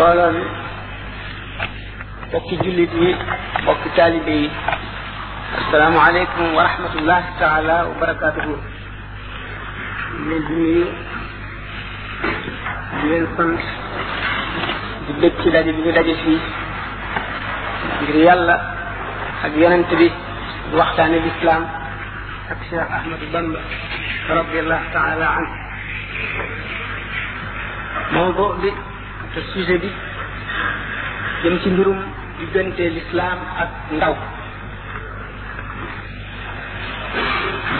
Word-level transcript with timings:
mbooloo 0.00 0.32
mi 0.32 0.44
bokki 2.32 2.56
jullit 2.64 2.92
yi 3.02 3.10
bokki 3.66 3.88
taalibe 3.96 4.32
yi 4.42 4.48
asalaamaaleykum 5.60 6.46
wa 6.58 6.62
rahmatullah 6.68 7.20
taala 7.42 7.76
wa 7.88 7.94
barakaatuhu 8.04 8.54
leen 10.28 10.42
di 10.48 10.54
nuyu 10.64 10.84
di 12.98 13.04
leen 13.10 13.24
sant 13.36 13.60
di 15.06 15.12
dëkk 15.20 15.36
ci 15.42 15.48
daje 15.56 15.70
bi 15.76 15.82
ñu 15.86 15.92
daje 16.00 16.14
fii 16.24 16.40
ngir 18.00 18.16
yàlla 18.26 18.56
ak 19.46 19.52
yonent 19.62 19.88
bi 20.00 20.06
di 20.06 20.08
waxtaane 20.82 21.18
lislaam 21.26 21.62
ak 22.52 22.58
cheikh 22.70 22.94
ahmadu 23.00 23.26
bamba 23.36 23.58
radiallahu 24.40 24.86
taala 24.96 25.26
an 25.38 25.46
mawdu 28.14 28.46
bi 28.62 28.78
te 29.34 29.40
sujet 29.52 29.80
bi 29.80 29.90
jëm 31.42 31.54
ci 31.62 31.68
mbirum 31.70 31.98
diggante 32.38 32.84
lislaam 32.96 33.38
ak 33.62 33.70
ndaw 33.96 34.14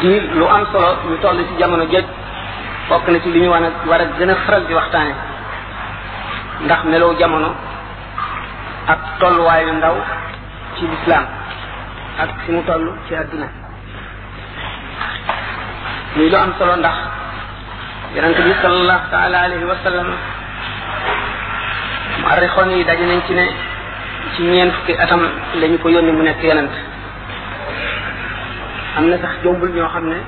di 0.00 0.12
lu 0.38 0.46
am 0.56 0.64
solo 0.72 0.90
ñu 1.08 1.16
toll 1.22 1.38
ci 1.48 1.54
jamono 1.58 1.84
jëj 1.92 2.06
bokk 2.88 3.06
na 3.10 3.18
ci 3.22 3.28
li 3.32 3.40
ñu 3.40 3.50
war 3.90 4.00
a 4.02 4.06
gën 4.16 4.30
a 4.32 4.34
faral 4.44 4.62
di 4.66 4.74
waxtaane 4.78 5.12
ndax 6.64 6.82
melow 6.90 7.18
jamono 7.18 7.50
ak 8.92 9.00
tolluwaayu 9.18 9.72
ndaw 9.72 9.96
ci 10.76 10.84
lislaam 10.90 11.26
ak 12.22 12.28
fi 12.44 12.50
mu 12.52 12.62
toll 12.68 12.84
ci 13.06 13.14
àdduna 13.20 13.48
muy 16.14 16.28
lu 16.30 16.36
am 16.36 16.52
solo 16.58 16.74
ndax 16.76 16.96
yonent 18.14 18.38
bi 18.46 18.52
sallallahu 18.62 19.08
taala 19.12 19.36
alayhi 19.46 19.64
wa 19.72 19.76
sallam 19.84 20.08
muharrixoon 22.22 22.70
yi 22.76 22.84
daje 22.84 23.04
nañ 23.06 23.20
ci 23.26 23.34
ne 23.34 23.44
ci 24.36 24.42
ñeent 24.44 24.72
fukki 24.76 24.92
atam 24.94 25.22
lañu 25.60 25.78
ko 25.78 25.88
yónni 25.88 26.12
mu 26.12 26.22
nekk 26.22 26.42
yonent 26.42 26.70
am 28.96 29.08
na 29.10 29.16
sax 29.18 29.42
jombul 29.42 29.70
ñoo 29.72 29.88
xam 29.88 30.06
ne 30.08 30.18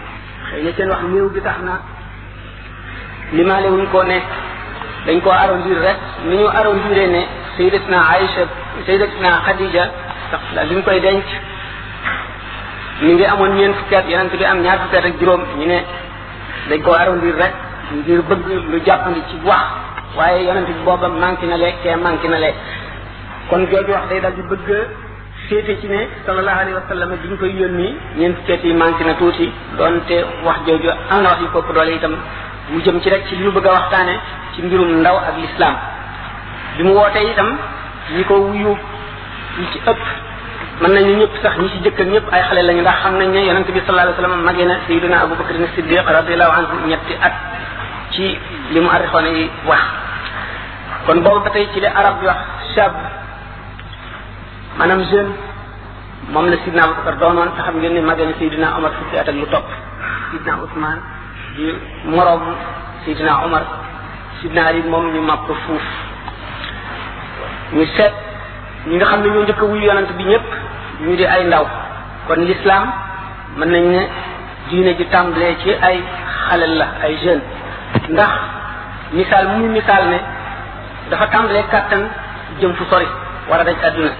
xëy 0.73 0.85
na 0.87 0.95
wax 0.97 1.03
néew 1.13 1.29
bi 1.33 1.41
tax 1.41 1.59
na 1.63 1.73
li 3.33 3.39
limaale 3.43 3.69
wuñ 3.71 3.87
koo 3.93 4.03
ne 4.03 4.19
dañ 5.07 5.21
koo 5.21 5.33
arrondir 5.33 5.79
rek 5.79 5.99
ni 6.27 6.37
ñu 6.37 6.47
arrondiree 6.49 7.09
ne 7.09 7.23
sayyidatna 7.57 7.97
na 7.97 8.87
sayyidatna 8.87 9.29
Khadija 9.45 9.85
sax 10.31 10.41
la 10.55 10.65
duñ 10.65 10.83
koy 10.83 11.01
denc 11.01 11.25
mi 13.03 13.13
ngi 13.15 13.25
amoon 13.25 13.53
ñeent 13.57 13.75
fukki 13.79 13.95
at 13.95 14.09
yonent 14.11 14.33
bi 14.39 14.45
am 14.45 14.63
ñaar 14.63 14.79
fukki 14.83 14.97
at 14.97 15.19
juróom 15.21 15.43
ñu 15.59 15.67
ne 15.67 15.79
dañ 16.69 16.83
koo 16.83 16.93
arrondir 16.95 17.35
rek 17.37 17.53
ngir 17.97 18.23
bëgg 18.29 18.43
lu 18.71 18.81
jàppandi 18.87 19.21
ci 19.31 19.37
wax 19.45 19.67
waaye 20.19 20.45
yonent 20.47 20.67
bi 20.69 20.75
booba 20.85 21.09
manqué 21.09 21.47
na 21.47 21.57
le 21.57 21.69
kee 21.83 21.97
manqué 22.05 22.29
na 22.29 22.39
le 22.39 22.49
kon 23.49 23.65
jooju 23.71 23.93
wax 23.93 24.07
day 24.11 24.21
dal 24.21 24.33
di 24.35 24.43
bëgg 24.51 24.69
féete 25.49 25.81
ci 25.81 25.87
ne 25.89 26.01
sallallahu 26.27 26.59
alayhi 26.63 26.75
wa 26.81 26.85
sallam 26.89 27.09
bi 27.23 27.29
ñu 27.31 27.37
koy 27.39 27.51
yónni 27.61 27.89
ñeent 28.19 28.37
féete 28.47 28.67
yi 28.67 28.75
manqué 28.75 29.05
na 29.05 29.15
tuuti 29.15 29.51
donte 29.79 30.17
wax 30.47 30.59
jooju 30.67 30.91
am 31.11 31.23
na 31.23 31.29
wax 31.31 31.41
yu 31.41 31.49
kopp 31.53 31.73
doole 31.75 31.93
itam 31.97 32.15
mu 32.71 32.81
jëm 32.85 33.01
ci 33.01 33.09
rek 33.11 33.27
ci 33.29 33.37
li 33.37 33.45
ñu 33.45 33.53
bëgg 33.53 33.67
a 33.69 33.73
waxtaane 33.77 34.15
ci 34.55 34.63
mbirum 34.63 34.91
ndaw 35.01 35.17
ak 35.29 35.37
lislaam 35.43 35.77
bi 36.77 36.83
mu 36.85 36.93
wootee 36.99 37.27
itam 37.33 37.49
ñi 38.17 38.25
ko 38.25 38.35
wuyu 38.47 38.69
ñu 39.59 39.65
ci 39.73 39.79
ëpp 39.91 40.03
man 40.81 40.93
nañu 40.95 41.17
ñëpp 41.21 41.35
sax 41.43 41.55
ñi 41.59 41.69
ci 41.73 41.79
jëkkal 41.85 42.07
ñëpp 42.15 42.27
ay 42.35 42.43
xale 42.49 42.63
lañu 42.69 42.81
ndax 42.83 42.99
xam 43.03 43.15
nañ 43.19 43.31
ne 43.31 43.41
yonent 43.47 43.69
bi 43.73 43.81
sallallahu 43.87 44.15
alayhi 44.19 44.45
wa 44.45 44.53
sallam 44.53 44.81
sayyidina 44.87 45.17
abou 45.23 45.37
bakr 45.41 45.55
abubakar 45.55 45.75
siddiq 45.75 46.05
radiyallahu 46.19 46.53
anhu 46.59 46.89
ñetti 46.91 47.13
at 47.21 47.33
ci 48.13 48.37
li 48.75 48.81
mu 48.81 48.89
arrifone 48.89 49.31
yi 49.39 49.45
wax 49.69 49.85
kon 51.07 51.21
boobu 51.23 51.41
ba 51.45 51.51
tey 51.53 51.69
ci 51.73 51.81
li 51.81 51.87
arab 51.87 52.15
di 52.21 52.27
wax 52.27 52.41
shab 52.75 52.93
manam 54.81 55.01
jeune 55.09 55.33
mom 56.33 56.47
la 56.49 56.57
sidna 56.65 56.83
abubakar 56.85 57.17
doonoon 57.21 57.51
te 57.57 57.61
xam 57.63 57.77
ngeen 57.79 57.95
ni 57.95 58.01
magal 58.01 58.31
sidina 58.39 58.77
omar 58.79 58.93
fi 59.11 59.17
atak 59.19 59.35
lu 59.37 59.47
top 59.53 59.65
sidna 60.33 60.53
usman 60.65 60.99
di 61.57 61.67
morom 62.09 62.41
sidina 63.05 63.45
omar 63.47 63.63
sidna 64.41 64.63
ali 64.73 64.83
mom 64.89 65.07
ñu 65.13 65.21
mapp 65.21 65.47
fuuf 65.47 65.87
ñu 67.75 67.85
set 67.97 68.15
ñi 68.87 68.97
nga 68.97 69.07
xam 69.07 69.21
ne 69.23 69.29
ñoo 69.29 69.43
njëkk 69.43 69.63
wuy 69.63 69.85
yonent 69.85 70.11
bi 70.19 70.25
ñepp 70.25 70.49
ñu 71.01 71.17
di 71.17 71.25
ay 71.27 71.45
ndaw 71.45 71.67
kon 72.27 72.41
l'islam 72.47 72.85
man 73.59 73.69
nañ 73.71 73.85
ne 73.95 74.03
diine 74.69 74.97
ji 74.97 75.05
tambalé 75.11 75.57
ci 75.63 75.71
ay 75.81 76.03
xalal 76.49 76.75
la 76.79 76.87
ay 77.03 77.17
jeune 77.19 77.43
ndax 78.09 78.62
misaal 79.13 79.45
mu 79.53 79.57
muy 79.69 79.73
misaal 79.81 80.09
ne 80.09 80.19
dafa 81.13 81.27
tàmbalee 81.33 81.65
kàttan 81.69 82.09
jëm 82.61 82.73
fu 82.77 82.85
sori 82.91 83.07
war 83.49 83.61
a 83.61 83.65
daj 83.65 83.77
àdduna 83.89 84.11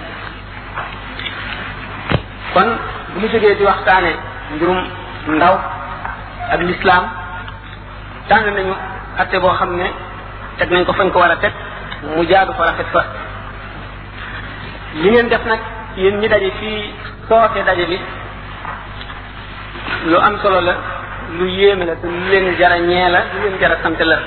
kon 2.53 2.69
bu 3.13 3.17
ñu 3.19 3.27
jógee 3.27 3.55
di 3.57 3.63
waxtaane 3.65 4.11
mbirum 4.55 4.79
ndaw 5.37 5.55
ak 6.53 6.61
lislaam 6.61 7.03
tànn 8.29 8.53
nañu 8.53 8.73
atte 9.17 9.39
boo 9.41 9.53
xam 9.57 9.77
ne 9.77 9.87
teg 10.57 10.69
nañ 10.71 10.85
ko 10.85 10.93
fañ 10.93 11.09
ko 11.11 11.19
war 11.19 11.31
a 11.31 11.35
teg 11.35 11.53
mu 12.15 12.23
jaadu 12.27 12.53
fa 12.53 12.65
rafet 12.65 12.87
fa 12.93 13.01
li 15.01 15.09
ngeen 15.09 15.29
def 15.29 15.45
nag 15.45 15.59
yéen 15.95 16.19
ñi 16.21 16.27
daje 16.29 16.51
fii 16.59 16.93
soote 17.27 17.63
daje 17.65 17.85
bi 17.85 17.97
lu 20.05 20.17
am 20.21 20.37
solo 20.41 20.59
la 20.61 20.73
lu 21.37 21.45
yéeme 21.47 21.85
la 21.85 21.95
te 21.95 22.05
lu 22.07 22.25
leen 22.31 22.55
jara 22.59 22.77
ñee 22.79 23.09
la 23.09 23.19
lu 23.33 23.41
leen 23.43 23.57
jara 23.59 23.77
sant 23.83 23.99
la 23.99 24.17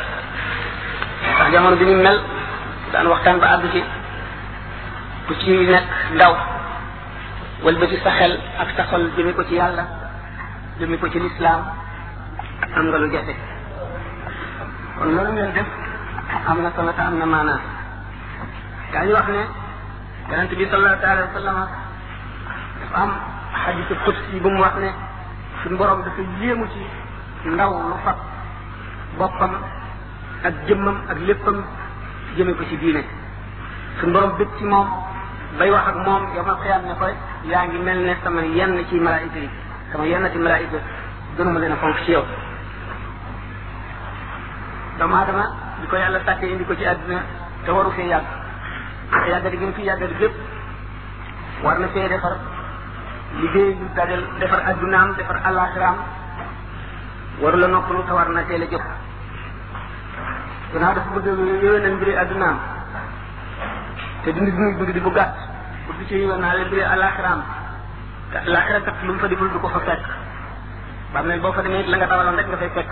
ndax 1.36 1.52
jamono 1.52 1.76
bi 1.76 1.84
ni 1.86 1.94
mel 1.94 2.18
daan 2.92 3.06
waxtaan 3.12 3.38
ba 3.40 3.46
àgg 3.54 3.64
ci 3.72 3.82
ku 5.26 5.32
ci 5.40 5.50
nekk 5.70 5.84
ndaw 6.16 6.34
walbati 7.64 7.96
sa 8.02 8.10
xel 8.18 8.32
ak 8.62 8.68
sa 8.76 8.82
xol 8.88 9.04
jëme 9.16 9.34
ko 9.36 9.44
ci 9.44 9.54
yàlla 9.60 9.84
jëme 10.80 10.96
ko 10.98 11.06
ci 11.12 11.18
lislaam 11.20 11.60
am 12.76 12.84
nga 12.88 12.98
lu 12.98 13.08
jafe 13.12 13.34
kon 14.96 15.08
loolu 15.14 15.32
ngeen 15.32 15.52
def 15.52 15.66
am 16.48 16.58
na 16.62 16.70
solo 16.76 16.92
te 16.92 17.00
am 17.02 17.18
na 17.18 17.26
maanaa 17.26 17.60
daañu 18.92 19.12
wax 19.12 19.28
ne 19.28 19.42
yonent 20.30 20.54
bi 20.56 20.64
sallallahu 20.70 21.04
alayhi 21.04 21.22
wa 21.28 21.36
sallam 21.40 21.56
dafa 22.80 22.96
am 23.02 23.10
xadisu 23.62 23.94
xudsi 24.04 24.40
bu 24.40 24.48
mu 24.50 24.60
wax 24.62 24.74
ne 24.80 24.90
suñ 25.62 25.76
borom 25.76 26.02
dafa 26.04 26.22
yéemu 26.40 26.66
ci 26.72 26.80
ndaw 27.50 27.70
lu 27.90 27.96
fab 28.04 28.16
boppam 29.18 29.52
ak 30.44 30.54
jëmmam 30.68 30.98
ak 31.08 31.18
léppam 31.26 31.56
jëme 32.36 32.52
ko 32.58 32.64
ci 32.68 32.76
diine 32.76 33.04
suñ 34.00 34.12
borom 34.12 34.36
bëgg 34.36 34.48
ci 34.58 34.64
moom 34.64 34.88
bay 35.58 35.70
wax 35.70 35.86
ak 35.88 35.94
moom 36.04 36.22
yow 36.34 36.44
ma 36.44 36.56
xiyam 36.60 36.82
ne 36.84 36.94
ko 36.98 37.06
yaa 37.48 37.64
ngi 37.68 37.78
mel 37.78 37.98
ne 38.04 38.14
sama 38.22 38.40
yenn 38.44 38.84
ci 38.88 38.98
malaayika 39.00 39.38
yi 39.38 39.48
sama 39.92 40.04
yenn 40.04 40.28
ci 40.32 40.38
malaayika 40.38 40.76
gënuma 41.36 41.58
leen 41.60 41.72
a 41.72 41.76
fonk 41.76 41.96
ci 42.04 42.10
yow 42.12 42.24
doomu 44.98 45.14
aadama 45.16 45.44
di 45.80 45.86
ko 45.86 45.96
yàlla 45.96 46.20
sàkkee 46.26 46.48
indi 46.50 46.64
ko 46.64 46.74
ci 46.76 46.84
àdduna 46.86 47.18
te 47.64 47.70
waru 47.72 47.90
fee 47.90 48.06
yàgg 48.08 48.26
yàggati 49.30 49.56
gi 49.56 49.64
mu 49.64 49.72
fi 49.72 49.82
yàggati 49.82 50.14
gépp 50.18 50.34
war 51.62 51.78
na 51.78 51.88
fee 51.88 52.08
defar 52.08 52.36
liggéey 53.40 53.76
yu 53.78 53.88
dajal 53.94 54.22
defar 54.38 54.60
addunaam 54.68 55.14
defar 55.16 55.36
alaxiraam 55.44 55.96
waru 57.40 57.58
la 57.58 57.66
noppalu 57.66 58.04
te 58.04 58.12
war 58.12 58.28
na 58.28 58.42
teel 58.44 58.62
a 58.62 58.66
jëf 58.66 58.82
gannaaw 60.72 60.94
dafa 60.96 61.10
bëgg 61.22 61.28
yéwénal 61.62 61.94
mbiri 61.96 62.12
addunaam 62.22 62.56
te 64.24 64.28
dund 64.34 64.48
bi 64.50 64.58
muy 64.58 64.74
bëgg 64.78 64.90
di 64.94 65.00
bu 65.00 65.10
gàtt 65.10 65.34
pour 65.86 65.94
di 65.98 66.04
ci 66.08 66.14
yéwénaale 66.20 66.64
mbiri 66.66 66.82
alaxiraam 66.82 67.40
te 68.32 68.38
alaxira 68.48 68.78
lu 69.06 69.12
mu 69.12 69.18
fa 69.18 69.28
deful 69.28 69.48
du 69.52 69.58
ko 69.58 69.68
fa 69.68 69.80
fekk 69.86 70.02
bàmmeel 71.14 71.40
boo 71.40 71.52
fa 71.52 71.62
demee 71.62 71.86
la 71.86 71.96
nga 71.96 72.06
dawaloon 72.06 72.36
rek 72.36 72.46
nga 72.48 72.56
fay 72.56 72.70
fekk 72.74 72.90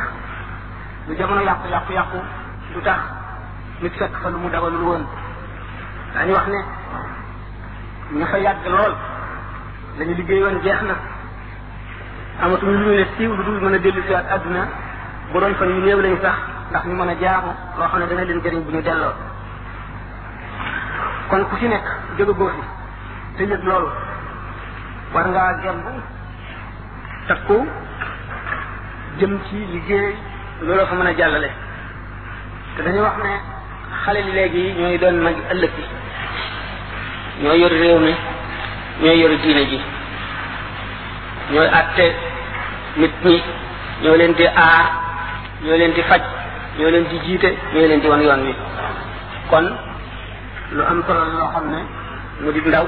lu 1.09 1.15
jamono 1.17 1.41
yàqu 1.41 1.69
yàqu 1.69 1.93
yàqu 1.93 2.19
du 2.75 2.81
tax 2.83 3.01
nit 3.83 3.93
fekk 3.99 4.13
fa 4.23 4.29
lu 4.31 4.39
mu 4.39 4.49
dawalul 4.51 4.83
woon 4.85 5.07
daañu 6.15 6.33
wax 6.35 6.47
ne 6.47 6.61
ña 8.19 8.27
fa 8.27 8.39
yàgg 8.39 8.67
lool 8.67 8.95
la 9.99 10.05
liggéey 10.05 10.43
woon 10.45 10.61
jeex 10.63 10.81
na 10.83 10.95
amatuñu 12.41 12.73
lu 12.73 12.85
ñu 12.87 12.95
ne 12.99 13.07
siiw 13.17 13.35
lu 13.35 13.43
dul 13.43 13.61
mën 13.63 13.75
a 13.75 13.79
dellu 13.79 14.03
si 14.07 14.13
waat 14.13 14.31
adduna 14.31 14.69
bu 15.33 15.39
doon 15.41 15.55
fan 15.55 15.69
yu 15.71 15.81
néew 15.83 16.01
lañu 16.01 16.19
sax 16.23 16.54
ndax 16.71 16.83
ñu 16.89 16.95
mën 16.97 17.09
a 17.09 17.15
jaamu 17.21 17.53
loo 17.79 17.89
xam 17.91 18.01
ne 18.01 18.07
dana 18.09 18.25
leen 18.25 18.41
jëriñ 18.43 18.63
bu 18.65 18.71
ñu 18.73 18.83
delloo 18.83 19.13
kon 21.29 21.45
ku 21.51 21.57
ci 21.61 21.69
nekk 21.69 21.87
jóge 22.19 22.33
góor 22.39 22.53
bi 22.59 22.65
te 23.37 23.43
yëg 23.45 23.63
loolu 23.65 23.89
war 25.15 25.27
ngaa 25.29 25.57
gemb 25.63 25.83
takku 27.29 27.67
jëm 29.19 29.39
ci 29.47 29.57
liggéey 29.73 30.17
looloo 30.63 30.87
fa 30.87 30.95
mën 30.97 31.07
a 31.07 31.13
jàllale 31.17 31.51
te 32.77 32.83
dañu 32.83 33.01
wax 33.03 33.17
ne 33.25 33.33
xale 34.05 34.21
li 34.27 34.33
léegi 34.33 34.75
ñooy 34.79 34.99
doon 34.99 35.17
mag 35.25 35.37
ëllëg 35.53 35.71
bi 35.77 35.85
ñooy 37.45 37.61
yor 37.63 37.71
réew 37.73 37.99
mi 37.99 38.15
ñooy 39.03 39.21
yor 39.23 39.37
diine 39.43 39.65
ji 39.71 39.81
ñooy 41.53 41.69
àtte 41.81 42.07
nit 42.97 43.15
ñi 43.25 43.43
ñoo 44.03 44.17
leen 44.17 44.33
di 44.35 44.45
a 44.45 44.67
ñoo 45.63 45.77
leen 45.77 45.93
di 45.95 46.03
faj 46.03 46.23
ñoo 46.79 46.91
leen 46.91 47.05
di 47.11 47.19
jiite 47.27 47.49
ñoo 47.73 47.87
leen 47.89 48.01
di 48.01 48.07
wan 48.09 48.21
yoon 48.23 48.45
wi 48.47 48.55
kon 49.51 49.65
lu 50.71 50.83
am 50.83 51.03
solo 51.07 51.25
loo 51.25 51.49
xam 51.53 51.71
ne 51.71 51.81
mu 52.43 52.51
di 52.51 52.61
ndaw 52.65 52.87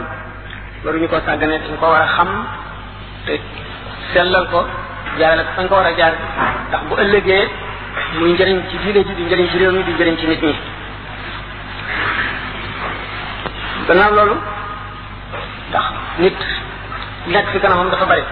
waruñu 0.85 1.09
ko 1.09 1.19
sàggane 1.27 1.59
dañ 1.59 1.77
ko 1.81 1.87
war 1.93 2.03
a 2.03 2.09
xam 2.17 2.29
te 3.27 3.38
sellal 4.12 4.47
ko 4.53 4.67
jaarale 5.19 5.43
ko 5.47 5.50
fañ 5.56 5.67
ko 5.69 5.75
war 5.77 5.87
a 5.87 5.94
jaar 5.99 6.15
ndax 6.69 6.83
bu 6.91 6.94
ëllëgee 7.03 7.44
muy 8.19 8.33
njëriñ 8.33 8.59
ci 8.71 8.77
diine 8.83 9.00
ji 9.06 9.15
di 9.15 9.23
njëriñ 9.27 9.47
ci 9.50 9.59
réew 9.59 9.73
mi 9.77 9.83
di 9.85 9.93
njëriñ 9.93 10.17
ci 10.21 10.27
nit 10.27 10.43
ñi 10.43 10.55
gannaaw 13.87 14.12
loolu 14.17 14.37
ndax 15.71 15.87
nit 16.19 16.37
nekk 17.32 17.47
fi 17.53 17.59
kanamam 17.61 17.91
dafa 17.91 18.06
bari 18.06 18.23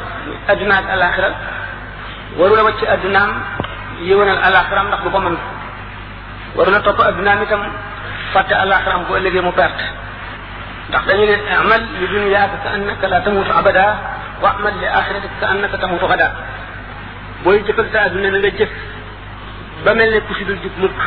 adduna 0.49 0.75
ak 0.79 0.87
alaxira 0.95 1.29
wacc 2.39 2.81
addunaam 2.95 3.31
yéwénal 4.03 4.39
alaxiraam 4.43 4.87
ndax 4.89 5.03
du 5.05 5.11
ko 5.11 5.19
mën 5.21 5.37
war 6.57 6.71
na 6.71 6.81
topp 6.87 6.99
addinaam 7.01 7.43
itam 7.43 7.61
fàtte 8.33 8.53
alaxiraam 8.55 9.03
bu 9.09 9.17
ëllëgee 9.19 9.43
mu 9.43 9.53
perte 9.53 9.83
ndax 10.89 11.03
dañu 11.07 11.25
ne 11.27 11.35
amal 11.63 11.83
li 12.01 12.07
dunyaaka 12.13 12.57
ka 12.65 12.69
annaka 12.75 13.07
la 13.09 13.21
tamutu 13.25 13.51
abada 13.59 13.85
wa 14.43 14.51
amal 14.59 14.75
li 14.81 14.87
axiratika 14.87 15.35
ka 15.41 15.47
annaka 15.55 15.77
tamutu 15.83 16.07
xada 16.11 16.27
booy 17.45 17.59
jëfal 17.67 17.89
sa 17.93 17.99
adduna 18.07 18.29
na 18.31 18.39
nga 18.43 18.51
jëf 18.59 18.71
ba 19.85 19.91
mel 19.95 20.11
ne 20.15 20.19
ku 20.27 20.35
si 20.35 20.45
dul 20.45 20.59
jub 20.63 20.75
mukk 20.79 20.99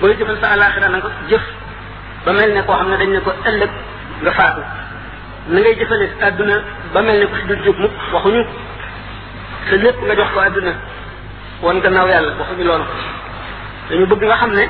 booy 0.00 0.14
jëfal 0.18 0.36
sa 0.42 0.48
alaxira 0.56 0.88
na 0.88 0.96
nga 0.98 1.08
jëf 1.30 1.44
ba 2.24 2.30
mel 2.38 2.50
ne 2.56 2.62
koo 2.66 2.74
xam 2.78 2.88
ne 2.90 2.96
dañ 3.00 3.10
ne 3.14 3.20
ko 3.26 3.30
ëllëg 3.48 3.70
nga 4.22 4.32
faatu 4.32 4.62
na 5.52 5.58
ngay 5.60 5.74
jëfale 5.80 6.06
adduna 6.26 6.54
ba 6.94 7.00
mel 7.02 7.18
ne 7.20 7.26
ku 7.30 7.34
si 7.40 7.44
dul 7.48 7.62
jub 7.66 7.78
mukk 7.78 7.96
waxuñu 8.14 8.42
sa 9.68 9.76
lépp 9.82 9.98
nga 10.06 10.14
jox 10.18 10.28
ko 10.34 10.40
adduna 10.40 10.72
won 11.62 11.78
gannaaw 11.80 12.06
yàlla 12.10 12.32
waxuñu 12.38 12.64
loolu 12.66 12.84
dañu 13.88 14.04
bëgg 14.10 14.22
nga 14.26 14.36
xam 14.36 14.50
ne 14.52 14.64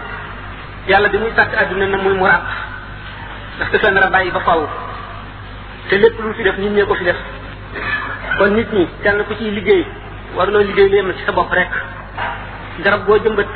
yàlla 0.89 1.09
bi 1.09 1.19
muy 1.19 1.33
tàkk 1.35 1.53
àdduna 1.61 1.87
na 1.89 1.97
muy 1.99 2.15
muraat 2.15 2.43
ndax 3.56 3.71
te 3.73 3.79
fenn 3.79 4.00
bàyyi 4.12 4.31
ba 4.31 4.41
faw 4.41 4.67
te 5.89 5.97
lépp 5.99 6.19
lu 6.23 6.33
fi 6.35 6.43
def 6.44 6.59
nit 6.59 6.71
ñee 6.73 6.85
ko 6.87 6.94
fi 6.94 7.05
def 7.05 7.17
kon 8.39 8.49
nit 8.53 8.73
ñi 8.73 8.87
kenn 9.03 9.25
ku 9.29 9.35
ciy 9.39 9.50
liggéey 9.50 9.87
war 10.37 10.49
loo 10.50 10.62
liggéey 10.62 10.89
lu 10.89 10.97
yem 10.97 11.12
ci 11.17 11.25
sa 11.25 11.33
bopp 11.33 11.50
rek 11.53 11.71
garab 12.85 13.06
boo 13.06 13.19
jëmbat 13.25 13.47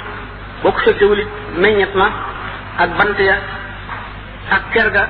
boo 0.63 0.73
ko 0.73 0.79
fekkewul 0.81 1.11
wulit 1.11 1.29
meññet 1.57 1.95
ma 1.95 2.09
ak 2.79 2.91
bant 2.99 3.19
ya 3.19 3.37
ak 4.51 4.63
ker 4.73 4.91
ga 4.91 5.09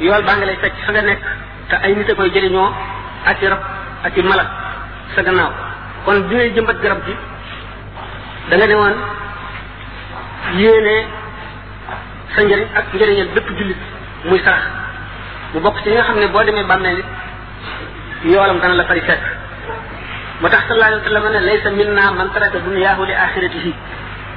yool 0.00 0.22
baa 0.24 0.36
ngi 0.36 0.46
lay 0.46 0.56
fekk 0.56 0.74
fa 0.86 0.92
nga 0.92 1.02
nekk 1.02 1.22
te 1.68 1.76
ay 1.76 1.94
nit 1.94 2.10
a 2.10 2.14
koy 2.14 2.30
jëriñoo 2.34 2.70
ak 3.24 3.42
i 3.42 3.46
rab 3.46 3.62
ak 4.04 4.16
i 4.16 4.22
mala 4.22 4.44
sa 5.14 5.22
gannaaw 5.22 5.71
kon 6.04 6.26
bi 6.28 6.34
ngay 6.34 6.50
jëmbat 6.54 6.78
garab 6.82 7.00
gi 7.06 7.14
da 8.50 8.56
ne 8.66 8.74
woon 8.74 8.94
yéene 10.56 10.96
sa 12.34 12.42
njëriñ 12.42 12.68
ak 12.74 12.84
njëriñal 12.94 13.28
bépp 13.34 13.48
jullit 13.58 13.76
muy 14.24 14.40
sarax 14.44 14.62
mu 15.54 15.60
bokk 15.60 15.76
ci 15.82 15.88
li 15.90 15.94
nga 15.94 16.02
xam 16.04 16.16
ne 16.18 16.26
boo 16.28 16.42
demee 16.44 16.64
bàmmeel 16.64 16.98
it 16.98 17.04
yoolam 18.24 18.58
dana 18.58 18.74
la 18.74 18.84
fari 18.84 19.00
fekk 19.00 19.22
moo 20.40 20.48
tax 20.50 20.60
sallallahu 20.66 20.92
alayhi 20.92 21.04
wa 21.04 21.20
sallam 21.20 21.32
sa 21.34 21.40
laysa 21.40 21.70
minna 21.70 22.10
man 22.12 22.30
taraka 22.34 22.58
dunyaahu 22.58 23.04
li 23.04 23.14
axiratihi 23.14 23.72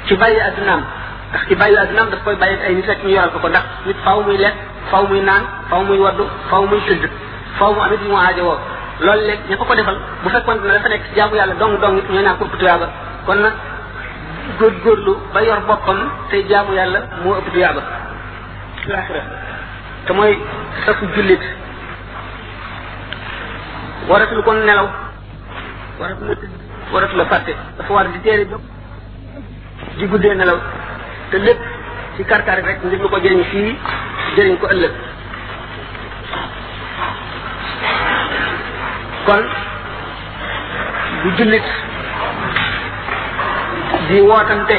ci 0.06 0.16
bàyyi 0.16 0.40
addunaam 0.42 0.84
ndax 1.30 1.42
ci 1.48 1.56
bàyyi 1.56 1.78
addunaam 1.78 2.10
daf 2.12 2.24
koy 2.24 2.36
bàyyi 2.36 2.58
ay 2.68 2.76
nit 2.76 2.86
rek 2.88 3.02
ñu 3.04 3.10
yoral 3.10 3.32
ko 3.32 3.40
ko 3.40 3.50
ndax 3.50 3.64
nit 3.86 3.98
faaw 4.04 4.22
muy 4.22 4.38
lekk 4.38 4.54
faaw 4.92 5.06
muy 5.08 5.22
naan 5.22 5.44
faaw 5.70 5.84
muy 5.84 5.98
wadd 5.98 6.22
faaw 6.50 6.66
muy 6.66 6.80
tëdd 6.88 7.10
faaw 7.58 7.74
mu 7.74 7.82
amit 7.82 8.02
mu 8.08 8.16
aajo 8.18 8.44
woo 8.46 8.75
lool 9.04 9.20
léeg 9.28 9.40
ña 9.52 9.58
ko 9.60 9.66
ko 9.68 9.76
defal 9.76 9.98
bu 10.24 10.30
fekkoon 10.32 10.58
ne 10.64 10.68
dafa 10.72 10.88
nekk 10.90 11.04
si 11.10 11.16
jaamu 11.20 11.36
yàlla 11.36 11.56
dong 11.60 11.80
dong 11.84 11.98
it 12.00 12.08
ñooy 12.10 12.26
ko 12.40 12.46
ëpp 12.48 12.58
tuyaaba 12.60 12.88
kon 13.26 13.36
nag 13.36 13.54
góorlu 14.60 15.14
ba 15.34 15.42
yor 15.44 15.60
boppam 15.68 15.98
tey 16.32 16.42
jaamu 16.50 16.74
yàlla 16.74 17.00
moo 17.24 17.36
ëpp 17.42 17.50
tuyaaba 17.54 17.82
te 20.08 20.14
mooy 20.14 20.34
safu 20.86 21.06
jullit 21.16 21.42
waratul 24.08 24.44
kon 24.44 24.64
nelaw 24.66 24.88
waratul 26.00 26.28
la 26.32 26.36
tëdd 26.36 26.52
waratul 26.94 27.18
la 27.18 27.26
fàtte 27.26 27.54
dafa 27.78 27.94
war 27.94 28.08
di 28.08 28.20
teere 28.24 28.46
jóg 28.52 28.62
di 29.98 30.06
guddee 30.08 30.36
nelaw 30.36 30.60
te 31.32 31.38
lépp 31.38 31.60
ci 32.16 32.24
karkar 32.24 32.64
rek 32.64 32.80
ngir 32.84 33.00
lu 33.02 33.10
ko 33.10 33.18
jëriñ 33.18 33.44
fii 33.52 33.76
jëriñ 34.36 34.58
ko 34.58 34.68
ëllëg 34.72 34.94
kon 39.26 39.44
bu 41.24 41.30
jullit 41.38 41.66
di 44.10 44.18
wootante 44.30 44.78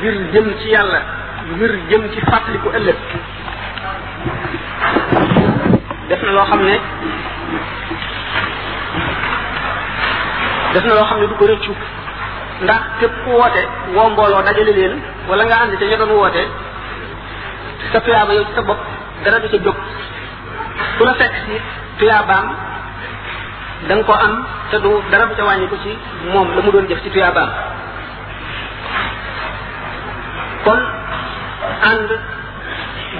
ngir 0.00 0.14
jëm 0.32 0.46
ci 0.60 0.66
yàlla 0.74 1.00
ngir 1.56 1.72
jëm 1.90 2.02
ci 2.12 2.18
fàttaliku 2.30 2.68
ëllëg 2.78 2.96
def 6.08 6.20
na 6.26 6.32
loo 6.36 6.46
xam 6.50 6.60
ne 6.68 6.76
def 10.72 10.84
na 10.88 10.92
loo 10.96 11.06
xam 11.08 11.18
ne 11.20 11.26
du 11.30 11.34
ko 11.40 11.44
rëccu 11.46 11.72
ndax 12.64 12.82
képp 12.98 13.14
ku 13.24 13.30
woote 13.40 13.62
woo 13.94 14.08
mbooloo 14.12 14.42
dajale 14.46 14.72
leen 14.78 14.94
wala 15.28 15.44
nga 15.44 15.56
ànd 15.62 15.72
ca 15.78 15.84
ña 15.86 15.98
doon 16.00 16.10
woote 16.20 16.42
sa 17.92 17.98
tuyaaba 18.00 18.32
yow 18.36 18.44
sa 18.54 18.62
bopp 18.68 18.80
dara 19.24 19.38
du 19.40 19.48
ca 19.52 19.58
jóg 19.64 19.76
ku 20.98 21.02
la 21.04 21.14
fekk 21.20 21.34
si 21.46 21.54
tuyaabaam 21.98 22.46
da 23.84 23.94
ko 24.02 24.12
am 24.12 24.34
te 24.70 24.78
du 24.80 24.90
dara 25.12 25.26
bu 25.28 25.34
ca 25.36 25.44
wàññiku 25.48 25.76
ci 25.82 25.90
moom 26.32 26.48
la 26.56 26.60
mu 26.64 26.70
doon 26.72 26.88
jëf 26.88 27.00
ci 27.04 27.10
tuyaabaam 27.10 27.50
kon 30.64 30.80
ànd 31.90 32.08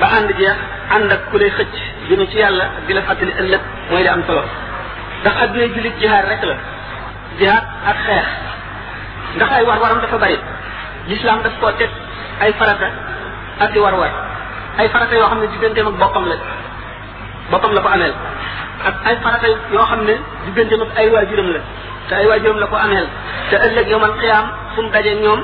ba 0.00 0.06
ànd 0.17 0.29
jeex 0.38 0.56
ànd 0.94 1.12
ak 1.12 1.20
ku 1.31 1.37
lay 1.38 1.50
xëcc 1.58 1.75
jëme 2.08 2.25
ci 2.31 2.37
yàlla 2.38 2.64
ak 2.73 2.87
di 2.87 2.93
la 2.94 3.03
fàttali 3.03 3.32
ëllëg 3.41 3.61
mooy 3.91 4.03
di 4.03 4.08
am 4.08 4.23
solo 4.26 4.43
ndax 5.20 5.35
adduna 5.44 5.67
jullit 5.75 5.94
jihaad 6.00 6.25
rek 6.31 6.43
la 6.49 6.56
jihaad 7.38 7.64
ak 7.91 7.97
xeex 8.06 8.26
ndax 9.37 9.50
ay 9.53 9.64
war 9.64 9.79
waram 9.82 10.00
dafa 10.00 10.17
bari 10.19 10.38
lislaam 11.08 11.43
daf 11.44 11.53
koo 11.61 11.70
teg 11.79 11.91
ay 12.41 12.50
farata 12.58 12.88
ak 13.61 13.73
di 13.73 13.79
war 13.79 13.94
war 13.94 14.12
ay 14.79 14.88
farata 14.88 15.14
yoo 15.14 15.26
xam 15.29 15.38
ne 15.41 15.47
digganteem 15.49 15.87
ak 15.93 15.97
boppam 16.03 16.26
la 16.26 16.37
bopam 17.50 17.70
la 17.75 17.81
ko 17.81 17.88
amel 17.88 18.12
ak 18.87 18.94
ay 19.06 19.14
farata 19.22 19.48
yo 19.72 19.82
xamne 19.90 20.04
ne 20.04 20.14
digganteem 20.46 20.81
ak 20.84 20.90
ay 20.98 21.06
waajuram 21.14 21.48
la 21.54 21.60
te 22.08 22.14
ay 22.14 22.26
waajuram 22.26 22.58
la 22.62 22.66
ko 22.66 22.76
amel 22.76 23.06
te 23.50 23.56
ëllëg 23.66 23.88
yowal 23.90 24.14
qiyam 24.20 24.44
fu 24.75 24.81
dajé 24.82 24.93
dajee 24.93 25.20
ñoom 25.22 25.40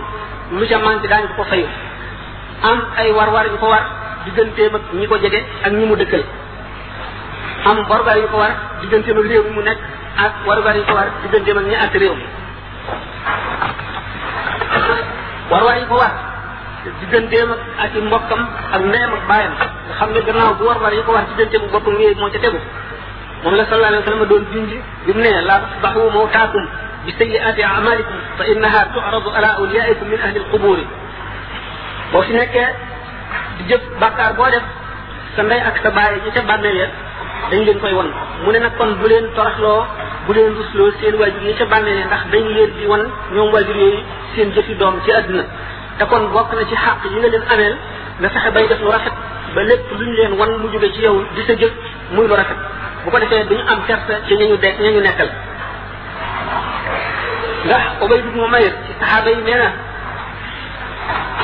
lu 0.59 0.67
ca 0.69 0.79
manqué 0.79 1.09
dañ 1.09 1.23
ko 1.29 1.33
ko 1.39 1.45
fayu 1.45 1.67
am 2.71 2.79
ay 2.97 3.11
war-war 3.13 3.47
yu 3.47 3.57
ko 3.59 3.67
war 3.67 3.85
digganteem 4.25 4.75
ak 4.75 4.83
ñi 4.99 5.07
ko 5.07 5.17
jege 5.19 5.41
ak 5.65 5.73
ñi 5.73 5.85
mu 5.87 5.97
dëkkal 5.97 6.25
am 7.71 7.79
warugar 7.89 8.17
yu 8.19 8.29
ko 8.33 8.37
war 8.37 8.53
digganteem 8.81 9.19
ak 9.19 9.27
réew 9.31 9.45
mu 9.55 9.63
nekk 9.63 9.79
ak 10.17 10.33
war 10.47 10.59
war 10.65 10.77
yu 10.77 10.85
ko 10.85 10.95
war 10.95 11.09
digganteem 11.23 11.57
ak 11.59 11.65
ñi 11.65 11.75
at 11.77 11.93
réew 11.95 12.15
war 15.51 15.63
war 15.65 15.79
yu 15.79 15.87
ko 15.87 15.97
war 15.97 16.32
digganteem 16.85 17.47
ak 17.79 17.95
mbokkam 17.95 18.43
ak 18.73 18.83
ndeyam 18.83 19.13
ak 19.15 19.25
bàyyam 19.31 19.53
nga 19.59 19.67
xam 19.99 20.09
ne 20.15 20.21
gannaaw 20.27 20.53
bu 20.59 20.65
war 20.67 20.79
war 20.83 20.93
yi 20.95 21.03
ko 21.07 21.13
war 21.15 21.25
digganteem 21.31 21.63
ak 21.67 21.71
boppam 21.71 21.95
yooyu 22.01 22.19
moo 22.19 22.31
ca 22.31 22.39
tegu 22.43 22.59
moom 23.45 23.55
la 23.55 23.65
sallallahu 23.67 23.91
alayhi 23.93 24.03
wa 24.03 24.07
sallam 24.11 24.29
doon 24.31 24.43
junj 24.53 24.73
bi 25.07 25.11
mu 25.15 25.23
ne 25.23 25.31
la 25.47 25.55
tasbahu 25.63 26.03
mawtaakum 26.17 26.65
bi 27.07 27.11
sayyiati 27.19 27.63
a'malikum 27.63 28.19
fa 28.39 28.45
innaha 28.53 28.81
tu'radu 28.95 29.29
ala 29.31 29.49
awliyaikum 29.63 30.07
min 30.11 30.19
ahli 30.27 30.39
alqubur 30.43 30.79
boo 32.13 32.23
fi 32.27 32.33
nekkee 32.35 32.69
di 33.59 33.63
jëf 33.71 33.83
bàkkaar 34.03 34.35
boo 34.35 34.51
def 34.51 34.63
sa 35.37 35.43
ndey 35.47 35.61
ak 35.63 35.77
sa 35.83 35.91
bàyyi 35.91 36.19
ñu 36.25 36.31
ca 36.35 36.43
bàmmeel 36.51 36.77
ya 36.83 36.89
dañ 37.51 37.61
leen 37.67 37.79
koy 37.79 37.95
won 37.95 38.09
mu 38.43 38.51
ne 38.53 38.59
nag 38.59 38.75
kon 38.79 38.91
bu 39.01 39.07
leen 39.11 39.27
toraxloo 39.37 39.87
bu 40.27 40.33
leen 40.35 40.51
rusloo 40.59 40.91
seen 41.01 41.15
waajur 41.21 41.43
yi 41.43 41.55
ca 41.59 41.65
bàmmeel 41.71 41.99
ya 41.99 42.05
ndax 42.07 42.23
dañ 42.33 42.45
leen 42.57 42.71
di 42.79 42.87
won 42.87 43.03
ñoom 43.35 43.49
waajur 43.55 43.77
yooyu 43.83 44.01
seen 44.35 44.49
jëfi 44.55 44.75
doom 44.81 44.95
ci 45.05 45.11
àdduna 45.13 45.45
te 45.99 46.05
kon 46.09 46.29
bokk 46.33 46.53
na 46.55 46.65
ci 46.69 46.75
xàq 46.77 46.99
yi 47.11 47.19
nga 47.21 47.29
leen 47.33 47.45
ameel 47.53 47.75
nga 48.21 48.29
fexe 48.35 48.51
bay 48.55 48.65
def 48.69 48.81
lu 48.81 48.89
rafet 48.91 49.13
ba 49.55 49.61
lépp 49.69 49.91
luñ 49.99 50.11
leen 50.19 50.33
wan 50.39 50.51
mu 50.61 50.67
jóge 50.73 50.89
ci 50.95 51.01
yow 51.05 51.17
di 51.35 51.43
sa 51.47 51.53
jëf 51.61 51.71
muy 52.15 52.27
lu 52.29 52.35
rafet 52.35 52.57
bu 53.05 53.11
ko 53.11 53.19
defee 53.19 53.45
duñu 53.49 53.65
am 53.73 53.79
kersa 53.87 54.15
ci 54.27 54.33
ñañu 54.41 54.57
de 54.63 54.69
ñañu 54.85 55.01
nekkal 55.07 55.29
ndax 57.65 57.83
ubayd 58.05 58.25
ibnu 58.27 58.45
umayr 58.45 58.73
ci 58.85 58.93
saxaaba 59.01 59.31
yi 59.31 59.43
nee 59.47 59.59
na 59.63 59.71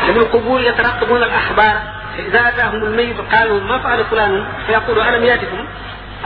من 0.08 0.16
القبور 0.16 0.60
يترقبون 0.60 1.22
الأخبار 1.22 1.76
فإذا 2.16 2.48
أتاهم 2.48 2.74
الميت 2.82 3.16
قالوا 3.32 3.60
ما 3.60 3.78
فعل 3.78 4.04
فلان 4.10 4.44
فيقول 4.66 5.00
ألم 5.00 5.24
يأتكم 5.24 5.60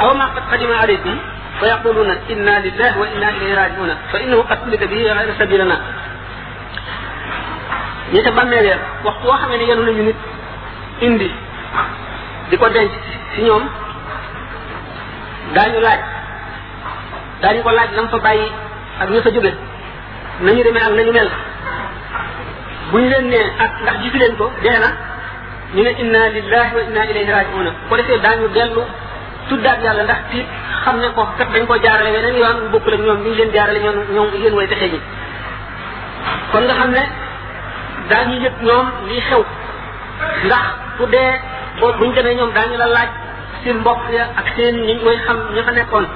أو 0.01 0.15
ما 0.15 0.27
قد 0.35 0.43
قدم 0.53 0.73
عليكم 0.73 1.15
فيقولون 1.61 2.11
إنا 2.31 2.55
لله 2.67 2.99
وإنا 2.99 3.29
إليه 3.31 3.53
راجعون 3.61 3.91
فإنه 4.13 4.39
قد 4.51 4.59
سلك 4.67 4.83
به 4.91 5.01
غير 5.13 5.29
سبيلنا 5.39 5.77
ñu 8.13 8.21
ca 8.23 8.31
bàmmeel 8.31 8.65
ya 8.67 8.77
waxtu 9.05 9.27
woo 9.27 9.39
xam 9.41 9.51
ne 9.51 9.65
yenu 9.67 9.83
nañu 9.89 10.03
nit 10.05 10.17
indi 11.01 11.29
di 12.51 12.57
ko 12.59 12.69
denc 12.69 12.91
ci 13.35 13.43
ñoom 13.43 13.63
daañu 15.57 15.81
laaj 15.81 16.01
daañu 17.41 17.61
ko 17.65 17.71
laaj 17.73 17.91
la 17.97 18.03
mu 18.03 18.09
fa 18.13 18.19
bàyyi 18.19 18.49
ak 19.01 19.09
ñu 19.11 19.21
fa 19.25 19.31
jóge 19.31 19.53
nañu 20.45 20.61
demee 20.63 20.81
ak 20.87 20.93
nañu 20.93 21.13
mel 21.13 21.29
bu 22.91 22.99
ñu 23.01 23.09
leen 23.09 23.27
nee 23.33 23.47
ak 23.59 23.71
ndax 23.83 23.95
gisu 24.05 24.17
leen 24.21 24.37
ko 24.37 24.51
dee 24.63 24.69
na 24.79 24.89
ñu 25.75 25.83
ne 25.83 25.91
inna 26.03 26.29
lillahi 26.29 26.75
wa 26.77 26.83
inna 26.85 27.03
ilayhi 27.11 27.31
raji'un 27.33 27.69
ko 27.89 27.97
defee 27.97 28.21
daañu 28.21 28.49
dellu 28.55 28.83
tuddaat 29.49 29.79
yàlla 29.85 30.03
ndax 30.05 30.19
tiit 30.31 30.45
xam 30.85 30.99
ne 31.01 31.07
ko 31.17 31.25
kat 31.39 31.49
dañ 31.53 31.65
ko 31.67 31.75
jaarale 31.83 32.11
weneen 32.13 32.37
yoon 32.41 32.57
bu 32.65 32.69
bokkul 32.77 32.93
ak 32.95 33.01
ñoom 33.01 33.19
ñu 33.25 33.35
leen 33.39 33.51
jaarale 33.55 33.81
ñoom 33.81 33.97
ñoom 34.15 34.29
yéen 34.43 34.55
way 34.55 34.67
texe 34.67 34.91
ji 34.93 35.01
kon 36.53 36.63
nga 36.65 36.75
xam 36.75 36.91
ne 36.91 37.03
daañu 38.09 38.41
yëg 38.43 38.53
ñoom 38.63 38.87
li 39.09 39.21
xew 39.29 39.43
ndax 40.45 40.65
bu 40.99 41.07
dee 41.07 41.33
boobu 41.81 41.99
buñ 41.99 42.13
demee 42.15 42.35
ñoom 42.35 42.51
daañu 42.53 42.77
la 42.79 42.87
laaj 42.87 43.11
seen 43.65 43.79
mbokk 43.79 44.01
ya 44.11 44.25
ak 44.37 44.47
seen 44.57 44.75
ñi 44.87 44.95
mooy 45.05 45.19
xam 45.27 45.37
ña 45.55 45.63
fa 45.63 45.73
nekkoon 45.73 46.07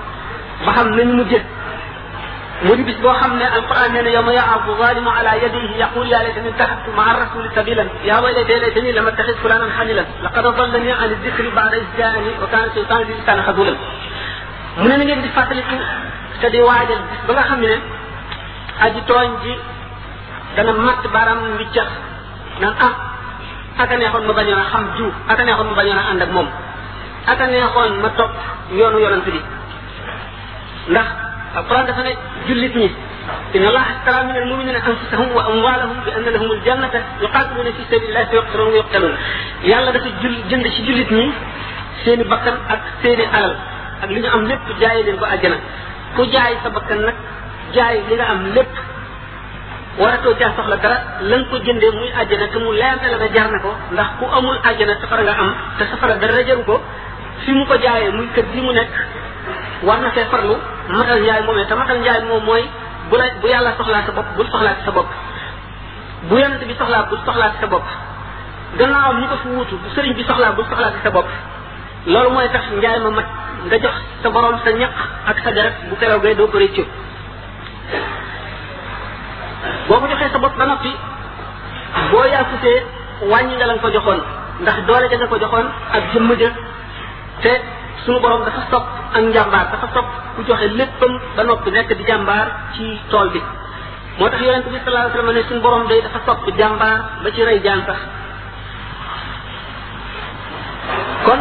ba 0.65 0.73
xam 0.75 0.95
nañu 0.97 1.15
mujjee 1.21 1.45
mu 2.65 2.75
di 2.77 2.83
bis 2.83 2.99
boo 3.03 3.13
xam 3.21 3.37
ne 3.39 3.45
alquran 3.45 3.93
nee 3.93 4.03
na 4.03 4.11
yow 4.11 4.23
ma 4.23 4.33
yaabu 4.33 4.73
zalimu 4.81 5.11
ala 5.11 5.37
yadihi 5.43 5.77
yaqul 5.79 6.07
yaa 6.09 6.23
laytani 6.23 6.49
ittaxadtu 6.49 6.91
maa 6.97 7.13
rasuli 7.23 7.49
sabilan 7.55 7.89
yaa 8.09 8.21
way 8.23 8.33
laytee 8.35 8.59
laytani 8.61 8.93
lama 8.93 9.13
taxis 9.19 9.37
fulanan 9.43 9.71
xalilan 9.79 10.07
laqad 10.25 10.45
adallani 10.51 10.91
an 10.91 11.11
dicri 11.25 11.51
baada 11.57 11.77
is 11.77 11.91
jaani 11.99 12.31
wa 12.43 12.47
kaana 12.51 12.73
sheytaan 12.75 13.01
li 13.07 13.13
lisaani 13.19 13.43
xadulan 13.49 13.77
mu 14.81 14.89
ne 14.89 14.97
na 14.97 15.05
ngeen 15.05 15.21
di 15.23 15.29
fàttaliku 15.37 15.77
te 16.41 16.51
di 16.51 16.59
waajal 16.61 17.01
bis 17.11 17.21
ba 17.27 17.33
nga 17.37 17.43
xam 17.49 17.61
ne 17.61 17.73
aji 18.85 19.01
tooñ 19.09 19.31
ji 19.43 19.53
dana 20.57 20.73
màtt 20.73 21.05
baaraam 21.15 21.41
wi 21.59 21.67
cax 21.77 21.89
naan 22.61 22.75
ah, 23.81 23.95
neexoon 24.01 24.25
ma 24.29 24.33
bañoon 24.39 24.63
xam 24.73 24.83
jiw 24.97 25.09
aka 25.29 25.43
neexoon 25.45 25.69
ma 25.71 25.77
bañoon 25.81 25.99
a 26.03 26.05
ak 26.25 26.31
moom 26.37 26.49
aka 27.33 27.45
neexoon 27.47 27.93
ma 28.03 28.09
topp 28.19 28.33
yoonu 28.79 28.99
yonent 29.05 29.25
bi 29.27 29.41
ndax 30.93 31.07
alquran 31.59 31.85
dafa 31.89 32.03
ne 32.07 32.13
jullit 32.49 32.75
ñi 32.81 32.89
inna 33.55 33.69
allaha 33.71 33.87
ashtara 33.95 34.19
min 34.29 34.37
almuminina 34.43 34.79
anfusahum 34.89 35.29
wa 35.37 35.43
amwalahum 35.51 35.99
bi 36.05 36.11
anna 36.19 36.31
lahum 36.35 36.51
aljannata 36.57 36.99
yuqatiluna 37.25 37.71
fi 37.77 37.83
sabilillahi 37.91 38.27
fa 38.31 38.35
yuqtaluna 38.41 38.71
wa 38.75 38.79
yuqtalun 38.83 39.15
yàlla 39.71 39.91
dafa 39.97 40.09
jul 40.23 40.37
jënd 40.51 40.67
ci 40.75 40.81
jullit 40.89 41.11
ñi 41.19 41.27
seeni 42.05 42.25
bakkan 42.33 42.57
ak 42.75 42.81
seeni 43.03 43.25
alal 43.37 43.55
ak 44.03 44.09
li 44.15 44.21
ñu 44.23 44.29
am 44.37 44.43
lépp 44.51 44.67
jaay 44.81 45.03
leen 45.07 45.19
ko 45.21 45.25
àjjana 45.35 45.59
ku 46.17 46.23
jaay 46.33 46.55
sa 46.63 46.69
bakkan 46.77 47.01
nag 47.09 47.17
jaay 47.75 47.97
li 48.09 48.15
nga 48.19 48.27
am 48.35 48.43
lépp 48.57 48.75
waratoo 49.99 50.35
caa 50.41 50.53
soxla 50.57 50.77
dara 50.85 50.97
la 51.25 51.37
nga 51.41 51.47
ko 51.53 51.57
jëndee 51.67 51.91
muy 51.99 52.11
àjjana 52.21 52.47
te 52.53 52.59
mu 52.63 52.71
leer 52.79 52.97
na 53.21 53.29
jar 53.35 53.49
na 53.53 53.59
ko 53.65 53.71
ndax 53.95 54.09
ku 54.21 54.25
amul 54.39 54.59
àjjana 54.69 54.95
safara 55.01 55.23
nga 55.25 55.35
am 55.43 55.51
te 55.79 55.85
safara 55.91 56.15
dara 56.23 56.41
jaru 56.49 56.65
ko 56.69 56.77
fi 57.43 57.51
mu 57.57 57.65
ko 57.71 57.75
jaayee 57.85 58.11
muy 58.17 58.29
kër 58.35 58.45
gi 58.53 58.61
mu 58.65 58.73
nekk 58.77 58.93
wax 59.89 59.99
na 60.05 60.11
fee 60.17 60.27
farlu 60.33 60.57
matal 60.93 61.19
njaay 61.25 61.41
moomee 61.47 61.65
te 61.69 61.75
matal 61.81 61.99
njaay 62.05 62.21
moom 62.29 62.45
mooy 62.49 62.63
bu 63.11 63.17
la 63.21 63.25
bu 63.41 63.47
yàlla 63.53 63.71
soxlaa 63.79 64.03
sa 64.07 64.13
bopp 64.17 64.29
bul 64.37 64.49
soxlaat 64.53 64.77
sa 64.85 64.91
bopp 64.97 65.09
bu 66.29 66.35
yonent 66.43 66.63
bi 66.69 66.75
soxlaa 66.81 67.03
bul 67.09 67.21
soxlaat 67.27 67.55
sa 67.61 67.67
bopp 67.73 67.87
gannaawam 68.79 69.17
ñu 69.21 69.27
ko 69.33 69.37
fi 69.43 69.49
wuutu 69.55 69.75
bu 69.83 69.89
sëriñ 69.97 70.13
bi 70.19 70.25
soxlaa 70.29 70.53
bul 70.57 70.67
soxlaat 70.71 70.95
sa 71.03 71.11
bopp 71.17 71.27
loolu 72.13 72.31
mooy 72.37 72.49
tax 72.53 72.65
njaay 72.81 72.99
ma 73.05 73.11
mat 73.17 73.29
nga 73.67 73.77
jox 73.85 73.95
sa 74.23 74.29
borom 74.35 74.59
sa 74.65 74.71
ñaq 74.81 74.93
ak 75.31 75.37
sa 75.45 75.51
garab 75.57 75.75
bu 75.89 75.95
keroog 75.97 76.27
doo 76.39 76.49
ko 76.53 76.59
réccu 76.59 76.85
boo 79.89 79.99
ko 80.03 80.07
joxee 80.11 80.31
sa 80.33 80.43
bopp 80.43 80.55
ba 80.61 80.67
noppi 80.67 80.93
boo 82.11 82.25
yàkkutee 82.33 82.79
wàññi 83.33 83.55
nga 83.57 83.67
la 83.69 83.73
nga 83.77 83.83
ko 83.85 83.89
joxoon 83.97 84.21
ndax 84.63 84.79
doole 84.89 85.07
ja 85.11 85.17
nga 85.19 85.31
ko 85.33 85.37
joxoon 85.43 85.67
ak 85.97 86.03
jëmm 86.13 86.31
ja 86.41 86.51
te 87.43 87.53
suñu 88.05 88.21
borom 88.25 88.43
dafa 88.47 88.63
sopp 88.71 88.85
ak 89.17 89.23
njàmbaar 89.33 89.67
dafa 89.73 89.89
sopp 89.95 90.09
ku 90.37 90.41
joxe 90.49 90.67
léppam 90.79 91.13
ba 91.37 91.43
noppi 91.45 91.71
nekk 91.71 91.91
di 91.99 92.05
jàmbaar 92.09 92.47
ci 92.75 92.85
tool 93.11 93.29
bi 93.35 93.41
moo 94.19 94.29
tax 94.31 94.41
yonente 94.47 94.69
bi 94.73 94.79
sallallahu 94.85 95.09
alayhi 95.09 95.29
wa 95.31 95.37
ne 95.37 95.43
suñu 95.49 95.61
borom 95.67 95.85
day 95.91 96.01
dafa 96.07 96.19
sopp 96.27 96.43
jàmbaar 96.59 96.99
ba 97.23 97.29
ci 97.35 97.41
rey 97.49 97.59
jaan 97.65 97.81
sax 97.87 98.01
kon 101.27 101.41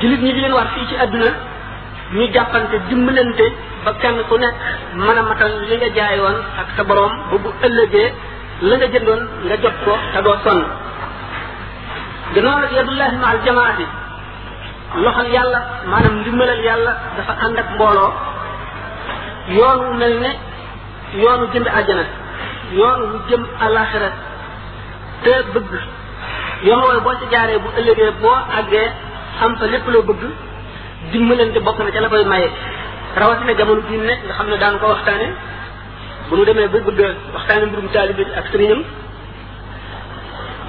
jullit 0.00 0.20
ñi 0.26 0.32
di 0.34 0.52
wax 0.58 0.68
fii 0.74 0.86
ci 0.90 0.96
àdduna 1.04 1.32
ñu 2.12 2.26
jàppante 2.34 2.78
dimbalante 2.88 3.44
ba 3.84 3.92
kenn 4.00 4.18
ku 4.28 4.36
nekk 4.38 4.54
mën 4.94 5.16
a 5.18 5.22
matal 5.22 5.52
li 5.68 5.76
nga 5.76 5.88
jaayoon 5.96 6.36
ak 6.60 6.68
sa 6.76 6.82
borom 6.86 7.12
bu 7.30 7.36
bu 7.42 7.48
ëllëgee 7.66 8.08
la 8.68 8.74
nga 8.78 8.88
jëndoon 8.92 9.22
nga 9.46 9.56
jot 9.62 9.76
ko 9.84 9.92
te 10.14 10.18
doo 10.24 10.36
sonn 10.44 10.62
gannaaw 12.34 12.58
nag 12.62 12.72
yadullahi 12.78 13.16
ma 13.22 13.26
al 13.34 13.40
jamaati 13.46 13.86
loxal 15.04 15.28
yàlla 15.34 15.60
maanaam 15.90 16.14
ndimbalal 16.20 16.60
yàlla 16.68 16.92
dafa 17.16 17.32
ànd 17.44 17.58
ak 17.58 17.68
mbooloo 17.74 18.12
yoon 19.56 19.78
wu 19.86 19.92
mel 20.00 20.14
ne 20.22 20.30
yoonu 21.22 21.46
jënd 21.52 21.68
àjjana 21.78 22.04
yoon 22.78 23.00
wu 23.10 23.16
jëm 23.28 23.42
alaxira 23.66 24.10
te 25.22 25.32
bëgg 25.52 25.72
yoon 26.66 26.80
wooyu 26.86 27.00
boo 27.00 27.14
ci 27.20 27.26
jaaree 27.32 27.58
bu 27.58 27.68
ëllëgee 27.78 28.12
boo 28.22 28.36
àggee 28.58 28.88
am 29.42 29.56
fa 29.58 29.66
lépp 29.66 29.88
loo 29.92 30.02
bëgg 30.02 30.22
dimbalante 31.12 31.60
bokk 31.60 31.78
na 31.84 31.90
ca 31.94 32.00
la 32.00 32.08
koy 32.08 32.24
maye 32.32 32.48
rawatina 33.20 33.52
jamono 33.58 33.80
bi 33.88 33.96
nek 34.08 34.20
nga 34.26 34.32
xamne 34.38 34.56
daan 34.62 34.74
ko 34.80 34.86
waxtane 34.92 35.26
bu 36.28 36.36
nu 36.36 36.44
demee 36.48 36.68
ba 36.72 36.78
bëgg 36.86 37.00
waxtane 37.34 37.64
mbirum 37.68 37.88
taalibi 37.94 38.24
ak 38.40 38.46
serignam 38.50 38.80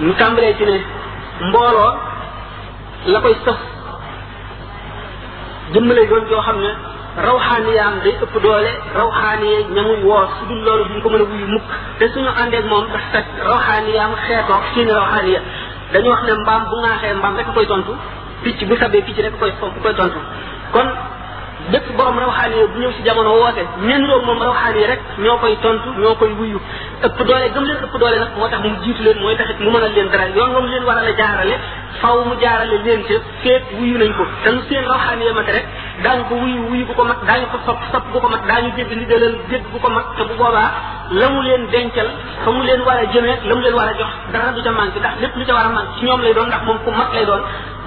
ñu 0.06 0.14
tàmbalee 0.20 0.54
ci 0.58 0.66
ne 0.70 0.78
mbolo 1.50 1.88
la 3.12 3.20
koy 3.24 3.36
sof 3.46 3.60
dimbalé 5.72 6.02
doon 6.10 6.24
joo 6.30 6.42
xamne 6.48 6.72
ne 6.72 6.72
rawxaaniyaam 7.28 7.96
day 8.04 8.16
ëpp 8.24 8.36
doole 8.46 8.72
rawxaaniye 9.00 9.58
ñamu 9.76 9.94
wo 10.10 10.20
su 10.38 10.42
dul 10.50 10.60
loolu 10.66 10.84
duñ 10.90 11.00
ko 11.04 11.10
mën 11.14 11.22
wuy 11.30 11.44
mukk 11.54 11.68
te 11.98 12.06
suñu 12.12 12.28
ak 12.32 12.38
àndeeg 12.44 12.64
tax 12.94 13.04
ndax 13.08 13.08
kat 13.14 13.26
xéto 13.36 13.56
xeetoo 14.28 14.62
seen 14.74 14.90
rawxaaniya 14.98 15.42
dañu 15.92 16.10
wax 16.14 16.22
ne 16.28 16.34
mbam 16.44 16.62
bu 16.70 16.76
nga 16.84 16.92
xé 17.02 17.08
mbam 17.20 17.34
rek 17.38 17.48
koy 17.56 17.66
tontu 17.72 17.94
picc 18.44 18.60
bu 18.70 18.76
sabee 18.82 19.02
picc 19.08 19.20
rek 19.24 19.34
koy 19.40 19.52
so 19.62 19.68
koy 19.84 19.94
tontu 20.00 20.20
kon 20.74 20.88
bépp 21.72 21.88
borom 21.98 22.18
rawxaani 22.22 22.56
bu 22.74 22.78
ñëw 22.82 22.92
si 22.96 23.02
jamono 23.08 23.32
woote 23.42 23.64
ñen 23.88 24.02
roog 24.10 24.24
moom 24.28 24.40
rawxaani 24.46 24.82
rek 24.92 25.00
ñoo 25.24 25.38
koy 25.44 25.54
tontu 25.64 25.90
ñoo 26.02 26.16
koy 26.20 26.32
wuyu 26.40 26.60
ëpp 27.08 27.18
doole 27.28 27.48
gëm 27.54 27.66
leen 27.68 27.80
ëpp 27.86 27.96
doole 28.02 28.18
nag 28.22 28.32
moo 28.40 28.48
tax 28.50 28.60
mu 28.64 28.70
jiitu 28.84 29.02
leen 29.06 29.20
mooy 29.24 29.36
mu 29.64 29.70
mënal 29.76 29.92
leen 29.98 30.08
dara 30.14 30.26
yoon 30.36 30.52
moom 30.56 30.66
leen 30.72 30.84
war 30.88 30.98
a 30.98 31.04
la 31.08 31.14
jaarale 31.20 31.56
faw 32.02 32.18
mu 32.28 32.34
jaarale 32.44 32.78
leen 32.86 33.02
nañ 34.02 34.12
ko 34.18 34.24
te 34.44 34.50
nu 34.56 34.62
seen 34.70 34.84
rawxaani 34.92 35.24
ya 35.28 35.34
mat 35.40 35.48
rek 35.56 35.66
daañu 36.04 36.24
ko 36.30 36.36
wuyu 36.42 36.60
wuyu 36.70 36.86
ko 36.98 37.04
mat 37.10 37.20
ko 37.52 37.58
sopp 37.68 37.80
sopp 37.92 38.04
bu 38.14 38.18
ko 38.24 38.28
mat 38.34 38.44
daañu 38.50 38.70
dégg 38.78 38.92
ndigalal 38.98 39.36
dégg 39.52 39.66
bu 39.74 39.78
ko 39.84 39.90
mat 39.96 40.06
te 40.18 40.22
bu 40.30 40.34
boobaa 40.42 40.70
la 41.20 41.26
mu 41.34 41.40
leen 41.48 41.64
dencal 41.74 42.08
fa 42.44 42.50
mu 42.56 42.62
leen 42.68 42.82
war 42.88 42.98
a 43.04 43.06
jëmee 43.14 43.38
la 43.50 43.54
mu 43.56 43.62
leen 43.66 43.76
war 43.80 43.88
a 43.94 43.94
jox 44.00 44.12
dara 44.34 44.48
du 44.56 44.62
ca 44.66 44.72
ndax 45.02 45.14
lépp 45.22 45.36
lu 45.40 45.44
ca 45.50 45.54
war 45.58 45.66
a 45.70 45.72
manqué 45.78 46.06
lay 46.26 46.34
doon 46.38 46.48
ndax 46.52 46.64
moom 46.68 46.80
ku 46.86 46.92
mat 47.00 47.12
lay 47.16 47.26
doon 47.30 47.44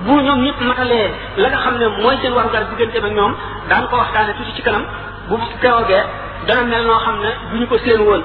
bu 0.07 0.21
ñoom 0.25 0.40
ñëpp 0.47 0.61
matalee 0.71 1.07
la 1.42 1.49
nga 1.50 1.59
xam 1.64 1.75
ne 1.78 1.87
mooy 2.02 2.16
seen 2.23 2.33
warugar 2.37 2.62
digganteem 2.71 3.04
ak 3.09 3.12
ñoom 3.19 3.33
daan 3.69 3.87
ko 3.90 3.95
waxtaane 3.97 4.33
tuuti 4.37 4.52
ci 4.57 4.62
kanam 4.62 4.85
bu 5.28 5.37
teewogee 5.61 6.04
dana 6.47 6.62
mel 6.64 6.85
noo 6.88 6.99
xam 7.04 7.16
ne 7.21 7.28
du 7.50 7.57
ñu 7.61 7.66
ko 7.66 7.76
seen 7.85 8.00
woon 8.00 8.23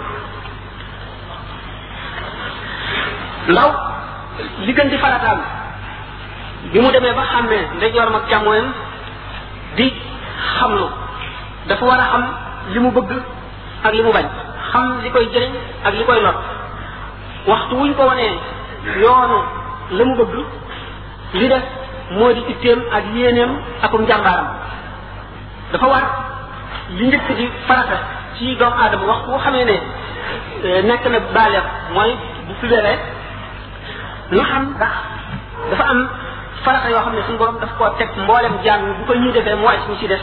ndaw 3.51 3.69
li 4.65 4.73
di 4.73 4.97
farataam 4.97 5.39
bi 6.71 6.79
mu 6.79 6.91
demee 6.91 7.13
ba 7.13 7.23
xàmmee 7.33 7.63
ndeyjooram 7.77 8.15
ak 8.15 8.27
càmmooyam 8.29 8.67
di 9.75 9.91
xamlu 10.57 10.85
dafa 11.67 11.85
war 11.85 11.99
a 11.99 12.07
xam 12.11 12.23
li 12.73 12.79
mu 12.79 12.91
bëgg 12.91 13.11
ak 13.83 13.93
li 13.93 14.03
mu 14.03 14.11
bañ 14.13 14.25
xam 14.71 15.01
li 15.03 15.09
koy 15.11 15.27
jëriñ 15.33 15.53
ak 15.83 15.93
li 15.93 16.03
koy 16.05 16.19
lor 16.21 16.35
waxtu 17.47 17.75
wuñ 17.75 17.93
ko 17.95 18.03
wanee 18.05 18.33
yoonu 19.03 19.37
la 19.91 20.03
mu 20.05 20.15
bëgg 20.15 20.63
li 21.39 21.47
def 21.51 21.63
moo 22.15 22.31
di 22.33 22.41
itteem 22.53 22.79
ak 22.91 23.03
yéeneem 23.15 23.51
akum 23.83 24.01
njàmbaaram 24.07 24.47
dafa 25.71 25.87
war 25.91 26.03
li 26.97 27.03
njëkk 27.07 27.27
di 27.37 27.45
farata 27.67 27.97
ci 28.37 28.55
doomu 28.55 28.75
aadama 28.81 29.05
wax 29.11 29.19
boo 29.27 29.39
xamee 29.43 29.65
ne 29.65 29.77
eh, 30.65 30.83
nekk 30.87 31.05
na 31.11 31.19
baaleex 31.35 31.65
mooy 31.93 32.11
bu 32.47 32.53
pubéree 32.61 32.95
lu 34.31 34.41
xam 34.47 34.63
ndax 34.75 34.93
dafa 35.71 35.83
am 35.91 35.99
farata 36.63 36.87
yoo 36.91 37.01
xam 37.05 37.13
ne 37.15 37.21
suñu 37.27 37.37
borom 37.37 37.59
daf 37.61 37.71
koo 37.77 37.89
teg 37.97 38.09
mboolem 38.23 38.53
jàng 38.63 38.83
bu 38.97 39.03
ko 39.07 39.13
ñu 39.19 39.31
defee 39.31 39.55
mu 39.55 39.65
wàcc 39.67 39.85
ñu 39.89 39.97
ci 39.99 40.07
def 40.07 40.21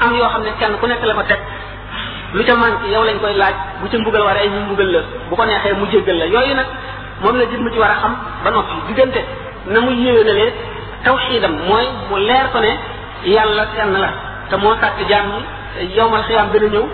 am 0.00 0.12
yoo 0.18 0.28
xam 0.28 0.42
ne 0.42 0.50
kenn 0.58 0.74
ku 0.80 0.86
nekk 0.86 1.04
la 1.04 1.14
ko 1.14 1.22
teg 1.22 1.38
lu 2.32 2.42
ca 2.44 2.54
manqué 2.56 2.86
yow 2.94 3.04
lañ 3.04 3.18
koy 3.20 3.34
laaj 3.34 3.54
bu 3.80 3.88
ca 3.90 3.96
mbugal 3.98 4.22
waree 4.24 4.48
mu 4.48 4.60
mbugal 4.66 4.90
la 4.94 5.00
bu 5.30 5.36
ko 5.36 5.44
neexee 5.44 5.72
mu 5.74 5.86
jéggal 5.92 6.16
la 6.18 6.26
yooyu 6.26 6.54
nag 6.54 6.66
moom 7.22 7.36
la 7.38 7.44
jëmm 7.44 7.68
di 7.72 7.78
war 7.78 7.90
a 7.90 7.96
xam 8.02 8.12
ba 8.44 8.50
noppi 8.50 8.74
diggante 8.88 9.22
na 9.72 9.80
mu 9.80 9.92
yéwénalee 9.92 10.50
tawxiidam 11.04 11.54
mooy 11.68 11.86
mu 12.10 12.16
leer 12.28 12.48
ko 12.52 12.58
ne 12.60 12.72
yàlla 13.32 13.64
kenn 13.74 13.92
la 14.00 14.10
te 14.50 14.56
moo 14.56 14.74
sàkk 14.80 14.98
jaam 15.10 15.26
ñi 15.34 15.40
yowmal 15.96 16.22
xiyaam 16.28 16.48
dana 16.52 16.66
ñëw 16.74 16.86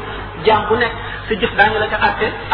jaam 0.47 0.61
bu 0.69 0.75
nekk 0.83 0.93
sa 1.29 1.35
jëf 1.41 1.53
daañu 1.59 1.79
la 1.83 1.87
ca 1.93 1.99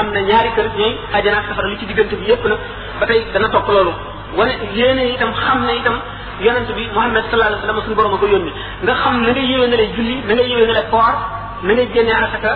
am 0.00 0.08
na 0.14 0.20
ñaari 0.28 0.50
kër 0.56 0.66
ñooy 0.78 0.94
àjjana 1.16 1.38
ak 1.40 1.46
safara 1.48 1.68
li 1.68 1.78
ci 1.78 1.84
diggante 1.86 2.14
bi 2.20 2.24
yépp 2.30 2.44
nag 2.44 2.58
ba 3.00 3.06
tey 3.06 3.20
dana 3.32 3.48
topp 3.50 3.68
loolu 3.68 3.92
wane 4.36 4.52
yéene 4.74 5.04
itam 5.14 5.32
xam 5.44 5.58
ne 5.66 5.72
itam 5.76 5.96
yonent 6.40 6.68
bi 6.76 6.84
Muhammad 6.94 7.24
sallallahu 7.30 7.50
alayhi 7.52 7.62
wa 7.66 7.72
sallam 7.72 7.82
suñu 7.84 7.94
borom 7.96 8.14
a 8.14 8.16
ko 8.18 8.26
yónni 8.26 8.52
nga 8.84 8.94
xam 9.02 9.14
na 9.22 9.30
ngay 9.32 9.44
yéwénalee 9.44 9.90
na 10.26 10.32
ngay 10.34 10.48
yéwénalee 10.50 10.88
koor 10.90 11.14
na 11.62 11.70
ngay 11.74 11.88
génnee 11.94 12.12
asaka 12.24 12.50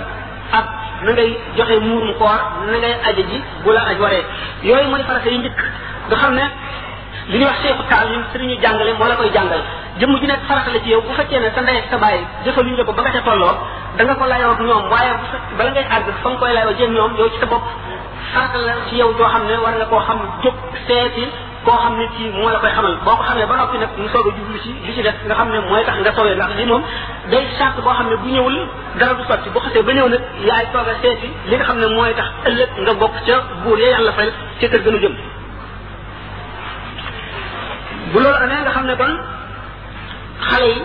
ak 0.60 0.66
na 1.04 1.10
ngay 1.12 1.28
joxe 1.56 1.76
muurum 1.84 2.14
koor 2.20 2.40
na 2.66 2.72
ngay 2.80 2.94
aja 3.08 3.22
ji 3.30 3.36
bu 3.64 3.70
la 3.72 3.82
aj 3.90 3.98
waree 4.02 4.24
yooyu 4.68 4.88
mooy 4.92 5.02
farata 5.08 5.28
yi 5.32 5.38
njëkk 5.42 5.58
nga 6.08 6.16
xam 6.22 6.32
ne 6.40 6.44
li 7.30 7.38
ñuy 7.38 7.46
wax 7.46 7.62
cheikhu 7.62 7.82
taalim 7.88 8.22
sëriñu 8.32 8.56
jàngale 8.62 8.92
moo 8.98 9.06
la 9.08 9.14
koy 9.14 9.30
jàngal 9.32 9.62
jëmm 9.98 10.16
ju 10.20 10.26
nekk 10.26 10.42
farata 10.48 10.70
la 10.74 10.80
ci 10.82 10.90
yow 10.90 11.00
bu 11.00 11.12
fekkee 11.16 11.38
ne 11.40 11.50
sa 11.54 11.60
ndey 11.62 11.76
ak 11.78 11.84
sa 11.90 11.96
bàyyi 11.98 12.22
jëfal 12.44 12.64
ñu 12.66 12.76
la 12.76 12.84
ko 12.84 12.92
ba 12.92 13.02
nga 13.02 13.10
ca 13.12 13.20
tolloo 13.22 13.54
da 13.96 14.04
nga 14.04 14.14
ko 14.16 14.24
layoo 14.26 14.50
ak 14.54 14.60
ñoom 14.60 14.90
waaye 14.90 15.12
bu 15.20 15.24
fekk 15.32 15.42
bala 15.58 15.70
ngay 15.70 15.84
àgg 15.96 16.06
fa 16.22 16.28
nga 16.30 16.38
koy 16.42 16.52
layoo 16.54 16.72
jëm 16.78 16.90
ñoom 16.94 17.16
yow 17.18 17.28
ci 17.32 17.38
sa 17.38 17.46
bopp 17.46 17.62
farata 18.34 18.58
la 18.66 18.72
ci 18.88 18.96
yow 18.96 19.14
joo 19.16 19.28
xam 19.30 19.42
ne 19.46 19.54
war 19.62 19.74
nga 19.78 19.86
koo 19.86 20.00
xam 20.06 20.18
jóg 20.42 20.54
seeti 20.86 21.24
koo 21.64 21.78
xam 21.84 21.94
ne 21.98 22.06
ci 22.16 22.22
moo 22.34 22.50
la 22.50 22.58
koy 22.58 22.70
xamal 22.76 22.98
boo 23.04 23.14
ko 23.16 23.22
xamee 23.28 23.46
ba 23.46 23.56
noppi 23.58 23.78
nag 23.78 23.90
mu 23.96 24.08
soog 24.12 24.26
a 24.26 24.30
jublu 24.36 24.58
ci 24.62 24.70
li 24.86 24.92
ci 24.94 25.00
def 25.02 25.14
nga 25.26 25.34
xam 25.34 25.48
ne 25.54 25.58
mooy 25.68 25.84
tax 25.86 25.96
nga 26.02 26.12
sowee 26.18 26.34
ndax 26.34 26.50
li 26.58 26.64
moom 26.66 26.82
day 27.30 27.46
sàkk 27.58 27.76
boo 27.84 27.94
xam 27.94 28.08
ne 28.10 28.16
bu 28.16 28.28
ñëwul 28.34 28.56
dara 28.98 29.14
du 29.14 29.22
sotti 29.30 29.48
bu 29.54 29.58
xasee 29.60 29.82
ba 29.86 29.92
ñëw 29.92 30.08
nag 30.08 30.22
yaay 30.48 30.66
toog 30.72 30.88
a 30.88 30.94
seeti 31.02 31.28
li 31.48 31.54
nga 31.56 31.64
xam 31.64 31.78
ne 31.78 31.86
mooy 31.94 32.12
tax 32.18 32.26
ëllëg 32.48 32.70
nga 32.84 32.92
bokk 33.02 33.14
ca 33.26 33.36
buur 33.62 33.78
ya 33.78 33.86
yàlla 33.94 34.12
fay 34.18 34.30
ca 34.60 34.66
kër 34.68 34.82
gënu 34.86 34.98
jëm 35.04 35.14
bu 38.12 38.18
loolu 38.22 38.36
amee 38.44 38.58
nga 38.64 38.72
xam 38.76 38.84
ne 38.90 38.94
kon 39.00 39.12
xale 40.48 40.66
yi 40.72 40.80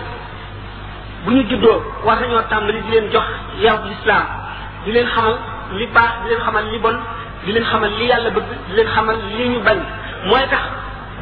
bu 1.24 1.30
ñu 1.36 1.42
juddoo 1.50 1.76
war 2.06 2.16
nañoo 2.20 2.42
tàmbali 2.52 2.80
di 2.84 2.90
leen 2.94 3.06
jox 3.14 3.26
yaru 3.64 3.84
lislaam 3.92 4.24
di 4.84 4.90
leen 4.94 5.08
xamal 5.14 5.34
li 5.78 5.86
baax 5.94 6.10
di 6.22 6.26
leen 6.30 6.40
xamal 6.44 6.64
li 6.72 6.78
bon 6.84 6.96
di 7.44 7.50
leen 7.52 7.64
xamal 7.70 7.90
li 7.98 8.04
yàlla 8.10 8.30
bëgg 8.36 8.46
di 8.68 8.72
leen 8.76 8.88
xamal 8.94 9.16
li 9.38 9.44
ñu 9.52 9.58
bañ 9.66 9.76
mooy 10.28 10.44
tax 10.52 10.62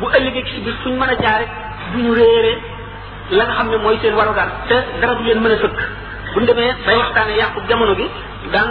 bu 0.00 0.06
ëllëgee 0.16 0.42
ci 0.48 0.56
biir 0.64 0.74
fu 0.82 0.88
ñu 0.88 0.96
mën 1.00 1.10
a 1.14 1.16
jaare 1.22 1.44
du 1.92 1.98
ñu 2.04 2.12
réere 2.18 2.52
la 3.36 3.44
nga 3.44 3.54
xam 3.58 3.68
ne 3.72 3.76
mooy 3.84 3.96
seen 4.02 4.14
warugar 4.18 4.48
te 4.68 4.76
dara 5.00 5.14
du 5.18 5.22
leen 5.28 5.38
mën 5.44 5.52
a 5.54 5.56
sëkk 5.62 5.76
bu 6.34 6.40
ñu 6.40 6.46
demee 6.46 6.72
bay 6.86 6.96
waxtaanee 7.00 7.36
yàqu 7.40 7.58
jamono 7.68 7.94
bi 7.94 8.04
daan 8.52 8.68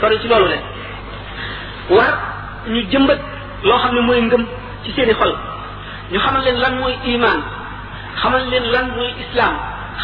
sori 0.00 0.18
ci 0.20 0.28
loolu 0.28 0.48
le 0.52 0.58
war 1.96 2.12
ñu 2.72 2.80
jëmbat 2.90 3.18
loo 3.68 3.78
xam 3.82 3.94
ne 3.94 4.00
mooy 4.00 4.20
ngëm 4.22 4.44
ci 4.84 4.92
seeni 4.96 5.14
xol 5.20 5.32
ñu 6.12 6.18
xamal 6.18 6.42
leen 6.44 6.56
lan 6.60 6.74
mooy 6.82 6.94
iman 7.14 7.38
xamal 8.22 8.42
leen 8.52 8.64
lan 8.74 8.86
mooy 8.96 9.10
islam 9.24 9.52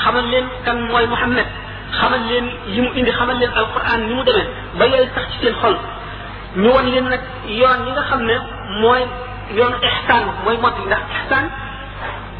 xamal 0.04 0.24
leen 0.32 0.44
kan 0.66 0.76
mooy 0.90 1.06
muhammad 1.12 1.46
xamal 2.00 2.20
leen 2.30 2.46
yi 2.74 2.80
mu 2.84 2.90
indi 3.00 3.12
xamal 3.18 3.36
leen 3.42 3.50
alquran 3.60 4.06
ni 4.08 4.12
mu 4.18 4.22
deme 4.28 4.42
ba 4.78 4.84
yel 4.92 5.04
sax 5.14 5.24
ci 5.32 5.36
seen 5.42 5.54
xol 5.62 5.76
ñu 6.62 6.68
wan 6.74 6.86
leen 6.92 7.06
nag 7.14 7.20
yoon 7.60 7.78
yi 7.86 7.92
nga 7.96 8.02
xam 8.10 8.20
ne 8.30 8.36
mooy 8.82 9.00
yoonu 9.58 9.76
ihsan 9.88 10.22
mooy 10.44 10.56
mot 10.64 10.74
ndax 10.88 11.02
ihsan 11.18 11.44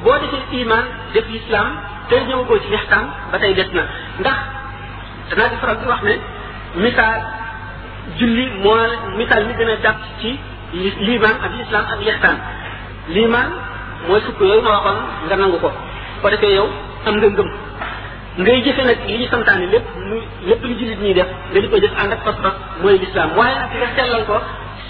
boo 0.05 0.17
defee 0.23 0.43
iman 0.63 0.85
def 1.15 1.27
islam 1.39 1.67
te 2.09 2.17
ko 2.49 2.55
ci 2.63 2.69
ihsan 2.79 3.05
ba 3.33 3.37
tey 3.43 3.53
def 3.59 3.71
na 3.77 3.83
ndax 4.23 4.39
dana 5.37 5.49
di 5.53 5.57
faral 5.63 5.77
di 5.83 5.87
wax 5.93 6.01
ne 6.09 6.15
misal 6.85 7.21
julli 8.19 8.45
moo 8.63 8.79
misal 9.19 9.41
ni 9.47 9.53
gën 9.59 9.71
a 9.71 9.77
jàpp 9.85 9.99
ci 10.21 10.31
liman 11.09 11.35
ak 11.47 11.51
islam 11.65 11.85
ak 11.95 12.01
ihsan 12.13 12.37
liman 13.11 13.47
mooy 14.09 14.21
fukk 14.27 14.41
yooyu 14.43 14.63
ma 14.63 14.71
waxoon 14.79 14.99
nga 15.27 15.37
nangu 15.39 15.59
ko 15.63 15.71
ko 16.23 16.27
defé 16.33 16.53
yow 16.55 16.67
am 17.07 17.15
nga 17.19 17.29
ngëm 17.35 17.49
ngay 18.43 18.59
jëfé 18.67 18.83
nak 18.85 18.99
li 19.09 19.15
ñu 19.21 19.27
santaane 19.31 19.67
lepp 19.73 19.87
lepp 20.49 20.63
li 20.67 20.75
jëlit 20.81 21.01
ñi 21.05 21.15
def 21.15 21.27
nga 21.53 21.61
di 21.63 21.69
ko 21.71 21.79
def 21.81 21.93
and 22.01 22.13
ak 22.13 22.21
pas 22.25 22.33
pas 22.43 22.55
moy 22.83 22.99
l'islam 22.99 23.31
waaye 23.39 23.55
nag 23.57 23.71
nga 23.83 23.89
sellal 23.97 24.23
ko 24.27 24.37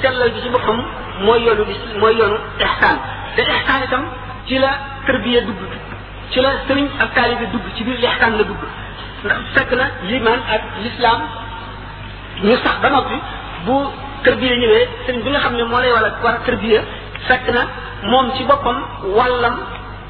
sellal 0.01 0.31
bi 0.35 0.41
ci 0.43 0.49
boppam 0.51 0.81
moy 1.27 1.39
yoonu 1.45 1.65
moy 2.03 2.15
yoonu 2.21 2.37
ihsan 2.61 2.97
te 3.37 3.43
ihsan 3.43 3.83
itam 3.87 4.03
ci 4.47 4.59
la 4.59 4.71
tërbiya 5.07 5.41
dugg 5.43 5.61
ci 6.31 6.41
la 6.41 6.51
serigne 6.67 6.91
ak 6.99 7.15
taalibi 7.15 7.45
dugg 7.53 7.65
ci 7.77 7.85
bir 7.85 7.97
ihsan 8.03 8.33
la 8.39 8.45
dugg 8.51 8.63
ndax 9.25 9.39
fekk 9.55 9.71
na 9.79 9.87
liman 10.09 10.41
ak 10.57 10.63
l'islam 10.83 11.19
ñu 12.45 12.57
sax 12.65 12.77
ba 12.83 12.89
noppi 12.91 13.17
bu 13.67 13.77
tërbiya 14.25 14.55
ñëwé 14.63 14.81
serigne 15.07 15.25
bi 15.25 15.31
nga 15.31 15.41
xamné 15.45 15.65
mo 15.65 15.79
lay 15.81 15.93
wala 15.93 16.09
war 16.25 16.35
a 16.35 16.41
tërbiya 16.47 16.81
fekk 17.29 17.49
na 17.57 17.63
moom 18.11 18.33
ci 18.39 18.43
boppam 18.47 18.77
wàllam 19.17 19.55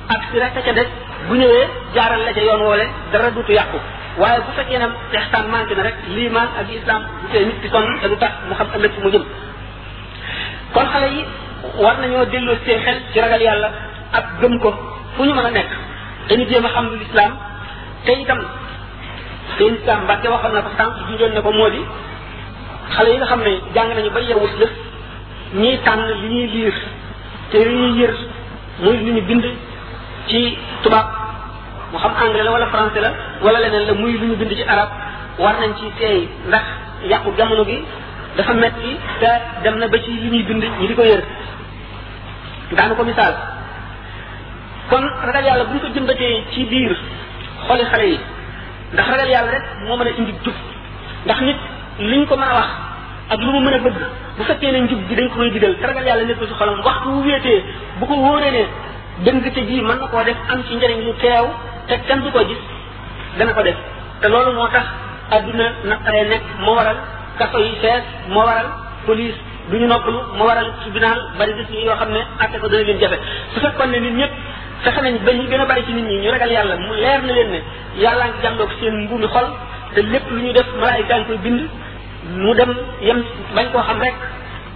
ak 0.09 0.21
si 0.31 0.37
rek 0.39 0.53
ca 0.55 0.73
des 0.77 0.89
bu 1.29 1.35
ñëwee 1.37 1.65
jaaral 1.95 2.23
la 2.25 2.33
ca 2.33 2.41
yoon 2.45 2.63
woole 2.69 2.87
dara 3.13 3.31
duutu 3.31 3.53
yàqu 3.53 3.79
waaye 4.19 4.41
bu 4.45 4.51
fekkee 4.57 4.79
ne 4.79 4.89
ihsaan 5.19 5.47
manqué 5.53 5.75
na 5.75 5.83
rek 5.83 5.97
liimaan 6.15 6.49
ak 6.61 6.67
islam 6.73 7.03
bu 7.23 7.27
tey 7.33 7.45
nit 7.47 7.59
ki 7.63 7.69
sonn 7.69 7.87
te 8.01 8.07
du 8.09 8.17
tax 8.17 8.33
mu 8.49 8.55
xam 8.55 8.69
ëllëg 8.77 8.93
fu 8.95 9.01
mu 9.05 9.11
jëm 9.15 9.25
kon 10.73 10.87
xale 10.93 11.09
yi 11.17 11.21
war 11.83 11.97
nañoo 12.01 12.25
delloo 12.33 12.57
seen 12.65 12.81
xel 12.85 12.99
ci 13.13 13.21
ragal 13.21 13.43
yàlla 13.43 13.69
ak 14.13 14.25
gëm 14.41 14.55
ko 14.63 14.71
fu 15.17 15.23
ñu 15.25 15.35
mën 15.35 15.47
a 15.47 15.51
nekk 15.51 15.71
dañu 16.29 16.45
jéem 16.51 16.65
a 16.65 16.69
xam 16.75 16.85
lu 16.91 16.97
lislaam 17.03 17.33
te 18.05 18.13
itam 18.13 18.41
seen 19.57 19.75
islam 19.79 20.01
mbàkke 20.05 20.29
waxoon 20.33 20.53
na 20.55 20.63
ko 20.63 20.71
sànq 20.79 20.93
junjoon 21.09 21.33
na 21.35 21.41
ko 21.41 21.51
moo 21.53 21.69
di 21.71 21.83
xale 22.95 23.09
yi 23.13 23.17
nga 23.17 23.27
xam 23.27 23.41
ne 23.47 23.53
jàng 23.75 23.91
nañu 23.97 24.11
ba 24.17 24.21
yeewut 24.21 24.55
lëf 24.61 24.71
ñiy 25.61 25.79
tànn 25.85 26.03
li 26.23 26.29
ñuy 26.35 26.47
liir 26.55 26.75
téere 27.51 27.71
yu 27.71 27.79
ñuy 27.79 27.95
yër 28.01 28.15
muy 28.81 28.97
lu 28.99 29.13
ñu 29.15 29.21
bind 29.27 29.45
ci 30.27 30.59
tubaab 30.83 31.07
mu 31.93 31.99
xam 31.99 32.13
anglais 32.21 32.43
la 32.43 32.51
wala 32.51 32.67
français 32.67 33.01
la 33.01 33.11
wala 33.43 33.61
leneen 33.61 33.87
la 33.87 33.93
muy 33.95 34.13
lu 34.13 34.27
ñu 34.27 34.37
bind 34.37 34.53
ci 34.55 34.63
arab 34.63 34.89
war 35.39 35.55
nañ 35.61 35.75
ci 35.79 35.85
teey 35.99 36.29
ndax 36.49 36.63
yàqu 37.11 37.31
jamono 37.37 37.65
gi 37.65 37.85
dafa 38.37 38.53
metti 38.55 38.97
te 39.21 39.29
dem 39.63 39.77
na 39.79 39.89
ba 39.89 39.99
ci 40.03 40.11
li 40.11 40.29
ñuy 40.29 40.43
bind 40.43 40.63
ñi 40.81 40.87
di 40.89 40.95
ko 40.95 41.03
yër 41.03 41.23
daanu 42.73 42.95
ko 42.97 43.05
misaal 43.05 43.35
kon 44.91 45.05
ragal 45.25 45.45
yàlla 45.45 45.65
bu 45.65 45.75
ñu 45.75 45.81
ko 45.81 45.89
jëmbatee 45.95 46.45
ci 46.53 46.65
biir 46.65 46.97
xooli 47.69 47.85
xale 47.91 48.05
yi 48.09 48.19
ndax 48.93 49.07
ragal 49.09 49.29
yàlla 49.31 49.51
rek 49.51 49.65
moo 49.87 49.97
mën 49.97 50.07
a 50.07 50.11
indi 50.19 50.35
jub 50.45 50.55
ndax 51.25 51.41
nit 51.41 51.57
liñ 51.99 52.27
ko 52.27 52.37
mën 52.37 52.49
a 52.49 52.55
wax 52.55 52.69
ak 53.29 53.39
lu 53.43 53.51
mu 53.53 53.61
mën 53.67 53.75
a 53.75 53.79
bëgg 53.83 53.99
bu 54.39 54.43
fekkee 54.47 54.71
ne 54.73 54.81
njub 54.87 55.01
gi 55.09 55.15
dañ 55.19 55.29
ko 55.31 55.35
koy 55.37 55.51
digal 55.51 55.75
te 55.81 55.87
ragal 55.87 56.05
yàlla 56.07 56.25
nekk 56.25 56.39
ci 56.49 56.55
xolam 56.55 56.79
waxtu 56.85 57.09
wu 57.11 57.23
wéetee 57.27 57.65
bu 57.99 58.07
ko 58.07 58.15
wóoree 58.15 58.51
ne 58.53 58.65
dëng 59.25 59.41
te 59.55 59.61
ji 59.67 59.81
man 59.81 59.99
na 59.99 60.07
koo 60.07 60.23
def 60.25 60.37
am 60.53 60.63
ci 60.69 60.75
njëriñ 60.77 61.01
lu 61.05 61.13
teew 61.19 61.47
te 61.89 61.99
kenn 62.07 62.21
du 62.23 62.31
ko 62.31 62.39
gis 62.49 62.61
dana 63.39 63.53
ko 63.53 63.63
def 63.63 63.75
te 64.21 64.29
loolu 64.29 64.53
moo 64.53 64.69
tax 64.69 64.87
adduna 65.31 65.65
naqaree 65.85 66.29
nekk 66.29 66.43
moo 66.61 66.75
waral 66.75 66.97
kaso 67.39 67.59
yi 67.59 67.75
fees 67.81 68.05
moo 68.29 68.45
waral 68.47 68.67
police 69.07 69.37
du 69.71 69.77
ñu 69.79 69.87
noppalu 69.87 70.19
moo 70.37 70.47
waral 70.47 70.69
tribunal 70.83 71.19
bari 71.39 71.53
des 71.55 71.67
ñi 71.73 71.83
yoo 71.85 71.97
xam 71.97 72.11
ne 72.13 72.23
atte 72.39 72.59
ko 72.61 72.69
dana 72.69 72.85
leen 72.85 72.99
jafe 73.01 73.19
su 73.55 73.59
fekkoon 73.61 73.91
ne 73.91 73.99
nit 74.01 74.15
ñëpp 74.21 74.33
fexe 74.85 75.01
nañ 75.03 75.15
ba 75.25 75.33
ñu 75.33 75.49
gën 75.51 75.61
a 75.61 75.67
bari 75.67 75.83
ci 75.87 75.93
nit 75.93 76.07
ñi 76.11 76.19
ñu 76.23 76.31
ragal 76.31 76.51
yàlla 76.53 76.77
mu 76.77 76.95
leer 76.95 77.23
na 77.23 77.33
leen 77.33 77.51
ne 77.51 77.61
yàllaa 78.03 78.29
ngi 78.29 78.39
jàndoog 78.43 78.71
seen 78.81 78.95
mbuumi 79.05 79.27
xol 79.27 79.47
lu 80.31 80.39
ñu 80.43 80.53
def 80.53 80.67
malaayika 80.81 81.17
ngi 81.19 81.27
koy 81.27 81.39
bind 81.39 81.69
mu 82.43 82.51
dem 82.59 82.71
yem 83.05 83.19
bañ 83.55 83.67
koo 83.73 83.83
xam 83.87 83.99
rek 84.03 84.15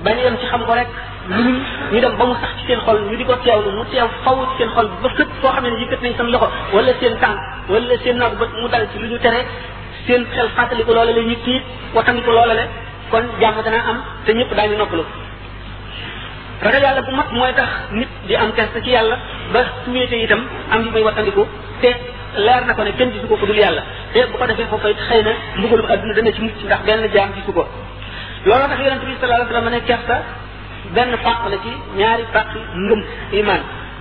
bañ 0.05 0.17
yem 0.25 0.37
ci 0.41 0.47
xam 0.51 0.63
ko 0.67 0.73
rek 0.79 0.89
lu 1.31 1.45
ñu 1.93 1.99
dem 2.01 2.13
ba 2.19 2.25
mu 2.25 2.35
sax 2.41 2.51
ci 2.59 2.63
seen 2.69 2.81
xol 2.87 2.97
ñu 3.11 3.17
di 3.17 3.25
ko 3.25 3.35
teew 3.35 3.43
teewlu 3.45 3.71
mu 3.79 3.85
teew 3.91 4.09
faw 4.25 4.37
ci 4.49 4.55
seen 4.63 4.71
xol 4.75 4.87
ba 5.03 5.09
fépp 5.19 5.31
foo 5.41 5.53
xam 5.55 5.65
ne 5.65 5.71
yëkkat 5.83 6.03
nañ 6.03 6.13
seen 6.19 6.29
loxo 6.33 6.49
wala 6.75 6.93
seen 7.01 7.15
tànk 7.23 7.39
wala 7.69 7.95
seen 8.05 8.17
naagu 8.19 8.45
mu 8.63 8.69
dal 8.69 8.85
ci 8.93 8.97
lu 9.03 9.07
ñu 9.11 9.19
tere 9.25 9.41
seen 10.07 10.23
xel 10.35 10.49
fàttali 10.57 10.83
ko 10.87 10.93
loola 10.95 11.13
la 11.13 11.23
ñu 11.29 11.37
tiit 11.45 11.63
waxandi 11.95 12.23
ko 12.27 12.31
loola 12.33 12.55
la 12.55 12.65
kon 13.11 13.25
jàmm 13.41 13.55
dana 13.65 13.79
am 13.91 13.99
te 14.25 14.33
ñëpp 14.33 14.55
daañu 14.57 14.77
noppalu 14.79 15.05
ragal 16.65 16.83
yàlla 16.83 17.01
bu 17.07 17.13
mat 17.19 17.29
mooy 17.33 17.53
tax 17.59 17.71
nit 17.93 18.09
di 18.27 18.35
am 18.37 18.51
kersa 18.57 18.79
ci 18.85 18.91
yàlla 18.91 19.17
ba 19.53 19.61
su 19.85 19.91
wéete 19.95 20.17
itam 20.25 20.41
am 20.73 20.79
yu 20.85 20.91
muy 20.95 21.03
waxtandiku 21.07 21.45
te 21.81 21.91
leer 22.39 22.65
na 22.67 22.75
ko 22.77 22.83
ne 22.87 22.93
kenn 22.95 23.11
gisu 23.11 23.27
ko 23.27 23.35
ku 23.41 23.47
dul 23.47 23.57
yàlla 23.59 23.83
te 24.13 24.25
bu 24.31 24.39
ko 24.39 24.47
defee 24.47 24.67
foofa 24.71 24.91
it 24.91 24.97
xëy 25.09 25.23
na 25.27 25.33
mbugalum 25.59 25.87
àdduna 25.87 26.15
dana 26.17 26.33
ci 26.33 26.41
mucc 26.43 26.57
ndax 26.67 26.81
benn 26.87 27.09
jaam 27.15 27.31
gisu 27.37 27.53
ko 27.53 27.63
looloo 28.47 28.67
tax 28.69 28.79
yonente 28.87 29.05
bi 29.07 29.15
sallallahu 29.19 29.43
alayhi 29.43 29.53
wa 29.53 29.61
sallam 29.61 29.73
ne 29.75 29.81
kerta 29.91 30.17
benn 30.95 31.17
fàq 31.25 31.39
la 31.51 31.57
ci 31.65 31.71
ñaari 31.99 32.23
fàq 32.35 32.49
ngëm 32.87 33.01
iman 33.41 33.61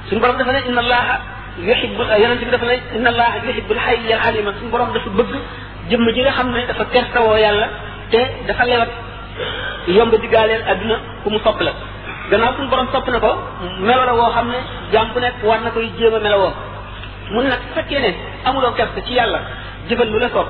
suñu 0.09 0.21
borom 0.21 0.37
dafa 0.37 0.51
ne 0.51 0.59
inna 0.69 0.79
allaha 0.81 1.15
yuhibbu 1.59 2.01
yonente 2.23 2.45
bi 2.45 2.51
dafa 2.51 2.65
ne 2.65 2.75
inna 2.97 3.09
allaha 3.09 3.35
yuhibbu 3.47 3.71
alhayya 3.73 4.15
alhalima 4.17 4.51
suñu 4.59 4.69
borom 4.71 4.93
dafa 4.93 5.09
bëgg 5.09 5.31
jëmm 5.89 6.11
ji 6.15 6.19
nga 6.21 6.31
xam 6.37 6.47
ne 6.51 6.65
dafa 6.69 6.85
kerta 6.93 7.19
woo 7.21 7.35
yàlla 7.37 7.67
te 8.11 8.19
dafa 8.47 8.65
lewat 8.65 8.89
yomb 9.87 10.13
digaaleel 10.21 10.61
àdduna 10.71 10.95
ku 11.23 11.29
mu 11.31 11.39
sopp 11.39 11.59
la 11.61 11.71
gannaaw 12.29 12.53
suñu 12.55 12.69
borom 12.69 12.87
sopp 12.91 13.07
na 13.09 13.19
ko 13.19 13.31
melo 13.81 14.03
la 14.05 14.13
woo 14.13 14.29
xam 14.33 14.47
ne 14.51 14.57
jaam 14.91 15.07
bu 15.13 15.19
nekk 15.19 15.35
war 15.43 15.59
na 15.61 15.69
koy 15.71 15.89
jéem 15.97 16.13
a 16.15 16.19
melo 16.19 16.37
woo 16.45 16.53
mun 17.31 17.45
nag 17.49 17.59
su 17.61 17.71
fekkee 17.77 17.99
ne 18.05 18.11
amuloo 18.47 18.73
gerte 18.77 18.99
ci 19.07 19.13
yàlla 19.17 19.39
jëfal 19.89 20.09
lu 20.11 20.17
la 20.23 20.29
soob 20.33 20.47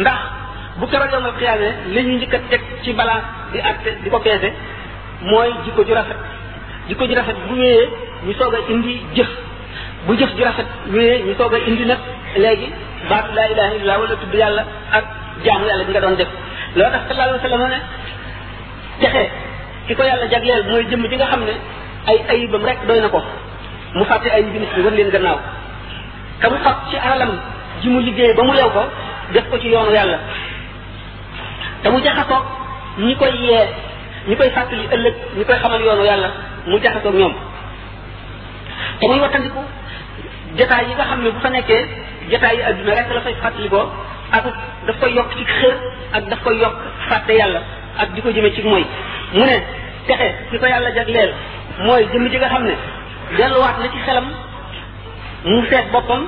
ndax 0.00 0.18
bu 0.78 0.84
ko 0.90 0.96
rajo 1.02 1.18
nga 1.22 1.30
xiyaamee 1.38 1.70
li 1.94 2.00
ñu 2.06 2.12
njëkk 2.18 2.34
a 2.34 2.38
teg 2.50 2.60
ci 2.84 2.90
balance 2.98 3.24
di 3.52 3.58
àtte 3.68 3.90
di 4.02 4.08
ko 4.12 4.18
peese 4.24 4.50
mooy 5.28 5.50
jikko 5.64 5.82
ju 5.88 5.94
rafet 5.98 6.16
jikko 6.88 7.04
ju 7.08 7.14
rafet 7.18 7.36
bu 7.48 7.54
wéyee 7.60 7.84
ñu 8.26 8.32
soog 8.38 8.54
a 8.54 8.58
indi 8.72 8.94
jëf 9.16 9.28
bu 10.06 10.12
jëf 10.20 10.30
ju 10.38 10.44
rafet 10.48 10.66
wéyee 10.94 11.18
ñu 11.26 11.34
soog 11.38 11.54
a 11.54 11.58
indi 11.70 11.84
nag 11.84 11.98
léegi 12.42 12.68
baatu 13.08 13.30
laa 13.36 13.48
ilaha 13.52 13.74
illallah 13.76 13.98
wala 14.02 14.14
tudd 14.22 14.34
yàlla 14.42 14.62
ak 14.96 15.04
jaamu 15.44 15.64
yàlla 15.68 15.84
bi 15.84 15.90
nga 15.92 16.00
doon 16.04 16.14
def 16.20 16.28
loo 16.78 16.90
tax 16.94 17.00
sallallahu 17.08 17.38
alayhi 17.38 17.42
wa 17.42 17.50
sallam 17.50 17.70
ne 17.72 17.78
texe 19.02 19.22
ki 19.86 19.92
ko 19.98 20.02
yàlla 20.08 20.26
jagleel 20.32 20.62
mooy 20.70 20.84
jëmm 20.90 21.04
ji 21.10 21.16
nga 21.16 21.26
xam 21.30 21.40
ne 21.48 21.54
ay 22.08 22.18
ayibam 22.32 22.64
rek 22.64 22.78
doy 22.88 23.00
na 23.00 23.08
ko 23.08 23.20
mu 23.94 24.04
fàtte 24.04 24.28
ay 24.34 24.42
nit 24.44 24.54
ñi 24.74 24.82
war 24.84 24.94
leen 24.96 25.10
gannaaw 25.10 25.38
te 26.42 26.48
mu 26.50 26.58
fab 26.64 26.76
ci 26.90 26.96
alalam 26.98 27.38
ji 27.80 27.86
mu 27.88 28.00
liggéey 28.02 28.34
ba 28.34 28.42
mu 28.42 28.50
lew 28.52 28.66
ko 28.74 28.82
def 29.32 29.46
ko 29.48 29.56
ci 29.62 29.68
yoonu 29.70 29.92
yàlla 29.94 30.18
te 31.82 31.88
mu 31.88 32.02
jaxasoo 32.02 32.42
ñi 32.98 33.14
koy 33.16 33.30
yee 33.46 33.62
ñi 34.28 34.34
koy 34.36 34.50
fàttali 34.50 34.84
ëllëg 34.94 35.14
ñi 35.38 35.44
koy 35.46 35.58
xamal 35.62 35.82
yoonu 35.86 36.02
yàlla 36.04 36.28
mu 36.66 36.78
jaxasoo 36.82 37.12
ñoom 37.14 37.34
te 38.98 39.04
muy 39.06 39.20
wattandiku 39.22 39.62
jataay 40.58 40.84
yi 40.90 40.94
nga 40.98 41.04
xam 41.10 41.22
ne 41.22 41.30
bu 41.30 41.38
fa 41.38 41.50
nekkee 41.54 41.80
jataay 42.30 42.54
yi 42.58 42.62
adduna 42.68 42.94
rek 42.98 43.08
la 43.14 43.20
fay 43.20 43.34
fàttalikoo 43.42 43.86
ak 44.34 44.44
daf 44.86 44.96
koy 45.00 45.12
yokk 45.14 45.30
ci 45.38 45.44
xër 45.44 45.74
ak 46.18 46.24
daf 46.30 46.42
koy 46.42 46.58
yokk 46.58 46.76
fàtte 47.08 47.34
yàlla 47.38 47.60
ak 48.02 48.08
di 48.14 48.20
ko 48.20 48.28
jëme 48.34 48.50
ci 48.52 48.62
mooy 48.62 48.82
mu 49.32 49.44
ne 49.46 49.56
texe 50.10 50.28
ki 50.50 50.58
ko 50.58 50.66
yàlla 50.66 50.90
jagleel 50.94 51.30
mooy 51.86 52.02
jëmm 52.12 52.26
ji 52.30 52.36
nga 52.38 52.48
xam 52.50 52.64
ne 52.66 52.74
delluwaat 53.38 53.78
na 53.78 53.86
ci 53.94 53.98
xelam 54.06 54.26
mu 55.46 55.58
seet 55.70 55.86
boppam 55.92 56.22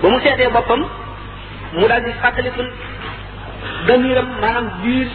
ba 0.00 0.06
mu 0.12 0.18
seetee 0.24 0.48
boppam 0.56 0.80
mu 1.76 1.84
daal 1.90 2.02
di 2.06 2.10
fàttaliku 2.22 2.62
damiram 3.88 4.28
maanaam 4.42 4.66
biir 4.82 5.08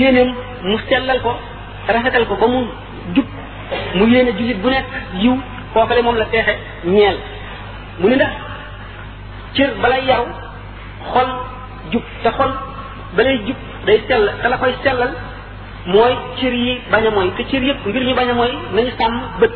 yéeneem 0.00 0.30
mu 0.68 0.76
sellal 0.88 1.18
ko 1.24 1.32
rafetal 1.94 2.24
ko 2.30 2.34
ba 2.42 2.46
mu 2.54 2.60
jub 3.14 3.28
mu 3.98 4.04
yéene 4.12 4.32
jullit 4.38 4.58
bu 4.64 4.68
nekk 4.74 4.86
yiw 5.22 5.34
foofale 5.74 6.02
moom 6.02 6.16
la 6.20 6.26
teexe 6.32 6.54
ñeel 6.94 7.16
mu 8.00 8.06
ni 8.08 8.16
ndax 8.16 8.32
cër 9.54 9.70
balay 9.82 10.02
yaw 10.10 10.24
xol 11.12 11.28
jub 11.92 12.04
te 12.22 12.28
xol 12.38 12.50
balay 13.16 13.36
jub 13.46 13.58
day 13.86 13.98
sell 14.08 14.26
te 14.42 14.46
la 14.48 14.56
koy 14.62 14.72
sellal 14.82 15.12
mooy 15.92 16.14
cër 16.38 16.54
yi 16.64 16.72
bañ 16.92 17.02
a 17.08 17.10
mooy 17.16 17.28
te 17.36 17.42
cër 17.50 17.62
yëpp 17.68 17.80
ngir 17.86 18.04
ñu 18.08 18.14
bañ 18.20 18.28
a 18.32 18.34
mooy 18.40 18.52
nañu 18.76 18.90
sàmm 18.98 19.14
bët 19.40 19.54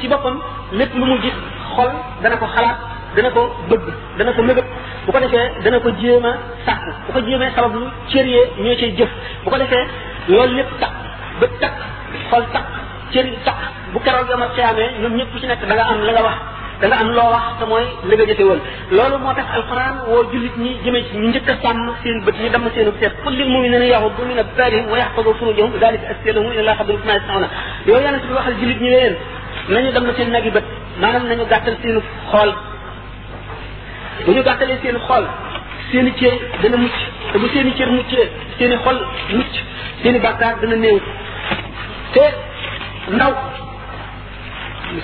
ci 0.00 0.08
boppam 0.08 0.38
lépp 0.72 0.94
lu 0.94 1.04
mu 1.04 1.16
gis 1.22 1.32
xol 1.74 1.90
dana 2.22 2.36
ko 2.36 2.46
xalaat 2.54 2.76
dana 3.16 3.28
ko 3.34 3.42
bëgg 3.70 3.84
dana 4.18 4.30
ko 4.36 4.40
mëgëb 4.48 4.64
bu 5.06 5.10
ko 5.12 5.18
defee 5.24 5.46
dana 5.64 5.80
ko 5.80 5.88
jéem 6.00 6.24
a 6.24 6.32
sàkku 6.66 6.90
bu 7.06 7.12
ko 7.12 7.18
jéemee 7.26 7.50
sabab 7.54 7.74
lu 7.74 7.86
cër 8.12 8.26
yee 8.32 8.44
ñoo 8.64 8.76
cay 8.80 8.92
jëf 8.98 9.08
bu 9.44 9.50
ko 9.50 9.56
defee 9.62 9.84
loolu 10.28 10.56
lépp 10.56 10.68
takk 10.80 10.92
bët 11.40 11.50
takk 11.60 11.76
xol 12.30 12.44
takk 12.52 12.66
cër 13.12 13.24
yi 13.30 13.36
bu 13.92 13.98
keroog 14.04 14.28
yama 14.30 14.48
xiyaamee 14.56 14.88
ñoom 15.00 15.16
ñëpp 15.16 15.38
ci 15.40 15.46
nekk 15.46 15.64
da 15.68 15.74
nga 15.74 15.84
am 15.84 16.02
la 16.06 16.12
nga 16.12 16.22
wax 16.30 16.38
da 16.80 16.86
nga 16.88 16.96
am 17.02 17.08
loo 17.16 17.30
wax 17.32 17.44
te 17.58 17.64
mooy 17.70 17.86
la 18.08 18.14
nga 18.16 18.26
jëfe 18.30 18.44
woon 18.48 18.60
loolu 18.90 19.16
moo 19.18 19.32
tax 19.38 19.46
alquran 19.56 19.94
woo 20.10 20.22
jullit 20.32 20.56
ñi 20.62 20.70
jëmee 20.84 21.04
ci 21.08 21.16
ñu 21.16 21.28
njëkk 21.28 21.48
a 21.48 21.56
sàmm 21.62 21.88
seen 22.02 22.18
bët 22.26 22.36
ñu 22.42 22.48
damm 22.52 22.68
seenu 22.74 22.92
seet 23.00 23.12
qul 23.22 23.32
lil 23.38 23.48
muminina 23.48 23.86
yaxudu 23.86 24.28
min 24.28 24.38
absarihim 24.44 24.90
wa 24.90 24.98
yaxfadu 24.98 25.32
furujahum 25.38 25.72
dalika 25.80 26.06
askalahum 26.12 26.52
ila 26.52 26.60
allah 26.62 26.76
xabir 26.80 26.98
ma 27.06 27.12
yasnauna 27.16 27.48
yooyu 27.88 28.02
yàlla 28.04 28.18
si 28.24 28.32
waxal 28.38 28.54
jullit 28.60 28.80
ñi 28.84 28.90
leen 28.94 29.14
nañu 29.68 29.92
dem 29.92 30.06
seen 30.16 30.30
nag 30.32 30.44
yi 30.44 30.50
bët 30.50 30.64
maanaam 31.00 31.26
nañu 31.28 31.44
gàttal 31.50 31.74
seen 31.82 31.98
xool 32.30 32.50
bu 34.26 34.32
ñu 34.34 34.42
gàttalee 34.42 34.78
seen 34.82 34.98
xool 35.08 35.24
seen 35.92 36.12
cër 36.20 36.32
dana 36.62 36.76
mucc 36.76 36.94
te 37.32 37.38
bu 37.38 37.48
seen 37.54 37.72
cër 37.78 37.90
muccee 37.96 38.26
seen 38.58 38.72
xol 38.84 38.98
mucc 39.38 39.54
seen 40.02 40.22
bàkkaar 40.24 40.54
dana 40.60 40.76
néew 40.76 40.98
te 42.14 42.24
ndaw 43.16 43.32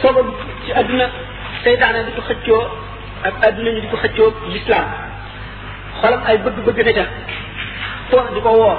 sooba 0.03 0.21
ci 0.65 0.71
aduna 0.81 1.07
seytaane 1.65 1.99
di 2.07 2.11
ko 2.17 2.21
xëccoo 2.29 2.63
ak 3.29 3.35
aduna 3.47 3.71
ñu 3.71 3.81
di 3.81 3.89
ko 3.93 3.97
xëccoo 4.03 4.31
lislaam 4.53 4.89
xolam 6.01 6.21
ay 6.29 6.37
bëgg-bëgg 6.45 6.85
na 6.87 6.93
ca 6.99 7.05
toog 8.11 8.27
di 8.35 8.41
ko 8.45 8.51
woo 8.63 8.79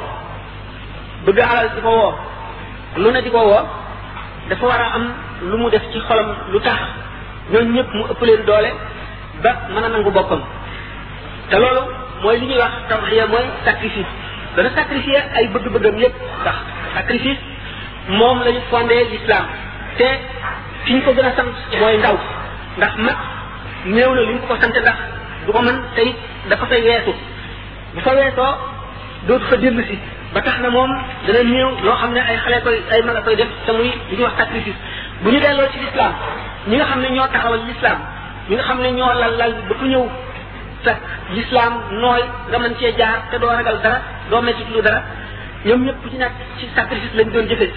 bëgg 1.26 1.40
alal 1.40 1.70
di 1.76 1.82
ko 1.86 1.90
woo 2.00 2.14
lu 3.04 3.10
ne 3.12 3.22
di 3.26 3.30
ko 3.36 3.42
woo 3.52 3.66
dafa 4.54 4.66
war 4.70 4.80
a 4.86 4.94
am 4.98 5.04
lu 5.50 5.56
mu 5.62 5.68
def 5.74 5.82
ci 5.92 5.98
xolam 6.08 6.30
lu 6.54 6.60
tax 6.66 6.80
ñooñu 7.52 7.72
ñëpp 7.76 7.92
mu 7.98 8.04
ëpp 8.12 8.22
leen 8.28 8.46
doole 8.46 8.70
ba 9.44 9.52
mën 9.74 9.84
a 9.84 9.88
nangu 9.90 10.12
boppam 10.12 10.42
te 11.50 11.56
loolu 11.60 11.82
mooy 12.22 12.38
li 12.40 12.46
ñuy 12.48 12.58
wax 12.64 12.74
tawxiya 12.90 13.26
mooy 13.34 13.46
sacrifice 13.66 14.06
dana 14.56 14.70
sacrifier 14.76 15.24
ay 15.38 15.46
bëgg-bëggam 15.54 15.98
yëpp 16.04 16.16
ndax 16.42 16.56
sacrifice 16.96 17.42
moom 18.10 18.44
la 18.44 18.52
ñu 18.52 18.62
fondé 18.70 18.98
te 19.98 20.08
fi 20.86 20.94
ñu 20.94 21.02
ko 21.06 21.12
gën 21.14 21.26
a 21.26 21.36
sant 21.36 21.54
mooy 21.82 21.98
ndaw 21.98 22.18
ndax 22.78 22.94
mag 23.06 23.18
néew 23.86 24.14
na 24.14 24.22
li 24.22 24.34
ñu 24.34 24.40
ko 24.48 24.56
sant 24.62 24.76
ndax 24.82 24.98
du 25.46 25.52
ko 25.52 25.62
mën 25.62 25.78
tey 25.96 26.16
dafa 26.50 26.66
fay 26.66 26.82
weesu 26.82 27.14
bu 27.94 28.02
fa 28.02 28.12
weesoo 28.18 28.56
dootu 29.28 29.46
fa 29.50 29.58
dellu 29.58 29.84
si 29.86 29.98
ba 30.34 30.42
tax 30.42 30.58
na 30.66 30.70
moom 30.74 30.90
dana 31.30 31.42
néew 31.46 31.70
loo 31.86 31.96
xam 32.02 32.12
ne 32.14 32.22
ay 32.30 32.38
xale 32.44 32.58
koy 32.66 32.78
ay 32.94 33.02
mag 33.08 33.16
a 33.16 33.22
koy 33.22 33.36
def 33.38 33.48
te 33.66 33.72
muy 33.72 33.90
li 34.10 34.16
ñuy 34.18 34.30
bu 35.22 35.30
ñu 35.34 35.40
delloo 35.40 35.68
ci 35.72 35.78
lislaam 35.86 36.14
ñi 36.68 36.76
nga 36.78 36.86
xam 36.92 37.00
ne 37.02 37.08
ñoo 37.16 37.28
taxawal 37.34 37.62
lislaam 37.70 38.00
ñi 38.50 38.56
nga 38.56 38.64
xam 38.68 38.78
ne 38.82 38.90
ñoo 38.98 39.14
lal 39.22 39.34
lal 39.42 39.54
ba 39.70 39.74
ku 39.80 39.86
ñëw 39.92 40.04
fekk 40.86 41.00
lislaam 41.38 41.74
nooy 42.02 42.24
nga 42.50 42.58
mën 42.64 42.74
cee 42.80 42.94
jaar 43.00 43.18
te 43.32 43.38
doo 43.40 43.50
ragal 43.60 43.78
dara 43.84 44.00
doo 44.30 44.42
metti 44.42 44.64
lu 44.74 44.82
dara 44.82 45.02
ñoom 45.68 45.82
ñëpp 45.86 45.98
ku 46.04 46.08
ci 46.12 46.18
nekk 46.18 46.34
ci 46.60 46.66
sacrifice 46.76 47.16
lañ 47.18 47.28
doon 47.34 47.46
jëfe 47.50 47.68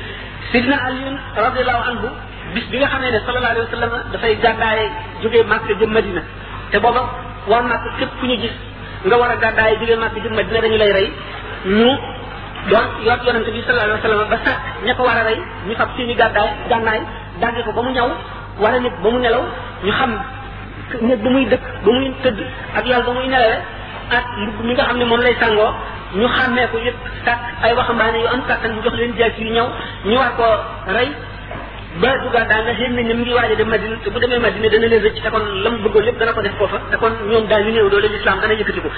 sidna 0.50 0.76
aliyun 0.88 1.16
radiallahu 1.36 1.82
anhu 1.92 2.08
bis 2.54 2.66
bi 2.72 2.78
nga 2.80 2.86
xam 2.88 3.00
ne 3.04 3.10
ne 3.14 3.18
sallallahu 3.26 3.52
alayhi 3.54 3.66
wa 3.68 3.72
sallam 3.78 3.90
dafay 4.12 4.32
gàddaaye 4.44 4.86
jógee 5.22 5.44
Makka 5.44 5.74
jëm 5.80 5.90
Madina 5.92 6.22
te 6.70 6.78
booba 6.78 7.02
waa 7.50 7.62
Makka 7.62 7.88
képp 7.98 8.12
ku 8.20 8.26
ñu 8.26 8.36
gis 8.42 8.56
nga 9.06 9.16
war 9.20 9.30
a 9.30 9.36
gàddaaye 9.36 9.76
jógee 9.80 9.96
Makka 10.04 10.18
jëm 10.24 10.34
Madina 10.38 10.60
dañu 10.64 10.76
lay 10.82 10.92
rey 10.96 11.08
ñu 11.76 11.90
donc 12.70 12.88
yoon 13.06 13.18
yonente 13.26 13.50
bi 13.54 13.60
sallallahu 13.62 13.86
alayhi 13.86 14.00
wa 14.02 14.08
sallam 14.08 14.28
ba 14.30 14.38
sàkk 14.44 14.60
ña 14.86 14.94
ko 14.98 15.02
war 15.06 15.16
a 15.16 15.22
rey 15.26 15.38
ñu 15.66 15.74
fab 15.80 15.88
seeni 15.96 16.14
gàddaay 16.14 16.48
gànnaay 16.70 17.00
dagge 17.40 17.60
ko 17.66 17.72
ba 17.72 17.82
mu 17.82 17.92
ñaw 17.94 18.08
wala 18.62 18.78
nit 18.82 18.94
ba 19.02 19.10
mu 19.12 19.18
nelaw 19.22 19.42
ñu 19.86 19.92
xam 19.98 20.10
nit 21.08 21.18
ba 21.24 21.30
muy 21.30 21.44
dëkk 21.50 21.62
ba 21.84 21.90
muy 21.94 22.10
tëdd 22.22 22.38
ak 22.78 22.84
yàlla 22.90 23.06
ba 23.06 23.12
muy 23.14 23.26
nelawe 23.30 23.56
ak 24.18 24.24
mbubb 24.42 24.66
nga 24.74 24.84
xam 24.88 24.98
ne 24.98 25.04
moom 25.04 25.20
lay 25.22 25.34
sangoo 25.42 25.70
ñu 26.16 26.26
xàmmee 26.36 26.66
ko 26.72 26.76
yëpp 26.86 26.98
sàkk 27.24 27.40
ay 27.62 27.72
waxambaane 27.78 28.18
yu 28.24 28.28
am 28.34 28.40
kàttan 28.50 28.72
ñu 28.74 28.82
jox 28.84 28.94
leen 28.98 29.12
jaas 29.20 29.38
yu 29.38 29.50
ñaw 29.56 29.68
ñu 30.04 30.16
war 30.18 30.32
koo 30.38 30.54
rey 30.98 31.10
ba 32.02 32.10
dugaat 32.24 32.48
daa 32.48 32.60
nga 32.66 32.74
xéem 32.78 32.92
nañ 32.96 33.06
ne 33.08 33.14
mu 33.14 33.22
ngi 33.24 33.34
waaj 33.38 33.50
a 33.50 33.54
dem 33.54 33.68
Madina 33.70 33.96
te 34.04 34.10
bu 34.10 34.18
demee 34.18 34.38
Madina 34.40 34.68
dana 34.68 34.86
leen 34.90 35.02
rëcc 35.04 35.22
te 35.22 35.30
kon 35.30 35.44
la 35.62 35.70
bëggoon 35.70 36.04
lépp 36.06 36.18
dana 36.18 36.32
ko 36.32 36.40
def 36.42 36.54
foofa 36.58 36.78
te 36.90 36.96
kon 36.96 37.12
ñoom 37.30 37.46
daal 37.50 37.62
ñu 37.64 37.70
néew 37.70 37.88
doole 37.88 38.08
lislaam 38.08 38.38
dana 38.40 38.52
yëkkati 38.54 38.80
ko 38.80 38.90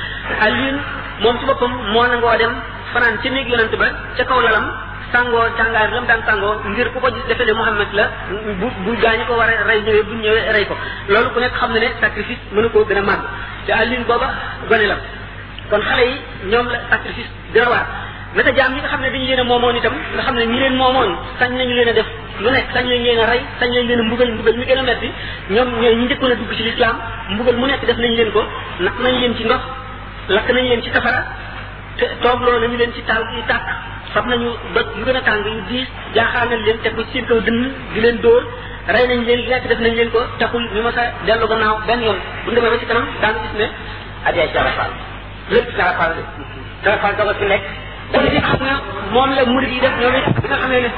Alioune 0.44 0.78
moom 1.22 1.36
ci 1.38 1.44
moo 1.92 2.06
nangoo 2.06 2.36
dem 2.38 2.54
fanaan 2.92 3.20
ci 3.20 3.28
néeg 3.30 3.48
yonent 3.48 3.72
ba 3.76 3.86
ca 4.16 4.24
kaw 4.24 4.40
lalam 4.40 4.64
sangoo 5.12 5.42
càngaay 5.56 5.88
bi 5.88 5.94
la 5.96 6.00
mu 6.00 6.06
daan 6.08 6.22
sangoo 6.28 6.52
ngir 6.72 6.88
ku 6.92 6.98
ko 7.00 7.08
defee 7.28 7.46
ne 7.46 7.52
Muhammad 7.56 7.88
la 7.92 8.04
bu 8.60 8.66
bu 8.84 8.92
gaañu 9.00 9.24
ko 9.26 9.32
war 9.38 9.48
a 9.48 9.64
rey 9.68 9.80
ñëwee 9.82 10.02
bu 10.04 10.14
ñëwee 10.22 10.52
rey 10.52 10.64
ko 10.68 10.74
loolu 11.08 11.28
ku 11.32 11.38
nekk 11.40 11.54
xam 11.60 11.72
na 11.72 11.78
ne 11.80 11.88
sacrifice 12.00 12.40
mënu 12.52 12.68
koo 12.72 12.84
gën 12.84 12.98
a 12.98 13.02
màgg 13.02 13.24
te 13.66 13.72
àllin 13.72 14.02
booba 14.06 14.28
gone 14.68 14.86
la 14.86 14.96
kon 15.70 15.80
xale 15.82 16.04
yi 16.08 16.16
ñoom 16.52 16.66
la 16.68 16.78
sacrifice 16.90 17.30
gën 17.54 17.62
a 17.64 17.68
war 17.68 17.84
naka 18.36 18.52
jaam 18.56 18.72
ñi 18.74 18.80
nga 18.80 18.88
xam 18.92 19.00
ne 19.02 19.10
dañu 19.10 19.26
leen 19.28 19.40
a 19.40 19.44
moomoon 19.44 19.76
itam 19.76 19.92
nga 20.14 20.22
xam 20.24 20.34
ne 20.36 20.44
ñi 20.46 20.58
leen 20.58 20.76
moomoon 20.76 21.10
sañ 21.38 21.50
nañu 21.56 21.74
leen 21.74 21.88
a 21.88 21.92
def 21.92 22.08
lu 22.40 22.50
nekk 22.50 22.66
sañ 22.74 22.84
nañ 22.88 23.00
leen 23.06 23.18
a 23.18 23.26
rey 23.26 23.42
sañ 23.60 23.70
nañ 23.72 23.84
leen 23.88 24.00
a 24.00 24.02
mbugal 24.04 24.32
mbugal 24.32 24.56
mi 24.60 24.64
gën 24.64 24.78
a 24.78 24.82
metti 24.82 25.08
ñoom 25.50 25.68
ñooy 25.80 25.94
ñi 25.96 26.04
njëkkoon 26.04 26.30
a 26.30 26.34
dugg 26.40 26.52
ci 26.56 26.62
nañ 28.02 28.14
leen 28.16 28.30
ko 28.32 28.42
naq 28.80 28.94
nañ 29.00 29.14
leen 29.20 29.34
ci 29.36 29.44
ndox 29.44 29.62
lakk 30.34 30.48
nañ 30.50 30.64
leen 30.68 30.82
ci 30.82 30.90
safara 30.92 31.22
toog 32.22 32.38
loolu 32.46 32.66
ñu 32.70 32.76
leen 32.78 32.92
ci 32.94 33.02
tànk 33.06 33.26
yi 33.36 33.42
tàkk 33.48 33.62
fab 34.14 34.26
nañu 34.26 34.50
doj 34.74 34.86
yu 34.98 35.04
gën 35.04 35.16
a 35.16 35.20
tàng 35.20 35.44
yu 35.44 35.52
diis 35.70 35.88
jaaxaanal 36.14 36.60
leen 36.66 36.78
te 36.82 36.88
ko 36.94 37.02
ci 37.12 37.22
seen 37.28 37.42
dënn 37.46 37.72
di 37.94 38.00
leen 38.00 38.20
dóor 38.22 38.42
rey 38.94 39.06
nañ 39.10 39.20
leen 39.26 39.40
li 39.40 39.48
def 39.68 39.80
nañ 39.80 39.94
leen 39.98 40.10
ko 40.10 40.20
taxul 40.38 40.62
ñu 40.74 40.82
ma 40.82 40.92
sa 40.96 41.02
dellu 41.26 41.46
gannaaw 41.50 41.76
benn 41.86 42.02
yoon 42.06 42.18
bu 42.44 42.50
ñu 42.50 42.54
demee 42.56 42.70
ba 42.70 42.78
ci 42.80 42.86
kanam 42.86 43.06
daanga 43.20 43.38
gis 43.42 43.54
ne 43.60 43.68
adee 44.26 44.46
carafal 44.54 44.90
lépp 45.54 45.76
carafal 45.78 46.10
bi 46.16 46.22
carafal 46.84 47.12
doga 47.18 47.32
ci 47.38 47.44
nekk 47.52 47.64
dafa 48.12 48.30
ci 48.32 48.40
xam 48.48 48.60
na 48.68 48.74
moom 49.14 49.30
la 49.36 49.44
murid 49.44 49.70
yi 49.74 49.80
def 49.80 49.94
ñoom 50.00 50.14
it 50.18 50.26
bi 50.42 50.46
nga 50.48 50.56
xamee 50.62 50.80
ne 50.84 50.90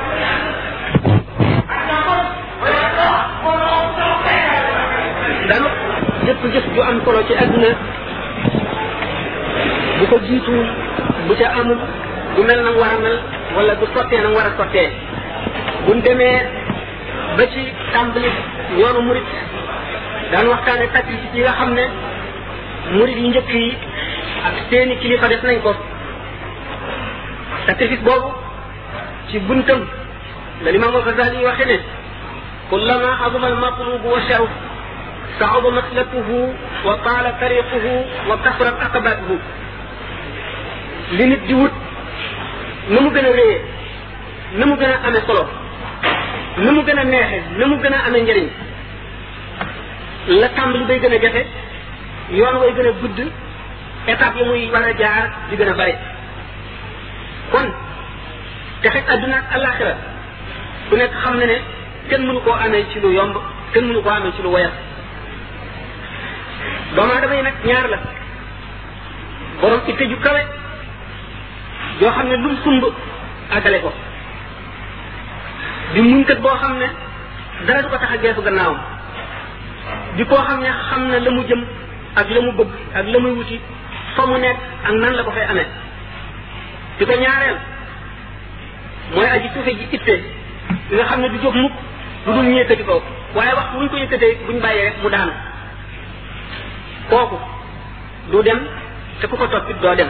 danu 5.49 5.69
am 6.89 6.97
solo 7.05 7.21
ci 7.29 7.35
bu 10.01 10.05
ko 10.11 10.17
jiituwul 10.27 10.69
bu 11.29 11.33
ca 11.41 11.47
amul 11.61 11.79
du 12.37 12.43
mel 12.49 12.61
na 12.65 12.71
war 12.81 12.93
a 12.97 12.99
mel 13.03 13.17
wala 13.57 13.73
du 13.81 13.87
sottee 13.95 14.21
na 14.25 14.29
war 14.37 14.47
sottee 14.59 14.87
buñ 15.87 15.99
ba 17.39 17.43
ci 17.53 17.63
tàmbali 17.93 18.31
yoonu 18.81 19.01
murit 19.07 19.27
daan 20.33 20.47
waxtaane 20.53 20.87
sacrifice 20.95 21.35
yi 21.37 21.43
nga 21.45 21.53
xam 21.59 21.71
ne 21.79 21.85
murit 22.97 23.19
yi 23.23 23.29
njëkk 23.31 23.51
yi 23.59 23.69
ak 24.47 24.55
seeni 24.71 24.95
kilifa 25.03 25.29
def 25.29 25.43
nañ 25.43 25.59
ko 25.65 25.73
sacrifice 27.67 28.03
boobu 28.07 28.29
ci 29.29 29.39
buntam 29.47 29.81
la 30.63 30.71
limaam 30.71 30.95
al 30.97 31.03
Ghazali 31.07 31.39
yi 31.41 31.45
waxe 31.51 31.65
ne 31.71 31.77
kullama 32.71 33.11
azuma 33.25 33.47
al 33.53 33.59
matlubu 33.65 34.09
wa 34.15 34.21
sharuf 34.29 34.51
saaba 35.38 35.71
maslatuhu 35.79 36.37
wa 36.87 36.95
taala 37.07 37.31
tariquhu 37.43 37.87
wa 38.31 38.37
kasrat 38.45 38.81
aqabatuhu 38.87 39.37
li 41.19 41.27
nit 41.31 41.43
di 41.49 41.55
wut 41.55 41.75
na 42.90 43.01
mu 43.05 43.11
gën 43.16 43.27
a 43.31 43.33
réyee 43.38 43.61
na 44.59 44.66
mu 44.66 44.75
gën 44.81 44.93
a 44.97 45.07
amee 45.07 45.23
solo 45.27 45.45
na 46.64 46.71
mu 46.73 46.83
gën 46.88 46.99
a 46.99 47.05
neexe 47.05 47.43
na 47.59 47.64
mu 47.71 47.77
gën 47.83 47.95
a 47.95 47.99
amee 48.09 48.23
njëriñ 48.25 48.47
la 50.40 50.49
lu 50.73 50.85
bay 50.88 50.99
gën 51.01 51.12
a 51.14 51.21
jafe 51.25 51.43
yoon 52.38 52.57
way 52.61 52.73
gën 52.77 52.88
a 52.88 52.93
gudd 53.03 53.19
étape 54.07 54.37
yi 54.38 54.45
muy 54.45 54.71
war 54.73 54.85
jaar 54.99 55.25
di 55.49 55.57
gën 55.57 55.69
a 55.69 55.75
bari 55.75 55.95
kon 57.53 57.69
texe 58.83 59.01
adduna 59.14 59.37
ak 59.37 59.55
alaxira 59.57 59.95
ku 60.88 60.97
nekk 60.97 61.12
xam 61.23 61.35
ne 61.38 61.47
ne 61.47 61.57
kenn 62.09 62.23
mënu 62.27 62.40
koo 62.43 62.53
amee 62.64 62.85
ci 62.93 63.01
lu 63.01 63.12
yomb 63.12 63.35
kenn 63.73 63.85
mënu 63.88 64.01
koo 64.03 64.11
amee 64.11 64.33
ci 64.37 64.43
lu 64.43 64.51
woyat 64.51 64.75
doomu 66.96 67.12
aadama 67.14 67.42
nag 67.46 67.55
ñaar 67.68 67.87
la 67.92 67.99
borom 69.61 69.81
itte 69.90 70.05
ju 70.11 70.16
kawe 70.25 70.40
yoo 72.01 72.12
xam 72.16 72.29
ne 72.29 72.37
lum 72.42 72.55
sumb 72.64 72.85
àggale 73.57 73.79
ko 73.85 73.90
di 75.94 76.01
muñkat 76.01 76.38
boo 76.40 76.57
xam 76.62 76.77
ne 76.79 76.88
dara 77.66 77.83
du 77.83 77.88
ko 77.88 77.96
tax 77.99 78.11
a 78.14 78.18
geesu 78.23 78.42
gannaawam 78.42 78.79
di 80.16 80.25
koo 80.25 80.42
xam 80.49 80.61
ne 80.62 80.70
xam 80.88 81.03
na 81.11 81.18
la 81.18 81.31
mu 81.31 81.42
jëm 81.49 81.61
ak 82.14 82.27
la 82.31 82.40
mu 82.40 82.53
bëgg 82.53 82.70
ak 82.94 83.07
la 83.12 83.18
muy 83.18 83.33
wuti 83.37 83.61
fa 84.14 84.27
mu 84.27 84.37
nekk 84.38 84.57
ak 84.85 84.92
nan 84.92 85.14
la 85.16 85.23
ko 85.23 85.31
fay 85.31 85.44
amee 85.51 85.66
di 86.99 87.05
ko 87.07 87.12
ñaareel 87.12 87.59
mooy 89.14 89.29
aji 89.35 89.49
suufe 89.55 89.73
ji 89.79 89.87
itte 89.92 90.14
li 90.90 90.96
nga 90.96 91.05
xam 91.05 91.20
ne 91.20 91.29
du 91.29 91.38
jóg 91.44 91.55
mukk 91.55 91.73
du 92.25 92.33
dul 92.33 92.44
ñu 92.44 92.57
yëkkati 92.59 92.83
ko 92.85 93.03
waaye 93.35 93.55
wax 93.55 93.66
buñ 93.75 93.88
ko 93.88 93.96
yëkkatee 93.96 94.35
buñ 94.46 94.59
bàyyee 94.61 94.85
rek 94.85 94.96
mu 95.03 95.09
daanu 95.11 95.33
kooku 97.11 97.37
du 98.31 98.38
dem 98.46 98.61
te 99.20 99.27
ku 99.29 99.35
ko 99.37 99.44
toppit 99.51 99.77
doo 99.83 99.94
dem 99.99 100.09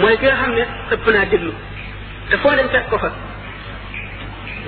mooy 0.00 0.14
ki 0.20 0.26
xam 0.28 0.52
ne 0.54 0.62
ëpp 0.92 1.06
naa 1.14 1.24
déglu 1.32 1.52
te 2.30 2.36
foo 2.36 2.54
dem 2.56 2.68
fekk 2.68 2.88
ko 2.92 2.98
fa 2.98 3.10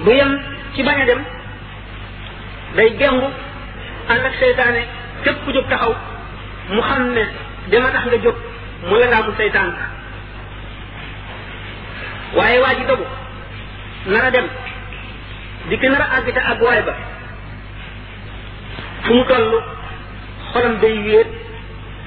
du 0.05 0.11
yem 0.11 0.33
ci 0.75 0.83
bañ 0.83 1.01
a 1.01 1.05
dem 1.05 1.21
day 2.77 2.97
gembu 2.99 3.27
ànd 4.09 4.25
ak 4.27 4.35
seytaane 4.41 4.83
képp 5.25 5.45
ku 5.45 5.53
jóg 5.53 5.69
taxaw 5.69 5.95
mu 6.69 6.81
xam 6.83 7.13
ne 7.13 7.25
dama 7.71 7.91
tax 7.91 8.05
nga 8.07 8.19
jóg 8.25 8.37
mu 8.89 8.97
la 8.99 9.07
raamu 9.11 9.33
seytaan 9.37 9.75
waaye 12.37 12.61
waa 12.61 12.75
ji 12.79 12.85
dogu 12.87 13.05
nar 14.07 14.25
a 14.25 14.31
dem 14.31 14.47
di 15.69 15.79
ki 15.79 15.89
nar 15.89 16.01
a 16.01 16.15
àgg 16.17 16.33
te 16.35 16.41
àgguwaay 16.51 16.83
ba 16.83 16.95
fu 19.05 19.15
mu 19.15 19.25
toll 19.25 19.74
xolam 20.55 20.79
day 20.83 20.97
wéet 21.03 21.27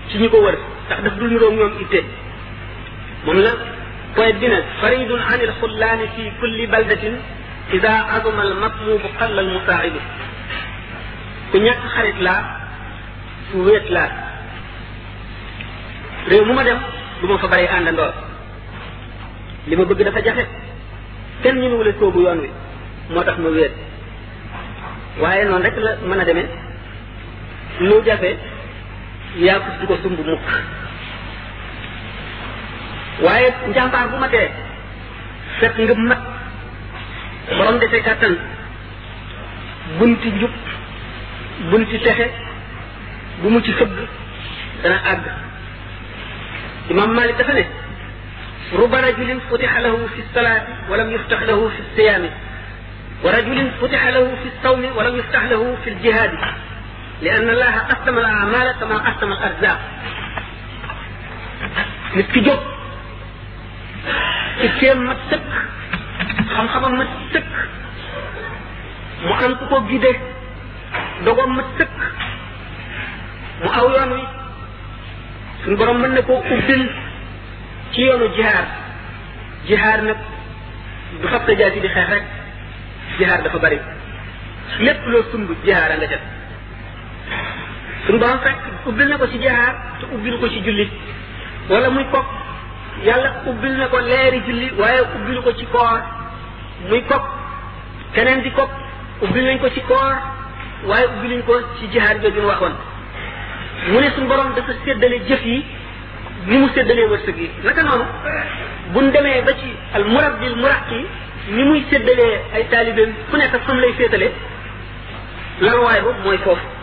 ci 0.10 0.15
ñi 0.23 0.29
ko 0.31 0.38
wër 0.41 0.55
ndax 0.88 0.99
daf 1.03 1.13
dul 1.19 1.29
niroog 1.29 1.53
ñoom 1.60 1.73
itte 1.83 1.99
moom 3.27 3.38
la 3.45 3.51
poète 4.15 4.39
bi 4.39 4.47
nag 4.47 4.63
faridun 4.81 5.19
an 5.31 5.39
il 5.45 5.51
xullaani 5.62 6.05
fi 6.15 6.21
kulli 6.39 6.63
baldatin 6.73 7.15
ida 7.77 7.91
azuma 8.15 8.41
al 8.47 8.55
matlubu 8.63 9.07
qalla 9.19 9.39
al 9.45 9.49
musaa'idu 9.55 9.99
ku 11.51 11.57
ñàkk 11.60 11.81
xarit 11.93 12.17
laa 12.27 12.41
fu 13.51 13.57
wéet 13.67 13.86
laa 13.95 14.10
réew 16.31 16.43
mu 16.47 16.53
ma 16.53 16.63
dem 16.63 16.79
du 17.21 17.27
ma 17.27 17.38
fa 17.38 17.47
bari 17.47 17.67
àndandoor 17.75 18.13
li 19.67 19.75
ma 19.75 19.83
bëgg 19.86 20.01
dafa 20.07 20.21
jafe 20.25 20.45
kenn 21.43 21.60
ñu 21.62 21.75
wala 21.79 21.91
toobu 21.99 22.19
yoon 22.25 22.39
wi 22.43 22.49
moo 23.13 23.23
tax 23.23 23.38
ma 23.43 23.49
wéet 23.55 23.73
waaye 25.21 25.43
noonu 25.45 25.63
rek 25.65 25.75
la 25.86 25.91
mën 26.10 26.19
a 26.21 26.25
demee 26.29 26.47
lu 27.79 28.01
jafe 28.05 28.37
yaakus 29.45 29.73
du 29.79 29.85
ko 29.91 29.97
sumb 30.03 30.19
mukk 30.25 30.45
waaye 33.25 33.49
njàmbaar 33.69 34.07
bu 34.11 34.17
matee 34.23 34.49
set 35.59 35.77
nga 35.83 35.93
mat 35.95 36.21
borom 37.57 37.77
defee 37.79 38.01
kàttan 38.01 38.33
bunti 39.99 40.29
njub 40.31 40.53
bunti 41.71 41.97
texe 41.99 42.27
bu 43.41 43.49
mu 43.49 43.61
ci 43.61 43.71
sëgg 43.79 43.91
dana 44.83 44.97
àgg 45.11 45.25
imam 46.89 47.13
malik 47.13 47.37
dafa 47.37 47.53
ne 47.53 47.65
ruba 48.77 49.01
rajulin 49.01 49.39
futixa 49.49 49.79
lahu 49.81 50.07
fi 50.15 50.21
salaati 50.33 50.71
walam 50.89 51.11
yuftax 51.11 51.41
lahu 51.47 51.69
fi 51.75 51.81
siyaami 51.95 52.29
wa 53.23 53.31
rajulin 53.31 53.69
futixa 53.79 54.11
lahu 54.15 54.31
fi 54.41 54.49
sawmi 54.63 54.87
walam 54.97 55.15
yuftax 55.15 55.43
lahu 55.51 55.77
fi 55.83 55.89
ljihaadi 55.91 56.37
li 57.21 57.30
anna 57.30 57.51
allaha 57.53 57.80
qasama 57.91 58.19
al 58.23 58.38
amala 58.47 58.71
kama 58.80 58.95
qasama 59.08 59.36
al 59.38 59.43
arzaq 59.49 59.80
nit 62.15 62.27
ki 62.34 62.41
jóg 62.47 62.60
ci 64.62 64.67
téem 64.80 64.99
mat 65.10 65.17
sëkk 65.30 65.49
xam-xamam 66.56 66.93
mat 66.99 67.10
sëkk 67.34 67.49
mu 69.27 69.34
am 69.45 69.53
ku 69.60 69.65
ko 69.71 69.77
gide 69.91 70.12
dogoom 71.25 71.51
mat 71.58 71.65
sëkk 71.80 71.95
mu 73.63 73.69
aw 73.80 73.88
yoon 73.95 74.12
wi 74.17 74.23
suñu 75.63 75.77
borom 75.80 75.97
mën 76.01 76.12
na 76.15 76.21
koo 76.27 76.39
ubbil 76.53 76.84
ci 77.91 78.01
yoonu 78.08 78.27
jihaar 78.38 78.65
jihaar 79.67 79.99
nag 80.08 80.17
du 81.21 81.25
fab 81.32 81.43
sa 81.45 81.53
jaasi 81.60 81.80
di 81.84 81.88
xeex 81.95 82.08
rek 82.13 82.23
jihaar 83.17 83.39
dafa 83.43 83.58
bari 83.63 83.80
lépp 84.86 85.01
loo 85.12 85.23
sumb 85.32 85.49
jihaar 85.65 85.91
a 85.95 85.97
nga 85.99 86.08
jël 86.12 86.23
suñu 88.07 88.19
borom 88.19 88.39
fekk 88.43 88.57
ubbil 88.87 89.07
na 89.09 89.17
ko 89.17 89.25
ci 89.27 89.37
jihaar 89.41 89.73
te 89.99 90.05
ubbil 90.15 90.37
ko 90.39 90.47
ci 90.49 90.59
jullit 90.65 90.91
wala 91.69 91.89
muy 91.89 92.05
kopp 92.13 92.27
yàlla 93.05 93.29
ubbil 93.51 93.73
na 93.79 93.87
ko 93.93 93.97
leeri 93.99 94.39
julli 94.47 94.67
waaye 94.79 95.01
ubbil 95.17 95.41
ko 95.45 95.51
ci 95.59 95.65
koor 95.73 95.99
muy 96.89 97.01
kopp 97.09 97.25
keneen 98.15 98.41
di 98.43 98.51
kopp 98.55 98.71
ubbil 99.21 99.45
nañ 99.47 99.59
ko 99.59 99.69
ci 99.75 99.81
koor 99.91 100.13
waaye 100.89 101.05
ubbil 101.13 101.31
nañ 101.35 101.43
ko 101.49 101.55
ci 101.79 101.89
jihaar 101.93 102.15
jooju 102.23 102.39
ñu 102.41 102.47
waxoon 102.51 102.75
mu 103.91 103.99
ne 103.99 104.09
suñu 104.15 104.27
borom 104.27 104.53
dafa 104.55 104.71
séddale 104.85 105.19
jëf 105.27 105.43
yi 105.45 105.65
ni 106.47 106.57
mu 106.57 106.69
séddalee 106.75 107.07
wërsëg 107.11 107.37
yi 107.37 107.49
naka 107.63 107.83
noonu 107.83 108.05
buñ 108.93 109.11
demee 109.11 109.41
ba 109.41 109.51
ci 109.59 109.69
al 109.95 110.05
murabbil 110.05 110.55
muraqi 110.55 111.03
ni 111.49 111.63
muy 111.63 111.83
séddalee 111.89 112.41
ay 112.55 112.63
taalibeem 112.71 113.11
ku 113.31 113.35
nekk 113.37 113.53
ak 113.55 113.63
fam 113.67 113.79
lay 113.81 113.93
féetale 113.97 114.31
lan 115.59 115.77
waay 115.83 116.01
boobu 116.01 116.21
mooy 116.25 116.37
foofu 116.45 116.76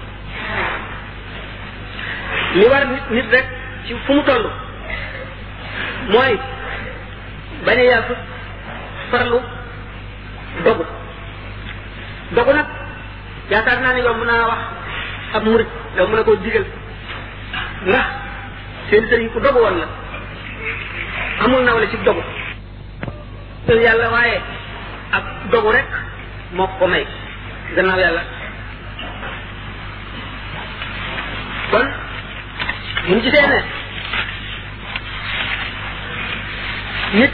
li 2.55 2.67
war 2.71 2.85
nit 2.89 3.05
nit 3.11 3.27
rek 3.33 3.45
ci 3.87 3.95
fu 4.07 4.13
mu 4.13 4.23
mooy 6.11 6.39
bañ 7.65 7.79
a 7.81 7.85
yàgg 7.85 8.17
farlu 9.11 9.41
dogu 10.65 10.85
dogu 12.35 12.53
nag 12.53 12.67
yaakaar 13.51 13.81
naa 13.81 13.93
ne 13.93 14.01
yomb 14.05 14.25
naa 14.25 14.47
wax 14.51 14.61
ab 15.37 15.45
murit 15.45 15.69
da 15.97 16.03
mën 16.07 16.19
a 16.19 16.23
koo 16.25 16.37
digal 16.37 16.65
ndax 17.87 18.07
seen 18.89 19.05
sëriñ 19.09 19.31
ku 19.33 19.41
dogu 19.41 19.59
woon 19.65 19.77
la 19.81 19.87
amul 21.45 21.63
nawle 21.65 21.87
ci 21.91 21.97
dogu 22.05 22.23
tël 23.67 23.81
yàlla 23.83 24.11
waaye 24.11 24.41
ak 25.17 25.25
dogu 25.51 25.69
rek 25.73 25.87
moo 26.57 26.69
ko 26.79 26.87
may 26.87 27.07
gannaaw 27.75 28.21
kon 31.71 31.87
buñ 33.09 33.21
gisee 33.23 33.47
ne 33.47 33.59
nit 37.21 37.31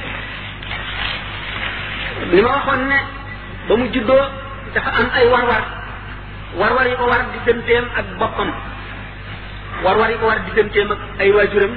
li 2.34 2.40
ma 2.42 2.48
waxoon 2.58 2.80
ne 2.90 2.98
ba 3.68 3.74
mu 3.78 3.86
juddoo 3.94 4.24
dafa 4.74 4.90
am 4.98 5.08
ay 5.18 5.26
war-war 5.32 5.62
war-war 6.60 6.86
yi 6.90 6.96
ko 6.96 7.04
war 7.12 7.22
digganteem 7.32 7.84
ak 7.98 8.06
boppam 8.18 8.50
war-war 9.86 10.10
yi 10.10 10.18
ko 10.20 10.26
war 10.26 10.38
digganteem 10.46 10.90
ak 10.92 10.98
ay 11.22 11.30
waajuram 11.36 11.72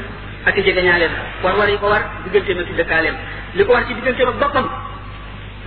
ak 0.50 0.58
i 0.58 0.62
jegeñaaleem 0.66 1.14
war-war 1.44 1.70
yi 1.70 1.78
ko 1.82 1.88
war 1.94 2.02
digganteem 2.26 2.58
ak 2.62 2.70
i 2.72 2.76
dëkkaaleem 2.82 3.16
li 3.56 3.64
ko 3.66 3.72
war 3.78 3.84
ci 3.88 3.94
digganteem 3.98 4.28
ak 4.30 4.38
boppam 4.42 4.66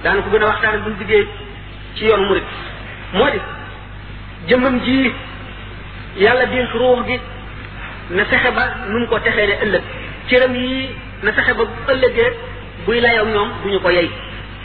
daana 0.03 0.21
ko 0.23 0.29
gën 0.35 0.43
a 0.43 0.47
waxtaan 0.51 0.83
buñ 0.85 0.97
diggee 0.99 1.23
ci 1.95 2.05
yoonu 2.11 2.27
murid 2.29 2.47
moo 3.17 3.31
di 3.33 3.39
jëmmam 4.51 4.77
ji 4.85 4.97
yàlla 6.19 6.45
dénk 6.47 6.75
ruux 6.83 7.03
gi 7.07 7.19
na 8.11 8.23
fexe 8.31 8.51
ba 8.55 8.87
nu 8.87 9.03
mu 9.03 9.07
ko 9.11 9.19
texee 9.19 9.47
ne 9.51 9.57
ëllëg 9.67 9.83
cëram 10.31 10.55
yi 10.63 10.71
na 11.27 11.31
fexe 11.37 11.53
ba 11.59 11.65
bu 11.71 11.75
ëllëgee 11.93 12.31
buy 12.87 12.99
layoog 13.03 13.29
ñoom 13.35 13.51
bu 13.63 13.67
ñu 13.73 13.79
ko 13.83 13.91
yey 13.91 14.09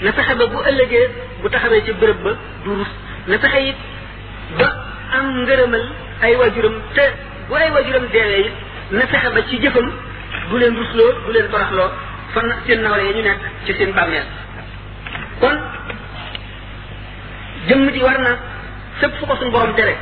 na 0.04 0.12
fexe 0.18 0.34
ba 0.40 0.46
bu 0.52 0.58
ëllëgee 0.70 1.06
bu 1.42 1.48
taxawee 1.50 1.82
ci 1.86 1.92
bërëb 2.00 2.20
ba 2.26 2.32
du 2.64 2.70
rus 2.80 2.92
na 3.28 3.38
fexe 3.42 3.62
it 3.70 3.78
ba 4.58 4.68
am 5.18 5.26
ngërëmal 5.46 5.84
ay 6.22 6.32
wajuram 6.42 6.76
te 6.94 7.06
bu 7.50 7.54
ay 7.56 7.72
wajuram 7.72 8.06
deewee 8.14 8.46
it 8.46 8.54
na 8.94 9.06
fexe 9.14 9.30
ba 9.36 9.42
ci 9.50 9.58
jëfam 9.64 9.88
du 10.50 10.58
leen 10.60 10.76
rusloo 10.78 11.12
du 11.26 11.32
leen 11.34 11.50
toroxloo 11.50 11.90
fan 12.34 12.48
seen 12.68 12.82
nawle 12.86 13.02
yi 13.08 13.14
ñu 13.18 13.22
nekk 13.28 13.40
ci 13.66 13.74
seen 13.74 13.92
bàmmeel 13.98 14.26
kon 15.42 15.58
jëmm 17.68 17.90
ji 17.90 18.00
war 18.06 18.18
na 18.20 18.38
sëpp 19.02 19.18
fu 19.18 19.26
ko 19.26 19.36
suñu 19.36 19.52
borom 19.52 19.74
tere 19.76 19.98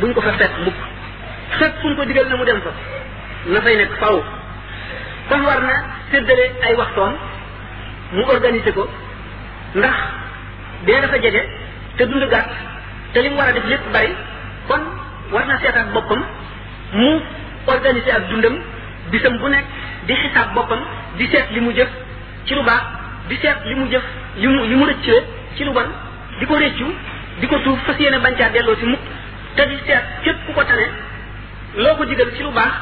buñ 0.00 0.12
ko 0.14 0.20
fa 0.20 0.32
fekk 0.32 0.50
mukk 0.66 0.90
fépp 1.58 1.72
fu 1.80 1.88
ñu 1.88 1.96
ko 1.96 2.04
digal 2.04 2.28
na 2.28 2.36
mu 2.36 2.44
dem 2.44 2.60
fa 2.64 2.70
na 3.52 3.60
fay 3.64 3.76
nekk 3.76 3.92
faaw 4.00 4.16
kon 5.28 5.40
war 5.46 5.60
na 5.68 5.74
séddale 6.10 6.44
ay 6.68 6.74
waxtoom 6.80 7.14
mu 8.12 8.22
organiser 8.34 8.72
ko 8.78 8.84
ndax 9.74 9.96
dee 10.86 11.00
dafa 11.02 11.18
jege 11.24 11.40
te 11.98 12.02
dund 12.10 12.26
gàtt 12.32 12.48
te 13.12 13.20
li 13.22 13.28
mu 13.30 13.36
war 13.36 13.48
a 13.48 13.52
def 13.52 13.66
lépp 13.72 13.92
bari 13.92 14.12
kon 14.68 14.82
war 15.32 15.46
na 15.46 15.58
seetaat 15.62 15.92
boppam 15.94 16.22
mu 16.92 17.10
organiser 17.66 18.14
ak 18.16 18.24
dundam 18.30 18.56
bisam 19.10 19.36
bu 19.38 19.48
nekk 19.48 19.66
di 20.06 20.14
xisaab 20.22 20.54
boppam 20.54 20.80
di 21.18 21.26
seet 21.32 21.46
li 21.54 21.60
mu 21.60 21.70
jëf 21.78 21.88
ci 22.46 22.54
lu 22.54 22.62
baax 22.62 22.82
di 23.28 23.36
seet 23.42 23.56
li 23.68 23.74
mu 23.74 23.86
jëf 23.92 24.02
li 24.40 24.46
mu 24.46 24.62
li 24.70 24.74
mu 24.74 24.84
rëccee 24.90 25.22
ci 25.56 25.64
lu 25.64 25.72
bon 25.72 25.88
di 26.40 26.44
ko 26.46 26.54
réccu 26.64 26.86
di 27.40 27.46
ko 27.46 27.56
tuub 27.64 27.78
fas 27.86 27.98
yéene 27.98 28.18
bañ 28.24 28.34
caa 28.38 28.50
delloo 28.54 28.76
si 28.80 28.86
mukk 28.86 29.04
te 29.56 29.66
di 29.68 29.76
seet 29.86 30.04
képp 30.24 30.38
ku 30.46 30.52
ko 30.52 30.64
tane 30.64 30.88
loo 31.76 31.96
ko 31.96 32.04
digal 32.04 32.28
ci 32.36 32.42
lu 32.44 32.52
baax 32.52 32.72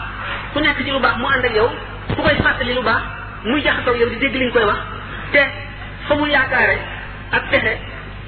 ku 0.52 0.58
nekk 0.60 0.82
ci 0.82 0.90
lu 0.90 0.98
baax 0.98 1.14
mu 1.22 1.26
ànd 1.30 1.44
ak 1.46 1.54
yow 1.54 1.70
ku 2.14 2.22
koy 2.22 2.34
fàttali 2.42 2.74
lu 2.74 2.82
baax 2.82 3.02
muy 3.46 3.62
jaxasoo 3.62 3.94
yow 3.94 4.08
di 4.10 4.16
dégg 4.18 4.34
li 4.34 4.44
nga 4.44 4.52
koy 4.58 4.64
wax 4.66 4.80
te 5.32 5.40
fa 6.10 6.14
mu 6.18 6.26
yaakaare 6.26 6.76
ak 7.30 7.42
pexe 7.50 7.74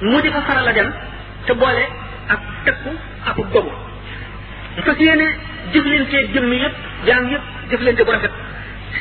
mu 0.06 0.20
di 0.22 0.30
fa 0.30 0.40
faral 0.46 0.68
a 0.68 0.72
dem 0.72 0.90
te 1.46 1.52
boole 1.54 1.84
ak 2.30 2.40
tekku 2.64 2.90
ak 3.26 3.36
dogu 3.50 3.70
fas 4.86 4.98
yéene 4.98 5.26
jëflante 5.74 6.18
jëmm 6.32 6.52
yëpp 6.52 6.74
jaam 7.10 7.26
yëpp 7.32 7.44
jëflante 7.70 8.02
bu 8.06 8.10
rafet 8.12 8.32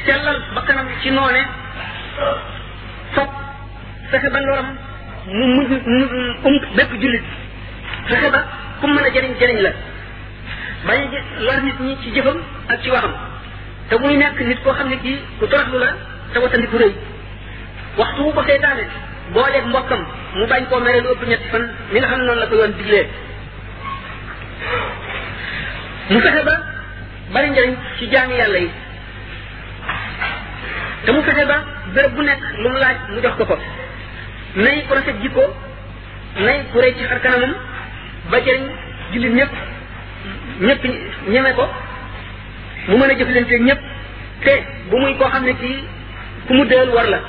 sellal 0.06 0.42
ba 0.56 0.62
kanam 0.68 0.88
ci 1.02 1.12
noone 1.14 1.42
fop 3.14 3.30
fexe 4.10 4.30
ba 4.34 4.40
loram 4.48 4.74
mu 5.30 5.46
mu 5.68 6.06
um 6.50 6.60
bépp 6.76 6.92
jullit 7.02 7.24
fexe 8.10 8.32
ba 8.34 8.42
ku 8.82 8.88
mën 8.88 9.06
a 9.06 9.10
jëriñ 9.14 9.34
jëriñ 9.38 9.62
la 9.62 9.72
bañ 10.86 11.02
a 11.16 11.22
lor 11.46 11.60
nit 11.66 11.78
ñi 11.82 11.94
ci 12.04 12.10
jëfam 12.16 12.40
ak 12.68 12.80
ci 12.84 12.90
waxam 12.90 13.14
te 13.90 13.96
muy 13.98 14.18
nekk 14.18 14.40
nit 14.42 14.58
koo 14.64 14.74
xam 14.74 14.90
ne 14.90 14.98
kii 15.04 15.20
ku 15.40 15.46
toroxlu 15.48 15.78
la 15.80 15.92
te 16.34 16.40
watandiku 16.40 16.78
rëy 16.78 16.94
waxtu 17.98 18.20
wu 18.26 18.32
ko 18.34 18.44
seytaane 18.48 18.86
booleeg 19.34 19.66
mbokkam 19.66 20.02
mu 20.36 20.48
bañ 20.48 20.64
koo 20.70 20.80
mere 20.80 21.00
lu 21.02 21.10
ëpp 21.14 21.24
ñetti 21.28 21.48
fan 21.52 21.64
mi 21.92 22.00
nga 22.00 22.08
xam 22.08 22.22
noonu 22.22 22.40
la 22.42 22.48
ko 22.48 22.56
yoon 22.56 22.74
diglee 22.78 23.06
mu 26.10 26.20
fexe 26.26 26.44
ba 26.50 26.56
bari 27.34 27.50
njëriñ 27.50 27.76
ci 27.98 28.06
jaami 28.12 28.36
yàlla 28.40 28.58
yi 28.60 28.70
te 31.06 31.12
mu 31.12 31.22
fexe 31.22 31.46
ba 31.46 31.58
béréb 31.94 32.14
bu 32.16 32.22
nekk 32.22 32.42
lu 32.62 32.70
mu 32.70 32.78
laaj 32.84 32.96
mu 33.12 33.20
jox 33.24 33.36
ko 33.40 33.46
ko 33.46 33.58
nay 34.64 34.86
ku 34.88 34.94
rafet 34.96 35.16
jikko 35.22 35.44
nay 36.46 36.58
ku 36.72 36.78
rëy 36.82 36.94
ci 36.98 37.04
xar 37.10 37.22
kanamam 37.22 37.54
ba 38.32 38.38
jëriñ 38.46 38.66
jullit 39.12 39.34
ñëpp 39.38 39.54
ñëpp 40.68 40.84
ñeme 41.34 41.52
ko 41.58 41.66
mu 42.90 42.96
mën 42.98 43.12
a 43.12 43.18
jëflanteeg 43.20 43.62
ñëpp 43.70 43.82
te 44.44 44.54
bu 44.90 44.96
muy 45.00 45.14
koo 45.20 45.30
xam 45.34 45.44
ne 45.46 45.54
kii 45.62 45.80
ku 46.48 46.54
mu 46.54 46.64
deel 46.66 46.90
war 46.96 47.08
la 47.14 47.20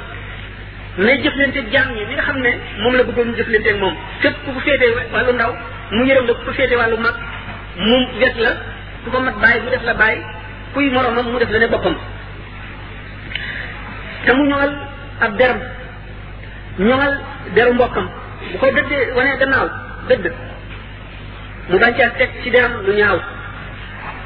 mais 0.98 1.18
jëflanteeg 1.24 1.66
jaam 1.74 1.88
yi 1.96 2.04
li 2.08 2.14
nga 2.14 2.22
xam 2.28 2.38
ne 2.44 2.52
moom 2.82 2.94
la 2.96 3.04
bëggoon 3.08 3.34
jëflanteeg 3.38 3.76
moom 3.82 3.94
képp 4.22 4.36
ku 4.44 4.50
ko 4.54 4.60
féetee 4.66 5.32
ndaw 5.38 5.52
mu 5.96 6.02
yërëm 6.08 6.26
la 6.28 6.32
ku 6.34 6.42
ko 6.46 6.52
féetee 6.52 6.76
wàllu 6.80 6.96
mag 7.06 7.16
mu 7.86 7.94
wet 8.20 8.36
la 8.44 8.52
ku 9.02 9.08
ko 9.10 9.18
mat 9.20 9.36
bàyyi 9.42 9.60
mu 9.64 9.70
def 9.70 9.82
la 9.90 9.94
bàyyi 9.94 10.20
kuy 10.74 10.90
moromam 10.90 11.26
mu 11.32 11.38
def 11.38 11.50
la 11.50 11.58
ne 11.58 11.68
boppam 11.72 11.96
te 14.24 14.30
mu 14.36 14.42
ñoŋal 14.48 14.72
ab 15.24 15.36
deram 15.38 15.60
ñoŋal 16.88 17.14
deru 17.54 17.72
mbokkam 17.74 18.06
bu 18.50 18.56
ko 18.58 18.66
dëddee 18.76 19.12
wane 19.16 19.36
gannaaw 19.40 19.66
dëdd 20.08 20.24
mu 21.72 21.78
daal 21.80 21.94
caa 21.96 22.12
teg 22.20 22.30
ci 22.44 22.50
deram 22.52 22.72
lu 22.86 22.92
ñaaw 22.94 23.16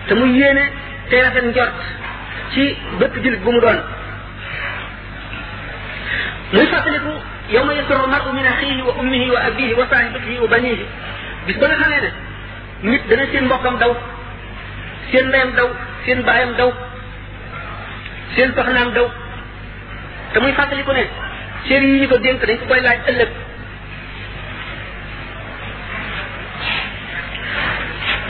te 0.07 0.13
mu 0.19 0.27
yéene 0.35 0.65
tey 1.09 1.21
rafet 1.25 1.45
njort 1.45 1.71
ci 2.53 2.63
bépp 2.99 3.15
jullit 3.23 3.43
bu 3.45 3.51
mu 3.55 3.61
doon 3.61 3.81
muy 6.53 6.67
fàttaliku 6.67 7.13
yow 7.55 7.65
ma 7.65 7.73
yasru 7.79 8.07
maru 8.11 8.31
min 8.39 8.47
axiihi 8.53 8.83
wa 8.83 8.93
ummihi 9.01 9.31
wa 9.31 9.41
abihi 9.51 9.75
wa 9.79 9.87
saahibatihi 9.91 10.39
wa 10.43 10.49
banihi 10.53 10.87
bis 11.47 11.57
ba 11.61 11.67
nga 11.71 11.77
xamee 11.83 12.01
ne 12.05 12.11
nit 12.91 13.03
dana 13.09 13.25
seen 13.33 13.45
mbokkam 13.47 13.79
daw 13.79 13.93
seen 15.11 15.25
ndeyam 15.31 15.51
daw 15.59 15.69
seen 16.05 16.19
baayam 16.27 16.53
daw 16.59 16.71
seen 18.35 18.51
soxnaam 18.59 18.91
daw 18.95 19.07
te 20.33 20.37
muy 20.41 20.53
fàttaliku 20.59 20.93
ne 20.99 21.05
seen 21.69 21.83
yi 21.95 22.01
ñu 22.03 22.09
ko 22.11 22.17
dénk 22.19 22.43
dañ 22.47 22.59
ko 22.59 22.65
koy 22.69 22.81
laaj 22.81 22.99
ëllëg 23.11 23.31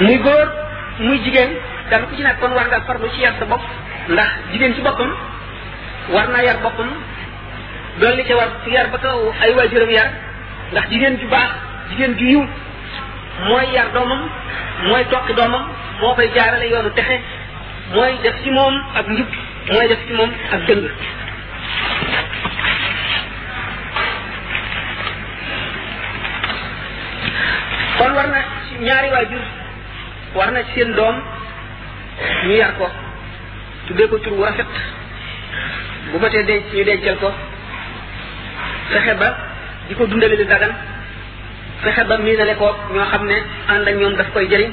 muy 0.00 0.16
góor 0.18 0.52
muy 0.98 1.18
jigéen 1.24 1.50
kenn 1.90 2.04
ku 2.08 2.16
ci 2.16 2.22
nekk 2.24 2.40
kon 2.40 2.52
war 2.52 2.68
nga 2.70 2.80
farlu 2.86 3.08
ci 3.14 3.20
yar 3.22 3.34
sa 3.38 3.44
bopp 3.46 3.62
ndax 4.08 4.30
jigéen 4.52 4.74
ci 4.74 4.80
boppam 4.82 5.10
war 6.12 6.26
naa 6.28 6.42
yar 6.44 6.56
boppam 6.64 6.90
dool 8.00 8.14
li 8.16 8.24
ca 8.28 8.34
war 8.36 8.48
yar 8.66 8.86
ba 8.92 8.98
kaw 8.98 9.20
ay 9.40 9.52
waajuram 9.56 9.90
yar 9.90 10.08
ndax 10.72 10.88
jigéen 10.90 11.16
ju 11.20 11.28
baax 11.28 11.50
jigéen 11.90 12.16
ju 12.18 12.26
yiw 12.26 12.42
mooy 13.48 13.66
yar 13.74 13.88
doomam 13.94 14.22
mooy 14.84 15.04
toqi 15.10 15.32
doomam 15.34 15.64
moo 16.00 16.14
koy 16.14 16.28
jaarale 16.34 16.66
yoonu 16.70 16.90
texe 16.94 17.20
mooy 17.94 18.12
def 18.22 18.36
ci 18.42 18.50
moom 18.50 18.74
ak 18.94 19.06
njub 19.08 19.28
mooy 19.72 19.88
def 19.88 19.98
ci 20.06 20.12
moom 20.12 20.30
ak 20.52 20.60
dëng 20.66 20.88
kon 27.98 28.12
war 28.14 28.26
na 28.28 28.40
ñaari 28.80 29.10
waajur 29.10 29.44
war 30.36 30.50
na 30.52 30.60
seen 30.74 30.92
doom 30.94 31.16
ñu 32.44 32.54
yar 32.60 32.72
ko 32.78 32.86
tuddee 33.86 34.08
ko 34.10 34.16
tur 34.22 34.32
wu 34.38 34.44
rafet 34.44 34.70
bu 36.10 36.18
matee 36.22 36.44
denc 36.48 36.64
ñu 36.74 36.84
dencal 36.84 37.16
ko 37.22 37.30
fexe 38.90 39.14
ba 39.20 39.28
di 39.88 39.94
ko 39.94 40.04
dundale 40.06 40.36
lu 40.36 40.44
dagan 40.52 40.72
fexe 41.82 42.02
ba 42.08 42.14
miinale 42.24 42.54
ko 42.60 42.68
ñoo 42.94 43.06
xam 43.12 43.22
ne 43.30 43.36
ànd 43.72 43.88
ak 43.88 43.94
ñoom 44.00 44.16
daf 44.18 44.28
koy 44.32 44.46
jëriñ 44.50 44.72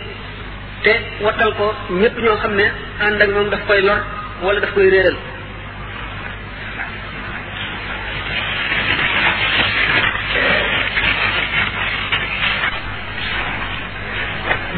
te 0.84 0.94
wattal 1.26 1.52
ko 1.60 1.66
ñépp 2.00 2.16
ñoo 2.24 2.38
xam 2.42 2.54
ne 2.60 2.66
ànd 3.06 3.22
ak 3.22 3.30
ñoom 3.30 3.50
daf 3.50 3.62
koy 3.68 3.82
lor 3.88 4.00
wala 4.44 4.60
daf 4.60 4.74
koy 4.76 4.90
réeral 4.90 5.18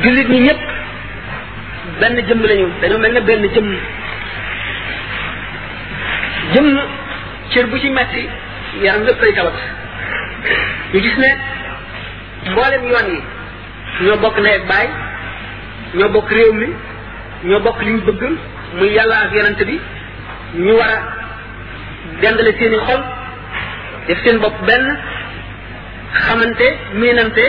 jullit 0.03 0.29
ñi 0.29 0.39
ñépp 0.39 0.74
benn 1.99 2.15
jëmm 2.27 2.41
lañu 2.43 2.67
dañu 2.81 2.97
mel 2.97 3.11
ne 3.13 3.19
benn 3.21 3.41
jëmm 3.55 3.67
jëmm 6.53 6.79
cër 7.49 7.65
bu 7.67 7.77
ci 7.79 7.89
metti 7.89 8.27
yaram 8.81 9.03
lépp 9.05 9.19
koy 9.19 9.33
tawat 9.33 9.53
ñu 10.93 10.99
gis 11.01 11.17
ne 11.17 11.29
mboolem 12.51 12.83
yoon 12.91 13.07
yi 13.11 13.19
ñoo 14.05 14.17
bokk 14.17 14.39
ndey 14.39 14.53
ak 14.55 14.67
baay 14.67 14.87
ñoo 15.93 16.09
bokk 16.09 16.29
réew 16.29 16.53
mi 16.53 16.67
ñoo 17.43 17.59
bokk 17.59 17.81
li 17.81 17.91
ñu 17.91 18.01
bëgg 18.05 18.21
muy 18.77 18.89
yàlla 18.93 19.15
ak 19.25 19.33
yonent 19.33 19.59
bi 19.65 19.79
ñu 20.57 20.73
war 20.75 20.89
a 20.89 21.01
dendale 22.21 22.53
seeni 22.59 22.77
xol 22.77 23.01
def 24.07 24.19
seen 24.23 24.37
bopp 24.39 24.65
benn 24.67 24.97
xamante 26.13 26.67
miinante 26.93 27.43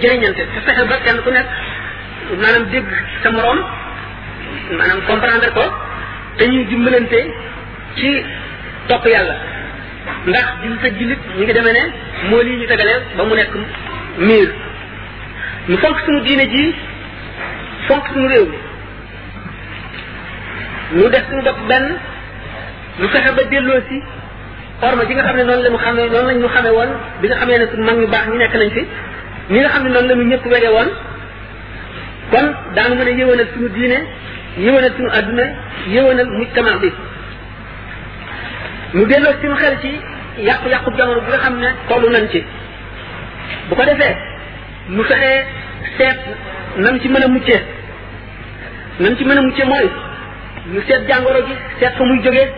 jëriñante 0.00 0.42
te 0.54 0.58
fexe 0.66 0.84
ba 0.88 0.96
kenn 1.04 1.22
ku 1.22 1.30
nekk 1.30 1.46
maanaam 2.40 2.64
dégg 2.72 2.86
sa 3.22 3.30
moroom 3.30 3.62
manam 4.72 4.98
comprendre 5.08 5.48
ko 5.56 5.64
dañuy 6.40 6.64
dimbalante 6.70 7.20
ci 7.98 8.08
top 8.88 9.04
yalla 9.14 9.34
ndax 10.28 10.46
jul 10.62 10.76
ta 10.82 10.88
julit 10.98 11.20
ñi 11.38 11.44
nga 11.44 11.54
demé 11.56 11.72
né 11.76 11.82
mo 12.30 12.40
li 12.46 12.56
ñu 12.60 12.66
tagalé 12.66 12.94
ba 13.16 13.22
mu 13.28 13.34
nek 13.36 13.50
mir 14.26 14.48
ñu 15.68 15.76
fonk 15.82 15.96
suñu 16.04 16.20
diiné 16.26 16.44
ji 16.52 16.64
fonk 17.86 18.04
suñu 18.12 18.28
rew 18.32 18.46
ñu 20.98 21.08
def 21.12 21.24
suñu 21.28 21.42
bop 21.46 21.58
ben 21.68 21.84
ñu 23.00 23.08
fexé 23.12 23.30
ba 23.36 23.42
delo 23.50 23.76
ci 23.88 23.96
forma 24.80 25.04
gi 25.06 25.14
nga 25.14 25.22
xamné 25.26 25.42
non 25.44 25.56
lañu 25.62 25.78
xamé 25.84 26.08
non 26.08 26.26
lañu 26.28 26.48
xamé 26.54 26.70
won 26.78 26.90
bi 27.20 27.26
nga 27.28 27.36
xamé 27.40 27.58
né 27.58 27.66
suñu 27.70 27.84
mag 27.84 27.96
ñu 28.00 28.06
bax 28.14 28.24
ñu 28.30 28.36
nek 28.38 28.54
nañ 28.60 28.70
ci 28.76 28.82
ñi 29.52 29.58
nga 29.60 29.68
xamné 29.74 29.90
non 29.90 30.06
lañu 30.08 30.24
ñëpp 30.30 30.44
wéré 30.52 30.68
won 30.76 30.88
kon 32.32 32.46
daanu 32.74 32.94
mëna 32.98 33.10
yéwënal 33.10 33.48
suñu 33.52 33.68
diiné 33.76 33.98
yëwanal 34.58 34.92
suñu 34.96 35.10
àdduna 35.18 35.44
yëwanal 35.88 36.28
mujtama 36.38 36.72
bi 36.82 36.88
ñu 38.94 39.04
delloo 39.06 39.32
suñu 39.40 39.54
xel 39.56 39.76
ci 39.82 39.90
yàqu-yàqu 40.46 40.90
jamono 40.96 41.20
bi 41.20 41.28
nga 41.28 41.38
xam 41.38 41.58
ne 41.58 41.68
tollu 41.88 42.08
nañ 42.10 42.28
ci 42.30 42.44
bu 43.68 43.74
ko 43.74 43.82
defee 43.84 44.16
nu 44.88 45.02
fexee 45.04 45.44
seet 45.98 46.18
nam 46.76 47.00
ci 47.00 47.08
mën 47.08 47.22
a 47.24 47.28
muccee 47.28 47.60
nañ 49.00 49.16
ci 49.18 49.24
mën 49.24 49.36
a 49.36 49.40
muccee 49.42 49.64
mooy 49.64 49.88
ñu 50.72 50.80
seet 50.86 51.02
jàngoro 51.08 51.40
ji 51.46 51.54
seet 51.80 51.90
fa 51.96 52.04
muy 52.04 52.22
jógee 52.22 52.48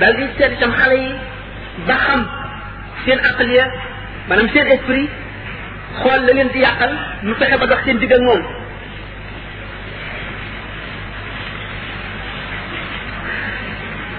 daal 0.00 0.16
di 0.16 0.26
seet 0.38 0.52
itam 0.52 0.72
xale 0.72 0.94
yi 0.96 1.14
ba 1.86 1.94
xam 1.96 2.24
seen 3.04 3.18
aqliya 3.18 3.66
maanaam 4.28 4.48
seen 4.52 4.66
esprit 4.66 5.10
xool 6.00 6.20
la 6.24 6.32
leen 6.32 6.48
di 6.52 6.58
yàqal 6.60 6.92
ñu 7.22 7.34
fexe 7.34 7.56
ba 7.60 7.66
dax 7.66 7.84
seen 7.84 7.98
digg 7.98 8.12
ak 8.12 8.20
moom 8.20 8.59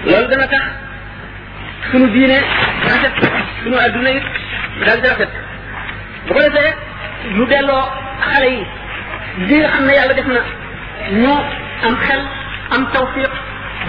loolu 0.08 0.26
dana 0.30 0.46
tax 0.52 0.64
sunu 1.90 2.06
diine 2.14 2.38
rafet 2.86 3.14
sunu 3.62 3.76
adduna 3.84 4.10
it 4.18 4.24
daal 4.86 4.98
di 5.00 5.06
rafet 5.12 5.30
bu 6.26 6.32
ko 6.36 6.40
defee 6.46 6.72
ñu 7.36 7.44
delloo 7.52 7.84
xale 8.26 8.48
yi 8.54 8.62
li 9.48 9.56
nga 9.60 9.68
xam 9.74 9.84
ne 9.88 9.92
yàlla 9.98 10.14
def 10.18 10.26
na 10.34 10.40
ñu 11.22 11.34
am 11.86 11.94
xel 12.04 12.20
am 12.74 12.82
tawfiq 12.94 13.30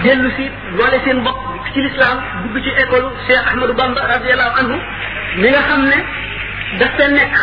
dellu 0.04 0.30
si 0.36 0.44
doole 0.76 0.98
seen 1.04 1.18
bopp 1.26 1.38
ci 1.72 1.78
lislaam 1.86 2.18
dugg 2.42 2.62
ci 2.64 2.70
école 2.82 3.06
cheikh 3.26 3.46
ahmadou 3.50 3.74
bamba 3.80 4.00
radiallahu 4.14 4.54
anhu 4.60 4.76
mi 5.40 5.48
nga 5.52 5.62
xam 5.68 5.80
ne 5.90 5.98
daf 6.80 6.90
fee 6.98 7.10
nekk 7.16 7.34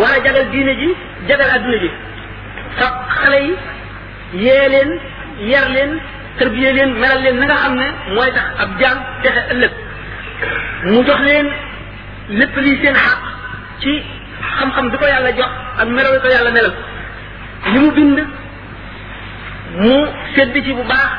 war 0.00 0.12
a 0.16 0.20
jagal 0.26 0.46
diine 0.52 0.72
ji 0.80 0.88
jagal 1.28 1.50
adduna 1.56 1.78
ji 1.82 1.90
sax 2.78 2.92
xale 3.16 3.38
yi 3.44 3.54
yee 4.44 4.68
leen 4.74 4.90
yar 5.52 5.68
leen 5.76 5.92
tërbiyee 6.38 6.72
leen 6.78 6.92
melal 7.02 7.20
leen 7.24 7.36
na 7.40 7.56
xam 7.62 7.74
ne 7.80 7.86
mooy 8.14 8.30
tax 8.36 8.48
ab 8.62 8.70
jaam 8.80 8.98
texe 9.22 9.42
ëllëg 9.52 9.72
mu 10.90 10.98
jox 11.08 11.20
leen 11.28 11.46
lépp 12.38 12.56
lii 12.64 12.76
seen 12.82 12.94
xaq 13.04 13.18
ci 13.82 13.92
xam-xam 14.56 14.86
bi 14.90 14.96
ko 15.00 15.06
yàlla 15.12 15.32
jox 15.40 15.52
ak 15.82 15.88
melal 15.96 16.16
ko 16.22 16.28
yàlla 16.34 16.50
melal 16.56 16.72
mu 17.72 17.86
bind 17.96 18.18
mu 19.86 19.96
sedd 20.34 20.54
ci 20.66 20.72
bu 20.78 20.84
baax 20.90 21.10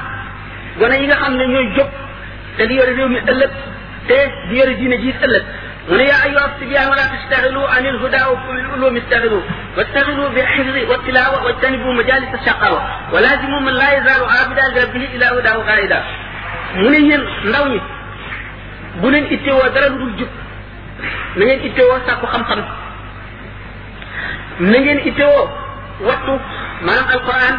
gone 0.80 0.96
yi 1.02 1.06
nga 1.08 1.16
xam 1.22 1.34
ne 1.38 1.46
ñooy 1.54 1.68
jóg 1.78 1.90
te 2.58 2.64
di 2.70 2.74
yore 2.78 2.94
réew 2.98 3.10
mi 3.14 3.20
ëllëg 3.32 3.52
te 4.08 4.20
di 4.50 4.54
yore 4.60 4.74
diine 4.80 4.98
jiit 5.04 5.20
ëllëg 5.28 5.46
من 5.90 6.00
يا 6.00 6.24
أيها 6.26 6.46
الصبيان 6.56 6.88
ولا 6.90 7.04
تشتغلوا 7.16 7.70
عن 7.70 7.86
الهدى 7.86 8.24
وكل 8.26 8.60
العلوم 8.60 8.98
استغلوا 8.98 9.42
واستغلوا 9.78 10.30
بالحفظ 10.30 10.90
والتلاوة 10.90 11.44
واجتنبوا 11.46 11.94
مجالس 11.94 12.34
الشقاوة 12.42 12.82
ولازموا 13.14 13.60
من 13.60 13.74
لا 13.74 13.92
يزال 13.94 14.22
عابدا 14.26 14.62
لربه 14.76 15.06
إلى 15.16 15.26
هدى 15.26 15.52
وقائدا 15.58 16.04
من 16.76 17.12
ين 17.12 17.22
نوي 17.46 17.82
بنين 18.96 19.24
إتوا 19.34 19.68
درن 19.68 20.02
الجب 20.02 20.28
من 21.36 21.48
ين 21.50 21.72
إتوا 21.72 21.98
ساكو 22.08 22.28
خمخم 22.28 22.62
من 24.60 24.76
ين 24.76 24.98
إتوا 25.14 25.48
واتو 26.02 26.38
مرم 26.86 27.10
القرآن 27.16 27.56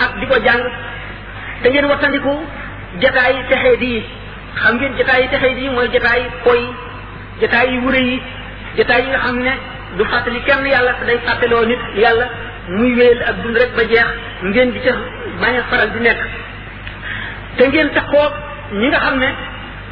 أبدي 0.00 0.26
وجان 0.34 0.60
تنين 1.64 1.84
واتنكو 1.84 2.34
جتاي 3.02 3.42
تحيدي 3.50 4.02
خمجين 4.56 4.96
جتاي 4.96 5.26
تحيدي 5.28 5.68
مو 5.68 5.80
قوي 6.46 6.85
jataay 7.40 7.68
yu 7.74 7.80
wure 7.84 8.00
yi 8.00 8.16
jataay 8.78 9.02
yi 9.04 9.08
nga 9.10 9.18
xam 9.24 9.36
ne 9.46 9.52
du 9.96 10.04
fàttali 10.10 10.40
kenn 10.46 10.66
yàlla 10.72 10.92
te 11.00 11.06
day 11.06 11.18
fàttaloo 11.26 11.64
nit 11.64 11.80
yàlla 12.02 12.26
muy 12.68 12.92
wéyal 12.98 13.20
ak 13.30 13.36
dund 13.42 13.56
rek 13.56 13.72
ba 13.76 13.82
jeex 13.90 14.06
ngeen 14.42 14.72
di 14.72 14.80
ca 14.84 14.92
bañ 15.40 15.54
a 15.56 15.62
faral 15.70 15.90
di 15.94 16.00
nekk 16.00 16.20
te 17.56 17.68
ngeen 17.68 17.88
taxoo 17.94 18.28
ñi 18.72 18.88
nga 18.88 18.98
xam 18.98 19.18
ne 19.18 19.28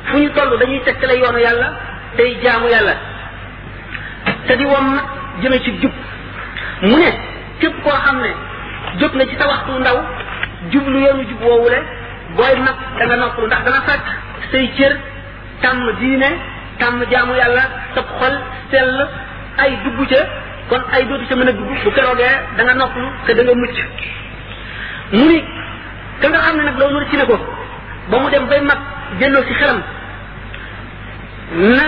fu 0.05 0.19
ñu 0.19 0.31
toll 0.37 0.59
dañuy 0.61 0.81
tegtale 0.85 1.19
yoonu 1.21 1.39
yàlla 1.39 1.69
tey 2.17 2.37
jaamu 2.43 2.69
yàlla 2.69 2.95
te 4.47 4.57
di 4.57 4.65
wom 4.65 4.89
jëme 5.43 5.59
ci 5.65 5.71
jub 5.83 5.93
mu 6.83 6.97
ne 6.97 7.11
képp 7.61 7.75
koo 7.85 7.99
xam 8.05 8.21
ne 8.21 8.31
jóg 9.01 9.15
na 9.15 9.25
ci 9.27 9.35
sa 9.39 9.47
waxtu 9.49 9.79
ndaw 9.81 9.99
jublu 10.73 10.99
yoonu 11.05 11.23
jub 11.31 11.43
woowule 11.43 11.79
booy 12.37 12.57
mag 12.67 12.77
da 12.99 13.05
nga 13.07 13.17
noppalu 13.17 13.47
ndax 13.47 13.63
dana 13.65 13.81
fekk 13.89 14.07
say 14.51 14.71
cër 14.77 14.93
tàmm 15.63 15.93
diine 16.01 16.31
tàmm 16.79 17.05
jaamu 17.11 17.35
yàlla 17.35 17.63
sab 17.95 18.05
sell 18.71 19.07
ay 19.57 19.71
dugg 19.85 20.09
ca 20.09 20.21
kon 20.69 20.83
ay 20.93 21.05
dootu 21.05 21.25
ca 21.29 21.37
mën 21.37 21.47
a 21.49 21.53
dugg 21.53 21.67
bu 21.85 21.91
keroogee 21.91 22.35
da 22.57 22.63
nga 22.65 22.75
noppalu 22.75 23.09
te 23.27 23.35
da 23.35 23.43
nga 23.43 23.55
mucc 23.55 23.77
mu 25.13 25.25
ni 25.29 25.39
ka 26.23 26.29
nga 26.29 26.39
xam 26.39 26.57
ne 26.57 26.63
nag 26.63 26.79
loolu 26.79 26.99
rëcc 27.01 27.13
na 27.19 27.25
ko 27.25 27.37
ba 28.11 28.19
mu 28.19 28.29
dem 28.31 28.47
bay 28.49 28.61
mag 28.61 28.79
jëlloo 29.21 29.45
ci 29.49 29.55
xelam 29.55 29.81
na 31.77 31.85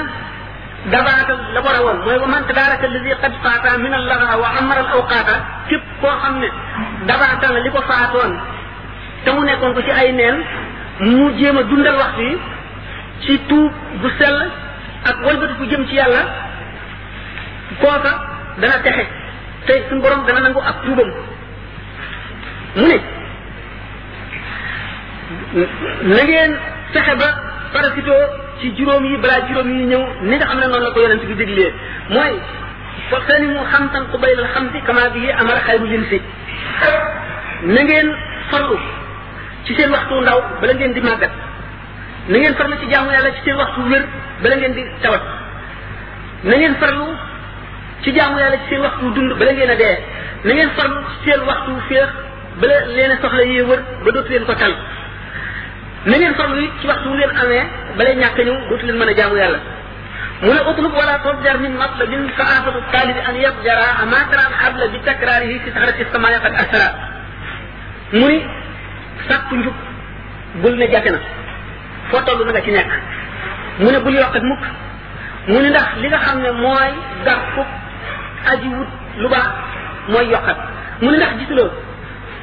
dabaatal 0.91 1.39
la 1.55 1.61
war 1.61 1.75
a 1.75 1.83
woon 1.85 1.99
mooy 2.05 2.19
wa 2.19 2.27
man 2.27 2.45
tabaraka 2.47 2.87
alladi 2.87 3.15
qad 3.23 3.33
faata 3.43 5.33
képp 5.69 5.85
koo 6.01 6.17
xam 6.23 6.35
ne 6.39 6.49
dabaatal 7.09 7.55
li 7.65 7.71
ko 7.71 7.81
faatoon 7.91 8.33
te 9.25 9.31
mu 9.33 9.43
nekkoon 9.45 9.75
ko 9.75 9.81
ci 9.83 9.91
ay 9.91 10.13
neen 10.13 10.37
mu 10.99 11.31
jéem 11.39 11.57
a 11.59 11.63
dundal 11.63 11.97
wax 11.97 12.15
yi 12.19 12.39
ci 13.23 13.39
tuub 13.49 13.73
bu 14.01 14.09
sell 14.19 14.39
ak 15.07 15.23
wëlbatiku 15.23 15.65
jëm 15.71 15.83
ci 15.87 15.95
yàlla 15.97 16.23
kooka 17.81 18.13
dana 18.63 18.79
texe 18.85 19.05
te 19.67 19.73
sun 19.89 20.01
borom 20.03 20.27
dana 20.27 20.41
nangu 20.47 20.61
ak 20.63 20.77
tuubam 20.85 21.11
mu 22.79 22.87
ne 22.91 22.99
na 26.13 26.23
ngeen 26.27 26.53
fexe 26.95 27.15
ba 27.21 27.29
parasito 27.73 28.15
ci 28.61 28.73
juróom 28.79 29.05
yi 29.11 29.17
balaa 29.23 29.47
juróom 29.49 29.71
yi 29.79 29.85
ñëw 29.91 30.03
ni 30.29 30.37
nga 30.37 30.47
xam 30.51 30.59
ne 30.61 30.67
noonu 30.67 30.85
la 30.87 30.91
ko 30.95 31.01
yonent 31.05 31.25
bi 31.31 31.35
diglee 31.41 31.71
mooy 32.11 32.35
فاغتنموا 33.11 33.65
خمسا 33.73 33.99
قبيل 34.13 34.39
الخمس 34.41 34.75
كما 34.87 35.09
به 35.15 35.25
امر 35.43 35.57
خير 35.67 35.81
الجنس 35.85 36.11
ngeen 37.71 38.09
فرلو 38.51 38.77
ci 39.67 39.73
seen 39.79 39.91
waxtu 39.95 40.15
ndaw 40.27 40.41
bala 40.61 40.73
ngeen 40.75 40.93
di 40.97 41.01
màggat 41.07 41.31
na 42.29 42.39
ngeen 42.39 42.55
farlu 42.59 42.77
ci 42.81 42.87
jaamu 42.93 43.11
yàlla 43.15 43.31
ci 43.35 43.41
seen 43.45 43.57
waxtu 43.63 43.81
wér 43.91 44.03
bala 44.43 44.57
ngeen 44.57 44.73
di 44.77 44.83
tawat 45.03 45.23
na 46.51 46.55
ngeen 46.57 46.75
farlu 46.81 47.07
ci 48.03 48.09
jaamu 48.17 48.39
yàlla 48.43 48.57
ci 48.57 48.65
seen 48.71 48.81
waxtu 48.87 49.07
dund 49.17 49.33
bala 49.39 49.53
ngeen 49.57 49.71
a 49.71 49.77
dee 49.81 49.95
na 50.47 50.51
ngeen 50.57 50.71
farlu 50.79 50.99
ci 51.11 51.19
seen 51.31 51.41
waxtu 51.51 51.71
féex 51.89 52.09
bala 52.61 52.81
leen 52.97 53.11
a 53.11 53.17
soxla 53.23 53.45
yee 53.51 53.63
wër 53.71 53.81
ba 54.05 54.11
dootu 54.17 54.31
leen 54.35 54.45
ko 54.49 54.55
tal 54.63 54.75
na 56.11 56.17
ngeen 56.17 56.35
farlu 56.39 56.57
it 56.67 56.71
ci 56.81 56.87
waxtu 56.91 57.09
wu 57.09 57.15
ngeen 57.15 57.31
amee 57.43 57.63
bala 57.99 58.11
ñàkk 58.21 58.39
ñëw 58.47 58.57
dootu 58.71 58.87
leen 58.87 58.99
mën 58.99 59.09
a 59.09 59.15
jaamu 59.19 59.37
yàlla 59.43 59.59
mu 60.43 60.53
ne 60.55 60.61
utlub 60.71 60.95
wala 61.01 61.15
tadjar 61.25 61.59
min 61.63 61.73
matlabin 61.83 62.29
fa 62.37 62.43
aafatu 62.55 62.79
taalibi 62.93 63.21
an 63.29 63.35
yabjara 63.45 63.87
amataraan 64.03 64.53
abla 64.67 64.85
bi 64.93 64.99
takraarihi 65.07 65.59
fi 65.65 65.71
saxarati 65.71 66.03
samaaya 66.13 66.39
qad 66.45 66.55
asara 66.63 66.89
mu 68.19 68.27
ni 68.29 68.39
sàkku 69.29 69.55
njub 69.63 69.75
bul 70.63 70.75
ne 70.83 70.91
jafe 70.93 71.11
foo 72.11 72.21
toll 72.27 72.43
na 72.47 72.53
nga 72.55 72.63
ci 72.63 72.71
nekk 72.71 72.91
mu 73.83 73.91
ne 73.91 73.99
bul 74.01 74.13
yokkat 74.15 74.43
mukk 74.47 74.63
mu 75.51 75.59
ne 75.61 75.69
ndax 75.71 75.89
li 76.01 76.07
nga 76.09 76.19
xam 76.25 76.39
ne 76.43 76.51
mooy 76.63 76.91
gar 77.27 77.41
fukk 77.55 77.71
aji 78.53 78.69
wut 78.79 78.91
lu 79.23 79.29
baax 79.29 79.47
mooy 80.13 80.27
yokkat 80.33 80.59
mu 81.03 81.11
ne 81.11 81.17
ndax 81.19 81.33
gisuloo 81.43 81.71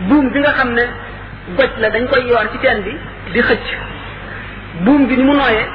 buum 0.07 0.29
bi 0.33 0.39
nga 0.43 0.53
xam 0.59 0.69
ne 0.77 0.83
goj 1.57 1.71
la 1.81 1.89
dañ 1.89 2.03
koy 2.11 2.23
yoor 2.29 2.45
ci 2.51 2.57
teen 2.59 2.81
bi 2.83 2.93
di 3.33 3.39
xëcc 3.41 3.67
buum 4.85 5.07
bi 5.07 5.17
ni 5.17 5.23
mu 5.23 5.33
nooyee 5.33 5.67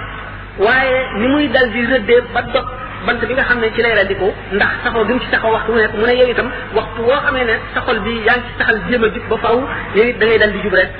waaye 0.59 0.99
ni 1.21 1.27
muy 1.29 1.49
dal 1.49 1.71
di 1.71 1.87
rëddee 1.87 2.23
ba 2.35 2.43
dog 2.53 2.67
bant 3.07 3.25
bi 3.29 3.33
nga 3.35 3.45
xam 3.49 3.59
ne 3.61 3.73
ci 3.75 3.81
lay 3.83 3.95
radiku 3.95 4.31
ndax 4.53 4.73
saxoo 4.85 5.05
gi 5.07 5.13
mu 5.13 5.21
ci 5.21 5.29
saxoo 5.33 5.53
waxtu 5.57 5.73
mu 5.73 5.79
nekk 5.79 5.95
mu 5.99 6.07
ne 6.07 6.15
yow 6.21 6.29
itam 6.29 6.51
waxtu 6.75 7.01
woo 7.09 7.21
xamee 7.25 7.45
ne 7.45 7.55
saxol 7.75 8.01
bi 8.05 8.21
yaa 8.27 8.37
ngi 8.37 8.45
ci 8.49 8.53
saxal 8.59 8.81
jéem 8.89 9.05
a 9.05 9.09
jub 9.09 9.25
ba 9.31 9.37
faw 9.39 9.57
yow 9.95 10.05
it 10.09 10.19
da 10.19 10.27
ngay 10.27 10.39
dal 10.39 10.53
di 10.53 10.61
jub 10.65 10.75
rek 10.75 10.91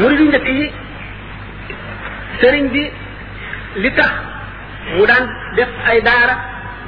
muridu 0.00 0.24
njëkk 0.30 0.48
yi 0.58 0.66
sëriñ 2.42 2.66
bi 2.74 2.82
li 3.82 3.90
tax 3.94 4.10
mu 4.98 5.06
daan 5.06 5.24
def 5.56 5.68
ay 5.86 6.02
daara 6.02 6.34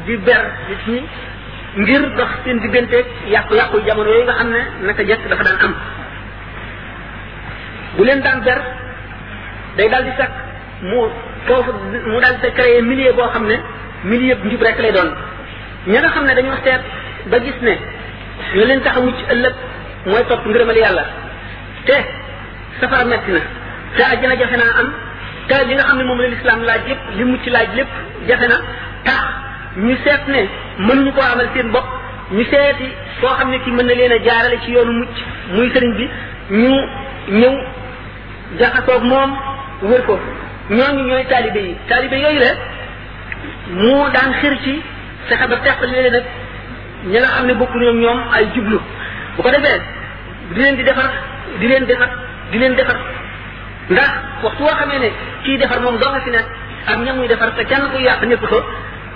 di 0.07 0.17
ber 0.27 0.43
nit 0.69 0.81
ñi 0.93 1.01
ngir 1.83 2.03
dox 2.19 2.29
seen 2.45 2.59
digganteeg 2.61 3.07
yàqu-yàqu 3.35 3.79
jamono 3.87 4.09
yooyu 4.11 4.25
nga 4.27 4.35
xam 4.41 4.49
ne 4.51 4.61
naka 4.87 5.03
jekk 5.09 5.29
dafa 5.31 5.43
daan 5.45 5.59
am 5.65 5.75
bu 7.97 8.03
leen 8.05 8.21
daan 8.27 8.41
ber 8.43 8.59
day 9.77 9.89
daal 9.89 10.05
di 10.05 10.11
sakk 10.19 10.33
mu 10.83 11.01
foofu 11.47 11.73
mu 12.13 12.21
dal 12.21 12.37
di 12.43 12.51
créer 12.51 12.83
milieu 12.83 13.13
boo 13.15 13.29
xam 13.33 13.47
ne 13.47 13.57
milieu 14.05 14.37
njub 14.45 14.63
rek 14.63 14.79
lay 14.79 14.93
doon 14.93 15.11
ña 15.87 15.99
nga 16.01 16.11
xam 16.15 16.25
ne 16.27 16.35
dañoo 16.35 16.57
seet 16.65 16.83
ba 17.31 17.39
gis 17.39 17.59
ne 17.63 17.75
ñu 18.55 18.65
leen 18.67 18.81
tax 18.83 18.97
a 18.97 19.01
mucc 19.01 19.19
ëllëg 19.33 19.55
mooy 20.07 20.25
topp 20.29 20.47
ngërëmal 20.47 20.77
yàlla 20.77 21.05
te 21.87 21.97
safara 22.81 23.05
metti 23.05 23.31
na 23.33 23.41
te 23.97 24.03
àjjana 24.03 24.35
jafe 24.41 24.57
naa 24.57 24.75
am 24.81 24.91
te 25.49 25.55
li 25.69 25.75
nga 25.77 25.83
xam 25.89 25.97
ne 26.01 26.05
moom 26.09 26.21
la 26.23 26.29
lislaam 26.35 26.61
laaj 26.69 26.83
yëpp 26.91 27.01
li 27.17 27.25
mu 27.29 27.37
ci 27.43 27.49
laaj 27.55 27.69
lépp 27.77 27.89
jafe 28.29 28.47
na 28.53 28.57
tax 29.07 29.23
ñu 29.85 29.95
seet 30.05 30.23
ne 30.35 30.41
mënuñu 30.87 31.13
koo 31.17 31.23
amal 31.33 31.49
seen 31.55 31.69
bopp 31.75 31.85
ñu 32.37 32.43
seeti 32.51 32.89
koo 33.21 33.35
xam 33.39 33.49
ne 33.53 33.59
ki 33.65 33.71
mën 33.77 33.87
na 33.89 33.95
leen 33.99 34.13
a 34.13 34.19
jaarale 34.27 34.57
ci 34.63 34.69
yoonu 34.75 34.93
mucc 35.01 35.11
muy 35.55 35.67
sëriñ 35.75 35.93
bi 35.99 36.07
ñu 36.63 36.73
ñëw 37.41 37.55
jaxasoog 38.61 39.03
moom 39.11 39.31
wër 39.89 40.03
ko 40.09 40.15
ñooñu 40.77 41.01
ñooy 41.09 41.25
taalibe 41.31 41.61
yi 41.67 41.73
taalibe 41.89 42.15
yooyu 42.25 42.39
la 42.45 42.51
mu 43.81 43.91
daan 44.15 44.33
xir 44.41 44.55
ci 44.65 44.73
fexe 45.29 45.47
ba 45.51 45.57
teqal 45.65 45.91
leen 45.93 46.13
nag 46.13 46.25
ñi 47.11 47.19
nga 47.21 47.27
xam 47.35 47.47
ne 47.47 47.55
bokku 47.61 47.77
ñoom 47.83 47.99
ñoom 48.05 48.21
ay 48.37 48.45
jublu 48.55 48.79
bu 49.37 49.43
ko 49.43 49.51
defee 49.51 49.79
di 50.55 50.61
leen 50.61 50.75
di 50.77 50.83
defar 50.85 51.11
di 51.61 51.67
leen 51.69 51.85
defar 51.91 52.11
di 52.51 52.59
leen 52.59 52.75
defar 52.77 52.97
ndax 53.91 54.11
waxtu 54.43 54.63
woo 54.65 54.75
xamee 54.81 54.99
ne 54.99 55.11
kii 55.45 55.59
defar 55.61 55.81
moom 55.85 55.97
doo 56.01 56.11
nga 56.13 56.21
fi 56.25 56.31
nekk 56.31 56.47
ak 56.87 56.99
ña 57.05 57.13
muy 57.13 57.27
defar 57.29 57.51
te 57.57 57.65
kenn 57.71 57.85
ku 57.93 57.99
yàq 58.01 58.23
nekk 58.27 58.41
ko 58.49 58.59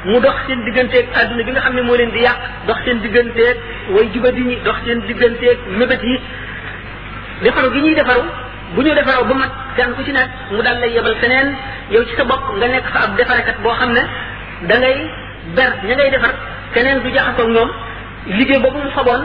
mu 0.08 0.20
dox 0.20 0.36
seen 0.46 0.60
digganteeg 0.64 1.06
àdduna 1.14 1.42
bi 1.42 1.52
nga 1.52 1.60
xam 1.64 1.74
ne 1.74 1.82
moo 1.82 1.96
leen 1.96 2.10
di 2.12 2.20
yàq 2.20 2.36
dox 2.66 2.78
seen 2.84 3.00
digganteeg 3.00 3.56
way 3.96 4.06
jubadi 4.14 4.42
ñi 4.44 4.56
dox 4.64 4.78
seen 4.84 5.00
digganteeg 5.08 5.58
mébét 5.78 6.02
yi 6.02 6.16
defaru 7.42 7.72
gi 7.72 7.80
ñuy 7.80 7.94
defaru 7.94 8.24
bu 8.74 8.82
ñu 8.82 8.94
defaroo 8.94 9.24
ba 9.24 9.34
mat 9.34 9.52
kenn 9.76 9.94
ku 9.96 10.02
ci 10.04 10.12
nekk 10.12 10.28
mu 10.52 10.62
dal 10.62 10.78
lay 10.80 10.90
yebal 10.92 11.16
feneen 11.20 11.48
yow 11.90 12.04
ci 12.04 12.14
sa 12.16 12.24
bopp 12.24 12.44
nga 12.60 12.68
nekk 12.68 12.86
fa 12.92 12.98
ab 13.08 13.16
defarekat 13.16 13.56
boo 13.62 13.74
xam 13.80 13.92
ne 13.92 14.02
da 14.68 14.78
ngay 14.78 14.96
ber 15.56 15.70
ña 15.84 15.94
ngay 15.96 16.10
defar 16.10 16.34
keneen 16.74 16.98
du 17.02 17.10
jaxasoog 17.14 17.48
ñoom 17.50 17.70
liggéey 18.36 18.58
boobu 18.62 18.78
mu 18.84 18.90
faboon 18.90 19.22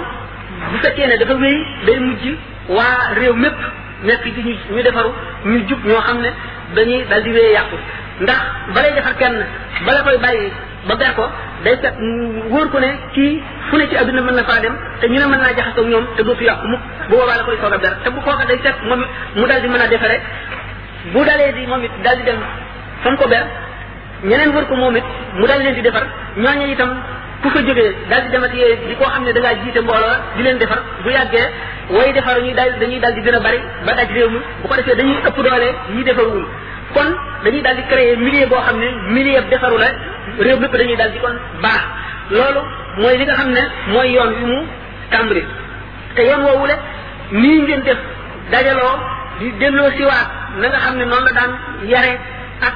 bu 0.71 0.77
fekkee 0.83 1.07
ne 1.07 1.17
dafa 1.17 1.33
wéy 1.35 1.57
day 1.85 1.99
mujj 1.99 2.23
waa 2.69 2.95
réew 3.19 3.33
mépp 3.35 3.61
nekk 4.03 4.21
ci 4.27 4.43
ñu 4.43 4.53
ñu 4.75 4.81
defaru 4.83 5.09
ñu 5.47 5.57
jub 5.67 5.79
ñoo 5.87 6.01
xam 6.07 6.17
ne 6.19 6.29
dañuy 6.75 7.01
dal 7.09 7.23
di 7.23 7.31
yàqu 7.31 7.75
ndax 8.23 8.41
balay 8.75 8.91
defar 8.93 9.15
kenn 9.17 9.35
bala 9.87 10.01
koy 10.03 10.17
bàyyi 10.19 10.51
ba 10.87 10.95
ber 10.99 11.13
ko 11.15 11.25
day 11.63 11.75
mu 11.99 12.41
wóor 12.51 12.67
ko 12.69 12.79
ne 12.79 12.89
kii 13.15 13.41
fu 13.69 13.77
ne 13.77 13.87
ci 13.87 13.95
adduna 13.95 14.21
mën 14.21 14.35
na 14.35 14.43
faa 14.43 14.59
dem 14.59 14.75
te 15.01 15.07
ñu 15.07 15.17
ne 15.19 15.25
mën 15.31 15.37
naa 15.39 15.55
jaxasoo 15.57 15.85
ñoom 15.87 16.05
te 16.15 16.23
dootu 16.23 16.43
yàqu 16.43 16.67
mu 16.67 16.77
bu 17.09 17.15
boobaa 17.15 17.37
la 17.37 17.43
koy 17.43 17.57
soog 17.61 17.79
ber 17.81 17.93
te 18.03 18.09
bu 18.09 18.19
kooka 18.21 18.45
day 18.45 18.57
fekk 18.63 18.75
moom 18.89 19.03
mu 19.35 19.45
dal 19.47 19.61
di 19.61 19.67
mën 19.67 19.81
a 19.81 19.87
defare 19.87 20.19
bu 21.13 21.23
dalee 21.23 21.53
di 21.53 21.65
moom 21.67 21.83
it 21.83 21.91
dal 22.03 22.17
di 22.17 22.23
dem 22.23 22.37
fa 23.03 23.09
mu 23.09 23.17
ko 23.17 23.27
ber 23.27 23.45
ñeneen 24.23 24.51
wër 24.53 24.65
ko 24.67 24.75
moom 24.75 24.95
it 24.95 25.03
mu 25.33 25.45
dal 25.47 25.59
leen 25.59 25.73
di 25.75 25.81
defar 25.81 26.03
ñooñu 26.35 26.67
itam 26.75 26.89
ku 27.43 27.49
fa 27.53 27.59
jógee 27.67 27.91
daal 28.09 28.23
di 28.25 28.31
demati 28.33 28.57
yee 28.63 28.75
di 28.87 28.95
koo 28.99 29.09
xam 29.13 29.23
ne 29.27 29.31
da 29.35 29.39
ngaa 29.43 29.55
jiite 29.63 29.79
mbooloo 29.87 30.15
di 30.35 30.41
leen 30.43 30.57
defar 30.61 30.79
bu 31.03 31.09
yàggee 31.17 31.47
way 31.95 32.09
defar 32.15 32.35
ñuy 32.43 32.53
daal 32.59 32.71
dañuy 32.79 32.99
daal 33.03 33.15
gën 33.25 33.35
a 33.37 33.39
bari 33.45 33.59
ba 33.85 33.91
daj 33.99 34.09
réew 34.15 34.29
mi 34.33 34.39
bu 34.61 34.67
ko 34.71 34.75
defee 34.79 34.95
dañuy 34.99 35.17
ëpp 35.27 35.37
doole 35.47 35.69
ñi 35.95 36.03
defarul 36.07 36.43
kon 36.95 37.09
dañuy 37.43 37.61
daal 37.65 37.75
di 37.75 37.83
créer 37.91 38.17
millier 38.25 38.47
boo 38.51 38.61
xam 38.65 38.77
ne 38.83 38.87
millier 39.15 39.43
defaru 39.51 39.77
la 39.83 39.89
réew 40.43 40.57
mépp 40.59 40.75
dañuy 40.79 40.95
daal 40.95 41.11
di 41.13 41.19
kon 41.23 41.35
baax 41.63 41.81
loolu 42.35 42.61
mooy 42.99 43.15
li 43.19 43.25
nga 43.25 43.35
xam 43.39 43.49
ne 43.57 43.61
mooy 43.93 44.07
yoon 44.15 44.31
wi 44.37 44.43
mu 44.51 44.57
tàmbali 45.11 45.43
te 46.15 46.21
yoon 46.27 46.41
woowule 46.47 46.75
nii 47.41 47.59
ngeen 47.65 47.81
def 47.87 47.97
dajaloo 48.51 48.95
di 49.39 49.47
delloo 49.59 49.91
siwaat 49.97 50.27
na 50.61 50.65
nga 50.71 50.79
xam 50.83 50.95
ne 50.99 51.05
noonu 51.09 51.25
la 51.27 51.31
daan 51.39 51.51
yare 51.91 52.11
ak 52.67 52.75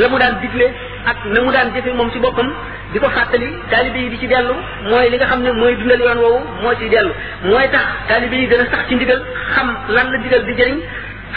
la 0.00 0.06
mu 0.10 0.16
daan 0.22 0.34
digle 0.42 0.66
ak 1.10 1.18
na 1.32 1.38
mu 1.44 1.50
daan 1.56 1.68
jëfe 1.74 1.90
moom 1.98 2.10
ci 2.12 2.18
boppam 2.20 2.50
di 2.92 2.98
ko 3.02 3.08
fàttali 3.16 3.48
taalibe 3.70 3.98
yi 4.02 4.08
di 4.12 4.18
ci 4.20 4.26
dellu 4.32 4.54
mooy 4.90 5.06
li 5.10 5.16
nga 5.18 5.26
xam 5.30 5.40
ne 5.44 5.50
mooy 5.60 5.72
dundal 5.78 6.00
yoon 6.06 6.18
woowu 6.24 6.40
moo 6.62 6.74
ci 6.80 6.86
dellu 6.94 7.12
mooy 7.50 7.66
tax 7.74 7.86
taalibe 8.08 8.36
yi 8.40 8.46
gën 8.50 8.60
a 8.64 8.66
sax 8.72 8.82
ci 8.88 8.94
ndigal 8.94 9.20
xam 9.54 9.66
lan 9.94 10.06
la 10.12 10.18
ndigal 10.22 10.42
di 10.48 10.52
jëriñ 10.58 10.78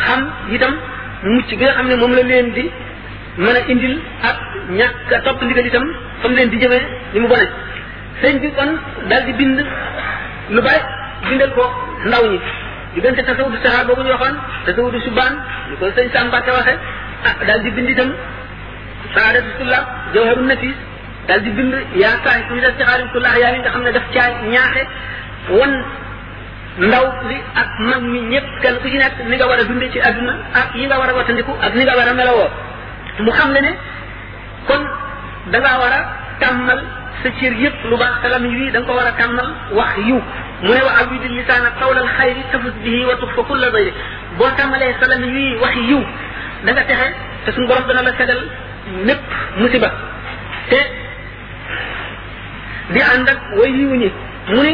xam 0.06 0.20
itam 0.56 0.74
mucc 1.34 1.50
bi 1.58 1.64
nga 1.66 1.74
xam 1.78 1.88
ne 1.92 1.96
moom 2.02 2.14
la 2.18 2.24
leen 2.32 2.48
di 2.58 2.66
mën 3.44 3.56
a 3.60 3.62
indil 3.74 3.96
ak 4.30 4.38
ñàkk 4.80 5.12
a 5.16 5.20
topp 5.26 5.40
ndigal 5.46 5.66
itam 5.70 5.86
fa 6.22 6.28
mu 6.30 6.36
leen 6.36 6.50
di 6.54 6.58
jëmee 6.64 6.84
ni 7.14 7.20
mu 7.22 7.28
bone 7.32 7.48
sëñ 8.22 8.36
bi 8.42 8.50
kon 8.58 8.72
daal 9.10 9.24
di 9.26 9.34
bind 9.40 9.58
lu 10.56 10.62
bari 10.66 10.82
bindal 11.30 11.52
ko 11.58 11.64
ndaw 12.08 12.24
ñi 12.32 12.40
diggante 12.94 13.22
tasawudu 13.28 13.58
saxaar 13.64 13.86
boobu 13.88 14.04
ñu 14.04 14.12
waxoon 14.16 14.36
tasawudu 14.66 15.00
subaan 15.06 15.34
ñu 15.70 15.76
ko 15.80 15.86
sëñ 15.98 16.08
Samba 16.14 16.28
Mbacke 16.30 16.52
waxe 16.58 16.74
ah 17.28 17.36
daal 17.48 17.60
di 17.64 17.70
bind 17.76 17.90
itam 17.94 18.10
saadatu 19.14 19.50
sulla 19.58 19.80
jawharu 20.14 20.44
nafis 20.52 20.78
dal 21.30 21.40
di 21.46 21.52
bind 21.58 21.74
yaa 22.04 22.16
ci 22.26 22.40
suñu 22.50 22.62
def 22.66 22.74
ci 22.80 22.84
xaarim 22.90 23.08
kullah 23.14 23.34
yaa 23.42 23.52
yi 23.54 23.60
nga 23.64 23.70
xam 23.74 23.84
ne 23.86 23.92
daf 23.98 24.06
caa 24.14 24.30
ñaaxe 24.54 24.82
won 25.58 25.72
ndaw 26.90 27.06
li 27.30 27.38
ak 27.62 27.70
mag 27.90 28.02
mi 28.14 28.20
ñëpp 28.32 28.48
kenn 28.64 28.76
ku 28.82 28.88
ci 28.90 28.98
nekk 28.98 29.16
ni 29.30 29.36
nga 29.38 29.46
war 29.50 29.60
a 29.60 29.64
dundee 29.70 29.90
ci 29.94 30.00
àdduna 30.10 30.34
ak 30.62 30.70
yi 30.76 30.86
nga 30.90 30.98
war 31.00 31.10
a 31.10 31.14
watandiku 31.14 31.54
ak 31.66 31.72
ni 31.76 31.84
nga 31.86 31.96
war 31.98 32.08
a 32.10 32.14
melawoo 32.20 32.50
mu 33.26 33.32
xam 33.38 33.52
ne 33.54 33.60
ne 33.66 33.72
kon 34.68 34.82
da 35.52 35.58
nga 35.60 35.72
war 35.82 35.94
a 35.98 36.00
tàmmal 36.42 36.80
sa 37.22 37.30
cër 37.40 37.54
yëpp 37.64 37.78
lu 37.90 37.98
baax 37.98 38.24
lam 38.32 38.46
yi 38.46 38.72
da 38.72 38.80
nga 38.80 38.88
ko 38.90 38.94
war 39.00 39.06
a 39.06 39.12
tàmmal 39.22 39.48
wax 39.78 39.92
yu 40.10 40.18
mu 40.66 40.72
ne 40.76 40.82
wa 40.88 40.92
abidi 41.02 41.28
lisaana 41.38 41.70
qawla 41.80 42.02
khayr 42.18 42.38
tafus 42.52 42.76
bihi 42.84 43.06
wa 43.06 43.16
tuxfa 43.22 43.42
kulla 43.50 43.70
dayri 43.70 43.94
bo 44.38 44.46
tamale 44.58 44.96
salam 45.00 45.24
yi 45.36 45.58
wax 45.62 45.76
yu 45.90 46.00
da 46.66 46.70
nga 46.72 46.84
texe 46.90 47.08
te 47.46 47.52
sun 47.54 47.66
borom 47.68 47.86
dana 47.88 48.02
la 48.02 48.12
sédal 48.18 48.42
nepp 49.08 49.26
musiba 49.58 49.90
te 50.70 50.82
di 52.94 53.00
ànd 53.02 53.28
ak 53.30 53.38
way 53.58 53.72
yiwu 53.78 53.96
mu 54.50 54.64
ni 54.64 54.74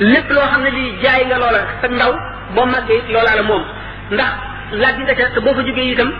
lépp 0.00 0.30
loo 0.30 0.46
xam 0.52 0.62
ne 0.64 0.70
di 0.70 0.84
jaay 1.02 1.22
nga 1.28 1.38
loola 1.42 1.60
sa 1.82 1.86
ndaw 1.88 2.12
boo 2.54 2.64
màggee 2.66 3.00
loolaa 3.12 3.36
la 3.36 3.42
moom 3.48 3.62
ndax 4.14 4.32
laaj 4.80 4.96
nga 5.04 5.14
ca 5.18 5.26
te 5.34 5.40
boo 5.40 5.54
fa 5.54 5.62
jógee 5.66 5.90
itam 5.92 6.10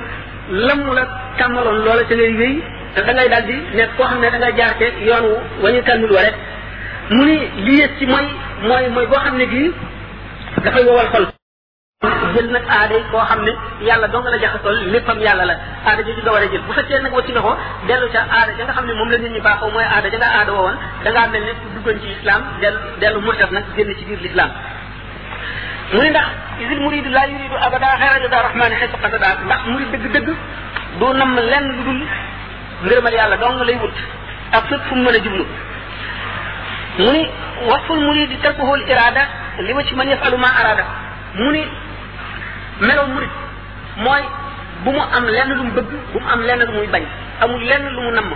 lam 0.68 0.78
la 0.96 1.02
tàmmaloon 1.38 1.84
loola 1.84 2.02
ca 2.08 2.14
ngay 2.14 2.32
wéy 2.40 2.54
da 2.94 3.00
ngay 3.12 3.28
daal 3.32 3.44
di 3.48 3.54
nekk 3.76 3.90
koo 3.96 4.06
xam 4.10 4.20
ne 4.20 4.30
da 4.30 4.38
nga 4.38 4.50
jaar 4.58 4.72
te 4.78 4.86
yoon 5.08 5.24
wa 5.62 5.68
ñu 5.70 5.80
tànnul 5.86 6.12
wa 6.16 6.22
mu 7.14 7.24
ni 7.24 7.36
li 7.66 7.74
yées 7.78 7.90
ci 7.98 8.06
mooy 8.06 8.26
mooy 8.68 8.86
mooy 8.94 9.06
boo 9.06 9.20
xam 9.24 9.36
ne 9.36 9.44
gii 9.46 9.70
dafay 10.64 10.84
wowal 10.84 11.08
xol 11.12 11.24
jël 12.34 12.50
nag 12.50 12.62
aada 12.68 12.94
yi 12.96 13.04
koo 13.10 13.18
xam 13.26 13.42
ne 13.44 13.52
yàlla 13.86 14.08
dong 14.08 14.24
la 14.24 14.38
jaxasool 14.38 14.90
léppam 14.92 15.18
yàlla 15.20 15.44
la 15.44 15.56
aada 15.86 16.02
ji 16.02 16.10
nga 16.20 16.32
war 16.32 16.42
a 16.42 16.46
jël 16.48 16.62
bu 16.66 16.72
fekkee 16.72 16.98
nag 17.00 17.12
wacci 17.12 17.30
nga 17.32 17.40
ko 17.40 17.54
dellu 17.86 18.08
ca 18.12 18.18
aada 18.28 18.52
ja 18.58 18.64
nga 18.64 18.72
xam 18.72 18.86
ne 18.86 18.92
moom 18.94 19.08
la 19.10 19.18
nit 19.18 19.30
ñi 19.30 19.40
baaxoo 19.40 19.70
mooy 19.70 19.84
aada 19.84 20.08
ja 20.10 20.18
nga 20.18 20.30
aada 20.40 20.52
woon 20.52 20.74
da 21.04 21.10
ngaa 21.12 21.26
mel 21.28 21.42
ne 21.42 21.52
duggoon 21.74 22.00
ci 22.02 22.08
islam 22.18 22.42
del 22.60 22.76
dellu 23.00 23.20
murtat 23.20 23.50
nag 23.52 23.64
génn 23.76 23.94
ci 23.98 24.04
biir 24.04 24.20
l'islam 24.22 24.50
mu 25.92 26.00
ne 26.02 26.10
ndax 26.10 26.28
isil 26.62 26.80
muridu 26.80 27.08
laa 27.10 27.26
yuridu 27.26 27.54
abada 27.58 27.86
xeera 28.00 28.20
jada 28.20 28.42
rahmaani 28.48 28.74
xeetu 28.80 28.96
qasada 29.02 29.28
ndax 29.46 29.62
murid 29.66 29.90
dëgg 29.92 30.12
dëgg 30.12 30.34
du 30.98 31.14
nam 31.18 31.36
lenn 31.50 31.66
lu 31.76 31.82
dul 31.84 32.02
ngërëmal 32.82 33.12
yàlla 33.14 33.36
dong 33.36 33.62
lay 33.62 33.76
wut 33.76 33.96
ak 34.52 34.64
fépp 34.68 34.82
fu 34.88 34.94
mu 34.96 35.02
mën 35.04 35.14
a 35.14 35.18
jublu 35.22 35.44
mu 36.98 37.10
ni 37.12 37.28
wasful 37.70 38.00
muridi 38.00 38.36
tarkuhul 38.42 38.82
irada 38.88 39.22
li 39.60 39.72
ma 39.74 39.84
ci 39.84 39.94
man 39.94 40.08
yafalu 40.08 40.36
ma 40.36 40.48
arada 40.60 40.84
mu 41.36 41.50
ni 41.52 41.62
melow 42.88 43.06
murit 43.14 43.30
mooy 44.04 44.24
bu 44.84 44.90
mu 44.98 45.02
am 45.16 45.24
lenn 45.36 45.50
lu 45.58 45.64
bëgg 45.76 45.88
bu 46.12 46.18
mu 46.20 46.28
am 46.34 46.40
lenn 46.48 46.60
lu 46.74 46.82
bañ 46.94 47.04
amul 47.46 47.62
lenn 47.70 47.84
lu 47.94 48.00
mu 48.06 48.10
namm 48.18 48.30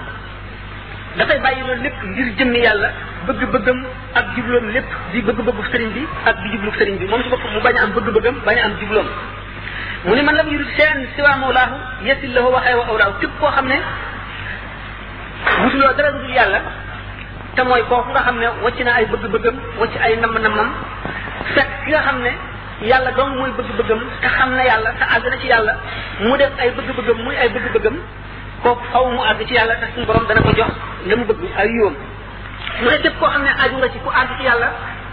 dafay 1.18 1.38
bàyyi 1.44 1.62
loolu 1.68 1.82
lépp 1.86 1.98
ngir 2.10 2.28
jëmmi 2.38 2.58
yàlla 2.66 2.88
bëgg-bëggam 3.26 3.78
ak 4.18 4.24
jubloom 4.36 4.66
lépp 4.74 4.88
di 5.12 5.18
bëgg-bëggu 5.26 5.62
sëriñ 5.72 5.90
bi 5.96 6.02
ak 6.30 6.36
di 6.42 6.48
jublu 6.54 6.70
sëriñ 6.78 6.96
bi 7.00 7.04
moom 7.10 7.22
ci 7.22 7.28
boppam 7.32 7.52
mu 7.54 7.60
bañ 7.66 7.74
a 7.78 7.82
am 7.82 7.92
bëgg-bëggam 7.96 8.36
bañ 8.46 8.58
a 8.58 8.64
am 8.68 8.74
jubloom 8.80 9.08
mu 10.04 10.14
ne 10.14 10.22
man 10.22 10.34
lam 10.38 10.48
yurid 10.52 10.70
shay'an 10.76 10.98
siwa 11.16 11.36
mawlaahu 11.42 11.76
yasil 12.08 12.32
lahu 12.34 12.48
wa 12.54 12.60
xaywa 12.66 12.84
awlaahu 12.90 13.12
képp 13.20 13.32
koo 13.40 13.50
xam 13.56 13.66
ne 13.66 13.78
bu 15.44 15.62
wutuloo 15.62 15.92
dara 15.96 16.10
dul 16.18 16.30
yàlla 16.34 16.60
te 17.54 17.62
mooy 17.64 17.82
kooku 17.88 18.10
nga 18.12 18.22
xam 18.26 18.36
ne 18.38 18.46
wàcc 18.64 18.78
naa 18.84 18.94
ay 19.00 19.06
bëgg-bëggam 19.12 19.56
wàcc 19.80 19.94
ay 20.04 20.16
namm-nammam 20.22 20.70
fekk 21.54 21.70
nga 21.90 22.00
xam 22.06 22.18
ne 22.26 22.32
yàlla 22.82 23.12
dong 23.16 23.36
mooy 23.36 23.50
bëgg-bëggam 23.56 24.00
te 24.20 24.28
xam 24.28 24.50
na 24.56 24.64
yàlla 24.64 24.90
te 24.92 25.04
àgg 25.04 25.26
na 25.30 25.36
ci 25.40 25.46
yàlla 25.46 25.74
mu 26.20 26.36
def 26.36 26.52
ay 26.58 26.70
bëgg-bëggam 26.70 27.22
muy 27.24 27.36
ay 27.36 27.48
bëgg-bëggam 27.48 27.96
kooku 28.62 28.84
xaw 28.92 29.06
mu 29.10 29.20
àgg 29.22 29.46
ci 29.46 29.54
yàlla 29.54 29.74
te 29.76 29.86
suñu 29.94 30.06
borom 30.06 30.26
dana 30.26 30.42
ko 30.42 30.52
jox 30.56 30.70
la 31.06 31.16
mu 31.16 31.24
bëgg 31.24 31.38
ay 31.56 31.68
yoom 31.68 31.94
mu 32.82 32.90
ne 32.90 32.98
képp 33.00 33.18
koo 33.18 33.28
xam 33.28 33.42
ne 33.44 33.48
aju 33.64 33.76
nga 33.78 33.88
ci 33.88 33.98
ku 34.00 34.08
àgg 34.10 34.30
ci 34.38 34.42
yàlla 34.44 34.68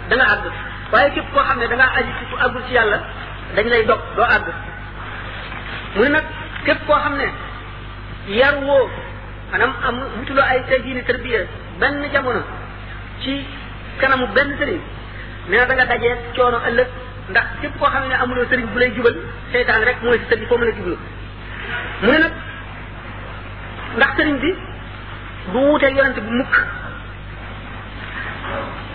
da 0.08 0.14
àgg 0.24 0.44
waaye 0.92 1.10
képp 1.12 1.32
koo 1.34 1.42
xam 1.44 1.58
ne 1.58 1.66
da 1.66 1.74
ngaa 1.76 1.92
aju 1.98 2.12
ci 2.18 2.24
ku 2.30 2.36
àggul 2.44 2.62
ci 2.68 2.72
yàlla 2.74 2.98
dañ 3.56 3.66
lay 3.68 3.84
dog 3.84 4.00
doo 4.16 4.24
àgg 4.24 4.44
mu 5.94 6.02
ne 6.02 6.08
nag 6.08 6.24
képp 6.64 6.86
koo 6.86 6.96
xam 6.96 7.16
ne 7.16 7.32
yar 8.28 8.54
woo 8.62 8.90
maanaam 9.50 9.72
am 9.86 9.96
wutuloo 10.18 10.44
ay 10.44 10.60
teggini 10.68 11.02
tarbiya 11.02 11.40
benn 11.80 12.04
jamono 12.12 12.42
ci 13.22 13.42
kanamu 14.00 14.26
benn 14.34 14.52
sëriñ 14.58 14.80
nee 15.48 15.56
na 15.58 15.64
da 15.66 15.84
dajee 15.86 16.16
coono 16.36 16.60
ëllëg 16.68 16.88
ndax 17.30 17.44
képp 17.60 17.72
koo 17.78 17.88
xam 17.88 18.04
ne 18.08 18.14
amuloo 18.20 18.44
sëriñ 18.50 18.66
bu 18.72 18.78
lay 18.78 18.92
jubal 18.96 19.14
seytaan 19.52 19.80
rek 19.86 19.96
mooy 20.02 20.18
si 20.18 20.24
sëriñ 20.30 20.46
foo 20.48 20.58
mën 20.58 20.68
a 20.68 20.72
jublu 20.76 20.96
mu 22.02 22.10
ne 22.12 22.18
nag 22.18 22.32
ndax 23.96 24.10
sëriñ 24.16 24.36
bi 24.42 24.50
du 25.52 25.58
wuuteel 25.60 25.96
yonent 25.96 26.18
bu 26.24 26.30
mukk 26.40 26.54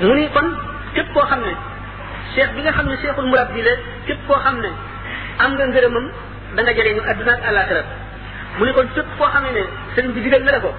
mu 0.08 0.14
ni 0.14 0.28
kon 0.34 0.48
képp 0.96 1.08
koo 1.14 1.26
xam 1.30 1.42
ne 1.48 1.54
cheikh 2.36 2.52
bi 2.56 2.62
nga 2.62 2.72
xam 2.72 2.88
ne 2.90 2.96
cheikhul 3.02 3.28
murab 3.32 3.50
bi 3.54 3.62
la 3.62 3.72
képp 4.06 4.20
koo 4.28 4.38
xam 4.46 4.56
ne 4.64 4.70
am 5.44 5.52
nga 5.56 5.66
ngërëmam 5.70 6.06
da 6.56 6.60
nga 6.62 6.74
jëriñu 6.78 7.02
adduna 7.10 7.32
ak 7.36 7.44
àllaaxira 7.50 7.82
mu 8.58 8.66
ni 8.66 8.74
kon 8.74 8.88
képp 8.96 9.10
koo 9.18 9.28
xam 9.34 9.44
ne 9.56 9.64
sëriñ 9.96 10.12
bi 10.16 10.22
digal 10.24 10.42
na 10.44 10.52
la 10.52 10.60
ko 10.60 10.72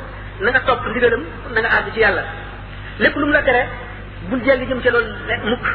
na 0.42 0.48
nga 0.50 0.60
topp 0.68 0.82
ndigalam 0.90 1.22
na 1.54 1.58
nga 1.62 1.78
ci 1.94 2.00
yàlla 2.00 2.22
lépp 3.02 3.16
lu 3.18 3.24
mu 3.26 3.32
la 3.32 3.42
tere 3.42 3.62
bul 4.28 4.40
jéggi 4.44 4.66
jëm 4.68 4.80
ca 4.84 4.90
loolu 4.90 5.12
mukk 5.50 5.66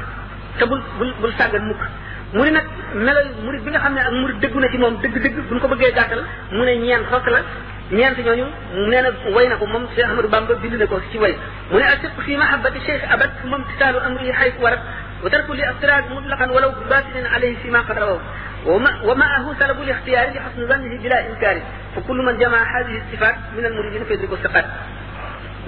te 0.58 0.66
bul 0.66 0.82
bul 0.98 1.12
bul 1.22 1.32
sàggan 1.38 1.64
mukk 1.68 1.82
muri 2.36 2.52
nag 2.52 2.66
melo 3.06 3.22
murid 3.46 3.62
bi 3.64 3.72
nga 3.72 3.80
xam 3.84 3.94
ne 3.96 4.00
ak 4.02 4.12
murid 4.22 4.38
dëggu 4.44 4.60
na 4.60 4.68
ci 4.72 4.78
moom 4.78 4.96
dëgg 5.02 5.16
dëgg 5.24 5.36
bu 5.48 5.54
ñu 5.56 5.60
ko 5.62 5.68
bëggee 5.68 5.92
gàttal 5.96 6.24
mu 6.52 6.64
ne 6.66 6.74
ñeent 6.84 7.06
fokk 7.12 7.28
la 7.30 7.40
ñeent 7.98 8.18
ñooñu 8.26 8.46
nee 8.90 9.02
na 9.02 9.10
way 9.36 9.48
na 9.48 9.56
ko 9.58 9.66
moom 9.66 9.86
Cheikh 9.96 10.06
Ahmadou 10.08 10.30
Bamba 10.30 10.54
bind 10.62 10.74
na 10.76 10.86
ko 10.88 11.00
ci 11.12 11.18
way 11.18 11.38
mu 11.72 11.78
ne 11.78 11.84
asiq 11.86 12.12
fi 12.26 12.36
mahabbati 12.38 12.80
Cheikh 12.86 13.04
abad 13.14 13.32
moom 13.50 13.64
tisaalu 13.70 13.98
amri 14.06 14.32
xaytu 14.32 14.62
warat 14.62 14.82
wa 15.24 15.30
tarku 15.30 15.54
li 15.54 15.64
aftirag 15.64 16.06
mutlaqan 16.10 16.50
walaw 16.52 16.70
bi 16.72 16.86
batinin 16.90 17.26
alayhi 17.36 17.56
fi 17.62 17.70
ma 17.70 17.84
qad 17.88 17.98
rawaw 17.98 18.20
ومعه 19.04 19.46
سلب 19.62 19.78
الاختيار 19.82 20.28
لحسن 20.36 20.62
ظنه 20.70 20.94
بلا 21.04 21.18
انكار 21.30 21.56
فكل 21.96 22.18
من 22.26 22.38
جمع 22.38 22.60
هذه 22.78 22.96
الصفات 23.02 23.36
من 23.58 23.66
المريدين 23.66 24.04
فيدرك 24.10 24.32
الصفات 24.34 24.66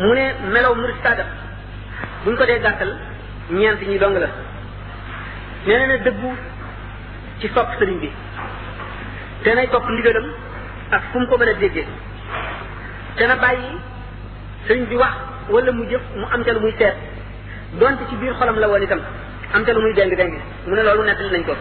mu 0.01 0.13
ne 0.17 0.25
melaw 0.53 0.73
murid 0.75 0.97
sadaq 1.05 1.29
buñ 2.25 2.33
ko 2.37 2.43
dee 2.49 2.57
gàttal 2.65 2.91
ñeent 3.53 3.79
ñi 3.87 3.97
dong 4.01 4.15
la 4.23 4.29
nee 5.67 5.87
na 5.87 5.97
dëggu 6.05 6.29
ci 7.41 7.47
sopp 7.55 7.67
sëriñ 7.79 7.97
bi 8.03 8.09
te 9.43 9.53
nay 9.57 9.67
topp 9.73 9.87
ndigalam 9.93 10.27
ak 10.97 11.01
fu 11.11 11.19
mu 11.19 11.27
ko 11.31 11.37
mën 11.41 11.49
a 11.49 11.53
déggee 11.61 11.85
te 13.17 13.27
na 13.27 13.35
bàyyi 13.43 13.71
sëriñ 14.67 14.85
bi 14.89 14.95
wax 15.01 15.15
wala 15.51 15.71
mu 15.71 15.83
jëf 15.91 16.01
mu 16.15 16.25
am 16.31 16.43
ca 16.43 16.53
lu 16.55 16.59
muy 16.65 16.73
seet 16.77 16.95
donte 17.83 18.07
ci 18.09 18.15
biir 18.21 18.33
xolam 18.39 18.59
la 18.63 18.67
woon 18.67 18.81
itam 18.87 19.01
am 19.53 19.63
ca 19.65 19.73
lu 19.73 19.81
muy 19.81 19.93
déng 19.93 20.15
déng 20.15 20.37
mu 20.67 20.75
ne 20.75 20.83
loolu 20.87 21.03
nettali 21.03 21.29
nañ 21.35 21.43
ko 21.43 21.55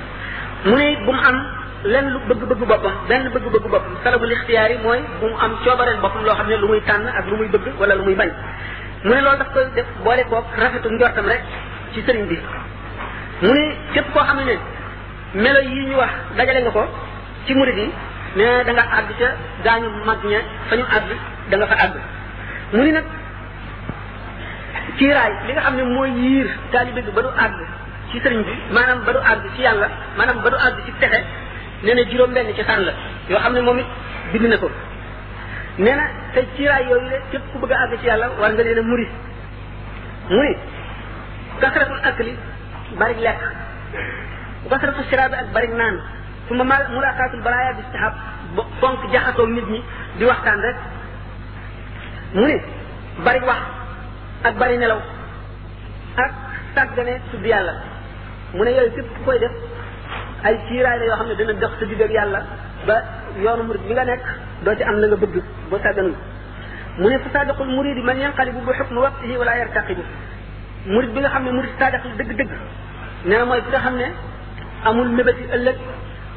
mu 0.65 0.77
ne 0.77 0.87
bu 1.05 1.11
mu 1.13 1.21
am 1.31 1.39
lenn 1.85 2.09
lu 2.13 2.19
bëgg-bëgg 2.29 2.65
boppam 2.67 2.93
benn 3.09 3.31
bëgg-bëgg 3.33 3.63
boppam 3.67 3.97
salabul 4.05 4.31
ixtiyaar 4.33 4.71
yi 4.71 4.79
mooy 4.87 5.01
bu 5.21 5.27
mu 5.27 5.35
am 5.45 5.57
coobareel 5.65 5.99
boppam 6.01 6.23
loo 6.25 6.35
xam 6.35 6.47
ne 6.47 6.57
lu 6.63 6.67
muy 6.69 6.81
tànn 6.83 7.07
ak 7.07 7.27
lu 7.27 7.37
muy 7.39 7.49
bëgg 7.49 7.75
wala 7.81 7.95
lu 7.97 8.05
muy 8.05 8.15
bañ 8.15 8.31
mu 9.05 9.15
ne 9.15 9.21
loolu 9.21 9.39
daf 9.39 9.51
koy 9.53 9.67
def 9.75 9.87
boole 10.05 10.23
koog 10.31 10.45
rafetu 10.63 10.89
njortam 10.91 11.27
rek 11.27 11.43
ci 11.93 12.01
sëriñ 12.05 12.27
bi 12.31 12.39
mu 13.43 13.53
ni 13.53 13.65
képp 13.93 14.09
koo 14.13 14.25
xam 14.25 14.39
ne 14.45 14.55
melo 15.43 15.61
yi 15.73 15.81
ñu 15.91 15.97
wax 16.01 16.11
dajale 16.37 16.61
nga 16.65 16.71
ko 16.77 16.83
ci 17.47 17.53
murid 17.55 17.77
yi 17.83 17.87
mais 18.37 18.65
da 18.67 18.73
nga 18.73 18.83
àgg 18.97 19.11
ca 19.21 19.29
gaañu 19.65 19.89
mag 20.09 20.19
ña 20.31 20.39
fa 20.69 20.75
ñu 20.79 20.83
àgg 20.97 21.09
da 21.51 21.55
nga 21.59 21.67
fa 21.71 21.75
àgg 21.85 21.97
mu 22.73 22.83
ni 22.87 22.93
nag 22.97 23.05
kiiraay 24.99 25.33
li 25.47 25.53
nga 25.53 25.61
xam 25.65 25.75
ne 25.77 25.83
mooy 25.95 26.11
yiir 26.21 26.47
taalibe 26.73 27.01
bi 27.07 27.11
ba 27.17 27.23
du 27.23 27.29
àgg 27.45 27.59
ci 28.11 28.17
sëriñ 28.23 28.41
bi 28.47 28.51
maanaam 28.75 29.05
ba 29.07 29.13
du 29.13 29.19
àgg 29.33 29.45
ci 29.55 29.61
yàlla 29.67 29.89
maanaam 30.17 30.39
ba 30.45 30.49
du 30.51 30.57
àgg 30.67 30.79
ci 30.87 30.93
texe 31.01 31.21
nee 31.85 31.95
na 31.95 32.03
juróom 32.11 32.33
benn 32.35 32.55
ci 32.57 32.63
xan 32.63 32.81
la 32.87 32.93
yoo 33.31 33.39
xam 33.43 33.53
ne 33.53 33.61
moom 33.61 33.79
it 33.79 33.87
bind 34.33 34.45
na 34.51 34.57
ko 34.57 34.71
nee 35.85 35.95
na 35.97 36.05
te 36.35 36.41
kiiraay 36.57 36.83
yooyu 36.89 37.09
le 37.13 37.21
képp 37.31 37.43
ku 37.53 37.59
bëgg 37.63 37.73
a 37.73 37.79
àgg 37.85 37.99
ci 38.01 38.07
yàlla 38.09 38.27
war 38.41 38.51
nga 38.53 38.63
leen 38.63 38.79
a 38.79 38.83
muri 38.83 39.07
mu 40.33 40.41
ni 40.47 40.53
kasratul 41.61 42.01
akli 42.09 42.33
bari 42.99 43.21
lekk 43.27 43.41
basratu 44.73 45.03
sirabi 45.11 45.35
ak 45.37 45.49
bari 45.55 45.69
naan 45.71 45.97
suma 46.49 46.65
mulaqatul 46.65 47.43
baraya 47.47 47.73
bi 47.77 47.81
istihab 47.87 48.15
fonk 48.81 48.99
jaxato 49.13 49.47
nit 49.47 49.67
ñi 49.73 49.81
di 50.19 50.25
waxtaan 50.25 50.61
rek 50.67 50.79
mu 52.35 52.47
ne 52.49 52.57
bari 53.25 53.41
wax 53.47 53.61
ak 54.49 54.55
bari 54.59 54.77
nelaw 54.81 55.01
ak 56.25 56.31
tàggane 56.75 57.15
tudd 57.31 57.45
yàlla 57.47 57.73
mu 58.57 58.65
ne 58.65 58.71
yooyu 58.77 58.91
képp 58.97 59.11
koy 59.25 59.39
def 59.39 59.55
ay 60.45 60.57
kiiraay 60.69 60.99
la 60.99 61.05
yoo 61.11 61.17
xam 61.21 61.29
ne 61.29 61.53
dox 61.61 61.73
sa 61.79 61.85
digg 61.87 62.03
yàlla 62.11 62.41
ba 62.87 62.97
yoonu 63.45 63.63
murid 63.69 63.83
bi 63.89 63.95
nga 63.95 64.05
nekk 64.05 64.25
doo 64.65 64.75
ci 64.77 64.83
am 64.83 64.97
la 65.01 65.07
nga 65.07 65.17
bëgg 65.17 65.37
boo 65.71 65.79
tàgganul 65.79 66.15
mu 66.99 67.09
ne 67.11 67.19
fasadiqul 67.19 67.69
muridi 67.77 68.01
man 68.03 68.19
yanqalibu 68.19 68.61
bi 68.67 68.73
xukmi 68.79 68.99
waqtihi 69.05 69.35
wala 69.41 69.53
yartaqibu 69.61 70.05
murid 70.87 71.11
bi 71.15 71.21
nga 71.21 71.29
xam 71.31 71.45
murid 71.57 71.73
sadiq 71.79 72.03
dëgg-dëgg 72.19 72.51
nee 73.27 73.39
na 73.39 73.45
mooy 73.45 73.61
ki 73.61 73.69
nga 73.75 73.79
xam 73.85 73.95
ne 74.01 74.07
amul 74.89 75.09
mébét 75.19 75.37
yi 75.43 75.47
ëllëg 75.57 75.77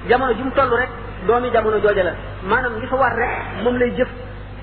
jamono 0.10 0.32
ju 0.38 0.44
mu 0.44 0.52
toll 0.52 0.70
rek 0.82 0.90
doomi 1.28 1.50
jamono 1.54 1.78
jooja 1.86 2.04
la 2.08 2.14
maanaam 2.50 2.76
li 2.82 2.88
fa 2.92 2.96
war 3.02 3.14
rek 3.22 3.32
moom 3.64 3.76
lay 3.82 3.92
jëf 3.98 4.10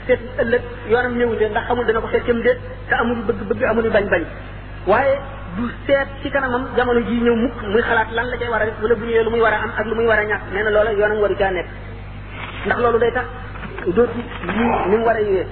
seet 0.07 0.20
ëllëg 0.43 0.62
yoonam 0.91 1.14
ñëwu 1.18 1.35
de 1.41 1.49
ndax 1.49 1.64
xamul 1.66 1.85
dana 1.87 2.01
ko 2.05 2.09
seet 2.12 2.24
cam 2.27 2.41
déet 2.43 2.59
te 2.89 2.95
amul 2.95 3.18
bëgg-bëgg 3.27 3.62
amul 3.70 3.89
bañ-bañ 3.95 4.22
waaye 4.91 5.14
du 5.57 5.64
seet 5.87 6.09
ci 6.22 6.31
kanamam 6.31 6.62
jamono 6.77 7.01
ji 7.01 7.14
ñëw 7.24 7.35
mukk 7.45 7.59
muy 7.72 7.83
xalaat 7.83 8.11
lan 8.12 8.27
la 8.31 8.37
cay 8.37 8.49
war 8.49 8.61
a 8.61 8.64
def 8.64 8.74
wala 8.83 8.95
bu 8.95 9.05
ñëwee 9.05 9.24
lu 9.24 9.31
muy 9.31 9.41
war 9.41 9.53
a 9.53 9.57
am 9.62 9.70
ak 9.79 9.87
lu 9.87 9.95
muy 9.95 10.07
war 10.07 10.18
a 10.18 10.24
ñàkk 10.24 10.43
nee 10.53 10.62
na 10.62 10.70
loola 10.70 10.93
yoonam 10.93 11.18
waru 11.22 11.37
caa 11.37 11.51
nekk 11.51 11.68
ndax 12.66 12.79
loolu 12.83 12.99
day 12.99 13.12
tax 13.14 13.27
dootu 13.95 14.18
yi 14.18 14.62
ni 14.91 14.97
mu 14.99 15.05
war 15.07 15.16
a 15.16 15.20
yowee 15.22 15.47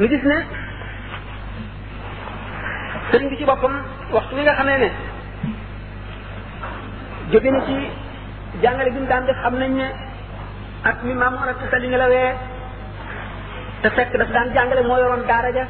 ñu 0.00 0.06
gis 0.08 0.22
ne 0.24 0.58
sëriñ 3.10 3.28
bi 3.28 3.36
ci 3.36 3.44
boppam 3.44 3.72
waxtu 4.14 4.34
wi 4.34 4.42
nga 4.42 4.54
xamee 4.54 4.78
ne 4.78 4.88
jóge 7.30 7.50
na 7.50 7.60
ci 7.66 7.74
jàngale 8.62 8.90
bi 8.94 8.98
mu 9.00 9.06
daan 9.06 9.24
def 9.26 9.36
xam 9.42 9.54
nañ 9.58 9.70
ne 9.74 9.88
ak 10.84 11.02
mi 11.02 11.14
maam 11.14 11.34
ak 11.38 11.56
sa 11.70 11.76
li 11.78 11.88
nga 11.88 11.96
la 11.98 12.08
wee 12.08 12.30
te 13.82 13.90
fekk 13.90 14.16
daf 14.18 14.30
daan 14.30 14.52
jàngale 14.54 14.82
moo 14.82 14.98
yoroon 14.98 15.24
daara 15.26 15.50
ja 15.58 15.64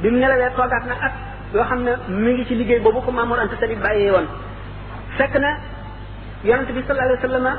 bi 0.00 0.10
mu 0.10 0.18
nelawee 0.18 0.50
toogaat 0.56 0.84
na 0.86 0.94
at 1.06 1.12
yoo 1.54 1.64
xam 1.70 1.80
ne 1.82 1.92
mi 2.08 2.32
ngi 2.32 2.44
ci 2.46 2.54
liggéey 2.56 2.80
boobu 2.80 3.00
ko 3.00 3.10
maamoor 3.10 3.38
anta 3.40 3.56
sali 3.60 3.76
bàyyee 3.76 4.10
woon 4.10 4.26
fekk 5.18 5.34
na 5.38 5.50
yonante 6.44 6.72
bi 6.72 6.82
sallallahu 6.86 7.08
alayhi 7.08 7.26
wa 7.26 7.54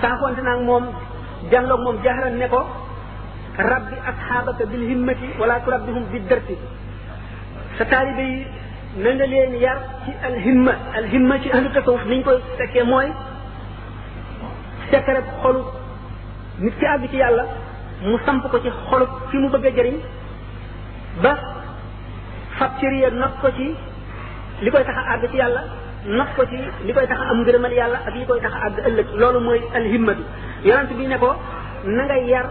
sallam 0.00 0.22
naag 0.44 0.60
moom 0.60 0.84
jànloog 1.50 1.80
moom 1.80 1.96
jaaxaran 2.02 2.36
ne 2.38 2.48
ko 2.48 2.60
rabbi 3.56 3.96
asxaabaka 4.10 4.64
bil 4.66 4.86
himmati 4.90 5.26
wala 5.38 5.60
turabbihum 5.64 6.04
bi 6.12 6.18
dërti 6.20 6.56
sa 7.78 7.84
taalibe 7.90 8.22
yi 8.30 8.36
na 9.02 9.10
nga 9.18 9.26
leen 9.26 9.52
yar 9.58 9.78
ci 10.04 10.10
alhimma 10.28 10.72
alhimma 10.98 11.34
ci 11.42 11.48
ahlu 11.54 11.68
tasawuf 11.76 12.02
niñ 12.10 12.20
koy 12.26 12.38
fekkee 12.58 12.84
mooy 12.90 13.08
sekkarab 14.90 15.26
xolu 15.42 15.62
nit 16.64 16.74
ki 16.78 16.86
àgg 16.86 17.04
ci 17.10 17.16
yàlla 17.22 17.44
mu 18.06 18.18
samp 18.26 18.46
ko 18.52 18.56
ci 18.62 18.70
xolu 18.88 19.06
fi 19.30 19.36
mu 19.42 19.48
bëgg 19.50 19.66
a 19.66 19.72
jëriñ 19.78 19.96
ba 21.22 21.32
facturier 22.58 23.12
not 23.12 23.34
ko 23.42 23.50
ci 23.56 23.66
li 24.62 24.70
koy 24.70 24.84
tax 24.84 24.96
a 25.02 25.12
àgg 25.14 25.24
ci 25.30 25.36
yàlla 25.36 25.62
not 26.18 26.30
ko 26.36 26.46
ci 26.50 26.56
li 26.86 26.92
koy 26.92 27.06
tax 27.08 27.18
a 27.20 27.26
am 27.30 27.38
ngërëmal 27.42 27.72
yàlla 27.72 27.98
ak 28.06 28.14
li 28.14 28.24
koy 28.26 28.40
tax 28.40 28.52
a 28.54 28.60
àgg 28.68 28.78
ëllëg 28.88 29.08
loolu 29.20 29.40
mooy 29.40 29.60
alhimma 29.78 30.12
bi 30.18 30.24
yonent 30.68 30.90
bi 30.98 31.06
ne 31.06 31.18
ko 31.18 31.30
na 31.84 32.02
nga 32.04 32.16
yar 32.18 32.46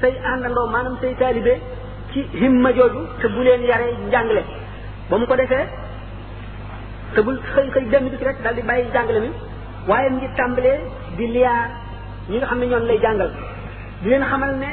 say 0.00 0.12
àndandoo 0.32 0.68
maanaam 0.72 0.96
say 1.00 1.14
taalibe 1.14 1.54
ci 2.12 2.20
himma 2.40 2.70
joju 2.76 3.00
te 3.20 3.26
bu 3.34 3.40
len 3.46 3.60
yare 3.68 3.86
jangale 4.12 4.42
ba 5.08 5.14
mu 5.18 5.26
ko 5.26 5.34
defé 5.36 5.60
te 7.14 7.20
bu 7.22 7.30
xey 7.54 7.68
xey 7.74 7.84
dem 7.92 8.04
bi 8.08 8.16
ci 8.18 8.24
rek 8.24 8.36
daal 8.44 8.54
di 8.54 8.62
bàyyi 8.62 8.90
jàngale 8.92 9.20
mi 9.24 9.30
waye 9.88 10.10
ngi 10.10 10.28
tambalé 10.36 10.74
di 11.16 11.26
liyaar 11.34 11.68
ñi 12.30 12.36
nga 12.38 12.46
xamni 12.50 12.66
ne 12.66 12.78
lay 12.86 12.98
jangal 13.00 13.30
di 14.02 14.08
len 14.10 14.22
xamal 14.30 14.52
ne 14.62 14.68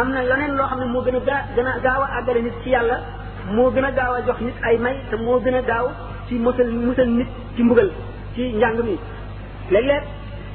amna 0.00 0.22
na 0.22 0.46
lo 0.58 0.64
xamni 0.70 0.86
mo 0.92 1.00
gëna 1.06 1.18
gëna 1.56 1.72
gawa 1.86 2.06
agale 2.18 2.40
nit 2.42 2.54
ci 2.62 2.68
yalla 2.70 2.96
mo 3.54 3.70
gëna 3.74 3.90
gawa 3.92 4.18
jox 4.26 4.38
nit 4.40 4.54
ay 4.62 4.78
may 4.78 4.96
te 5.10 5.16
mo 5.16 5.38
gëna 5.38 5.58
a 5.58 5.82
ci 6.28 6.34
mussel 6.38 6.68
mussel 6.70 7.08
nit 7.08 7.28
ci 7.56 7.62
mbugal 7.62 7.90
ci 8.34 8.42
njàng 8.58 8.78
mi 8.84 8.98
leg 9.70 9.84
leg 9.84 10.02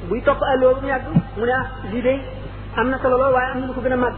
buy 0.08 0.20
top 0.22 0.38
àlloo 0.52 0.74
bu 0.74 0.80
mu 0.80 0.86
yàgg 0.88 1.04
mu 1.36 1.44
ne 1.44 1.52
ah 1.52 1.68
lii 1.90 2.02
de 2.02 2.14
am 2.76 2.98
solo 3.02 3.16
lo 3.16 3.30
waye 3.34 3.48
amna 3.52 3.72
ko 3.74 3.80
gëna 3.80 3.96
mag 3.96 4.14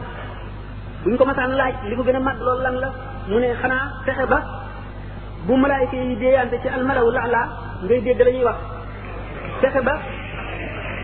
bu 1.03 1.09
ñu 1.09 1.17
ko 1.17 1.25
mataan 1.25 1.51
laaj 1.59 1.75
li 1.89 1.95
ko 1.97 2.03
gën 2.05 2.15
a 2.15 2.19
mag 2.19 2.37
loolu 2.45 2.61
lan 2.63 2.75
la 2.83 2.89
mu 3.27 3.39
ne 3.39 3.47
xanaa 3.61 3.83
fexe 4.05 4.25
ba 4.29 4.39
bu 5.45 5.55
malaayika 5.57 5.95
yi 5.95 6.15
déeyante 6.15 6.55
ci 6.61 6.67
almalawu 6.69 7.09
laala 7.11 7.41
ngay 7.83 8.01
dégg 8.05 8.21
la 8.25 8.31
ñuy 8.31 8.43
wax 8.45 8.57
fexe 9.61 9.81
ba 9.83 9.93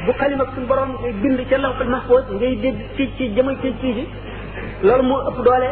bu 0.05 0.11
xalima 0.19 0.45
suñu 0.53 0.67
borom 0.67 0.91
ngay 1.01 1.13
bind 1.21 1.39
ca 1.49 1.57
lawxul 1.57 1.89
mahfuz 1.89 2.23
ngay 2.31 2.55
dégg 2.63 2.77
ci 2.95 3.09
ci 3.17 3.33
jëma 3.35 3.51
ci 3.61 3.73
ci 3.81 3.87
ji 3.97 4.05
loolu 4.87 5.03
moo 5.09 5.19
ëpp 5.31 5.37
doole 5.45 5.69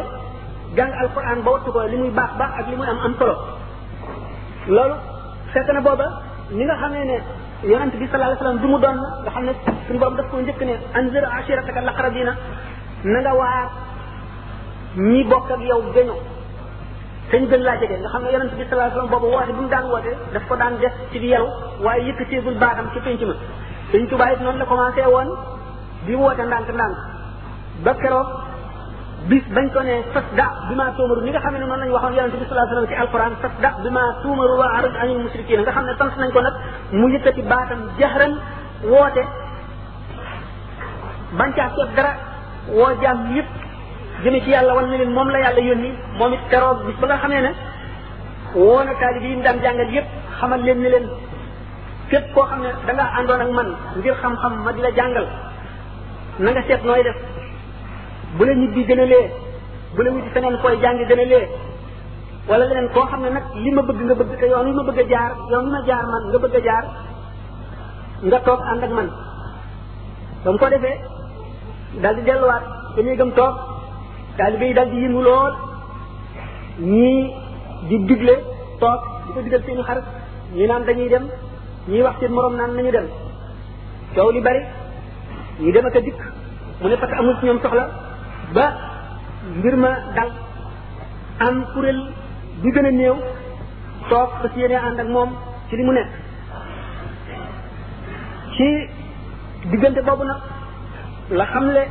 jàng 0.76 0.92
alquran 1.02 1.38
ba 1.44 1.50
wattu 1.52 1.70
ko 1.70 1.80
li 1.86 1.96
muy 1.96 2.10
baax 2.10 2.30
baax 2.38 2.50
ak 2.60 2.66
li 2.70 2.76
muy 2.76 2.86
am 2.88 2.98
am 3.04 3.14
solo 3.18 3.36
loolu 4.66 4.94
fekk 5.52 5.70
na 5.72 5.80
booba 5.80 6.06
ni 6.50 6.64
nga 6.64 6.74
xamee 6.82 7.04
ne 7.10 7.16
yonent 7.70 7.94
bi 8.00 8.06
sallallahu 8.08 8.30
alayhi 8.30 8.38
wasallam 8.42 8.58
du 8.60 8.66
mu 8.68 8.78
doon 8.78 8.96
nga 9.22 9.30
xam 9.34 9.44
ne 9.44 9.52
suñu 9.86 9.98
borom 10.00 10.16
daf 10.16 10.28
ko 10.30 10.40
njëkk 10.42 10.60
ne 10.68 10.74
anzir 10.98 11.22
ashiratakal 11.36 11.88
aqrabina 11.88 12.32
na 13.04 13.20
nga 13.22 13.32
waar 13.40 13.66
ñi 14.96 15.24
bokk 15.28 15.48
ak 15.52 15.60
yow 15.68 15.80
dañu 15.94 16.14
sañ 17.32 17.42
gën 17.50 17.60
laa 17.62 17.76
jege 17.80 17.96
nga 18.00 18.08
xam 18.12 18.24
ne 18.24 18.30
yonent 18.32 18.54
bi 18.58 18.64
salaa 18.70 18.90
sallam 18.90 19.10
boobu 19.10 19.28
woote 19.34 19.52
bu 19.56 19.62
mu 19.62 19.68
daan 19.68 19.84
woote 19.90 20.12
daf 20.32 20.42
ko 20.48 20.56
daan 20.56 20.78
def 20.80 20.92
ci 21.12 21.18
di 21.18 21.28
yelu 21.28 21.48
waaye 21.84 22.02
yëkkateegul 22.08 22.58
baaxam 22.62 22.86
ci 22.94 23.00
penc 23.04 23.20
ma 23.30 23.34
sëñ 23.92 24.06
tubaa 24.08 24.30
it 24.32 24.40
noonu 24.40 24.58
la 24.58 24.64
commencé 24.64 25.02
woon 25.14 25.28
di 26.06 26.14
woote 26.14 26.42
ndànk 26.42 26.68
ndànk 26.74 26.96
ba 27.84 27.92
keroog 28.02 28.28
bis 29.28 29.42
bañ 29.54 29.68
ko 29.74 29.80
ne 29.82 29.94
fas 30.14 30.24
da 30.38 30.46
bi 30.68 30.74
maa 30.74 30.90
tuumaru 30.96 31.20
ni 31.22 31.30
nga 31.30 31.40
xam 31.44 31.52
ne 31.54 31.58
noonu 31.60 31.76
lañ 31.82 31.90
waxoon 31.94 32.14
yonent 32.16 32.34
bi 32.40 32.46
salaa 32.48 32.66
sallam 32.70 32.86
ci 32.88 32.94
alquran 33.02 33.32
fas 33.42 33.52
da 33.62 33.70
bi 33.82 33.90
maa 33.96 34.08
tuumaru 34.22 34.54
wa 34.60 34.66
arid 34.78 34.94
anil 35.02 35.18
musrikin 35.24 35.60
nga 35.62 35.72
xam 35.76 35.84
ne 35.86 35.92
sant 35.98 36.12
nañ 36.20 36.30
ko 36.34 36.40
nag 36.40 36.54
mu 36.98 37.06
yëkkati 37.12 37.42
baatam 37.42 37.80
jaxran 37.98 38.32
woote 38.92 39.22
bancaa 41.38 41.68
seet 41.74 41.88
dara 41.96 42.12
woo 42.76 42.92
jaam 43.02 43.18
yëpp 43.34 43.65
jëme 44.22 44.40
ci 44.40 44.50
yàlla 44.50 44.74
wan 44.74 44.90
na 44.90 44.96
leen 44.96 45.12
moom 45.14 45.28
la 45.28 45.38
yàlla 45.38 45.60
yónni 45.60 45.90
moom 46.18 46.32
it 46.32 46.40
keroog 46.50 46.86
bis 46.86 46.96
ba 47.00 47.06
nga 47.06 47.16
xamee 47.16 47.40
ne 47.40 47.50
woon 48.54 48.86
a 48.88 48.94
taalib 49.00 49.22
yi 49.22 49.36
mu 49.36 49.42
daan 49.42 49.58
jàngal 49.62 49.90
yépp 49.94 50.06
xamal 50.38 50.60
leen 50.62 50.78
ni 50.82 50.88
leen 50.88 51.06
képp 52.10 52.24
koo 52.34 52.44
xam 52.44 52.60
ne 52.62 52.70
da 52.86 52.92
nga 52.92 53.04
àndoon 53.18 53.40
ak 53.44 53.48
man 53.50 53.68
ngir 53.96 54.14
xam-xam 54.20 54.52
ma 54.64 54.72
di 54.72 54.80
la 54.80 54.90
jàngal 54.98 55.26
na 56.38 56.50
nga 56.50 56.62
seet 56.66 56.84
nooy 56.84 57.02
def 57.02 57.16
bu 58.38 58.44
la 58.44 58.52
nit 58.54 58.72
bi 58.74 58.84
gën 58.88 59.00
a 59.00 59.04
lee 59.06 59.26
bu 59.94 60.02
la 60.02 60.10
wuti 60.12 60.30
feneen 60.34 60.54
koy 60.62 60.78
jàng 60.82 60.98
gën 61.08 61.20
a 61.24 61.24
lee 61.32 61.46
wala 62.48 62.64
leneen 62.68 62.88
koo 62.94 63.04
xam 63.10 63.20
ne 63.22 63.28
nag 63.30 63.42
li 63.62 63.70
ma 63.72 63.82
bëgg 63.88 64.00
nga 64.06 64.14
bëgg 64.20 64.38
te 64.40 64.46
yoon 64.52 64.66
wi 64.66 64.72
ma 64.78 64.82
bëgg 64.88 64.98
a 65.00 65.04
jaar 65.12 65.30
yoon 65.52 65.64
wi 65.66 65.70
ma 65.74 65.80
jaar 65.88 66.04
man 66.12 66.22
nga 66.30 66.38
bëgg 66.42 66.56
a 66.58 66.60
jaar 66.66 66.84
nga 68.26 68.38
toog 68.46 68.60
ànd 68.72 68.82
ak 68.84 68.90
man 68.98 69.08
ba 70.44 70.50
ko 70.60 70.68
defee 70.68 70.98
daal 72.02 72.14
di 72.16 72.22
delluwaat 72.28 72.64
dañuy 72.96 73.16
gëm 73.20 73.32
toog 73.40 73.56
taalibe 74.38 74.66
yi 74.70 74.74
daal 74.78 74.88
di 75.00 75.08
mu 75.14 75.20
lool 75.26 75.52
ñii 76.90 77.20
di 77.88 77.96
digle 78.08 78.34
toog 78.80 79.00
di 79.24 79.30
ko 79.34 79.40
digal 79.46 79.62
seeni 79.66 79.82
xarit 79.88 80.04
ñi 80.56 80.64
naan 80.66 80.82
dañuy 80.88 81.08
dem 81.12 81.24
ñii 81.90 82.02
wax 82.04 82.14
seen 82.20 82.32
morom 82.36 82.54
naan 82.56 82.70
nañu 82.76 82.90
dem 82.96 83.06
coow 84.14 84.30
li 84.34 84.40
bari 84.46 84.60
ñi 85.62 85.70
dem 85.74 85.86
ak 85.88 85.96
a 85.98 86.00
dikk 86.06 86.20
mu 86.80 86.88
ne 86.88 86.96
parce 87.00 87.10
que 87.12 87.18
amul 87.20 87.34
ci 87.38 87.46
ñoom 87.46 87.60
soxla 87.62 87.84
ba 88.54 88.66
mbir 89.58 89.74
ma 89.82 89.90
dal 90.16 90.28
am 91.46 91.56
kuréel 91.72 91.98
bi 92.62 92.68
gën 92.74 92.86
a 92.88 92.90
néew 92.90 93.16
toog 94.10 94.30
fa 94.40 94.46
si 94.52 94.60
yéene 94.60 94.76
ànd 94.86 95.00
ak 95.02 95.08
moom 95.14 95.30
ci 95.68 95.76
li 95.76 95.84
mu 95.86 95.92
nekk 95.92 96.10
ci 98.56 98.66
diggante 99.70 100.00
boobu 100.06 100.24
nag 100.24 100.40
la 101.38 101.46
xamle 101.52 101.82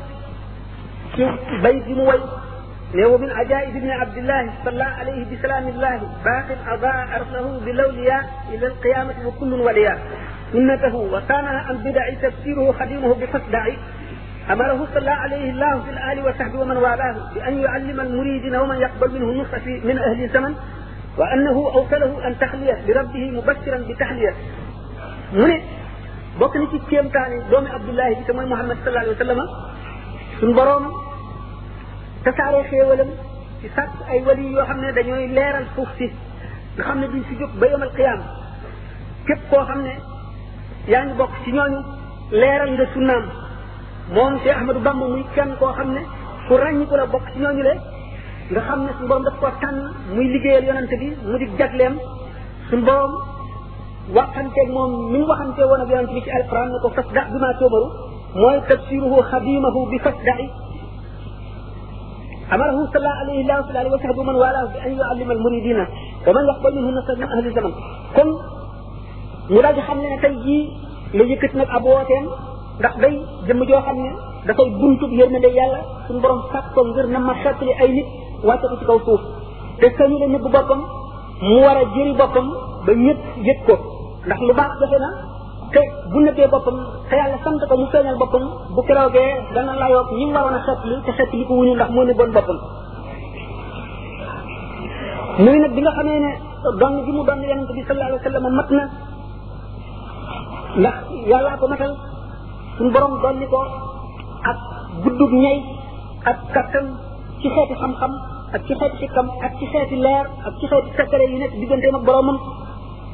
في 1.15 1.37
بيت 1.63 1.87
موي 1.87 2.19
له 2.93 3.17
من 3.17 3.29
عجائب 3.31 3.75
ابن 3.75 3.89
عبد 3.89 4.17
الله 4.17 4.49
صلى 4.65 4.83
عليه 4.83 5.25
بسلام 5.37 5.67
الله 5.67 6.01
باقي 6.25 6.53
الأضاء 6.63 7.07
أرسله 7.19 7.59
بالأولياء 7.65 8.23
إلى 8.53 8.67
القيامة 8.67 9.27
وكل 9.27 9.53
وليا 9.53 9.99
سنته 10.53 10.95
وكان 10.97 11.45
عن 11.45 11.77
بدع 11.77 12.09
تفسيره 12.29 12.71
خديمه 12.71 13.13
بفصدع 13.15 13.67
أمره 14.51 14.87
صلى 14.93 15.11
عليه 15.11 15.49
الله 15.51 15.83
في 15.83 15.89
الآل 15.89 16.25
وسحبه 16.25 16.59
ومن 16.59 16.77
والاه 16.77 17.31
بأن 17.35 17.57
يعلم 17.59 17.99
المريدين 18.01 18.55
ومن 18.55 18.75
يقبل 18.77 19.11
منه 19.21 19.29
النصح 19.31 19.67
من 19.67 19.97
أهل 19.99 20.23
الزمن 20.23 20.53
وأنه 21.17 21.55
أوصله 21.57 22.27
أن 22.27 22.39
تخلية 22.39 22.77
بربه 22.87 23.31
مبشرا 23.31 23.77
بتحلية 23.89 24.33
من 25.33 25.53
بطنك 26.39 26.81
كيم 26.89 27.07
تاني 27.07 27.43
دوم 27.51 27.67
عبد 27.67 27.89
الله 27.89 28.09
بسم 28.23 28.37
محمد 28.51 28.77
صلى 28.83 28.87
الله 28.87 28.99
عليه 28.99 29.11
وسلم 29.11 29.39
suñ 30.41 30.49
borom 30.57 30.83
tasaare 32.25 32.61
xewalam 32.71 33.09
ci 33.61 33.67
sàkk 33.75 33.89
ay 34.11 34.19
wali 34.27 34.47
yo 34.55 34.63
xamne 34.69 34.89
dañoy 34.97 35.27
leral 35.27 35.65
fuf 35.75 35.89
ci 35.97 36.05
si 36.09 36.15
nga 36.75 36.83
xam 36.87 36.97
ne 37.01 37.07
duñ 37.07 37.21
jóg 37.39 37.51
ba 37.59 37.65
yomal 37.71 37.91
qiyam 37.97 38.19
kep 39.27 39.39
ko 39.51 39.57
xamne 39.69 39.93
ne 40.91 41.13
bok 41.19 41.31
ci 41.43 41.51
ñooñu 41.51 41.79
leral 42.41 42.69
nga 42.73 42.85
sunnam 42.93 43.23
mom 44.15 44.33
ci 44.41 44.49
ahmadu 44.49 44.79
bamba 44.87 45.05
muy 45.11 45.23
kenn 45.35 45.51
ko 45.59 45.67
xamne 45.77 46.01
ne 46.49 46.55
rañ 46.63 46.77
ko 46.89 46.95
la 46.97 47.05
bok 47.13 47.23
ci 47.33 47.39
ñooñu 47.39 47.63
le 47.67 47.73
nga 48.51 48.61
xamne 48.67 48.89
suñ 48.97 49.07
borom 49.09 49.23
daf 49.27 49.37
ko 49.41 49.47
tan 49.61 49.75
muy 50.15 50.25
liggéeyal 50.33 50.65
yonante 50.67 50.95
bi 51.01 51.09
mu 51.29 51.35
di 51.41 51.47
jaglem 51.59 51.95
suñ 52.69 52.81
borom 52.87 53.13
waxante 54.15 54.57
ak 54.65 54.69
mom 54.75 54.91
min 55.13 55.23
waxante 55.31 55.61
won 55.69 55.81
ak 55.83 55.89
yonante 55.91 56.13
bi 56.17 56.21
ci 56.25 56.31
alquran 56.39 56.69
ko 56.83 56.87
fasda 56.95 57.21
bima 57.31 57.51
bi 57.59 57.67
mooy 58.41 58.57
tafsiruhu 58.69 59.17
xadimahu 59.31 59.79
bi 59.91 59.97
fasdaci 60.05 60.47
أمره 62.55 62.77
صلى 62.93 62.99
الله 63.01 63.15
عليه 63.23 63.37
الله 63.41 63.57
صلى 63.61 63.73
الله 63.81 63.93
وسلم 63.97 64.17
من 64.29 64.35
والاه 64.43 64.65
بأن 64.77 64.91
يعلم 65.01 65.29
المريدين 65.33 65.79
ومن 66.27 66.43
يقبل 66.51 66.71
منه 66.77 66.89
نصر 66.97 67.15
من 67.17 67.27
أهل 67.35 67.43
الزمن 67.49 67.73
كم 68.15 68.27
مراجع 69.55 69.81
خمنا 69.89 70.17
تيجي 70.21 70.59
ليكتنا 71.17 71.63
أبواتين 71.77 72.25
ndax 72.79 72.93
day 73.03 73.15
jëmm 73.47 73.61
joo 73.69 73.81
xam 73.85 73.97
ne 74.05 74.09
dafay 74.47 74.67
buntub 74.79 75.11
yërmande 75.19 75.47
yàlla 75.57 75.79
suñu 76.05 76.19
borom 76.25 76.39
sàkk 76.53 76.65
ko 76.75 76.81
ngir 76.89 77.05
na 77.13 77.19
ma 77.27 77.33
xettali 77.43 77.71
ay 77.81 77.87
nit 77.97 78.07
wàcce 78.47 78.65
ko 78.69 78.75
ci 78.81 78.85
kaw 78.89 78.97
suuf 79.07 79.21
te 79.79 79.87
sañu 79.97 80.17
la 80.23 80.27
nëbb 80.33 80.47
boppam 80.55 80.81
mu 81.49 81.55
war 81.65 81.77
a 81.81 81.83
jëri 81.95 82.13
boppam 82.21 82.45
ba 82.85 82.91
ñëpp 83.05 83.21
yëg 83.47 83.59
ko 83.67 83.73
ndax 84.27 84.39
lu 84.47 84.53
baax 84.59 84.71
joxe 84.83 84.97
na 85.05 85.09
te 85.75 85.81
bu 86.11 86.17
nëbbee 86.25 86.47
boppam 86.53 86.75
te 87.11 87.15
yàlla 87.21 87.37
sant 87.45 87.59
ko 87.69 87.75
mu 87.79 87.85
feeñal 87.91 88.15
boppam 88.21 88.43
bu 88.75 88.81
keroogee 88.87 89.29
dana 89.55 89.73
layoog 89.81 90.07
ñi 90.17 90.25
mu 90.27 90.33
waroon 90.35 90.57
a 90.59 90.61
xettali 90.67 90.95
te 91.05 91.11
xettali 91.17 91.43
ko 91.47 91.53
wuñu 91.59 91.73
ndax 91.75 91.89
moo 91.95 92.05
ne 92.07 92.13
bon 92.19 92.31
boppam 92.37 92.57
muy 95.45 95.57
nag 95.63 95.71
bi 95.75 95.81
nga 95.83 95.93
xamee 95.97 96.19
ne 96.25 96.31
donn 96.79 96.95
gi 97.05 97.11
mu 97.15 97.21
donn 97.29 97.39
yonente 97.49 97.73
bi 97.77 97.81
sallallahu 97.87 98.11
alayhi 98.11 98.25
wa 98.27 98.27
sallam 98.27 98.55
mat 98.59 98.67
na 98.77 98.83
ndax 100.81 100.95
yàllaa 101.31 101.59
ko 101.59 101.65
matal 101.73 101.91
suñu 102.77 102.89
borom 102.95 103.13
dolli 103.23 103.45
ko 103.53 103.59
ak 104.51 104.57
guddug 105.03 105.31
ñay 105.43 105.57
ak 106.31 106.37
kattan 106.55 106.85
ci 107.41 107.47
xeeti 107.55 107.75
xam-xam 107.81 108.11
ak 108.55 108.61
ci 108.67 108.73
xeeti 108.79 108.97
sikkam 109.01 109.27
ak 109.45 109.51
ci 109.59 109.65
xeeti 109.73 109.95
leer 110.05 110.25
ak 110.47 110.53
ci 110.59 110.65
xeeti 110.71 110.89
secret 110.97 111.29
yi 111.31 111.37
nekk 111.41 111.53
digganteem 111.61 111.97
ak 111.99 112.03
boromam 112.07 112.37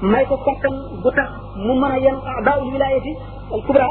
may 0.02 0.26
ko 0.26 0.34
kattan 0.42 0.76
bu 1.02 1.10
tax 1.14 1.30
mu 1.62 1.74
mën 1.78 1.92
a 1.94 1.98
yan 2.02 2.18
daawul 2.46 2.74
wilaayati 2.74 3.12
al 3.54 3.62
kubra 3.68 3.88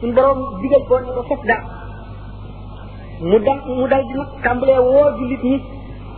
suñu 0.00 0.14
borom 0.16 0.38
digal 0.60 0.82
ko 0.88 0.96
ne 1.04 1.10
ko 1.12 1.22
fas 1.28 1.40
daa 1.50 1.62
mu 3.30 3.36
dal 3.46 3.58
mu 3.78 3.84
dal 3.92 4.02
di 4.08 4.14
nag 4.16 4.28
tàmbalee 4.44 4.80
woo 4.92 5.08
jullit 5.18 5.42
ñi 5.50 5.56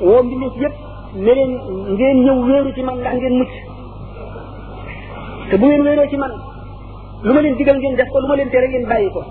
woo 0.08 0.22
mbindeef 0.22 0.54
yëpp 0.62 0.76
ne 1.24 1.32
leen 1.38 1.52
ngeen 1.94 2.16
ñëw 2.26 2.36
wéeru 2.46 2.70
ci 2.76 2.82
man 2.86 2.96
ndax 3.00 3.14
ngeen 3.16 3.34
mucc 3.40 3.52
te 5.50 5.54
bu 5.60 5.66
ngeen 5.66 5.82
wéeroo 5.86 6.06
ci 6.10 6.16
man 6.16 6.32
lu 7.26 7.32
ma 7.34 7.40
leen 7.40 7.56
digal 7.56 7.76
ngeen 7.78 7.94
def 7.98 8.08
ko 8.12 8.18
lu 8.22 8.28
ma 8.30 8.34
leen 8.36 8.50
tere 8.50 8.66
ngeen 8.68 8.86
bàyyi 8.90 9.10
ko 9.16 9.22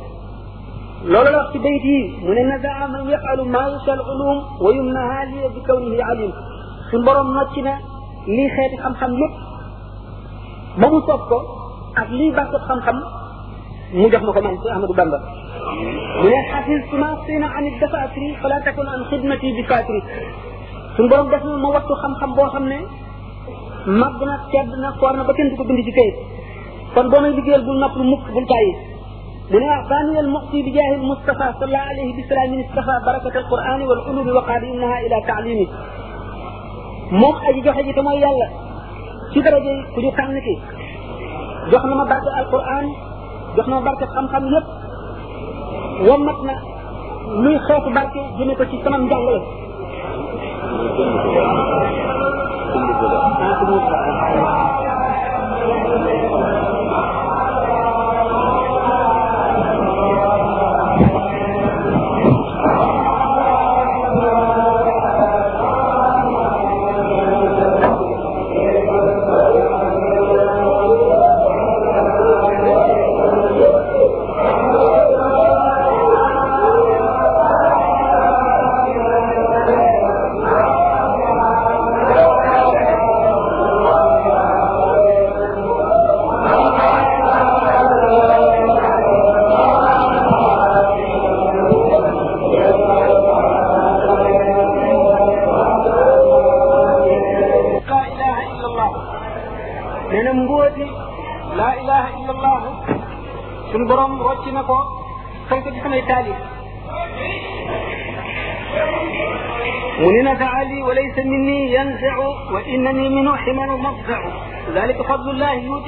loolu 1.12 1.30
la 1.32 1.38
wax 1.38 1.48
ci 1.54 1.60
bayit 1.64 1.84
yi 1.92 1.98
mu 2.26 2.32
ne 2.34 2.44
nazaa 2.52 2.84
a 2.96 2.98
yafalu 3.14 3.44
maa 3.56 3.68
yasha 3.74 3.92
al 3.98 4.04
ulum 4.14 4.38
wa 4.64 4.70
yumnaha 4.78 5.18
li 5.32 5.40
bi 5.56 5.60
kawnihi 5.68 6.00
alim 6.12 6.32
suñu 6.90 7.04
borom 7.06 7.28
nocci 7.36 7.62
na 7.68 7.74
lii 8.36 8.50
xeeti 8.56 8.78
xam-xam 8.84 9.12
yëpp 9.22 9.36
ba 10.82 10.88
mu 10.94 11.02
sopp 11.08 11.22
ko 11.30 11.38
ak 11.98 12.08
liy 12.18 12.30
bàqat 12.38 12.62
xam-xam 12.70 12.98
mu 14.00 14.08
jox 14.14 14.22
ma 14.28 14.32
ko 14.36 14.40
man 14.46 14.56
ci 14.62 14.68
ahmadou 14.70 14.96
bamba 15.00 15.18
mu 16.22 16.28
ne 16.34 16.40
xafistuma 16.52 17.10
sina 17.26 17.48
an 17.58 17.66
dafatri 17.82 18.28
fala 18.42 18.58
takun 18.66 18.88
an 18.94 19.02
xidmati 19.10 19.48
bi 19.58 19.64
fatri 19.70 20.00
suñ 20.96 21.08
borom 21.10 21.28
def 21.34 21.44
na 21.44 21.58
ma 21.64 21.70
wattu 21.76 21.94
xam-xam 22.02 22.32
boo 22.38 22.50
xam 22.54 22.66
ne 22.74 22.80
màgg 24.02 24.22
na 24.30 24.36
tedd 24.54 24.72
na 24.84 24.90
koor 25.02 25.14
na 25.18 25.24
ba 25.30 25.34
kenn 25.38 25.50
du 25.50 25.56
ko 25.58 25.64
bind 25.68 25.82
ci 25.86 25.92
kayit 25.98 26.16
kon 26.94 27.06
boo 27.12 27.22
may 27.24 27.32
liggéeyal 27.38 27.64
bul 27.68 27.78
nopp 27.84 27.96
mukk 28.12 28.26
bul 28.36 28.48
tàyyi 28.56 28.72
من 29.54 29.64
ثاني 29.90 30.20
المقصي 30.20 30.60
بجاه 30.66 30.90
المصطفى 30.96 31.48
صلى 31.60 31.66
الله 31.70 31.80
عليه 31.92 32.08
وسلم 32.18 32.52
اصطفى 32.64 32.96
بركة 33.08 33.36
القرآن 33.42 33.82
والعلوم 33.90 34.28
وقال 34.38 34.62
إنها 34.74 34.98
إلى 35.06 35.18
تعليمه 35.30 35.68
موم 37.22 37.36
أجي 37.48 37.62
جوخي 37.66 37.94
تموي 37.98 38.20
يالا 38.26 38.48
ci 39.34 39.40
dara 39.44 39.60
jey 39.60 39.76
ku 39.94 40.00
ñu 40.04 40.12
tan 40.18 40.30
ki 40.48 40.56
jox 41.72 41.82
na 41.90 41.96
ma 42.00 42.06
barke 42.12 42.30
alquran 42.40 42.86
jox 43.56 43.66
na 43.70 43.76
ma 43.80 43.84
barke 43.88 44.06
xam-xam 44.14 44.44
yépp 44.54 44.68
wamat 46.08 46.38
na 46.48 46.56
luy 47.44 47.58
xeetu 47.68 47.90
barke 47.98 48.22
jëme 48.38 48.54
ko 48.60 48.64
ci 48.72 48.78
sama 48.84 48.98
njàngale 49.00 49.36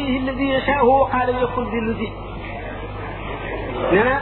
bihi 0.05 0.17
alladi 0.23 0.45
yashaahu 0.55 0.93
qaala 1.13 1.31
li 1.43 1.47
xul 1.53 1.65
bi 1.73 1.79
luzi 1.85 2.07
nee 3.93 4.03
na 4.07 4.15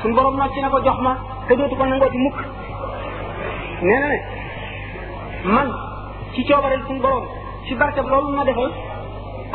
suñu 0.00 0.14
borom 0.18 0.34
nocc 0.40 0.54
na 0.64 0.68
ko 0.74 0.78
jox 0.88 0.98
ma 1.06 1.12
te 1.46 1.52
dootu 1.58 1.74
ko 1.80 1.84
nangoo 1.86 2.10
di 2.14 2.18
mukk 2.26 2.38
nee 3.88 3.98
na 4.02 4.08
ne 4.12 4.18
man 5.54 5.66
ci 6.32 6.40
coobareel 6.48 6.82
suñu 6.88 7.00
borom 7.06 7.24
ci 7.66 7.72
barkeb 7.80 8.06
loolu 8.12 8.28
ma 8.38 8.44
defal 8.48 8.72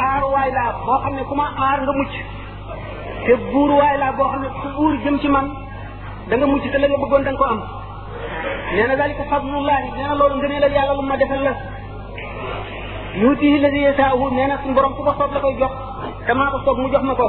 aaruwaay 0.08 0.50
laa 0.58 0.72
boo 0.86 1.00
xam 1.04 1.14
ne 1.18 1.24
ku 1.30 1.36
ma 1.40 1.46
aar 1.68 1.78
nga 1.84 1.94
mucc 2.00 2.14
te 3.26 3.34
buuruwaay 3.52 3.98
laa 4.04 4.12
boo 4.18 4.30
xam 4.32 4.42
ne 4.44 4.50
ku 4.62 4.68
buur 4.76 4.94
jëm 5.04 5.18
ci 5.22 5.28
man 5.36 5.46
da 6.30 6.34
nga 6.40 6.46
mucc 6.52 6.64
te 6.72 6.78
la 6.82 6.88
nga 6.88 7.02
bëggoon 7.04 7.24
da 7.28 7.32
ko 7.40 7.44
am 7.54 7.62
nee 8.74 8.88
na 8.90 8.96
dalika 9.02 9.24
fadlullahi 9.32 9.88
nee 9.96 10.08
na 10.10 10.16
loolu 10.20 10.36
ngënee 10.38 10.60
la 10.64 10.68
yàlla 10.76 10.94
lu 10.98 11.02
ma 11.10 11.16
defal 11.24 11.44
la 11.48 11.54
yuutihi 13.16 13.58
la 13.60 13.68
yasaahu 13.70 14.30
nee 14.36 14.48
na 14.48 14.58
suñu 14.58 14.74
borom 14.74 14.94
ku 14.98 15.02
ko 15.06 15.14
soob 15.18 15.32
la 15.34 15.40
koy 15.44 15.56
jox 15.62 15.72
te 16.26 16.32
maa 16.34 16.50
ko 16.54 16.58
soob 16.66 16.78
mu 16.82 16.88
jox 16.94 17.02
ma 17.10 17.14
ko 17.22 17.26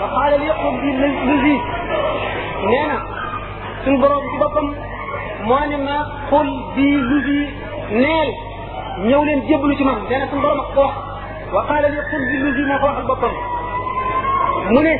wa 0.00 0.06
xaala 0.14 0.34
li 0.40 0.46
yaqub 0.50 0.74
bi 0.82 0.90
luzi 1.26 1.54
nee 2.70 2.84
na 2.90 2.96
suñu 3.84 3.98
borom 4.02 4.22
ci 4.30 4.36
boppam 4.40 4.66
moo 5.48 5.64
ne 5.70 5.76
ma 5.86 5.96
xul 6.30 6.48
bi 6.74 6.86
luzi 7.10 7.40
neel 8.02 8.30
ñëw 9.08 9.22
leen 9.26 9.40
jébbalu 9.48 9.74
ci 9.76 9.84
man 9.84 9.98
nee 10.08 10.18
na 10.20 10.26
suñu 10.30 10.42
borom 10.42 10.60
ak 10.60 10.68
ko 10.74 10.80
wax 10.82 10.94
wa 11.54 11.60
xaala 11.68 11.86
li 11.90 11.96
yaqub 11.98 12.22
bi 12.30 12.36
luzi 12.44 12.62
moo 12.68 12.78
ko 12.82 12.86
waxal 12.86 13.06
boppam 13.10 13.32
mu 14.74 14.80
ne 14.86 14.97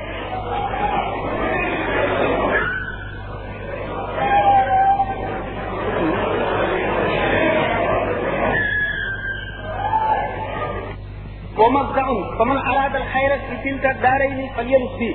tilka 13.64 13.90
daarayni 14.02 14.44
falyarus 14.56 14.94
bi 15.00 15.10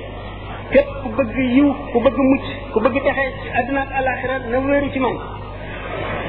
képp 0.72 0.88
ku 1.02 1.08
bëgg 1.16 1.36
yiw 1.56 1.68
ku 1.92 1.98
bëgg 2.04 2.16
mucc 2.30 2.46
ku 2.72 2.78
bëgg 2.84 2.96
texe 3.06 3.24
ci 3.40 3.46
àdduna 3.60 3.80
ak 3.86 3.90
alaxira 4.00 4.36
na 4.52 4.58
wéeru 4.66 4.88
ci 4.94 4.98
man 5.04 5.16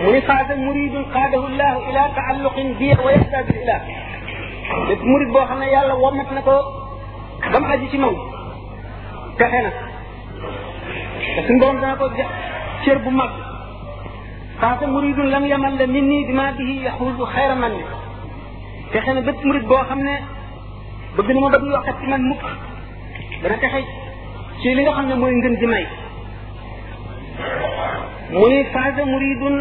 mu 0.03 0.09
ni 0.13 0.20
xaada 0.30 0.53
muridun 0.68 1.05
xaadahu 1.16 1.47
llahu 1.59 1.80
ila 1.89 2.03
taalluqin 2.18 2.68
bi 2.80 2.88
wa 3.05 3.09
yaxtaaju 3.16 3.53
ila 3.63 3.76
bépp 4.88 5.03
murid 5.11 5.30
boo 5.34 5.45
xam 5.49 5.59
ne 5.63 5.68
yàlla 5.76 5.93
womat 6.03 6.30
na 6.36 6.41
ko 6.47 6.55
ba 7.51 7.57
mu 7.61 7.68
aju 7.74 7.88
ci 7.91 7.97
man 8.03 8.13
texe 9.38 9.59
na 9.66 9.72
te 11.36 11.39
suñ 11.47 11.57
borom 11.61 11.78
dana 11.82 11.95
ko 11.99 12.05
cër 12.86 12.97
bu 13.03 13.09
mag 13.20 13.32
xaada 14.61 14.86
muridun 14.95 15.28
lam 15.34 15.43
yamal 15.51 15.74
la 15.80 15.86
min 15.93 16.05
nii 16.11 16.24
bima 16.30 16.45
bihi 16.57 16.76
yaxuudu 16.88 17.24
xayra 17.36 17.55
man 17.63 17.74
texe 18.91 19.11
na 19.16 19.22
bépp 19.28 19.39
murid 19.47 19.66
boo 19.72 19.84
xam 19.89 20.01
ne 20.07 20.16
bëgg 21.18 21.30
na 21.36 21.39
ma 21.43 21.49
ba 21.53 21.57
du 21.63 21.68
yokkat 21.74 21.95
ci 22.01 22.07
man 22.11 22.22
mukk 22.32 22.43
dana 23.43 23.55
fexe 23.61 23.80
ci 24.61 24.76
li 24.76 24.82
nga 24.84 24.93
xam 24.95 25.05
ne 25.07 25.16
mooy 25.22 25.34
ngën 25.38 25.55
ji 25.59 25.66
may 25.74 25.84
mu 28.32 28.45
ne 28.51 28.59
faasa 28.74 29.03
muridun 29.13 29.55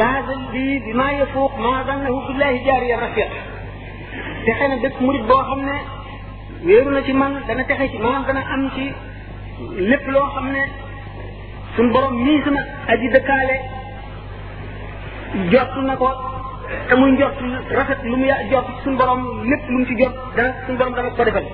laazal 0.00 0.40
bi 0.52 0.64
bi 0.84 0.92
maa 1.00 1.12
yafuuq 1.20 1.52
maa 1.64 1.80
zannahu 1.88 2.18
billahi 2.26 2.56
jaariya 2.66 2.96
rafiq 3.02 3.30
texe 4.44 4.64
na 4.70 4.76
bépp 4.82 4.96
murid 5.06 5.24
boo 5.30 5.42
xam 5.50 5.60
ne 5.68 5.76
wéeru 6.66 6.90
na 6.94 7.00
ci 7.06 7.12
man 7.22 7.32
dana 7.48 7.62
texe 7.68 7.84
ci 7.92 7.98
maanaam 8.04 8.22
dana 8.28 8.42
am 8.54 8.62
ci 8.74 8.84
lépp 9.90 10.04
loo 10.14 10.28
xam 10.34 10.46
ne 10.54 10.62
sun 11.76 11.86
borom 11.92 12.14
mii 12.24 12.40
sama 12.44 12.60
aji 12.92 13.06
dëkkaale 13.14 13.56
jottu 15.52 15.80
na 15.88 15.96
ko 16.02 16.10
te 16.88 16.94
muy 16.96 17.12
njort 17.12 17.34
rafet 17.70 17.98
lu 18.04 18.16
mu 18.16 18.24
ya- 18.26 18.44
jot 18.50 18.64
suñu 18.84 18.96
borom 18.98 19.20
lépp 19.50 19.68
lu 19.68 19.78
mu 19.78 19.86
ci 19.86 19.94
jot 19.98 20.12
dana 20.36 20.52
suñu 20.66 20.78
borom 20.78 20.94
dana 20.94 21.10
ko 21.10 21.24
defal 21.24 21.44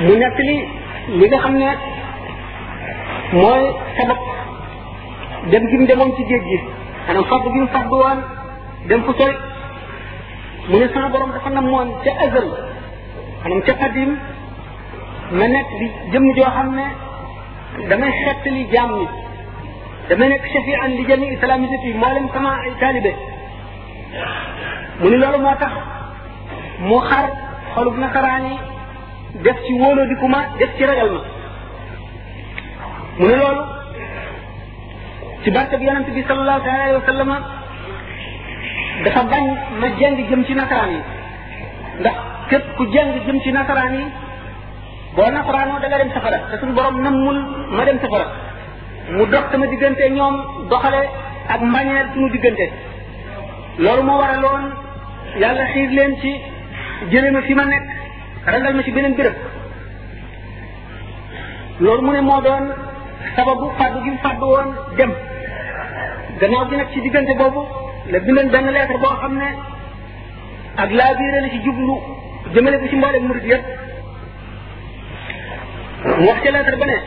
mu 0.00 0.16
nekk 0.16 0.38
li 0.46 0.54
li 1.18 1.26
nga 1.28 1.38
xam 1.42 1.54
ne 1.58 1.91
mooy 3.40 3.64
sabab 3.96 4.18
dem 5.50 5.64
gi 5.70 5.76
demoon 5.90 6.10
ci 6.16 6.22
géej 6.30 6.44
gi 6.50 6.58
maanaam 7.06 7.24
fàgg 7.30 7.44
gi 7.54 7.58
mu 7.60 7.68
dem 8.88 9.00
fu 9.06 9.12
sori 9.18 9.34
mu 10.70 10.76
ne 10.80 10.86
sama 10.92 11.08
borom 11.12 11.30
dafa 11.34 11.50
namoon 11.56 11.88
ca 12.04 12.10
azal 12.26 12.46
maanaam 13.40 13.60
ca 13.66 13.72
qadim 13.80 14.10
ma 15.38 15.46
nekk 15.54 15.68
di 15.78 15.86
jëmm 16.12 16.24
joo 16.36 16.50
xam 16.56 16.68
ne 16.78 16.86
damay 17.88 18.12
xettali 18.22 18.62
jaam 18.74 18.90
ñi 18.98 19.06
damay 20.08 20.28
nekk 20.32 20.44
shafian 20.52 20.90
li 20.96 21.04
jami 21.10 21.26
islamisati 21.34 21.88
mboolem 21.98 22.26
sama 22.34 22.50
ay 22.64 22.72
taalibe 22.80 23.12
mu 25.00 25.06
ni 25.10 25.16
loolu 25.22 25.38
moo 25.44 25.56
tax 25.62 25.72
mu 26.88 26.96
xar 27.08 27.26
xolub 27.74 27.96
nasaraan 28.02 28.44
yi 28.50 28.56
def 29.44 29.56
ci 29.66 29.72
wóoloo 29.80 30.06
di 30.10 30.16
ku 30.20 30.26
ma 30.32 30.40
def 30.58 30.70
ci 30.78 30.84
ragal 30.90 31.10
ma 31.16 31.20
mu 33.22 33.28
ne 33.30 33.36
loolu 33.38 33.62
ci 35.42 35.48
barke 35.54 35.76
bi 35.78 35.84
yonent 35.88 36.08
bi 36.16 36.22
sallallahu 36.28 36.60
taala 36.66 36.82
alayhi 36.90 36.98
wa 37.00 37.06
sallam 37.10 37.30
dafa 39.06 39.22
bañ 39.32 39.44
ma 39.80 39.88
jàng 39.98 40.16
jëm 40.28 40.42
ci 40.46 40.54
nasaraan 40.58 40.90
yi 40.94 41.00
ndax 42.02 42.16
képp 42.50 42.64
ku 42.76 42.82
jàng 42.92 43.10
jëm 43.26 43.38
ci 43.42 43.50
nasaraan 43.54 43.92
yi 43.98 44.04
boo 45.14 45.30
nasaraanoo 45.36 45.78
da 45.82 45.86
nga 45.88 45.98
dem 46.00 46.10
safara 46.16 46.38
te 46.50 46.54
suñu 46.60 46.72
borom 46.78 46.96
nammul 47.04 47.38
ma 47.76 47.82
dem 47.86 47.98
safara 48.02 48.26
mu 49.16 49.24
dox 49.32 49.44
sama 49.50 49.66
diggante 49.70 50.04
ñoom 50.16 50.34
doxale 50.70 51.02
ak 51.54 51.60
mbañeel 51.70 52.06
suñu 52.14 52.28
diggante 52.34 52.66
loolu 53.82 54.02
moo 54.08 54.18
waraloon 54.22 54.64
yàlla 55.40 55.64
xiir 55.72 55.90
leen 55.96 56.12
ci 56.20 56.32
jëlee 57.10 57.30
ma 57.36 57.40
fi 57.46 57.54
ma 57.58 57.64
nekk 57.72 57.86
ragal 58.52 58.74
ma 58.76 58.82
ci 58.86 58.92
beneen 58.96 59.14
béréb 59.18 59.34
loolu 61.84 62.02
mu 62.06 62.10
ne 62.14 62.20
moo 62.28 62.40
doon 62.48 62.66
sababu 63.36 63.64
fàddu 63.78 63.98
gi 64.04 64.10
mu 64.14 64.18
fàddu 64.24 64.44
woon 64.52 64.68
dem 64.98 65.10
gannaaw 66.40 66.64
gi 66.70 66.76
nag 66.80 66.88
ci 66.92 66.98
diggante 67.04 67.32
boobu 67.40 67.62
la 68.12 68.18
bindoon 68.24 68.48
benn 68.52 68.68
lettre 68.76 68.98
boo 69.02 69.14
xam 69.22 69.32
ne 69.42 69.48
ak 70.82 70.90
laa 70.98 71.12
biire 71.18 71.38
la 71.44 71.48
ci 71.52 71.58
jublu 71.64 71.94
jëmale 72.52 72.76
ko 72.82 72.86
ci 72.90 72.96
mboolem 72.96 73.24
murid 73.28 73.44
yëpp 73.50 73.64
mu 76.18 76.24
wax 76.28 76.38
ci 76.42 76.48
lettre 76.54 76.76
ba 76.80 76.86
ne 76.92 76.98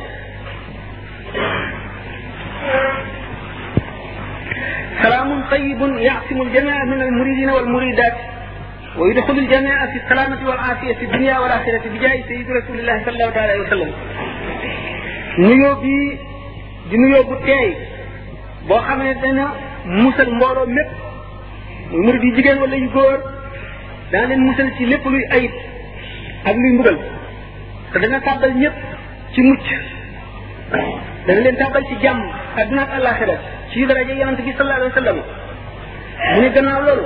سلام 5.04 5.44
طيب 5.52 5.82
يعصم 6.10 6.42
الجميع 6.42 6.84
من 6.86 7.00
المريدين 7.02 7.50
والمريدات 7.50 8.18
ويدخل 9.00 9.38
الجميع 9.38 9.86
في 9.86 9.98
السلامة 10.04 10.50
والعافية 10.50 10.94
في 10.96 11.06
الدنيا 11.06 11.40
والآخرة 11.40 11.82
بجاه 11.94 12.22
سيد 12.28 12.48
رسول 12.52 12.78
الله 12.80 13.02
صلى 13.06 13.12
الله 13.16 13.40
عليه 13.42 13.60
وسلم 13.62 13.92
nuyoo 15.38 15.76
bi 15.84 15.96
di 16.90 16.96
nuyoo 16.98 17.24
bu 17.30 17.36
teey 17.46 17.68
boo 18.68 18.82
xam 18.88 19.00
ne 19.04 19.14
dana 19.24 19.46
musal 20.00 20.30
mbooloo 20.38 20.66
mépp 20.78 20.90
muy 21.92 22.02
murid 22.06 22.24
yi 22.26 22.32
jigéen 22.36 22.58
wala 22.62 22.76
yu 22.84 22.90
góor 22.96 23.20
dana 24.12 24.26
leen 24.28 24.42
musal 24.48 24.70
ci 24.78 24.86
lekk 24.92 25.06
luy 25.14 25.24
ayib 25.36 25.52
ak 26.46 26.56
luy 26.62 26.72
mbugal 26.74 26.98
te 27.94 27.98
dana 28.04 28.20
tàbbal 28.28 28.54
ñëpp 28.62 28.78
ci 29.34 29.42
mucc 29.48 29.64
dana 31.28 31.42
leen 31.42 31.56
tàbbal 31.62 31.84
ci 31.90 31.96
jàmm 32.04 32.20
adduna 32.60 32.82
ak 32.86 32.92
àllaaxira 32.98 33.36
ci 33.72 33.86
daraja 33.90 34.14
yonent 34.20 34.40
bi 34.46 34.52
sallallahu 34.58 34.80
alayhi 34.82 34.94
wa 34.94 35.00
sallam 35.02 35.18
mu 36.34 36.42
ne 36.42 36.50
gannaaw 36.56 36.82
loolu 36.88 37.06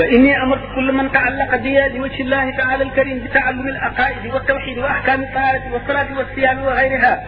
فإني 0.00 0.42
أمرت 0.42 0.60
كل 0.74 0.92
من 0.92 1.12
تعلق 1.12 1.56
بي 1.56 1.80
لوجه 1.98 2.22
الله 2.22 2.50
تعالى 2.56 2.84
الكريم 2.84 3.24
بتعلم 3.24 3.68
العقائد 3.68 4.34
والتوحيد 4.34 4.78
وأحكام 4.78 5.22
الطهارة 5.22 5.62
والصلاة 5.72 6.18
والصيام 6.18 6.58
وغيرها 6.58 7.24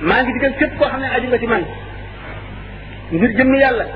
ما 0.00 0.14
عندي 0.14 0.38
كان 0.40 0.52
كيف 0.52 0.78
كو 0.78 0.84
خامني 0.84 1.16
ادي 1.16 1.26
ماتي 1.26 1.46
مان 1.46 1.64
ندير 3.12 3.30
جيم 3.38 3.54
يالا 3.54 3.86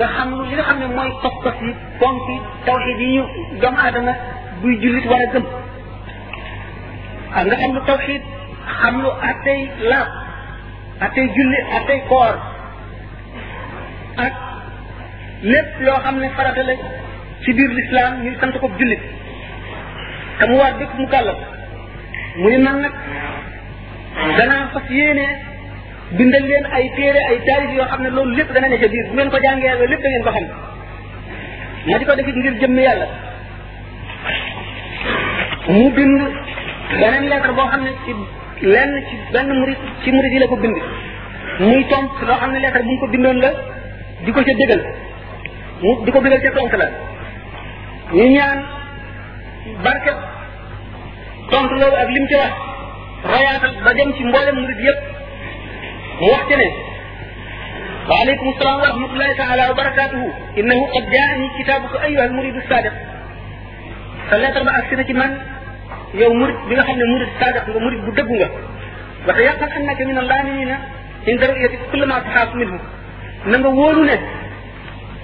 دا 0.00 0.06
خام 0.06 0.30
لو 0.30 0.44
لي 0.44 0.62
خامني 0.62 0.86
موي 0.86 1.10
توك 1.22 1.36
توك 1.44 1.54
في 1.58 1.74
فونتي 2.00 2.36
توحيد 2.66 2.96
ني 2.96 3.26
دوم 3.62 3.76
ادنا 3.80 4.14
بوي 4.62 4.76
جوليت 4.82 5.06
ورا 5.06 5.26
گم 5.34 5.42
اندا 7.38 7.56
خام 7.60 7.70
لو 7.74 7.84
توحيد 7.84 8.22
خام 8.78 8.94
لو 9.02 9.10
لا 9.90 10.00
اتاي 11.06 11.26
جولي 11.36 11.60
اتاي 11.78 12.00
كور 12.10 12.34
اك 14.26 14.32
لو 15.86 15.94
خامني 16.04 16.28
فرات 16.36 16.58
لا 16.68 16.76
ci 17.44 17.50
biir 17.52 17.70
lislaam 17.78 18.14
ñun 18.24 18.34
sant 18.40 18.56
ko 18.60 18.68
jullit 18.80 19.00
te 20.40 20.44
mu 20.48 20.56
waat 20.56 20.78
dëkk 20.78 20.92
mu 20.98 21.06
kàllaf 21.06 21.36
mu 22.36 22.50
man 22.66 22.80
nag 22.82 22.94
danaa 24.38 24.68
fas 24.72 24.88
yéene 24.90 25.26
bindal 26.18 26.42
leen 26.48 26.64
ay 26.78 26.90
téere 26.96 27.20
ay 27.28 27.38
taalif 27.48 27.70
yoo 27.76 27.84
xam 27.90 28.02
ne 28.02 28.10
loolu 28.10 28.34
lépp 28.36 28.52
dana 28.54 28.68
ne 28.68 28.76
ca 28.78 28.88
biir 28.88 29.04
bu 29.08 29.14
ngeen 29.14 29.30
ko 29.30 29.38
jàngee 29.46 29.74
loolu 29.74 29.90
lépp 29.90 30.02
da 30.02 30.08
ngeen 30.08 30.24
ko 30.26 30.32
xam 30.36 30.46
ma 31.88 31.98
di 31.98 32.04
ko 32.04 32.14
def 32.16 32.26
ngir 32.26 32.54
jëmm 32.60 32.78
yàlla 32.78 33.06
mu 35.68 35.90
bind 35.92 36.20
beneen 37.00 37.24
lettre 37.28 37.52
boo 37.52 37.66
xam 37.68 37.82
ne 37.84 37.90
ci 38.04 38.12
lenn 38.72 38.92
ci 39.08 39.16
benn 39.32 39.48
murid 39.58 39.76
ci 40.02 40.10
murid 40.12 40.32
yi 40.32 40.38
la 40.38 40.46
ko 40.46 40.56
bind 40.56 40.76
muy 41.58 41.84
tomp 41.88 42.10
loo 42.26 42.36
xam 42.40 42.50
ne 42.52 42.58
lettre 42.58 42.82
bu 42.82 42.90
mu 42.90 42.98
ko 43.00 43.06
bindoon 43.06 43.38
la 43.40 43.50
di 44.24 44.30
ko 44.32 44.40
ca 44.42 44.54
dëggal 44.60 44.80
mu 45.82 46.04
di 46.04 46.10
ko 46.10 46.18
dëggal 46.20 46.40
ca 46.40 46.56
tonk 46.60 46.72
la 46.82 46.88
ñu 48.16 48.24
ñaan 48.38 48.58
barke 49.84 50.10
tontu 51.50 51.74
loolu 51.80 51.96
ak 52.02 52.10
lim 52.14 52.24
ci 52.30 52.34
wax 52.40 52.52
royaatal 53.30 53.72
ba 53.84 53.90
jëm 53.98 54.10
ci 54.16 54.22
mboolem 54.28 54.56
murid 54.62 54.80
yëpp 54.86 54.98
mu 56.20 56.26
wax 56.32 56.42
ci 56.48 56.54
ne 56.62 56.68
waaleykum 58.08 58.48
salaam 58.58 58.78
wa 58.82 58.86
rahmatullahi 58.92 59.34
taala 59.42 59.62
wa 59.70 59.74
barakatuhu 59.80 60.26
innahu 60.60 60.84
qad 60.94 61.04
jaani 61.14 61.46
kitaabuka 61.58 61.96
ayuha 62.06 62.22
almuridu 62.28 62.60
sadiq 62.70 62.94
sa 64.30 64.34
lettre 64.42 64.62
ba 64.66 64.72
ak 64.78 64.84
si 64.88 64.94
na 64.96 65.04
ci 65.08 65.14
man 65.20 65.30
yow 66.20 66.32
murid 66.40 66.58
bi 66.68 66.72
nga 66.76 66.84
xam 66.88 66.96
ne 67.00 67.06
murid 67.14 67.30
sadiq 67.40 67.64
nga 67.70 67.80
murid 67.84 68.00
bu 68.06 68.10
dëggu 68.18 68.34
nga 68.40 68.48
wa 69.26 69.32
tayaqan 69.36 69.70
annaka 69.78 70.02
min 70.10 70.16
allaaminina 70.22 70.76
inda 71.30 71.44
ru'yati 71.50 71.76
kulli 71.90 72.06
ma 72.10 72.20
taxaafu 72.22 72.54
minhu 72.62 72.78
na 73.50 73.56
nga 73.58 73.70
wóolu 73.78 74.02
ne 74.10 74.16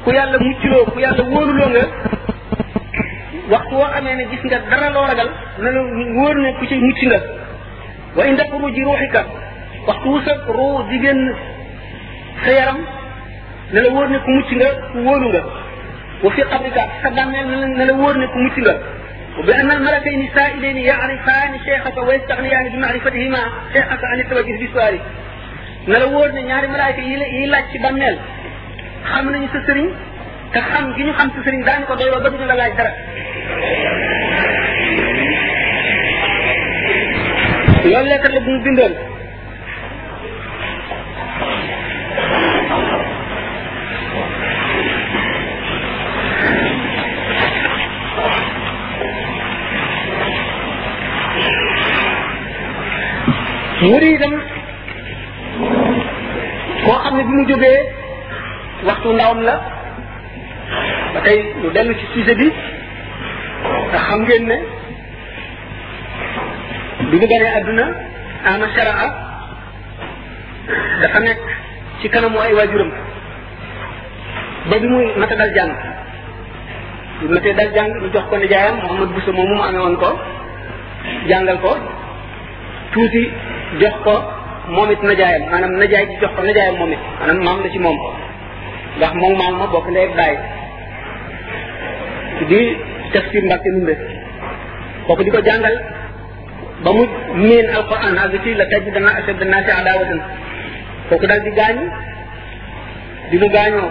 ku 0.04 0.08
yàlla 0.16 0.36
muccloo 0.46 0.84
ku 0.92 0.98
yàlla 1.04 1.22
wóoluloo 1.32 1.70
nga 1.74 1.84
waxtu 3.48 3.74
woo 3.74 3.88
amee 3.96 4.14
ne 4.16 4.24
gis 4.30 4.42
nga 4.44 4.58
dara 4.70 4.90
loo 4.94 5.06
ragal 5.06 5.28
na 5.62 5.68
la 5.70 5.80
wóor 6.16 6.36
ne 6.36 6.50
ku 6.58 6.66
ci 6.66 6.76
mucc 6.78 7.00
nga 7.08 7.20
wa 8.16 8.22
inda 8.26 8.44
xuruji 8.50 8.82
ruuxika 8.84 9.22
waxtu 9.86 10.06
wu 10.12 10.18
sa 10.24 10.32
ruu 10.48 10.82
di 10.88 10.96
génn 11.02 11.20
sa 12.44 12.50
yaram 12.58 12.78
na 13.72 13.78
la 13.84 13.88
wóor 13.90 14.08
ne 14.12 14.18
ku 14.24 14.30
mucc 14.36 14.50
nga 14.60 14.68
ku 14.92 14.98
wóolu 15.06 15.26
nga 15.34 15.42
wa 16.22 16.30
fi 16.36 16.42
qabrika 16.52 16.82
sa 17.02 17.08
bàmmeel 17.16 17.46
na 17.78 17.84
la 17.84 17.92
wóor 18.00 18.16
ne 18.20 18.26
ku 18.32 18.38
mucc 18.44 18.56
nga 18.64 18.74
wa 19.36 19.42
bi 19.46 19.52
anna 19.60 19.72
almalakayni 19.76 20.26
saa'ilayni 20.36 20.82
ya'rifaani 20.90 21.58
cheikhaka 21.66 22.00
wa 22.06 22.12
yastaghniyaani 22.16 22.68
bi 22.74 22.78
ma'rifatihima 22.84 23.40
cheikhaka 23.72 24.04
an 24.12 24.18
tawajjuh 24.30 24.58
bi 24.62 24.66
suwaali 24.72 25.00
na 25.90 25.96
la 26.02 26.06
wóor 26.12 26.28
ne 26.36 26.40
ñaari 26.50 26.68
malaayka 26.74 27.00
yi 27.08 27.46
laaj 27.52 27.64
ci 27.72 27.78
bàmmeel 27.84 28.16
xam 29.08 29.24
nañu 29.32 29.48
sa 29.54 29.60
sëriñ 29.66 29.88
te 30.52 30.60
xam 30.72 30.84
gi 30.96 31.02
ñu 31.04 31.12
xam 31.18 31.28
ci 31.32 31.38
sëriñ 31.44 31.62
daañu 31.66 31.86
ko 31.86 31.94
doyloo 32.00 32.20
ba 32.24 32.28
duñu 32.30 32.46
la 32.46 32.54
laaj 32.54 32.72
dara 32.78 32.92
loolu 37.90 38.08
lekkal 38.12 38.32
la 38.34 38.40
bu 38.46 38.50
mu 38.52 38.64
bindoon 38.64 38.92
muridam 53.88 54.34
koo 56.84 56.98
xam 57.02 57.14
ne 57.16 57.22
mu 57.28 57.42
waxtu 58.88 59.10
la 59.20 59.54
ba 61.14 61.20
tey 61.26 61.38
ñu 61.62 61.68
dellu 61.76 61.92
ci 61.98 62.06
sujet 62.14 62.36
bi 62.40 62.48
nga 63.90 63.98
xam 64.08 64.20
ngeen 64.24 64.42
ne 64.50 64.56
bi 67.10 67.18
ñu 67.18 67.26
gënee 67.30 67.52
àdduna 67.58 67.84
ama 68.50 68.66
sharaa 68.74 69.08
dafa 71.02 71.20
nekk 71.26 71.40
ci 72.00 72.06
kanamu 72.12 72.38
ay 72.40 72.52
waajuram 72.58 72.90
ba 74.68 74.76
bi 74.82 74.86
muy 74.92 75.06
mata 75.20 75.34
dal 75.40 75.50
jàng 75.56 75.72
bi 77.20 77.26
matee 77.34 77.54
dal 77.58 77.70
jàng 77.76 77.90
ñu 78.02 78.08
jox 78.14 78.24
ko 78.30 78.36
nijaayam 78.36 78.76
Mouhamad 78.80 79.10
Bousso 79.14 79.32
moom 79.36 79.48
mu 79.50 79.62
amee 79.68 79.80
woon 79.84 79.96
ko 80.02 80.10
jàngal 81.28 81.58
ko 81.64 81.72
tuuti 82.92 83.22
jox 83.80 83.94
ko 84.06 84.14
moom 84.74 84.90
it 84.94 85.02
najaayam 85.08 85.42
maanaam 85.50 85.72
najaay 85.80 86.06
ci 86.10 86.14
jox 86.20 86.32
ko 86.36 86.40
najaayam 86.42 86.76
moom 86.80 86.92
it 86.94 87.02
maanaam 87.18 87.38
maam 87.46 87.58
la 87.64 87.68
ci 87.72 87.78
moom 87.86 87.98
ndax 88.96 89.12
moom 89.20 89.32
maam 89.40 89.54
ma 89.58 89.66
bokk 89.72 89.86
ndey 89.92 90.06
ak 90.08 90.14
baay 90.20 90.36
di 92.48 92.60
tafsir 93.12 93.40
Mbàkke 93.44 93.68
Ndumbe 93.76 93.94
kooku 95.06 95.22
di 95.26 95.30
ko 95.34 95.40
jàngal 95.44 95.74
ba 96.84 96.90
mu 96.96 97.02
miin 97.44 97.66
alquran 97.68 98.16
ak 98.16 98.32
ci 98.44 98.54
la 98.54 98.64
taj 98.70 98.84
dana 98.94 99.10
ashadda 99.20 99.44
naasi 99.44 99.70
adaawatan 99.80 100.20
kooku 101.10 101.26
daal 101.28 101.42
di 101.44 101.50
gaañu 101.58 101.86
di 103.30 103.36
mu 103.40 103.48
gaañoo 103.54 103.90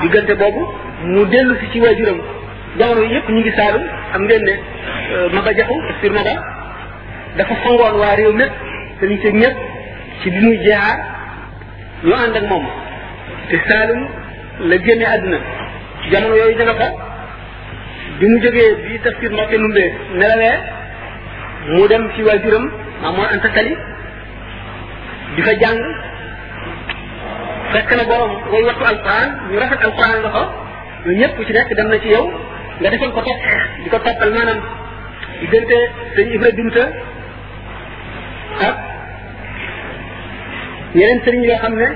diggante 0.00 0.34
boobu 0.36 0.62
mu 1.12 1.22
dellu 1.32 1.54
si 1.60 1.66
ci 1.72 1.78
waajuram 1.80 2.18
jamono 2.78 3.02
yëpp 3.12 3.28
ñu 3.32 3.40
ngi 3.40 3.52
saalum 3.56 3.82
am 4.14 4.22
ngeen 4.24 4.42
ne 4.44 4.54
euh, 5.32 5.54
Jaxu 5.56 5.74
tafsir 5.88 6.12
Maba 6.12 6.34
dafa 7.36 7.54
fangoon 7.64 7.94
waa 8.00 8.14
réew 8.16 8.32
mépp 8.32 8.52
sëriñ 9.00 9.18
si 9.22 9.32
ñëpp 9.32 9.56
ci 10.22 10.30
li 10.30 10.40
muy 10.40 10.56
jaar 10.66 10.96
ñu 12.04 12.14
ànd 12.14 12.36
ak 12.36 12.44
moom 12.50 12.64
te 13.48 13.56
saalum 13.68 14.08
la 14.68 14.76
génne 14.84 15.04
àdduna 15.06 15.38
jamono 16.10 16.34
yooyu 16.36 16.56
dina 16.58 16.74
ko 16.80 16.86
bi 18.18 18.24
mu 18.30 18.36
jógee 18.42 18.68
bi 18.86 18.92
tafsir 19.04 19.30
Mbacke 19.32 19.54
Ndoumbé 19.60 19.84
nelalee 20.20 20.56
mu 21.74 21.86
dem 21.90 22.02
ci 22.14 22.20
waajuram 22.26 22.64
maam 23.02 23.14
mooy 23.16 23.28
Anta 23.34 23.48
Sali 23.54 23.74
di 25.36 25.40
fa 25.46 25.52
jàng 25.62 25.78
fekk 27.72 27.90
na 27.98 28.04
borom 28.10 28.32
way 28.52 28.62
wattu 28.68 28.84
alquran 28.92 29.28
ñu 29.50 29.56
rafet 29.62 29.82
alquran 29.88 30.16
nga 30.22 30.30
ko 30.36 30.42
yooyu 31.04 31.18
ñëpp 31.20 31.36
ci 31.46 31.52
nekk 31.52 31.70
dem 31.78 31.88
na 31.88 31.98
ci 32.02 32.08
yow 32.14 32.24
nga 32.80 32.88
defal 32.90 33.12
ko 33.16 33.20
topp 33.26 33.40
di 33.84 33.88
ko 33.92 33.98
toppal 34.04 34.30
maanaam 34.36 34.60
diggante 35.40 35.78
sëñ 36.14 36.26
Ibra 36.36 36.50
Dumta 36.58 36.84
ak 38.68 38.76
yeneen 40.94 41.20
sëriñ 41.24 41.42
yoo 41.48 41.58
xam 41.62 41.74
ne 41.80 41.86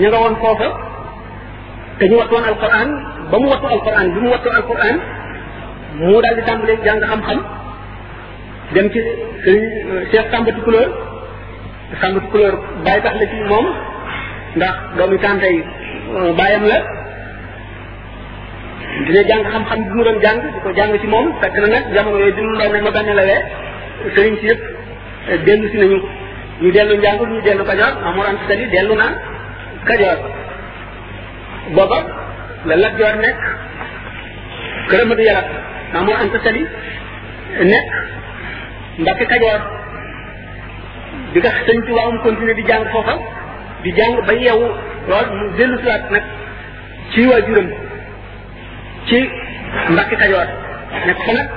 ñu 0.00 0.08
nga 0.10 0.18
woon 0.22 0.36
foofa 0.42 0.68
te 1.98 2.04
ñu 2.08 2.16
wattu 2.20 2.34
woon 2.34 2.46
alquran 2.52 2.90
ba 3.32 3.38
mu 3.42 3.46
wattu 3.52 3.64
alquran 3.74 4.06
bi 4.14 4.18
mu 4.24 4.28
wattu 4.34 4.48
alquran 4.58 4.96
mu 6.00 6.10
daal 6.24 6.34
di 6.38 6.42
tàmbalee 6.48 6.76
jàng 6.86 7.00
xam-xam 7.10 7.38
dem 8.74 8.86
ci 8.92 9.00
sëriñ 9.44 9.62
euh, 9.90 10.02
Cheikh 10.12 10.26
Samba 10.32 10.50
Tukulóor 10.56 10.88
Samba 12.00 12.20
bàyyi 12.86 13.00
tax 13.04 13.14
la 13.20 13.24
ci 13.30 13.36
moom 13.52 13.66
ndax 14.58 14.74
doomi 14.98 15.18
tàntey 15.24 15.56
euh, 16.16 16.36
bàyyam 16.40 16.62
la 16.70 16.78
dina 19.06 19.22
jàng 19.28 19.42
xam-xam 19.52 19.78
bi 19.84 19.90
mu 19.96 20.02
doon 20.04 20.18
jàng 20.24 20.38
di 20.42 20.58
ko 20.64 20.70
jàng 20.78 20.98
ci 21.02 21.06
moom 21.14 21.26
fekk 21.40 21.54
na 21.62 21.66
nag 21.74 21.84
jamono 21.94 22.16
yooyu 22.22 22.32
dinu 22.36 22.52
doon 22.60 22.72
ne 22.72 22.80
ma 22.86 22.90
benn 22.96 23.16
lawee 23.20 23.40
sëriñ 24.14 24.34
si 24.40 24.46
yëpp 24.50 24.62
euh, 25.30 25.38
dellu 25.46 25.66
si 25.72 25.76
nañu 25.78 25.98
ñu 26.62 26.70
dellu 26.76 26.94
njàngul 26.96 27.28
ñu 27.32 27.40
dellu 27.46 27.64
Kajoor 27.70 27.92
Mamour 28.04 28.24
Anta 28.30 28.42
Sali 28.48 28.64
dellu 28.74 28.94
naan 29.00 29.12
Kajoor 29.88 30.18
booba 31.76 32.21
la 32.64 32.76
Lat 32.76 32.92
Joor 32.98 33.14
nekk 33.22 33.38
kër 34.88 35.00
Amadu 35.04 35.22
Yàlla 35.26 35.58
Maamor 35.94 36.16
Anta 36.24 36.38
Sali 36.44 36.62
nekk 37.70 37.86
Mbàkke 39.02 39.26
Kajoor 39.34 39.60
di 41.32 41.40
nga 41.40 41.50
sëñ 41.66 41.78
ci 41.86 41.92
waawum 41.96 42.18
continuer 42.24 42.54
di 42.56 42.62
jàng 42.68 42.84
foofa 42.92 43.14
di 43.82 43.90
jàng 43.96 44.16
ba 44.26 44.32
yeewu 44.34 44.66
lool 45.08 45.28
mu 45.38 45.44
dellu 45.56 45.76
siwaat 45.80 46.10
nag 46.12 46.24
ci 47.12 47.20
waajuram 47.30 47.68
ci 49.08 49.18
Mbàkke 49.94 50.16
Kajoor 50.22 50.48
nekk 51.06 51.18
fa 51.26 51.32
nag 51.38 51.48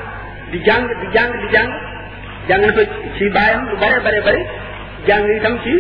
di 0.52 0.60
jàng 0.68 0.84
di 1.02 1.08
jàng 1.14 1.32
di 1.42 1.48
jàng 1.54 1.70
jàng 2.48 2.62
na 2.62 2.72
fa 2.78 2.84
ci 3.18 3.26
baayam 3.36 3.62
bare 3.82 4.00
bare 4.06 4.20
bare 4.26 4.42
jàng 5.08 5.24
itam 5.38 5.60
ci 5.64 5.74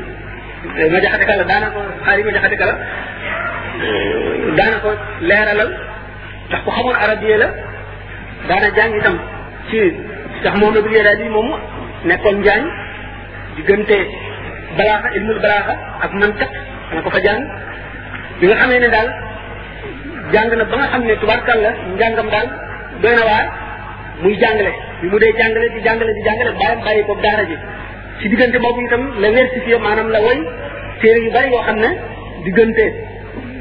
eh, 0.77 0.87
ma 0.91 0.99
kala 0.99 1.43
daanaka 1.43 1.79
xaar 2.05 2.17
yi 2.17 2.23
ma 2.25 2.31
jaxate 2.33 2.57
kala 2.57 2.73
daana 4.57 4.77
ko 4.85 4.91
leeralal 5.29 5.69
ndax 6.49 6.59
ko 6.65 6.69
xamoon 6.77 6.97
arabiya 7.05 7.37
la 7.41 7.47
daana 8.49 8.67
jàng 8.77 8.91
itam 8.99 9.15
ci 9.69 9.79
sax 10.43 10.53
moom 10.61 10.73
la 10.75 10.81
bu 10.81 10.89
di 11.19 11.29
moom 11.35 11.47
nekkoon 12.09 12.35
njaañ 12.43 12.61
diggante 13.57 13.97
balaaxa 14.77 15.07
ilmul 15.17 15.39
balaaxa 15.43 15.73
ak 16.05 16.11
mantiq 16.21 16.51
dana 16.91 17.01
ko 17.05 17.09
fa 17.15 17.19
jàng 17.27 17.41
bi 18.39 18.47
nga 18.47 18.55
xamee 18.61 18.79
ne 18.79 18.89
daal 18.95 19.07
jàng 20.33 20.47
na 20.59 20.63
ba 20.71 20.75
nga 20.77 20.87
xam 20.91 21.01
ne 21.09 21.15
tubaarkàlla 21.21 21.71
njàngam 21.95 22.27
daal 22.33 22.47
doy 23.01 23.13
na 23.19 23.23
waar 23.29 23.45
muy 24.21 24.33
jàngale 24.43 24.71
bi 25.01 25.05
mu 25.11 25.17
dee 25.23 25.31
jàngale 25.39 25.67
di 25.75 25.79
jàngale 25.87 26.11
di 26.17 26.21
jàngale 26.27 26.51
bàyyam 26.61 26.79
bàyyi 26.87 27.03
ko 27.07 27.13
daara 27.25 27.43
ji 27.49 27.55
ci 28.19 28.25
diggante 28.31 28.57
boobu 28.63 28.81
tam 28.91 29.01
la 29.21 29.27
versifié 29.35 29.77
maanaam 29.85 30.07
la 30.15 30.19
woy 30.25 30.37
téere 31.01 31.19
yu 31.25 31.31
bari 31.35 31.49
yoo 31.53 31.63
xam 31.67 31.77
ne 31.83 31.89
diggante 32.45 32.87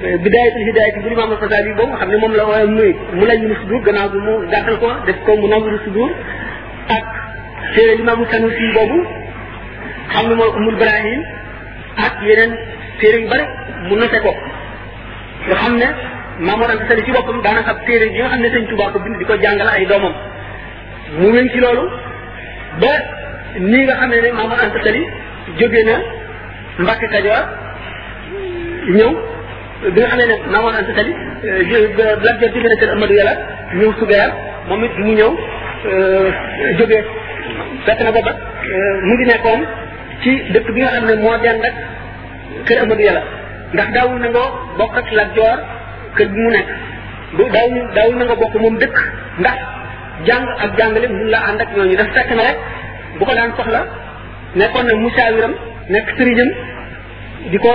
bidaayatul 0.02 0.64
hidaayati 0.68 0.98
bu 1.04 1.08
imaam 1.14 1.30
al-Xasaali 1.34 1.70
boobu 1.78 1.90
nga 1.92 1.96
xam 2.02 2.08
ne 2.12 2.16
moom 2.22 2.32
la 2.38 2.44
waaye 2.50 2.66
muy 2.76 2.90
mu 3.18 3.24
lañ 3.30 3.40
mu 3.50 3.54
sudur 3.62 3.78
gannaaw 3.86 4.08
bi 4.14 4.18
mu 4.26 4.32
gàttal 4.52 4.76
ko 4.82 4.88
def 5.06 5.18
ko 5.26 5.30
mu 5.40 5.46
nangu 5.52 5.70
sudur 5.86 6.10
ak 6.96 7.04
téere 7.74 7.92
imaamu 8.02 8.24
Sanusi 8.32 8.64
boobu 8.76 8.98
xam 10.12 10.24
ne 10.28 10.34
mooy 10.38 10.50
umul 10.58 10.74
Ibrahim 10.78 11.20
ak 12.06 12.14
yeneen 12.26 12.52
téere 13.00 13.18
yu 13.22 13.28
bari 13.30 13.44
mu 13.88 13.94
noté 13.96 14.18
ko 14.20 14.32
nga 15.48 15.56
xam 15.62 15.76
ne 15.82 15.88
Maamoor 16.46 16.70
Anta 16.70 16.94
ci 16.98 17.12
boppam 17.14 17.38
daanaka 17.44 17.74
téere 17.86 18.06
yi 18.10 18.18
nga 18.18 18.28
xam 18.32 18.40
ne 18.42 18.48
Sëñ 18.50 18.64
Tuubaa 18.68 18.90
ko 18.90 18.98
bind 18.98 19.16
di 19.18 19.24
ko 19.24 19.34
jàngal 19.38 19.68
ay 19.68 19.86
doomam 19.86 20.14
mu 21.18 21.28
wéñ 21.34 21.46
ci 21.52 21.58
loolu 21.62 21.84
ba 22.82 22.92
nii 23.60 23.84
nga 23.86 23.94
xam 24.00 24.10
ne 24.10 24.30
Maamoor 24.38 24.58
Anta 24.60 24.78
jóge 25.60 25.82
na 25.86 25.96
Mbàkke 26.82 27.06
Kajoor 27.14 27.44
ñëw 28.98 29.12
bi 29.92 29.98
nga 30.00 30.08
xamee 30.12 30.26
ne 30.30 30.36
Mamoon 30.52 30.74
Anta 30.78 30.92
Sali 30.96 31.12
Lat 31.12 31.68
Joor 31.70 32.38
jóge 32.40 32.62
na 32.62 32.76
kër 32.80 32.88
Amadou 32.94 33.14
Yàlla 33.18 33.34
ñëw 33.78 33.90
Sugeyaal 33.98 34.30
moom 34.68 34.84
it 34.84 34.94
mu 35.04 35.12
ñëw 35.18 35.28
euh, 35.28 36.28
jógee 36.78 37.02
fekk 37.86 38.00
na 38.04 38.12
booba 38.14 38.32
euh, 38.32 38.94
mu 39.06 39.12
ngi 39.16 39.26
nekkoon 39.30 39.60
ci 40.22 40.30
dëkk 40.52 40.68
bi 40.74 40.80
nga 40.80 40.90
xam 40.94 41.04
ne 41.04 41.14
moo 41.22 41.36
dend 41.44 41.64
ak 41.68 41.76
kër 42.66 42.78
Amadou 42.84 43.04
Yàlla 43.06 43.22
ndax 43.74 43.88
daawul 43.94 44.18
na 44.20 44.28
nga 44.28 44.44
bokk 44.78 44.94
ak 45.00 45.08
Lat 45.12 45.30
Joor 45.36 45.58
kër 46.16 46.28
bi 46.32 46.40
na 46.48 48.24
nga 48.24 48.36
bokk 48.42 48.54
moom 48.60 48.76
dëkk 48.82 48.96
ndax 49.40 49.58
jàng 50.26 50.46
ak 50.64 50.70
jàngale 50.78 51.08
mun 51.08 51.28
laa 51.30 51.44
ànd 51.50 51.60
ak 51.60 51.68
ñooñu 51.76 51.96
daf 51.96 52.08
fekk 52.16 52.30
na 52.36 52.42
rek 52.48 52.58
bu 53.18 53.24
ko 53.24 53.34
daan 53.34 53.52
soxla 53.56 53.80
nekkoon 54.56 54.86
na 54.86 54.94
musaawiram 54.94 55.54
nekk 55.88 56.08
sëriñam 56.16 56.50
di 57.50 57.58
ko 57.58 57.70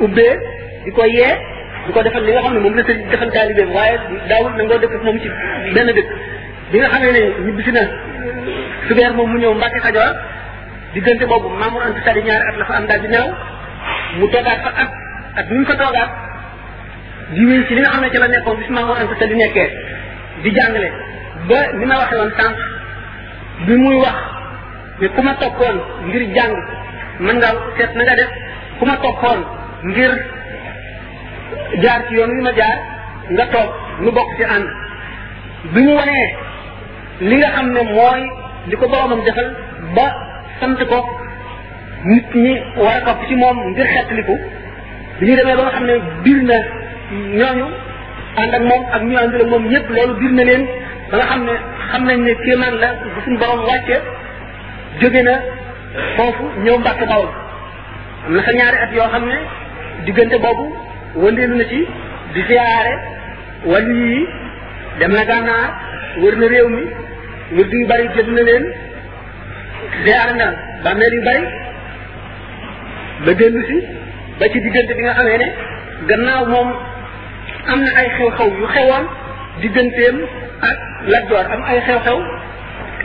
ubbee 0.00 0.58
di 0.90 0.96
ko 0.96 1.04
yee 1.06 1.38
di 1.86 1.90
ko 1.94 2.02
defal 2.02 2.22
li 2.26 2.32
nga 2.34 2.42
xam 2.42 2.52
mom 2.58 2.66
la 2.74 2.82
sëriñ 2.82 3.02
defal 3.14 3.30
talibé 3.30 3.64
waye 3.70 3.96
dawul 4.28 4.52
na 4.58 4.62
nga 4.66 4.78
dëkk 4.82 5.02
mom 5.06 5.16
ci 5.22 5.28
ben 5.74 5.86
dëkk 5.86 6.08
bi 6.72 6.76
nga 6.82 6.98
né 6.98 7.22
ñu 7.46 7.52
bisi 7.56 7.70
na 7.72 7.82
su 7.82 8.88
subeer 8.90 9.12
mom 9.14 9.30
mu 9.30 9.38
ñëw 9.38 9.54
mbacké 9.54 9.78
xajo 9.86 10.02
di 10.92 10.98
diggante 11.00 11.24
bobu 11.26 11.48
mamour 11.48 11.82
ant 11.82 11.96
tali 12.04 12.22
ñaar 12.22 12.42
at 12.50 12.56
la 12.58 12.64
fa 12.64 12.74
am 12.74 12.86
dal 12.86 13.00
di 13.00 13.08
ñaw 13.08 13.28
mu 14.18 14.26
toogaat 14.28 14.60
fa 14.64 14.70
at 14.82 14.90
ak 15.40 15.46
ñu 15.50 15.64
ko 15.64 15.72
fa 15.78 16.02
di 17.34 17.42
wéy 17.46 17.66
ci 17.66 17.74
li 17.74 17.80
nga 17.80 17.90
xamné 17.90 18.10
ci 18.10 18.18
la 18.18 18.26
nekkoon 18.28 18.56
bis 18.56 18.68
mamour 18.70 18.96
ant 18.98 19.12
tali 19.18 19.34
nekké 19.34 19.64
di 20.42 20.50
jàngalé 20.52 20.90
ba 21.48 21.60
ni 21.78 21.84
ma 21.86 21.96
waxé 22.02 22.16
won 22.16 22.32
tank 22.36 22.56
bi 23.66 23.74
muy 23.76 23.96
wax 24.04 24.16
ne 25.00 25.08
kuma 25.08 25.36
ma 25.38 25.68
ngir 26.08 26.22
jàng 26.34 26.54
man 27.20 27.36
nga 27.36 27.50
sét 27.78 27.92
na 27.94 28.02
nga 28.04 28.14
def 28.16 28.30
kuma 28.78 28.98
ma 28.98 29.34
ngir 29.88 30.12
jaar 31.78 32.02
ci 32.08 32.14
yoon 32.18 32.28
wi 32.34 32.42
ma 32.42 32.52
jaar 32.58 32.76
nga 33.30 33.46
toog 33.52 33.70
nu 34.00 34.10
bokk 34.10 34.34
ci 34.36 34.42
ànd 34.44 34.66
bi 35.72 35.80
mu 35.82 35.94
wanee 35.94 36.26
li 37.20 37.36
nga 37.36 37.50
xam 37.50 37.68
ne 37.72 37.82
mooy 37.82 38.20
li 38.66 38.76
ko 38.76 38.88
boromam 38.88 39.20
defal 39.24 39.48
ba 39.94 40.06
sant 40.60 40.80
ko 40.88 41.00
nit 42.04 42.34
ñi 42.34 42.52
war 42.76 42.96
a 42.96 43.00
topp 43.04 43.22
ci 43.28 43.34
moom 43.36 43.58
ngir 43.70 43.86
ko 44.26 44.34
bi 45.20 45.26
ñu 45.26 45.36
demee 45.36 45.56
ba 45.56 45.62
nga 45.62 45.70
xam 45.72 45.84
ne 45.86 45.96
biir 46.24 46.42
na 46.42 46.54
ñooñu 47.38 47.66
ànd 48.40 48.54
ak 48.54 48.62
moom 48.62 48.82
ak 48.92 49.02
ñu 49.02 49.16
àndul 49.18 49.40
ak 49.42 49.48
moom 49.50 49.66
ñëpp 49.68 49.88
loolu 49.90 50.14
biir 50.18 50.32
na 50.32 50.44
leen 50.44 50.66
ba 51.10 51.16
nga 51.16 51.26
xam 51.30 51.44
ne 51.44 51.52
xam 51.92 52.04
nañ 52.04 52.18
ne 52.22 52.34
kéemaan 52.44 52.74
la 52.80 52.88
bu 53.14 53.20
suñu 53.24 53.38
borom 53.38 53.64
wàcce 53.64 53.96
jóge 55.00 55.22
na 55.22 55.34
foofu 56.16 56.44
ñëw 56.64 56.78
mbàkk 56.78 57.02
bawul 57.08 57.28
am 58.26 58.32
na 58.36 58.42
fa 58.42 58.52
ñaari 58.52 58.76
at 58.84 58.92
yoo 58.92 59.08
xam 59.12 59.24
ne 59.28 59.36
diggante 60.04 60.38
boobu 60.40 60.89
wëndeelu 61.14 61.54
na 61.56 61.64
ci 61.66 61.80
di 62.34 62.40
siyaare 62.46 62.94
wàllu 63.66 63.94
yi 64.12 64.22
dem 64.98 65.12
na 65.12 65.24
gànnaar 65.24 65.68
wër 66.22 66.34
na 66.38 66.46
réew 66.48 66.68
mi 66.68 66.82
wër 67.56 67.66
yu 67.72 67.86
bari 67.88 68.06
jënd 68.14 68.28
na 68.36 68.42
leen 68.48 68.64
siyaare 70.04 70.32
na 70.40 70.46
bàmmeel 70.84 71.14
yu 71.16 71.22
bari 71.28 71.44
ba 73.24 73.32
dellu 73.40 73.60
si 73.68 73.78
ba 74.38 74.44
ci 74.52 74.58
diggante 74.64 74.92
bi 74.96 75.02
nga 75.04 75.14
xamee 75.18 75.38
ne 75.38 75.48
gannaaw 76.08 76.44
moom 76.52 76.68
am 77.72 77.80
na 77.84 77.90
ay 78.00 78.08
xew-xew 78.16 78.50
yu 78.60 78.66
xewoon 78.74 79.04
digganteem 79.60 80.16
ak 80.70 80.78
Lat 81.08 81.26
am 81.50 81.62
ay 81.64 81.78
xew-xew 81.86 82.18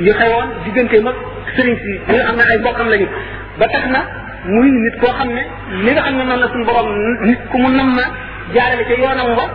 yu 0.05 0.13
xewoon 0.19 0.47
digganteem 0.63 1.07
ak 1.11 1.15
sëriñ 1.57 1.75
si 1.83 1.93
ñu 2.13 2.19
am 2.29 2.35
na 2.35 2.43
ay 2.51 2.57
mbokkam 2.59 2.89
lañu 2.89 3.07
ba 3.59 3.67
tax 3.73 3.83
na 3.89 4.05
muy 4.53 4.69
nit 4.71 4.95
koo 5.01 5.13
xam 5.17 5.29
ne 5.35 5.43
li 5.85 5.91
nga 5.95 6.01
xam 6.05 6.15
ne 6.17 6.23
noonu 6.25 6.41
la 6.43 6.47
suñu 6.51 6.65
borom 6.67 6.87
nit 7.27 7.39
ku 7.49 7.57
mu 7.63 7.69
nam 7.75 7.89
ma 7.97 8.03
jaarale 8.53 8.83
ca 8.89 8.93
yoonam 9.03 9.29
wa 9.37 9.45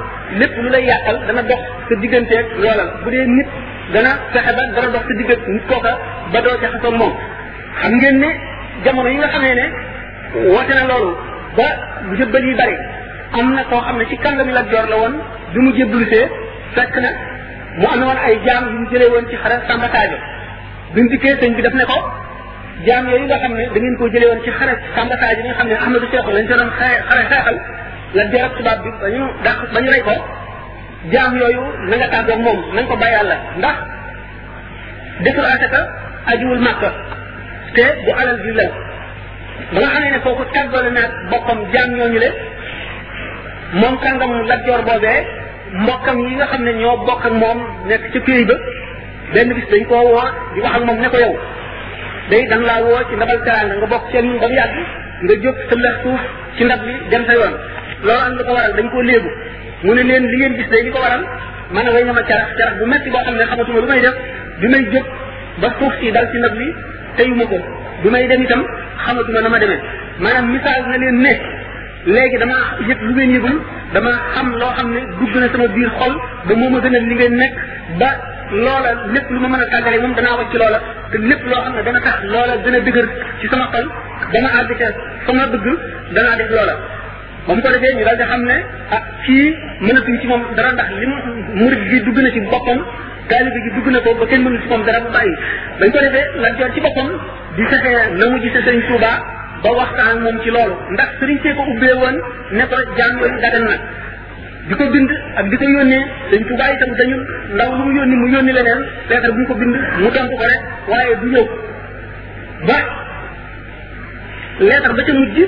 lépp 0.41 0.55
lu 0.63 0.69
lay 0.71 0.85
yàqal 0.91 1.17
dana 1.27 1.43
dox 1.51 1.61
sa 1.89 1.95
digganteeg 2.03 2.47
loola 2.63 2.85
bu 3.03 3.11
dee 3.11 3.27
nit 3.27 3.47
dana 3.93 4.11
fexe 4.33 4.53
ba 4.57 4.63
dana 4.77 4.89
dox 4.95 5.03
sa 5.09 5.15
diggante 5.19 5.47
nit 5.55 5.65
kooka 5.69 5.93
ba 6.33 6.41
doo 6.41 6.57
jaxasoo 6.63 6.95
moom. 7.01 7.13
xam 7.81 7.93
ngeen 7.99 8.19
ne 8.19 8.31
jamono 8.85 9.09
yi 9.09 9.17
nga 9.17 9.29
xamee 9.29 9.55
ne 9.55 9.65
woote 10.49 10.73
na 10.75 10.85
loolu 10.91 11.11
ba 11.57 11.69
jëbbal 12.19 12.45
yi 12.45 12.55
bari 12.55 12.77
am 13.39 13.53
na 13.55 13.63
koo 13.71 13.81
xam 13.81 13.97
ne 13.99 14.05
ci 14.07 14.17
kàngami 14.19 14.53
la 14.53 14.63
joor 14.71 14.89
la 14.89 14.97
woon 14.97 15.15
bi 15.53 15.59
mu 15.61 15.71
jébbalusee 15.73 16.29
fekk 16.75 16.95
na 17.05 17.11
mu 17.79 17.87
amee 17.93 18.19
ay 18.27 18.37
jaam 18.47 18.65
yu 18.73 18.79
mu 18.81 18.87
jëlee 18.91 19.11
woon 19.13 19.25
ci 19.31 19.37
xare 19.37 19.57
Samba 19.69 19.89
Sadio 19.95 20.17
bi 20.95 21.03
mu 21.03 21.09
dikkee 21.11 21.51
bi 21.57 21.63
daf 21.63 21.75
ne 21.75 21.85
ko. 21.85 21.99
jaam 22.87 23.05
yooyu 23.09 23.25
nga 23.29 23.39
xam 23.43 23.53
ne 23.59 23.65
da 23.75 23.79
ngeen 23.81 23.97
koo 23.99 24.09
jëlee 24.13 24.29
woon 24.31 24.43
ci 24.45 24.51
xare 24.59 24.75
Samba 24.95 25.15
Sadio 25.21 25.37
bi 25.43 25.47
nga 25.49 25.57
xam 25.59 25.69
ne 25.69 25.75
Ahmadou 25.85 26.09
Seexu 26.11 26.31
lañ 26.37 26.47
ko 26.47 26.53
doon 26.61 26.71
xare 26.79 26.95
xeexal 27.31 27.57
la 28.17 28.23
jër 28.33 28.45
ak 28.49 28.53
tubaab 28.57 28.79
bi 28.85 28.91
ba 29.03 29.09
ñu 29.17 29.25
dàq 29.45 29.59
ba 29.75 29.79
ñu 29.85 29.89
rey 29.95 30.03
ko 30.09 30.15
jaam 31.13 31.33
yooyu 31.41 31.63
na 31.89 31.95
nga 32.01 32.09
tàggoog 32.15 32.41
moom 32.47 32.59
na 32.75 32.81
ko 32.89 32.95
bàyyi 33.03 33.17
àlla 33.23 33.37
ndax 33.61 33.79
desul 35.25 35.47
asaka 35.55 35.81
ajuwul 36.33 36.61
màkka 36.67 36.91
te 37.77 37.85
bu 38.05 38.11
alal 38.21 38.39
bi 38.45 38.51
law 38.59 38.73
ba 39.73 39.81
nga 39.91 39.91
xam 39.95 40.03
ne 40.05 40.11
ne 40.15 40.19
kooku 40.25 40.45
tàggale 40.55 40.91
naag 40.97 41.13
boppam 41.31 41.59
jaam 41.73 41.89
ñooñu 41.99 42.19
le 42.25 42.31
moom 43.81 43.95
kàngam 44.03 44.33
Lat 44.49 44.61
Joor 44.67 44.83
boobee 44.89 45.21
mbokkam 45.83 46.17
yi 46.27 46.35
nga 46.39 46.47
xam 46.51 46.63
ne 46.67 46.73
ñoo 46.81 46.97
bokk 47.07 47.23
ak 47.29 47.35
moom 47.43 47.59
nekk 47.89 48.03
ca 48.13 48.19
pays 48.27 48.45
ba 48.49 48.57
benn 49.35 49.49
bis 49.57 49.67
dañ 49.73 49.85
koo 49.91 50.05
woo 50.15 50.29
di 50.55 50.59
wax 50.65 50.75
ak 50.79 50.85
moom 50.89 51.01
ne 51.03 51.09
ko 51.15 51.19
yow 51.27 51.35
day 52.31 52.47
dang 52.47 52.63
la 52.65 52.75
wo 52.87 52.95
ci 53.11 53.15
ndabal 53.19 53.39
teranga 53.47 53.75
nga 53.81 53.87
bok 53.93 54.05
seen 54.13 54.27
ba 54.41 54.47
mu 54.51 54.55
yàgg 54.61 54.77
nga 55.27 55.35
jóg 55.45 55.57
sëllax 55.69 55.95
suuf 56.03 56.21
ci 56.57 56.63
ndab 56.65 56.81
bi 56.87 56.93
dem 57.11 57.23
sa 57.27 57.33
yoon 57.39 57.53
lo 58.07 58.13
am 58.27 58.33
lu 58.39 58.43
ko 58.47 58.53
waral 58.57 58.73
dañ 58.79 58.87
ko 58.95 58.99
legu 59.11 59.31
mu 59.85 59.93
ne 59.95 60.03
len 60.03 60.23
li 60.31 60.37
ngeen 60.39 60.55
gis 60.59 60.69
day 60.73 60.83
li 60.87 60.91
ko 60.95 60.99
waral 61.05 61.23
man 61.75 61.83
nga 61.85 61.93
way 61.95 62.05
na 62.05 62.13
ma 62.13 62.23
bu 62.79 62.85
metti 62.93 63.09
bo 63.11 63.19
xam 63.25 63.35
ne 63.35 63.45
xamatuma 63.51 63.81
lu 63.83 63.87
may 63.93 64.01
def 64.07 64.17
bi 64.61 64.67
may 64.75 64.83
jóg 64.95 65.07
ba 65.61 65.69
suuf 65.79 65.93
ci 66.01 66.11
dal 66.17 66.27
ci 66.33 66.37
ndab 66.39 66.55
li 66.61 66.69
teyuma 67.17 67.45
ko 67.53 67.59
bi 68.03 68.09
may 68.15 68.27
dem 68.31 68.43
itam 68.47 68.63
xamatuma 69.05 69.41
na 69.43 69.49
ma 69.49 69.59
demee 69.59 69.81
maanaam 70.23 70.47
misaal 70.55 70.81
na 70.87 70.97
len 71.03 71.19
ne 71.27 71.33
legi 72.07 72.37
dama 72.39 72.55
yit 72.89 72.99
lu 73.03 73.13
ngeen 73.17 73.31
yëgul 73.37 73.57
dama 73.95 74.13
xam 74.35 74.55
lo 74.61 74.69
xamne 74.77 75.01
dugg 75.19 75.35
na 75.43 75.49
sama 75.55 75.67
biir 75.75 75.91
xol 75.99 76.15
ba 76.47 76.53
moma 76.55 76.79
ma 76.79 76.99
li 77.11 77.15
ngeen 77.19 77.35
nek 77.43 77.53
ba 77.99 78.11
loola 78.53 78.95
lépp 79.15 79.29
lu 79.31 79.39
ma 79.41 79.49
mën 79.49 79.61
a 79.63 79.67
tàggale 79.73 79.99
moom 80.03 80.15
danaa 80.15 80.37
wàcc 80.37 80.53
loola 80.61 80.79
te 81.11 81.19
lépp 81.19 81.43
loo 81.49 81.61
xam 81.65 81.75
ne 81.77 81.83
dana 81.83 82.01
tax 82.01 82.17
loola 82.33 82.55
gën 82.65 82.75
a 82.75 82.81
dëgër 82.87 83.07
ci 83.41 83.47
sama 83.49 83.67
xol 83.73 83.87
dama 84.33 84.49
àgg 84.59 84.71
ca 84.81 84.87
fa 85.27 85.33
ma 85.33 85.47
bëgg 85.53 85.67
danaa 86.15 86.37
def 86.39 86.51
loola 86.59 86.75
ba 87.47 87.53
ko 87.63 87.69
defee 87.75 87.95
ñu 87.97 88.05
daal 88.05 88.17
di 88.17 88.25
xam 88.31 88.43
ne 88.51 88.57
ah 88.97 89.03
fii 89.25 89.47
mënatuñ 89.87 90.17
ci 90.21 90.27
moom 90.27 90.43
dara 90.57 90.73
ndax 90.73 90.89
li 90.99 91.07
murid 91.61 91.83
gi 91.91 91.99
dugg 92.05 92.19
na 92.25 92.31
ci 92.35 92.41
boppam 92.53 92.79
taalibe 93.29 93.59
gi 93.65 93.71
dugg 93.77 93.87
na 93.95 93.99
ko 94.05 94.15
ba 94.21 94.27
kenn 94.31 94.43
mënul 94.43 94.61
ci 94.63 94.69
moom 94.69 94.85
dara 94.85 94.99
bu 95.05 95.11
bàyyi 95.17 95.33
dañ 95.81 95.91
ko 95.93 95.99
defee 96.07 96.27
lan 96.43 96.53
joor 96.59 96.71
ci 96.75 96.81
boppam 96.81 97.09
di 97.57 97.65
fexe 97.71 97.91
na 98.19 98.25
mu 98.31 98.39
gisee 98.43 98.63
sëriñ 98.67 98.83
Touba 98.91 99.11
ba 99.63 99.71
waxtaan 99.79 100.19
moom 100.25 100.37
ci 100.43 100.51
loolu 100.57 100.75
ndax 100.95 101.11
sëriñ 101.21 101.39
see 101.43 101.55
ko 101.57 101.63
ubbee 101.75 101.95
woon 102.03 102.17
ne 102.57 102.65
ko 102.71 102.77
jàng 102.99 103.17
dagan 103.45 103.65
na 103.71 103.77
di 104.69 104.75
ko 104.77 104.85
bind 104.93 105.11
ak 105.41 105.47
di 105.49 105.57
ko 105.57 105.65
yónnee 105.73 106.03
dañ 106.33 106.43
ko 106.49 106.53
bàyyi 106.61 106.75
tam 106.81 106.91
dañu 107.01 107.17
ndaw 107.57 107.71
lu 107.81 107.85
mu 107.89 107.93
yónni 107.97 108.15
mu 108.21 108.27
yónni 108.35 108.53
leneen 108.53 108.81
lettre 109.09 109.33
bu 109.37 109.43
ko 109.49 109.55
bind 109.61 109.75
mu 110.03 110.09
tontu 110.13 110.35
ko 110.37 110.45
rek 110.51 110.63
waaye 110.91 111.15
du 111.21 111.27
ñëw 111.33 111.47
ba 112.69 112.77
lettre 114.69 114.93
ba 114.99 115.03
ca 115.09 115.13
mujj 115.17 115.39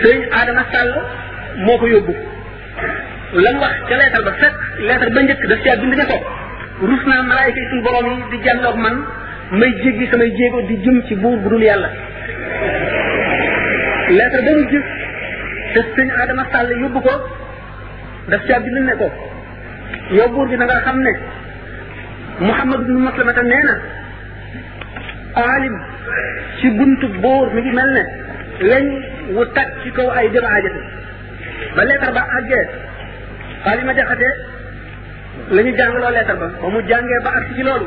sëñ 0.00 0.18
aadama 0.32 0.64
sàll 0.72 0.90
moo 1.66 1.76
ko 1.78 1.86
yóbbu 1.88 2.14
lam 3.44 3.56
wax 3.60 3.74
ca 3.88 3.96
lettre 4.00 4.20
ba 4.26 4.32
fekk 4.40 4.54
lettre 4.88 5.08
ba 5.14 5.20
njëkk 5.22 5.44
daf 5.50 5.60
caa 5.66 5.76
bind 5.82 5.94
ne 6.00 6.04
ko 6.10 6.18
rus 6.88 7.02
naa 7.10 7.22
malaayka 7.28 7.58
yi 7.60 7.66
suñ 7.70 7.82
borom 7.84 8.06
yi 8.10 8.16
di 8.32 8.38
jànnoog 8.44 8.76
man 8.80 8.96
may 9.60 9.72
jéggi 9.82 10.06
samay 10.10 10.30
jéego 10.38 10.60
di 10.68 10.74
jëm 10.84 11.02
ci 11.06 11.14
buur 11.16 11.36
bu 11.36 11.48
dul 11.52 11.62
yàlla 11.62 11.90
lettre 14.18 14.40
ba 14.46 14.50
mujj 14.58 14.72
te 15.74 15.80
sëñ 15.94 16.08
aadama 16.20 16.44
sàll 16.52 16.70
yóbbu 16.82 17.00
ko 17.08 17.43
daf 18.30 18.42
caa 18.48 18.60
bind 18.64 18.78
ne 18.88 18.94
ko 19.00 19.08
yow 20.18 20.28
buur 20.34 20.46
bi 20.48 20.56
na 20.58 20.64
nga 20.68 20.80
xam 20.86 20.98
ne 21.06 21.12
muhammad 22.48 22.80
ibnu 22.84 22.98
maslamata 23.06 23.42
nee 23.50 23.64
na 23.68 23.74
aalim 25.48 25.74
ci 26.60 26.68
buntu 26.78 27.06
boor 27.24 27.46
mi 27.54 27.60
ngi 27.62 27.72
mel 27.78 27.90
ne 27.98 28.02
lañ 28.70 28.86
wu 29.36 29.42
tag 29.56 29.68
ci 29.82 29.88
kaw 29.96 30.08
ay 30.18 30.26
jëm 30.34 30.44
aajate 30.48 30.80
ba 31.76 31.82
leetar 31.88 32.12
ba 32.16 32.22
àggee 32.38 32.62
xaalima 33.64 33.92
jaxate 33.98 34.28
la 35.54 35.60
ñu 35.62 35.72
jàngaloo 35.78 36.12
leetar 36.16 36.36
ba 36.40 36.46
ba 36.62 36.66
mu 36.74 36.80
jàngee 36.90 37.20
ba 37.24 37.30
ak 37.38 37.44
ci 37.54 37.62
loolu 37.68 37.86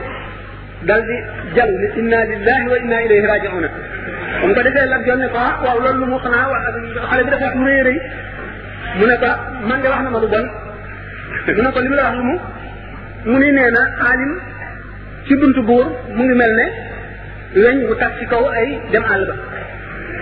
dal 0.88 1.02
di 1.10 1.16
jàll 1.56 1.72
ni 1.82 1.88
inna 2.00 2.20
lillahi 2.32 2.66
wa 2.72 2.78
inna 2.82 2.98
ilayhi 3.06 3.28
raji'una 3.34 3.70
bu 4.48 4.52
ko 4.56 4.62
defee 4.66 4.88
lab 4.94 5.04
yoon 5.08 5.20
ne 5.24 5.28
ko 5.34 5.38
ah 5.50 5.56
waaw 5.64 5.78
loolu 5.84 6.00
lu 6.02 6.08
mu 6.12 6.18
xanaa 6.24 6.48
xale 7.10 7.22
bi 7.26 7.30
dafa 7.34 7.46
wax 7.46 7.56
mu 7.60 7.66
rëy 7.70 7.84
rëy 7.88 8.00
mu 8.96 9.04
ne 9.06 9.16
ko 9.20 9.28
man 9.68 9.82
de 9.84 9.88
wax 9.92 10.02
na 10.06 10.10
ma 10.14 10.20
lu 10.24 10.28
bon 10.32 10.46
mu 11.58 11.62
ne 11.62 11.70
ko 11.76 11.80
li 11.84 11.88
mu 11.92 11.96
la 12.00 12.04
wax 12.08 12.14
lu 12.16 12.24
mu 12.32 12.36
mu 13.28 13.36
ni 13.44 13.50
nee 13.52 13.70
na 13.76 13.82
aalim 14.08 14.32
ci 15.28 15.36
buntu 15.36 15.60
buur 15.68 15.84
mu 16.16 16.22
ngi 16.24 16.36
mel 16.38 16.54
ne 16.56 16.66
weñ 17.62 17.78
bu 17.90 17.96
tax 18.00 18.12
ci 18.22 18.26
kaw 18.32 18.44
ay 18.56 18.68
dem 18.94 19.04
àll 19.04 19.24
ba 19.28 19.36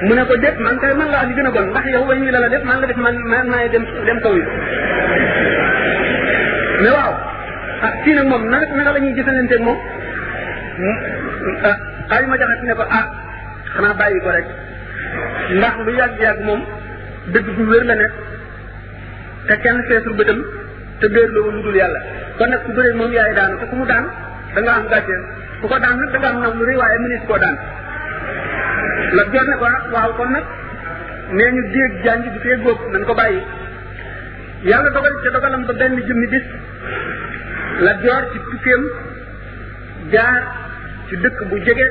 mu 0.07 0.13
ne 0.17 0.23
ko 0.25 0.33
déet 0.41 0.57
man 0.59 0.77
kay 0.81 0.93
man 0.97 1.09
la 1.13 1.19
wax 1.21 1.27
li 1.29 1.33
gën 1.37 1.45
a 1.47 1.51
bon 1.53 1.65
ndax 1.69 1.85
yow 1.93 2.03
weñ 2.09 2.19
wi 2.25 2.31
la 2.31 2.39
la 2.41 2.47
man 2.65 2.79
la 2.81 2.87
def 2.87 2.97
man 2.97 3.15
man 3.31 3.45
maay 3.53 3.69
dem 3.69 3.83
dem 4.07 4.19
kaw 4.25 4.33
yi 4.35 4.43
mais 6.81 6.93
waaw 6.97 7.13
ah, 7.85 7.93
kii 8.03 8.13
nag 8.15 8.27
moom 8.31 8.43
naka 8.49 8.73
naka 8.75 8.91
la 8.93 8.99
ñuy 8.99 9.13
gisalanteeg 9.13 9.61
moom 9.61 9.77
xaalis 12.09 12.27
ah, 12.27 12.29
ma 12.29 12.37
jaxat 12.37 12.63
ne 12.63 12.73
ko 12.73 12.83
ah 12.99 13.05
xanaa 13.75 13.93
bàyyi 13.99 14.19
ko 14.23 14.29
rek 14.37 14.47
ndax 15.57 15.73
lu 15.85 15.91
yàgg-yàgg 15.99 16.39
moom 16.47 16.61
dëgg 17.33 17.47
bu 17.57 17.63
wér 17.71 17.85
la 17.91 17.95
nekk 17.95 18.13
te 19.47 19.55
kenn 19.63 19.81
feesul 19.87 20.13
bëtam 20.19 20.39
te 20.99 21.07
lo 21.35 21.41
lu 21.53 21.59
dul 21.65 21.75
yalla 21.77 21.99
kon 22.37 22.49
nak 22.49 22.63
ku 22.65 22.71
bëree 22.75 22.93
mom 22.99 23.11
yaay 23.17 23.33
daan 23.37 23.51
ko 23.59 23.63
ku 23.71 23.75
mu 23.81 23.85
daan 23.91 24.05
da 24.55 24.59
nga 24.63 24.73
am 24.79 24.85
gàcce 24.91 25.15
ku 25.61 25.65
ko 25.71 25.77
daan 25.83 25.95
nak 26.01 26.13
da 26.25 26.29
nga 26.37 26.47
am 26.51 26.57
lu 26.59 26.65
rëy 26.69 26.77
waye 26.81 26.97
mënees 27.03 27.23
ko 27.29 27.37
daan 27.43 27.57
la 29.17 29.23
jot 29.33 29.47
ne 29.51 29.55
ko 29.61 29.65
nak 29.75 29.85
waaw 29.95 30.11
kon 30.17 30.29
nak 30.35 30.45
neñu 31.37 31.63
deg 31.75 31.91
jangi 32.05 32.27
du 32.33 32.39
fee 32.43 32.59
gop 32.65 32.79
nañ 32.93 33.01
ko 33.09 33.13
bàyyi 33.21 33.41
yàlla 34.71 34.89
dogal 34.95 35.15
ci 35.23 35.29
dogalam 35.35 35.63
ba 35.69 35.73
benn 35.81 35.95
jëmmi 36.07 36.27
bis 36.33 36.47
la 37.85 37.93
jor 38.03 38.21
ci 38.31 38.39
tukem 38.49 38.81
jaar 40.13 40.39
ci 41.09 41.15
dëkk 41.23 41.39
bu 41.49 41.55
jege 41.67 41.87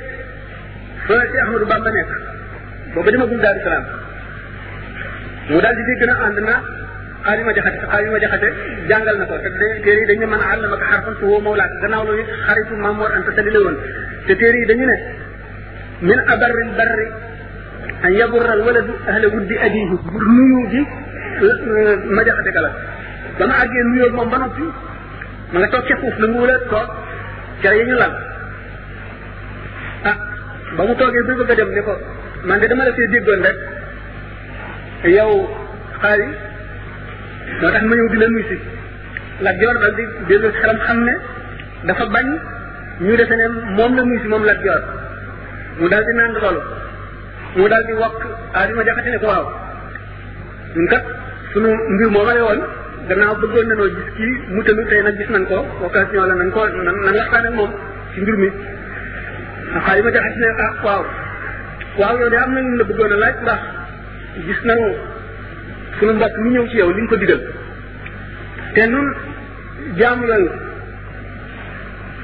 fa 1.07 1.17
ci 1.33 1.37
ahmadu 1.45 1.67
bamba 1.71 1.91
nekk 1.99 2.13
booba 2.95 3.11
demagul 3.13 3.41
daaru 3.45 3.61
salaam 3.67 3.87
mu 5.51 5.61
daal 5.65 5.75
di 5.79 5.83
dégg 5.91 6.03
na 6.09 6.17
ànd 6.27 6.39
naa 6.49 6.61
xaalima 7.25 7.51
ma 7.57 7.93
xaalima 7.93 8.17
jaxate 8.25 8.49
jàngal 8.91 9.17
na 9.19 9.25
ko 9.31 9.35
te 9.45 9.51
téere 9.85 10.01
yi 10.01 10.07
dañu 10.09 10.21
ne 10.21 10.27
man 10.33 10.41
àllama 10.53 10.77
ko 10.77 10.77
xarfan 10.91 11.15
fa 11.19 11.25
huwa 11.29 11.41
mawlaak 11.47 11.71
gannaaw 11.83 12.03
loolu 12.07 12.23
it 12.23 12.27
xaritu 12.47 12.75
Maam 12.83 12.97
Mor 13.01 13.11
Anta 13.17 13.31
Sali 13.37 13.51
woon 13.57 13.77
te 14.27 14.33
téere 14.41 14.57
yi 14.61 14.67
dañu 14.71 14.85
ne 14.91 14.97
min 16.09 16.19
abarril 16.33 16.71
barri 16.79 17.07
an 18.07 18.11
yaburral 18.21 18.61
waladu 18.67 18.93
ahla 19.11 19.29
wuddi 19.35 19.55
abihi 19.67 19.95
pour 20.07 20.23
nuyu 20.37 20.69
gi 20.73 20.83
ma 22.15 22.23
jaxate 22.29 22.51
kala 22.57 22.71
ba 23.39 23.45
ma 23.47 23.55
àggee 23.63 23.83
nuyoo 23.89 24.11
moom 24.17 24.29
ba 24.31 24.39
noppi 24.39 24.65
ma 25.53 25.59
nga 25.61 25.69
toog 25.73 25.85
ca 25.89 25.95
suuf 26.01 26.17
lu 26.21 26.27
nguula 26.29 26.57
toog 26.71 26.89
cere 27.63 27.77
yi 27.79 27.85
ñu 27.89 27.97
lal 28.03 28.15
ah 30.11 30.17
ba 30.77 30.83
mu 30.87 30.95
toogee 30.95 31.23
buy 31.27 31.35
bëgg 31.39 31.51
a 31.53 31.55
dem 31.59 31.71
ne 31.77 31.81
ko 31.87 31.93
man 32.47 32.61
de 32.61 32.67
dama 32.69 32.85
la 32.85 32.93
fee 32.97 33.09
déggoon 33.15 33.41
rek 33.47 33.59
yow 35.17 35.33
xaali 36.03 36.29
moo 37.61 37.69
tax 37.73 37.83
ma 37.89 37.95
ñëw 37.99 38.09
di 38.13 38.19
la 38.19 38.29
muy 38.31 38.45
si 38.49 38.57
Lat 39.43 39.57
Joor 39.61 39.77
dal 39.83 39.95
di 39.99 40.03
delloo 40.29 40.51
xelam 40.61 40.79
xam 40.87 40.99
ne 41.05 41.15
dafa 41.85 42.07
bañ 42.15 42.27
ñu 43.01 43.15
defe 43.17 43.35
ne 43.37 43.47
moom 43.77 43.97
la 43.97 44.05
muy 44.05 44.19
si 44.23 44.29
moom 44.29 44.45
Lat 44.45 44.61
Joor 44.65 44.83
mu 45.79 45.89
dal 45.89 46.05
di 46.07 46.13
naan 46.17 46.33
loolu 46.41 46.61
mu 47.57 47.69
dal 47.69 47.85
di 47.87 47.93
wokk 47.93 48.21
Adama 48.53 48.83
Jaxate 48.85 49.11
ne 49.11 49.19
ko 49.19 49.27
waaw 49.27 49.47
ñun 50.75 50.87
kat 50.93 51.05
sunu 51.53 51.69
mbir 51.95 52.09
moo 52.15 52.25
ma 52.25 52.35
woon 52.49 52.61
gannaaw 53.09 53.35
bëggoon 53.41 53.67
nanoo 53.69 53.89
gis 53.95 54.09
kii 54.17 54.35
mu 54.55 54.63
tamit 54.63 54.87
tey 54.91 55.03
nag 55.03 55.17
gis 55.17 55.31
nañ 55.35 55.45
ko 55.51 55.59
occasion 55.87 56.27
la 56.29 56.35
nañ 56.35 56.51
ko 56.53 56.63
nan 56.69 56.97
waxtaan 57.17 57.45
ak 57.49 57.55
moom 57.59 57.71
ci 58.15 58.21
mbir 58.21 58.37
mi 58.43 58.49
Adama 59.87 60.03
ma 60.05 60.11
ne 60.21 60.49
ah 60.67 60.73
waaw 60.85 61.03
waaw 62.01 62.15
yow 62.21 62.29
de 62.31 62.37
am 62.37 62.53
na 62.55 62.61
ñu 62.61 62.75
la 62.81 62.85
bëggoon 62.89 63.13
a 63.17 63.17
laaj 63.23 63.35
ndax 63.43 63.61
gis 64.47 64.61
nañu 64.71 65.13
sunu 65.99 66.13
mbokk 66.15 66.35
mi 66.43 66.51
ñëw 66.51 66.67
ci 66.71 66.77
yow 66.77 66.91
li 66.91 67.01
nga 67.03 67.09
ko 67.11 67.17
digal 67.17 67.41
te 68.75 68.87
nun 68.87 69.07
jaamu 69.97 70.27
la 70.27 70.37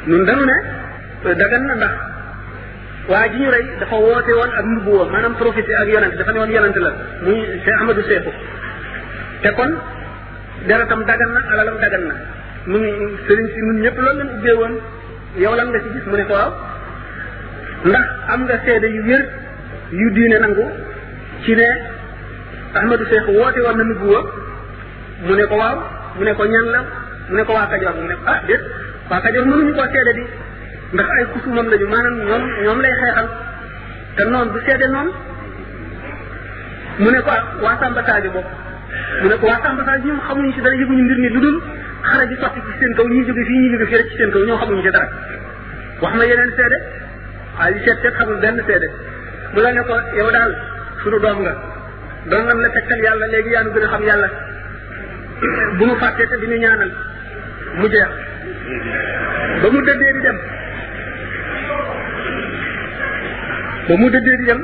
nun 0.07 0.25
danu 0.25 0.45
ne 0.45 0.57
dagan 1.41 1.63
na 1.67 1.75
ndax 1.75 1.95
waa 3.09 3.29
ji 3.29 3.39
ñu 3.39 3.51
rey 3.51 3.65
dafa 3.81 3.97
woote 3.97 4.33
woon 4.39 4.51
ak 4.59 4.65
nubuwa 4.65 5.05
maanaam 5.13 5.35
prophétie 5.35 5.75
ak 5.83 5.89
yonent 5.89 6.15
dafa 6.19 6.33
ne 6.33 6.39
woon 6.39 6.51
yonent 6.55 6.77
la 6.83 6.91
muy 7.23 7.39
cheikh 7.65 7.81
amadou 7.83 8.03
cheikhou 8.03 8.33
te 9.43 9.49
kon 9.55 9.71
deretam 10.67 11.03
dagan 11.05 11.31
na 11.35 11.41
alalam 11.53 11.77
dagan 11.81 12.03
na 12.11 12.15
mu 12.71 12.79
ngi 12.79 12.91
sëriñ 13.27 13.47
si 13.55 13.61
nun 13.67 13.79
ñëpp 13.85 13.97
loolu 14.01 14.19
lañ 14.23 14.31
ubbee 14.39 14.55
woon 14.61 14.75
yow 15.45 15.55
lan 15.55 15.69
nga 15.71 15.79
ci 15.83 15.89
gis 15.95 16.05
mu 16.11 16.17
ne 16.17 16.25
ko 16.27 16.33
waaw 16.35 16.53
ndax 17.85 18.07
am 18.33 18.41
nga 18.45 18.57
seede 18.65 18.87
yu 18.97 19.03
wér 19.09 19.23
yu 20.01 20.09
diine 20.17 20.37
nangu 20.39 20.67
ci 21.45 21.55
ne 21.55 21.90
Ahmadou 22.75 23.05
Cheikh 23.11 23.27
woote 23.29 23.59
woon 23.59 23.77
na 23.79 23.85
nubuwa 23.85 24.21
mu 25.27 25.35
ne 25.35 25.45
ko 25.51 25.55
waaw 25.59 25.77
mu 26.17 26.23
ne 26.23 26.33
ko 26.39 26.43
ñan 26.47 26.67
la 26.75 26.79
mu 27.31 27.35
ne 27.37 27.43
ko 27.47 27.53
waa 27.57 27.67
Kajoor 27.71 27.95
mu 27.99 28.07
ne 28.09 28.15
ko 28.15 28.25
ah 28.31 28.39
déet 28.47 28.61
waa 29.11 29.21
Kajoor 29.25 29.45
mënuñu 29.51 29.73
koo 29.79 29.85
seede 29.93 30.13
di 30.19 30.23
ndax 30.95 31.07
ay 31.15 31.25
kusumam 31.33 31.67
lañu 31.71 31.87
maanaam 31.93 32.17
ñoom 32.27 32.43
ñoom 32.65 32.79
lay 32.85 32.93
xeexal 33.01 33.27
te 34.17 34.23
noonu 34.25 34.53
du 34.55 34.59
seede 34.67 34.87
noonu 34.95 35.11
mu 37.03 37.09
ne 37.11 37.21
ko 37.21 37.29
ah 37.37 37.43
waa 37.65 37.77
Samba 37.81 38.01
bopp 38.35 38.47
mu 39.23 39.27
ne 39.31 39.35
ko 39.41 39.45
waa 39.51 39.61
Samba 39.65 39.83
Sadio 39.87 40.09
ñoom 40.13 40.21
xamuñu 40.29 40.51
ci 40.55 40.61
dara 40.65 40.77
yëguñu 40.81 41.03
mbir 41.07 41.19
mi 41.23 41.29
lu 41.35 41.41
dul 41.43 41.59
xare 42.07 42.29
ji 42.31 42.37
sotti 42.43 42.61
ci 42.71 42.73
seen 42.79 42.93
kaw 42.97 43.05
ñii 43.11 43.27
jóge 43.27 43.45
fii 43.49 43.59
ñii 43.61 43.71
jóge 43.73 43.87
fii 43.91 43.97
rek 44.01 44.09
ci 44.11 44.17
seen 44.17 44.31
kaw 44.31 44.43
ñoo 44.47 44.59
xamuñu 44.63 44.83
ci 44.87 44.91
dara 44.95 45.09
wax 46.03 46.13
ma 46.19 46.25
yeneen 46.25 46.53
seede 46.59 46.79
waaye 47.59 47.73
li 47.75 47.81
seet 47.85 47.99
seet 48.03 48.15
xamul 48.19 48.39
benn 48.43 48.63
seede 48.69 48.89
mu 49.55 49.59
la 49.65 49.71
ne 49.75 49.83
ko 49.89 49.95
yow 50.19 50.31
daal 50.37 50.53
doon 52.29 52.45
nan 52.47 52.59
la 52.59 52.69
tegtal 52.69 53.01
yàlla 53.01 53.27
léegi 53.33 53.51
yaa 53.51 53.63
nu 53.63 53.71
gën 53.73 53.83
a 53.85 53.89
xam 53.89 54.03
yàlla 54.05 54.29
bu 55.79 55.85
nu 55.87 55.95
fàttee 56.01 56.27
te 56.27 56.37
di 56.41 56.47
ñu 56.47 56.59
ñaanal 56.59 56.91
mu 57.77 57.89
jeex 57.89 58.09
ba 59.63 59.69
mu 59.71 59.81
dëddee 59.81 60.13
di 60.13 60.21
dem 60.21 60.39
ba 63.89 63.95
mu 64.01 64.09
dëddee 64.11 64.37
di 64.37 64.45
dem 64.45 64.61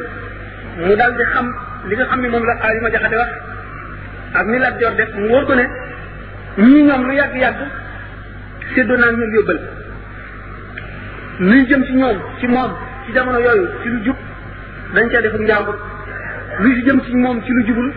mu 0.86 0.94
daal 0.96 1.12
di 1.16 1.22
xam 1.32 1.46
li 1.88 1.94
nga 1.96 2.04
xam 2.04 2.20
ne 2.20 2.28
moom 2.28 2.44
la 2.44 2.56
Alima 2.60 2.90
Jaxate 2.90 3.16
wax 3.16 3.30
ak 4.32 4.46
ni 4.46 4.58
Lat 4.58 4.76
def 4.78 5.12
mu 5.14 5.26
wóor 5.28 5.44
ko 5.46 5.54
ne 5.54 5.64
ñii 6.56 6.82
ñoom 6.82 7.02
lu 7.08 7.12
yàgg-yàgg 7.14 7.58
séddoo 8.74 8.96
naa 8.96 9.10
ñoom 9.10 9.34
yóbbal 9.34 9.58
luy 11.38 11.64
jëm 11.68 11.82
ci 11.86 11.92
ñoom 11.92 12.18
ci 12.40 12.46
moom 12.46 12.72
ci 13.06 13.12
jamono 13.12 13.38
yooyu 13.38 13.66
ci 13.82 13.88
lu 13.88 13.98
jub 14.04 14.16
dañ 14.94 15.08
cee 15.10 15.20
def 15.22 15.34
ak 15.34 15.95
lu 16.58 16.68
ci 16.74 16.82
jëm 16.84 16.98
ci 17.04 17.12
moom 17.20 17.36
ci 17.44 17.50
lu 17.52 17.60
jubul 17.68 17.88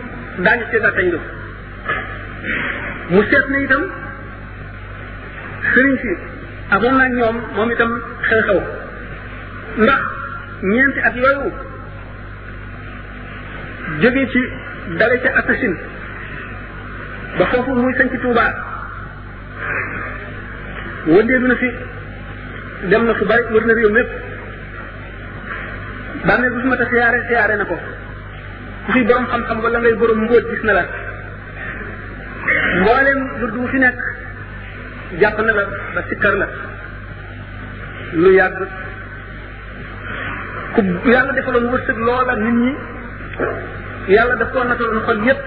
daañu 0.44 0.64
see 0.70 0.80
daal 0.84 0.94
tañ 0.96 1.08
mu 3.10 3.20
seet 3.30 3.46
na 3.52 3.58
itam 3.64 3.82
sëriñ 5.72 5.94
si 6.02 6.08
amoon 6.74 6.94
na 7.00 7.06
ñoom 7.16 7.36
moom 7.56 7.70
itam 7.74 7.90
xew-xew 8.26 8.58
ndax 9.84 10.02
ñeenti 10.70 11.00
at 11.08 11.14
yooyu 11.22 11.50
jóge 14.02 14.26
ci 14.32 14.40
dale 15.00 15.16
ca 15.22 15.30
Atasin 15.40 15.74
ba 17.38 17.44
foofu 17.46 17.72
muy 17.74 17.94
sañ 17.96 18.10
ci 18.12 18.18
Tuubaa 18.18 18.52
wëndeelu 21.06 21.46
na 21.48 21.56
fi 21.56 21.68
dem 22.90 23.04
na 23.08 23.14
fu 23.14 23.24
bari 23.24 23.42
wër 23.52 23.64
na 23.66 23.72
réew 23.74 23.90
mépp 23.96 24.10
bàmmee 26.26 26.50
bu 26.50 26.60
su 26.60 26.66
ma 26.66 26.76
ta 26.76 26.84
siyaare 26.90 27.24
siyaare 27.26 27.56
na 27.56 27.64
ko 27.64 27.76
ku 28.84 28.88
fi 28.96 29.00
borom 29.04 29.26
xam-xam 29.30 29.56
wala 29.60 29.78
ngay 29.80 29.94
borom 29.98 30.18
mbóot 30.24 30.44
gis 30.50 30.62
na 30.64 30.72
la 30.78 30.84
mboolem 32.80 33.18
lu 33.40 33.46
du 33.54 33.66
fi 33.72 33.78
nekk 33.78 33.98
jàpp 35.20 35.38
na 35.46 35.52
la 35.58 35.62
ba 35.94 36.00
sikkar 36.08 36.34
la 36.40 36.46
lu 38.22 38.30
yàgg 38.40 38.58
ku 40.72 40.80
yàlla 41.12 41.32
defaloon 41.32 41.66
wërsëg 41.72 41.98
loola 42.06 42.34
nit 42.36 42.54
ñi 42.62 42.72
yàlla 44.14 44.34
daf 44.40 44.50
koo 44.52 44.64
nataloon 44.64 45.04
xol 45.06 45.18
yépp 45.26 45.40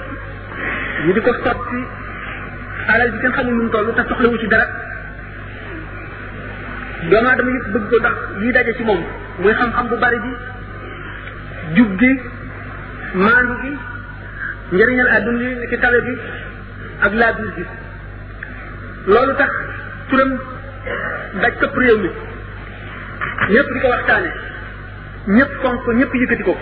ñu 1.06 1.14
di 1.14 1.22
ko 1.22 1.34
sotti 1.34 1.82
alal 2.94 3.10
bi 3.12 3.20
kenn 3.22 3.32
xamul 3.36 3.54
nu 3.56 3.64
mu 3.64 3.70
toll 3.74 3.94
te 3.96 4.02
soxlawu 4.08 4.38
ci 4.42 4.48
dara 4.54 4.68
doomu 7.10 7.28
aadama 7.30 7.52
yëpp 7.56 7.68
bëgg 7.74 7.88
ko 7.92 7.98
ndax 8.00 8.18
lii 8.40 8.52
daje 8.56 8.72
ci 8.78 8.84
moom 8.90 9.02
muy 9.42 9.54
xam-xam 9.58 9.86
bu 9.90 9.96
bari 10.04 10.20
bi 10.26 10.32
jub 11.76 11.92
gi 12.02 12.12
maandu 13.22 13.54
gi 13.62 13.70
njëriñal 14.72 15.08
àdduna 15.16 15.42
yi 15.42 15.56
ni 15.56 15.68
ki 15.68 15.78
tabe 15.78 16.00
bi 16.02 16.18
ak 17.00 17.14
laabir 17.14 17.50
gi 17.56 17.66
loolu 19.06 19.34
tax 19.36 19.52
turam 20.10 20.32
daj 21.42 21.54
këpp 21.60 21.76
réew 21.78 21.98
mi 22.00 22.10
ñëpp 23.54 23.70
di 23.74 23.80
ko 23.80 23.88
waxtaane 23.88 24.30
ñëpp 25.38 25.52
fonk 25.62 25.84
ko 25.86 25.92
ñëpp 25.94 26.14
yëkkati 26.14 26.44
ko 26.44 26.58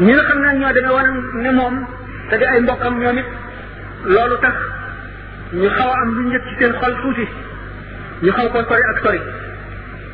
ñi 0.00 0.12
nga 0.12 0.22
xam 0.28 0.38
ne 0.42 0.58
ñoo 0.58 0.72
dañoo 0.72 0.94
war 0.94 1.04
a 1.06 1.10
ne 1.42 1.50
moom 1.50 1.86
te 2.30 2.36
di 2.36 2.44
ay 2.44 2.60
mbokkam 2.60 2.98
ñoom 3.00 3.18
it 3.18 3.26
loolu 4.04 4.36
tax 4.40 4.56
ñu 5.54 5.68
xaw 5.68 5.90
am 5.92 6.08
lu 6.16 6.22
njëkk 6.28 6.44
ci 6.48 6.54
seen 6.58 6.72
xol 6.72 6.94
tuuti 7.02 7.26
ñu 8.22 8.30
xaw 8.32 8.48
ko 8.50 8.64
sori 8.68 8.82
ak 8.90 8.98
sori 9.02 9.20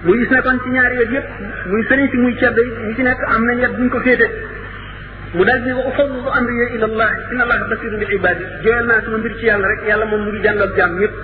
muy 0.04 0.18
gis 0.18 0.30
ne 0.30 0.42
kon 0.42 0.60
ci 0.62 0.68
ñaari 0.70 0.96
wet 0.98 1.10
yëpp 1.10 1.28
muy 1.66 1.82
sëriñ 1.88 2.06
muy 2.22 2.36
ceeb 2.38 2.56
ñu 2.86 2.94
ci 2.94 3.02
nekk 3.02 3.20
am 3.34 3.44
nañ 3.46 3.58
yet 3.62 3.76
buñ 3.76 3.88
ko 3.90 4.00
féete 4.00 4.47
mu 5.36 5.44
dal 5.44 5.60
di 5.60 5.70
wa 5.76 5.84
ufawwidu 5.84 6.24
amri 6.32 6.54
ila 6.78 6.86
allah 6.88 7.10
inna 7.32 7.42
allah 7.44 7.58
basir 7.68 7.92
bil 8.00 8.12
ibad 8.16 8.38
jël 8.64 8.84
naa 8.88 9.00
sama 9.04 9.18
mbir 9.20 9.32
ci 9.40 9.44
yalla 9.46 9.66
rek 9.76 9.80
yalla 9.88 10.06
mom 10.08 10.24
mu 10.24 10.30
ngi 10.32 10.40
jàngal 10.44 10.72
jam 10.76 10.92
ñëpp 11.00 11.14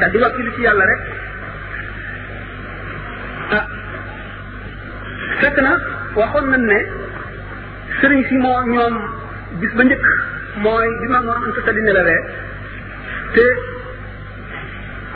te 0.00 0.06
di 0.12 0.16
wakil 0.18 0.48
ci 0.56 0.60
yalla 0.64 0.84
rek 0.90 1.00
ah 3.58 3.64
fekk 5.44 5.56
na 5.60 5.72
nañ 6.40 6.64
ne 6.64 6.78
serigne 8.00 8.24
fi 8.28 8.36
mo 8.40 8.64
ñom 8.64 8.94
bis 9.60 9.72
ba 9.76 9.82
njëkk 9.84 10.06
moy 10.64 10.88
bi 11.04 11.06
ma 11.12 11.20
moom 11.20 11.36
anta 11.44 11.60
tali 11.60 11.82
re 11.92 12.16
te 13.36 13.44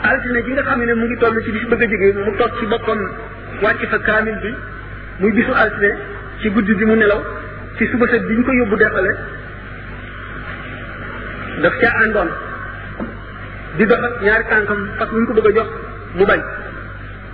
altine 0.05 0.43
gi 0.45 0.51
nga 0.53 0.63
xamne 0.69 0.93
mu 0.93 1.05
ngi 1.09 1.17
toll 1.17 1.35
ci 1.41 1.49
bis 1.51 1.65
bëgg 1.65 1.93
a 1.97 2.29
mu 2.29 2.31
tok 2.37 2.51
ci 2.61 2.65
bokkon 2.69 2.99
wacc 3.65 3.81
fa 3.89 3.97
kamil 3.97 4.37
bi 4.39 4.53
muy 5.17 5.31
bisu 5.33 5.49
altine 5.51 5.97
ci 6.45 6.47
guddu 6.53 6.77
bi 6.77 6.85
mu 6.85 6.93
nelaw 6.93 7.40
ci 7.77 7.85
suba 7.91 8.07
set 8.11 8.23
bi 8.27 8.35
ñu 8.35 8.43
ko 8.43 8.51
yóbbu 8.51 8.75
defale 8.75 9.11
daf 11.63 11.73
caa 11.81 11.97
àndoon 12.03 12.29
di 13.77 13.85
dox 13.85 14.01
ak 14.07 14.15
ñaari 14.23 14.45
tànkam 14.49 14.79
fas 14.97 15.09
ñu 15.11 15.25
ko 15.25 15.33
bëgg 15.33 15.47
a 15.49 15.53
jox 15.55 15.69
mu 16.17 16.25
bañ 16.25 16.41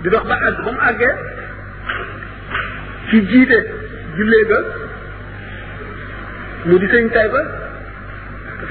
di 0.02 0.08
dox 0.08 0.24
ba 0.28 0.36
àgg 0.46 0.58
ba 0.64 0.70
mu 0.72 0.80
àggee 0.90 1.14
ci 3.08 3.18
jiite 3.30 3.58
jullee 4.16 4.44
ga 4.50 4.58
mu 6.66 6.78
di 6.78 6.86
sëñ 6.92 7.08
tay 7.14 7.28
ba 7.28 7.40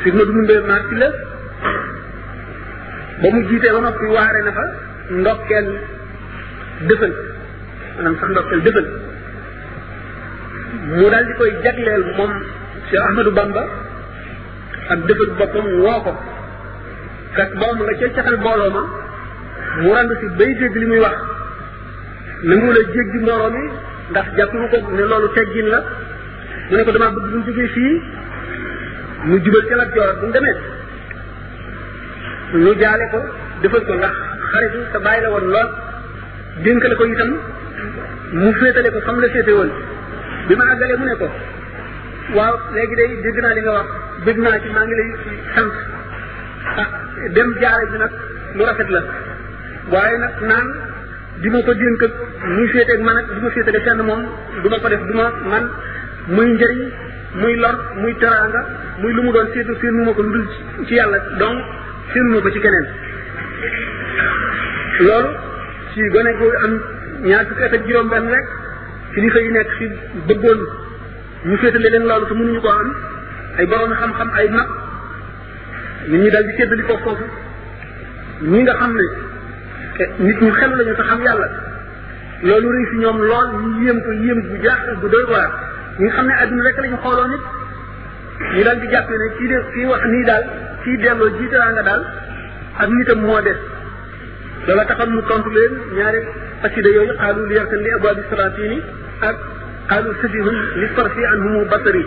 sir 0.04 0.14
na 0.14 0.24
du 0.26 0.34
mu 0.34 0.42
mbéy 0.44 0.62
maat 0.70 0.84
ci 0.90 0.96
la 0.96 1.10
ba 3.22 3.28
mu 3.34 3.40
jiitee 3.48 3.72
ba 3.72 3.80
noppi 3.80 4.06
waare 4.16 4.40
na 4.44 4.52
fa 4.52 4.64
ndokkeel 5.22 5.68
dëfal 6.88 7.14
maanaam 7.96 8.16
sax 8.20 8.30
ndokkeel 8.30 8.62
dëfal 8.64 8.88
mu 10.86 11.10
daal 11.10 11.24
di 11.26 11.34
koy 11.34 11.52
jagleel 11.64 12.04
moom 12.18 12.32
Cheikh 12.90 13.02
Ahmadou 13.10 13.32
Bamba 13.36 13.64
ak 14.94 15.00
dëfëg 15.10 15.32
boppam 15.40 15.68
woo 15.84 16.00
ko 16.06 16.14
fekk 17.36 17.52
boom 17.60 17.78
nga 17.84 17.94
ca 18.02 18.08
caxal 18.18 18.38
mbooloo 18.38 18.70
ma 18.72 18.84
mu 19.82 19.90
rand 19.96 20.12
si 20.22 20.26
bay 20.38 20.52
dégg 20.60 20.76
li 20.78 20.86
muy 20.86 21.00
wax 21.04 21.16
nangu 22.48 22.70
la 22.72 22.82
jéggi 22.94 23.18
mbooloo 23.24 23.50
mi 23.52 23.64
ndax 24.12 24.28
jàpplu 24.38 24.68
ko 24.72 24.78
ne 24.96 25.04
loolu 25.12 25.28
teggin 25.36 25.68
la 25.74 25.80
mu 26.70 26.76
ne 26.78 26.84
ko 26.84 26.92
damaa 26.92 27.12
bëgg 27.16 27.26
bu 27.32 27.38
mu 27.38 27.44
jógee 27.48 27.68
fii 27.76 27.96
mu 29.30 29.36
jubal 29.44 29.64
ca 29.68 29.76
Lat 29.76 29.90
Joor 29.96 30.14
bu 30.20 30.26
mu 30.26 30.32
demee 30.32 30.56
lu 32.64 32.72
jaale 32.80 33.06
ko 33.12 33.20
defal 33.62 33.84
ko 33.90 33.94
ndax 33.94 34.16
xarit 34.52 34.74
sa 34.92 35.00
bàyyi 35.00 35.22
la 35.22 35.30
woon 35.32 35.48
lool 35.54 35.70
dénkale 36.64 36.96
ko 36.96 37.04
itam 37.06 37.32
mu 38.32 38.52
féetale 38.54 38.90
ko 38.92 39.00
fam 39.06 39.20
la 39.20 39.28
woon 39.60 39.96
bi 40.48 40.56
ma 40.56 40.64
àggalee 40.72 40.98
mu 41.00 41.06
ne 41.06 41.16
ko 41.22 41.28
waaw 42.38 42.56
léegi 42.76 42.96
day 43.00 43.10
dégg 43.24 43.38
naa 43.44 43.54
li 43.54 43.60
nga 43.64 43.72
wax 43.78 43.88
dégg 44.26 44.38
naa 44.46 44.60
ci 44.64 44.70
maa 44.76 44.86
ngi 44.88 44.96
lay 45.00 45.10
sant 45.56 45.74
ah 46.84 46.90
dem 47.36 47.50
jaare 47.62 47.86
bi 47.92 47.98
nag 48.04 48.12
lu 48.56 48.64
rafet 48.70 48.90
la 48.96 49.02
waaye 49.94 50.18
nag 50.24 50.34
naan 50.52 50.68
di 51.42 51.50
ma 51.50 51.60
ko 51.68 51.74
dénk 51.82 52.02
ak 52.08 52.14
muy 52.56 52.68
féete 52.72 52.94
man 53.08 53.18
ak 53.20 53.28
di 53.36 53.40
ma 53.44 53.50
féete 53.50 53.72
de 53.72 54.04
moom 54.10 54.22
du 54.64 54.68
ma 54.70 54.78
ko 54.80 54.88
def 54.88 55.04
du 55.10 55.14
ma 55.20 55.28
man 55.54 55.64
muy 56.36 56.48
njëriñ 56.56 56.82
muy 57.42 57.54
lor 57.64 57.76
muy 57.96 58.14
teraanga 58.20 58.62
muy 59.02 59.12
lu 59.14 59.22
mu 59.24 59.32
doon 59.32 59.48
séetu 59.54 59.76
séenu 59.82 60.04
ma 60.06 60.14
ko 60.14 60.22
lu 60.22 60.32
dul 60.32 60.48
ci 60.88 60.94
yàlla 60.96 61.18
donc 61.40 61.58
séenu 62.14 62.30
ma 62.36 62.40
ko 62.42 62.50
ci 62.52 62.60
keneen 62.60 62.86
loolu 65.08 65.30
ci 65.94 66.02
gone 66.16 66.32
gu 66.40 66.48
am 66.64 66.74
ñaar 67.32 67.46
fukki 67.48 67.64
at 67.64 67.74
ak 67.74 67.82
juróom 67.88 68.08
benn 68.10 68.30
rek 68.32 68.48
kilifa 69.18 69.40
yi 69.42 69.50
nekk 69.58 69.72
fi 69.78 69.86
bëggoon 70.28 70.60
ñu 71.50 71.56
féetale 71.62 71.90
leen 71.92 72.06
loolu 72.10 72.26
te 72.30 72.34
mënuñu 72.40 72.62
ko 72.66 72.70
am 72.80 72.90
ay 73.60 73.66
borom 73.72 73.92
xam-xam 74.00 74.30
ay 74.38 74.48
mag 74.58 74.70
nit 76.08 76.22
ñi 76.22 76.30
daal 76.34 76.46
di 76.48 76.54
séddali 76.58 76.84
ko 76.88 76.98
foofu 77.04 77.26
ñi 78.52 78.60
nga 78.62 78.76
xam 78.82 78.92
ne 78.98 79.06
nit 80.26 80.40
ñu 80.44 80.52
xel 80.58 80.70
lañu 80.78 80.94
te 81.00 81.04
xam 81.10 81.20
yàlla 81.26 81.48
loolu 82.48 82.68
rëy 82.76 82.86
fi 82.90 82.96
ñoom 83.04 83.18
lool 83.30 83.48
ñu 83.60 83.84
yéem 83.86 84.00
ko 84.06 84.12
yéem 84.24 84.40
bu 84.48 84.56
jaaxle 84.64 84.94
bu 85.02 85.08
doy 85.10 85.26
waar 85.32 85.52
ñi 85.98 86.06
nga 86.06 86.14
xam 86.16 86.26
ne 86.28 86.34
adduna 86.42 86.64
rek 86.68 86.78
lañu 86.84 86.98
xooloon 87.04 87.30
nit 87.34 87.44
ñu 88.54 88.64
daal 88.68 88.80
di 88.82 88.88
jàppee 88.94 89.18
ne 89.22 89.28
kii 89.38 89.48
de 89.52 89.58
kii 89.74 89.86
wax 89.92 90.04
nii 90.14 90.26
daal 90.30 90.44
kii 90.84 90.98
delloo 91.02 91.30
jiitalaa 91.38 91.72
nga 91.74 91.84
daal 91.90 92.04
ak 92.82 92.88
nitam 92.90 93.20
moo 93.26 93.42
des 93.42 93.60
loola 94.68 94.86
taxal 94.86 95.10
mu 95.10 95.22
tontu 95.30 95.50
leen 95.56 95.74
ñaari 95.96 96.20
xasida 96.62 96.90
yooyu 96.96 97.14
xaalu 97.22 97.46
li 97.50 97.56
yartan 97.58 97.82
li 97.86 97.90
abwaabi 97.98 98.22
salaatini 98.30 98.80
ak 99.22 99.38
qalu 99.88 100.10
sufihum 100.22 100.58
li 100.82 100.88
tarfi 100.98 101.24
anhum 101.34 101.66
basari 101.72 102.04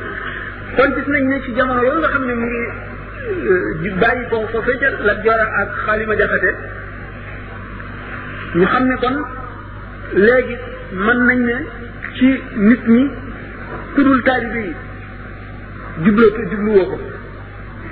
kon 0.76 0.90
gis 0.96 1.06
nañ 1.08 1.22
ne 1.30 1.36
ci 1.44 1.50
jamono 1.56 1.82
yooyu 1.82 2.00
nga 2.00 2.10
xam 2.14 2.22
ne 2.28 2.34
mu 2.34 2.48
ngi 3.82 3.90
bàyyi 4.02 4.22
ko 4.30 4.36
foofee 4.52 4.76
ca 4.80 4.88
la 5.06 5.14
jora 5.24 5.46
ak 5.62 5.68
xaalima 5.86 6.14
jaxate 6.16 6.50
ñu 8.54 8.66
xam 8.72 8.84
ne 8.90 8.96
kon 9.02 9.14
léegi 10.26 10.56
mën 11.04 11.18
nañ 11.28 11.38
ne 11.50 11.56
ci 12.16 12.28
nit 12.68 12.82
ñi 12.88 13.04
kudul 13.94 14.18
taalibe 14.22 14.60
yi 14.66 14.74
jublo 16.04 16.26
jubluwoo 16.50 16.86
ko 16.90 16.96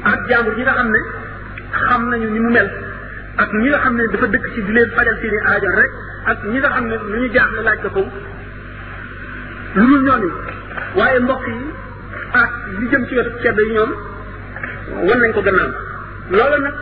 ak 0.02 0.18
jàmbur 0.28 0.54
ñi 0.56 0.62
nga 0.62 0.74
xam 0.76 0.88
ne 0.94 1.00
xam 1.82 2.02
nañu 2.10 2.28
ni 2.30 2.40
mu 2.40 2.50
mel 2.56 2.68
ak 3.42 3.50
ñi 3.52 3.68
nga 3.68 3.78
xam 3.84 3.94
ne 3.96 4.04
dafa 4.12 4.26
dëkk 4.34 4.44
ci 4.54 4.60
di 4.62 4.72
leen 4.72 4.90
fajal 4.96 5.16
seeni 5.20 5.38
aajo 5.50 5.70
rek 5.80 5.92
ak 6.30 6.38
ñi 6.50 6.58
nga 6.58 6.70
xam 6.74 6.84
ne 6.86 6.96
lu 7.10 7.16
ñu 7.22 7.28
jaaxle 7.34 7.62
laaj 7.64 7.80
ko 7.82 7.88
ko 7.96 8.02
lu 9.74 9.84
dul 9.86 10.00
ñooñu 10.02 10.30
waaye 10.96 11.18
mbokk 11.20 11.44
yi 11.48 11.60
ah 12.32 12.48
li 12.80 12.88
jëm 12.88 13.06
ci 13.08 13.16
wetu 13.16 13.30
ceddo 13.42 13.60
yi 13.68 13.72
ñoom 13.74 13.90
wan 15.04 15.18
nañ 15.20 15.32
ko 15.32 15.40
gannaaw 15.42 15.70
loolu 16.30 16.56
nag 16.62 16.74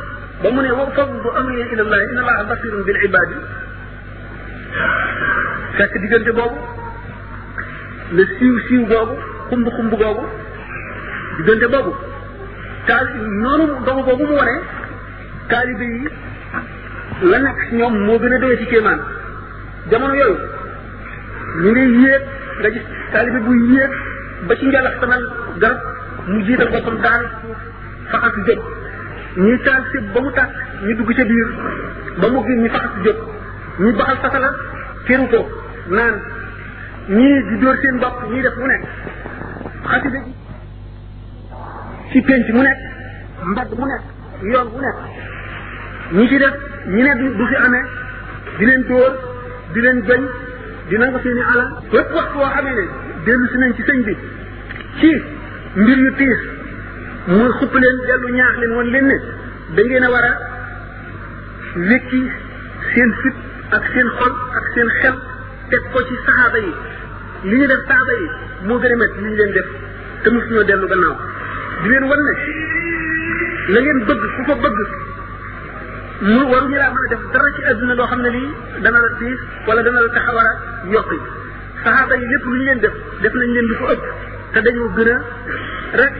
ba 0.42 0.50
mu 0.52 0.60
ne 0.62 0.70
wa 0.70 0.86
fawwidu 0.94 1.30
amri 1.38 1.66
ilallahi 1.72 2.04
inna 2.10 2.20
allaha 2.22 2.44
basirun 2.44 2.82
bil 2.84 2.96
ibadi 3.04 3.34
fekk 5.76 5.98
diggante 5.98 6.30
boobu 6.32 6.58
le 8.12 8.22
siiw 8.38 8.54
siiw 8.68 8.86
boobu 8.86 9.12
xumb 9.48 9.68
xumb 9.76 9.92
boobu 9.98 10.24
diggante 11.38 11.66
boobu 11.74 11.92
taal 12.86 13.06
yi 15.80 16.08
la 17.30 17.38
nekk 17.38 17.60
ñoom 17.72 17.94
moo 18.04 18.18
gën 18.18 18.32
a 18.32 18.38
doy 18.38 18.56
ci 18.58 18.66
kéemaan 18.66 19.00
jamono 19.90 20.14
yooyu 20.14 20.38
ñu 21.62 21.70
ngi 21.72 22.06
yéeg 22.06 22.22
nga 22.60 22.68
gis 22.74 22.84
taalibe 23.12 23.38
buy 23.46 23.58
yéeg 23.74 23.92
ba 24.48 24.52
ci 24.58 24.64
njalax 24.68 24.94
sanal 25.00 25.22
garab 25.60 25.80
mu 26.28 26.38
jiital 26.46 26.68
boppam 26.72 26.96
daan 27.04 27.22
suuf 27.42 27.58
faxas 28.10 28.34
jóg 28.46 28.60
ñuy 29.44 29.58
taal 29.64 29.82
si 29.90 29.96
ba 30.14 30.20
mu 30.24 30.30
tàkk 30.38 30.50
ñu 30.86 30.92
dugg 30.98 31.10
ca 31.18 31.24
biir 31.30 31.48
ba 32.20 32.26
mu 32.32 32.38
génn 32.46 32.60
ñu 32.64 32.68
faxas 32.74 32.92
jóg 33.04 33.18
ñu 33.80 33.88
baxal 33.98 34.16
fasala 34.22 34.48
teru 35.06 35.26
ko 35.32 35.40
naan 35.96 36.14
ñii 37.16 37.36
di 37.48 37.54
dóor 37.60 37.76
seen 37.82 37.96
bopp 38.02 38.16
ñii 38.30 38.42
def 38.42 38.56
mu 38.60 38.66
nekk 38.66 38.82
xasida 39.90 40.18
ji 40.26 40.32
ci 42.10 42.18
penc 42.28 42.46
mu 42.56 42.62
nekk 42.62 42.80
mbedd 43.52 43.70
mu 43.80 43.86
nekk 43.90 44.02
yoon 44.52 44.68
mu 44.72 44.78
nekk 44.84 44.98
ñi 46.16 46.28
ci 46.30 46.36
def 46.42 46.54
ñi 46.94 47.02
ne 47.02 47.12
du 47.38 47.44
fi 47.50 47.56
amee 47.66 47.86
di 48.58 48.64
leen 48.68 48.82
dóor 48.88 49.12
di 49.72 49.80
leen 49.84 50.00
bañ 50.08 50.22
di 50.88 50.96
nangu 50.98 51.18
seeni 51.22 51.40
alal 51.52 51.66
lépp 51.92 52.10
waxtu 52.18 52.36
woo 52.38 52.48
xamee 52.54 52.74
ne 52.78 52.84
dellu 53.26 53.46
si 53.50 53.56
nañ 53.62 53.70
ci 53.76 53.82
sëñ 53.88 53.98
bi 54.06 54.14
ci 55.00 55.12
mbir 55.82 55.98
yu 56.04 56.10
tiis 56.18 56.40
mu 57.26 57.46
xupp 57.58 57.74
leen 57.82 57.96
dellu 58.06 58.28
ñaax 58.36 58.54
leen 58.60 58.72
woon 58.76 58.88
leen 58.94 59.06
ne 59.10 59.16
da 59.74 59.82
ngeen 59.82 60.04
a 60.04 60.10
war 60.14 60.24
a 60.24 60.32
wékki 61.88 62.22
seen 62.94 63.10
fit 63.22 63.34
ak 63.76 63.84
seen 63.92 64.08
xol 64.18 64.32
ak 64.58 64.64
seen 64.74 64.88
xel 65.00 65.16
teg 65.70 65.82
ko 65.92 65.98
ci 66.08 66.14
saxaaba 66.26 66.58
yi 66.66 66.72
li 67.48 67.56
ñu 67.58 67.66
def 67.66 67.82
saxaaba 67.88 68.12
yi 68.20 68.26
moo 68.66 68.78
gën 68.80 68.92
a 68.92 68.96
métti 69.00 69.18
li 69.22 69.28
ñu 69.30 69.36
leen 69.40 69.52
def 69.58 69.68
te 70.22 70.26
ñoo 70.30 70.64
dellu 70.70 70.86
gannaaw 70.92 71.16
di 71.82 71.88
leen 71.88 72.04
wan 72.08 72.20
ne 72.28 72.32
la 73.72 73.80
ngeen 73.80 73.98
bëgg 74.06 74.22
ku 74.36 74.40
ko 74.48 74.54
bëgg 74.62 74.78
mu 76.24 76.36
waru 76.48 76.68
ñu 76.72 76.76
laa 76.80 76.88
mën 76.90 77.04
a 77.06 77.14
def 77.14 77.22
dara 77.32 77.48
ci 77.56 77.60
àdduna 77.70 77.94
loo 77.94 78.06
xam 78.10 78.20
ne 78.22 78.30
lii 78.30 78.48
dana 78.82 78.98
la 79.04 79.08
diis 79.20 79.38
wala 79.66 79.82
dana 79.82 80.00
la 80.00 80.08
tax 80.16 80.26
war 80.34 80.44
a 80.44 80.84
yokki 80.92 81.18
saxaaba 81.84 82.16
yi 82.16 82.24
lépp 82.32 82.44
lu 82.46 82.54
ñu 82.56 82.64
leen 82.64 82.78
def 82.80 82.92
def 83.20 83.32
nañ 83.40 83.50
leen 83.52 83.66
lu 83.70 83.74
ko 83.80 83.84
ëpp 83.92 84.04
te 84.52 84.58
dañoo 84.64 84.88
gën 84.96 85.08
a 85.12 85.16
rek 86.00 86.14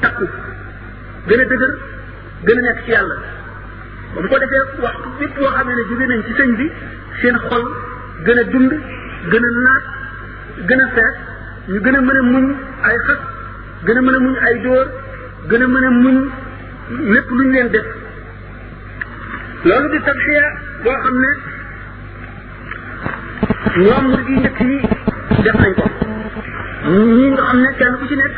takku 0.00 0.24
gën 1.28 1.40
a 1.40 1.44
dëgër 1.50 1.72
gën 2.46 2.58
a 2.58 2.60
nekk 2.66 2.80
ci 2.84 2.90
yàlla 2.90 3.14
ba 4.14 4.18
mu 4.22 4.28
ko 4.28 4.36
defee 4.38 4.62
waxtu 4.80 5.08
bépp 5.18 5.34
boo 5.36 5.44
xamee 5.56 5.74
ne 5.76 5.82
jóge 5.90 6.04
nañ 6.06 6.20
ci 6.26 6.32
sëñ 6.32 6.50
bi 6.56 6.66
seen 7.20 7.36
xol 7.48 7.64
gën 8.26 8.38
a 8.38 8.44
dund 8.44 8.72
gën 9.30 9.44
a 9.44 9.50
naat 9.66 9.84
gën 10.68 10.80
a 10.80 10.88
fees 10.94 11.14
ñu 11.68 11.78
gën 11.84 11.94
a 11.96 12.00
mën 12.00 12.16
a 12.16 12.22
muñ 12.32 12.44
ay 12.82 12.96
xët 13.06 13.20
gën 13.84 13.96
a 13.96 14.00
mën 14.02 14.14
a 14.14 14.18
muñ 14.24 14.34
ay 14.48 14.54
dóor 14.62 14.86
gën 15.50 15.62
a 15.62 15.66
mën 15.68 15.84
a 15.84 15.90
muñ 15.90 16.16
lépp 17.12 17.28
lu 17.30 17.44
ñu 17.44 17.52
leen 17.52 17.68
def 17.70 17.95
loolu 19.66 19.88
di 19.90 20.00
tasfiya 20.06 20.46
boo 20.86 20.96
xam 21.02 21.16
ne 21.22 21.30
ñoom 23.84 24.04
murid 24.10 24.26
yi 24.30 24.36
njëkk 24.38 24.58
yi 24.70 24.78
def 25.44 25.56
nañ 25.62 25.72
ko 25.78 25.84
ñi 27.18 27.26
nga 27.34 27.42
xam 27.50 27.58
ne 27.64 27.70
kenn 27.80 27.94
ku 27.98 28.04
ci 28.10 28.14
nekk 28.20 28.34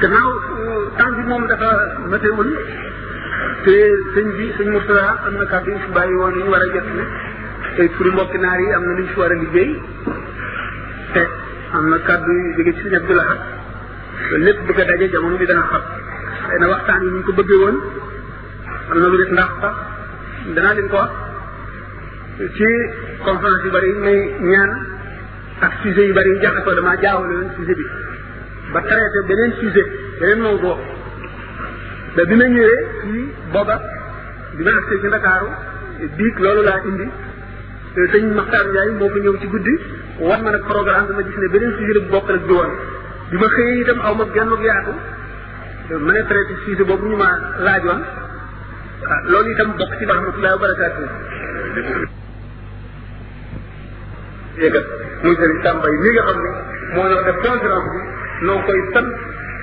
gannaaw 0.00 0.30
temps 0.98 1.16
bi 1.18 1.22
moom 1.30 1.42
dafa 1.50 1.70
matewul 2.10 2.48
te 3.64 3.74
sëñ 4.12 4.26
bi 4.36 4.46
sëñ 4.56 4.68
Murtada 4.72 5.06
am 5.26 5.34
na 5.40 5.44
kàddu 5.52 5.70
yu 5.72 5.78
fi 5.84 5.90
bàyyi 5.96 6.14
woon 6.20 6.34
yu 6.40 6.46
war 6.52 6.62
a 6.66 6.68
jot 6.74 6.86
ne 6.98 7.04
tey 7.76 7.88
pour 7.96 8.06
mbokki 8.12 8.38
naar 8.42 8.60
yi 8.62 8.68
am 8.76 8.82
na 8.86 8.92
lu 8.98 9.02
ñu 9.02 9.10
fi 9.12 9.20
war 9.22 9.30
a 9.32 9.36
liggéey 9.42 9.70
te 11.14 11.22
am 11.76 11.84
na 11.90 11.98
kàddu 12.08 12.30
yu 12.38 12.44
jóge 12.56 12.72
ci 12.74 12.82
sëñ 12.82 12.96
Abdou 12.98 13.16
lépp 14.44 14.66
bëgg 14.66 14.80
a 14.80 14.84
daje 14.90 15.06
jamono 15.12 15.36
bi 15.40 15.46
dana 15.50 15.64
xam 15.70 16.62
waxtaan 16.72 17.02
yi 17.04 17.10
ñu 17.14 17.22
ko 17.26 17.32
bëggee 17.38 17.60
woon 17.62 17.76
am 18.92 18.98
na 19.00 19.06
lu 19.08 19.16
des 19.22 19.30
ndax 19.36 19.50
sax 19.62 19.74
danaa 20.56 20.74
leen 20.76 20.88
ko 20.92 20.96
wax 21.02 21.12
ci 22.56 22.68
conférence 23.24 23.64
yu 23.66 23.70
bëri 23.76 23.88
yi 23.92 23.98
may 24.06 24.18
ñaan 24.50 24.70
ak 25.66 25.72
sujet 25.82 26.06
yu 26.08 26.14
bëri 26.18 26.30
yi 26.34 26.40
jaxasoo 26.42 26.74
damaa 26.78 26.96
jaawale 27.02 27.34
woon 27.38 27.50
sujet 27.56 27.76
bi 27.80 27.84
ba 28.72 28.80
traité 28.90 29.18
beneen 29.28 29.52
sujet 29.60 29.88
beneen 30.20 30.40
mawdoo 30.44 30.76
ba 32.16 32.22
bi 32.28 32.34
ma 32.40 32.46
ñëwee 32.54 32.80
fii 33.02 33.26
booba 33.52 33.76
bi 34.56 34.62
ma 34.66 34.72
agsee 34.78 35.00
ci 35.00 35.06
Ndakaaru 35.06 35.48
biig 36.18 36.36
loolu 36.44 36.62
laa 36.68 36.80
indi 36.90 37.06
sëñ 38.12 38.24
Maxtaar 38.38 38.66
Ndiaye 38.70 38.90
moo 39.00 39.08
ko 39.12 39.18
ñëw 39.22 39.34
ci 39.40 39.46
guddi 39.52 39.74
war 40.28 40.40
ma 40.44 40.50
nag 40.50 40.62
programme 40.72 41.06
bi 41.08 41.14
ma 41.16 41.22
gis 41.26 41.36
ne 41.42 41.48
beneen 41.54 41.72
sujet 41.76 41.96
bu 42.02 42.08
bokk 42.14 42.26
nag 42.30 42.42
bi 42.48 42.52
woon 42.60 42.72
bi 43.30 43.36
ma 43.42 43.48
xëyee 43.54 43.80
itam 43.82 43.98
aw 44.06 44.14
ma 44.18 44.24
genn 44.34 44.52
ak 44.56 44.62
yaatu 44.68 44.92
ma 46.06 46.12
ne 46.12 46.22
traité 46.30 46.54
sujet 46.64 46.84
boobu 46.88 47.06
ñu 47.10 47.16
ma 47.16 47.30
laajoon 47.66 48.00
lool 48.98 48.98
ah, 49.14 49.20
loolu 49.30 49.50
itam 49.54 49.68
bokk 49.78 49.94
ci 49.98 50.04
la 50.06 50.12
rahmatullahi 50.18 50.52
wa 50.52 50.58
barakaatu 50.62 51.02
yéegat 54.58 54.84
muy 55.22 55.34
sëriñ 55.38 55.58
Samba 55.62 55.86
yi 55.90 55.98
mi 56.02 56.10
nga 56.14 56.22
xam 56.28 56.38
ni 56.42 56.50
moo 56.94 57.06
ñoo 57.10 57.22
def 57.26 57.38
conférence 57.46 57.92
bi 58.38 58.46
noo 58.46 58.60
koy 58.66 58.80
sant 58.92 59.08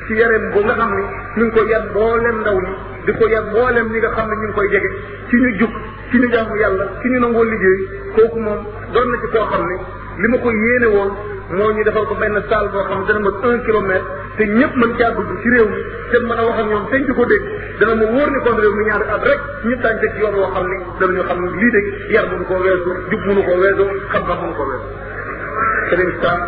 ci 0.08 0.12
yareen 0.16 0.46
bu 0.52 0.60
nga 0.64 0.76
xam 0.80 0.92
ni 0.96 1.04
ñu 1.38 1.44
ngi 1.46 1.52
koy 1.56 1.68
yar 1.70 1.84
mboolem 1.90 2.38
ndaw 2.40 2.58
ñi 2.64 2.70
di 3.06 3.12
ko 3.12 3.24
yar 3.28 3.44
mboolem 3.50 3.88
ñi 3.92 3.98
nga 4.00 4.10
xam 4.16 4.28
ne 4.30 4.36
ñu 4.36 4.44
ngi 4.48 4.54
koy 4.56 4.68
jege 4.72 4.90
ci 5.30 5.36
ñu 5.42 5.50
jug 5.60 5.74
ci 6.10 6.16
ñu 6.20 6.28
jaamu 6.34 6.56
yàlla 6.64 6.86
ci 7.02 7.06
ñu 7.12 7.20
nangoo 7.20 7.44
liggéey 7.44 7.78
kooku 8.16 8.40
moom 8.40 8.60
doon 8.94 9.10
na 9.12 9.18
ci 9.22 9.28
koo 9.34 9.46
xam 9.52 9.64
ne 9.68 9.76
li 10.22 10.28
ma 10.32 10.38
ko 10.38 10.50
yéene 10.52 10.88
woon 10.96 11.12
moo 11.54 11.72
ñu 11.74 11.84
defal 11.84 12.06
ko 12.10 12.16
benn 12.18 12.38
salle 12.50 12.70
boo 12.74 12.84
xam 12.90 13.00
ne 13.02 13.06
dana 13.06 13.20
mën 13.20 13.46
un 13.54 13.60
kilomètre 13.66 14.04
te 14.38 14.44
ñëpp 14.58 14.74
mën 14.82 14.92
caa 14.98 15.12
dugg 15.16 15.28
ci 15.42 15.48
réew 15.54 15.68
mi 15.70 15.80
te 16.12 16.18
mën 16.26 16.40
a 16.40 16.44
wax 16.48 16.58
ak 16.62 16.66
ñoom 16.72 16.86
sañ 16.90 17.04
ko 17.18 17.24
dégg 17.32 17.44
dana 17.80 17.94
ma 18.02 18.06
wóor 18.14 18.30
ni 18.34 18.40
kon 18.46 18.56
réew 18.58 18.74
mi 18.78 18.84
ñaari 18.90 19.04
at 19.16 19.24
rek 19.30 19.40
ñu 19.68 19.76
tànn 19.84 20.00
ci 20.02 20.08
yoon 20.18 20.34
woo 20.34 20.50
xam 20.54 20.66
ni 20.70 20.78
ñu 21.14 21.22
xam 21.30 21.38
ne 21.44 21.50
lii 21.60 21.70
de 21.76 21.80
yar 22.14 22.26
mënu 22.32 22.44
koo 22.50 22.58
weesu 22.66 22.90
jub 23.12 23.22
mënu 23.30 23.42
koo 23.46 23.58
weesu 23.62 23.86
xam-xam 24.12 24.38
mënu 24.42 24.54
koo 24.58 24.66
weesu. 24.70 24.86
Serigne 25.90 26.16
Sall 26.22 26.42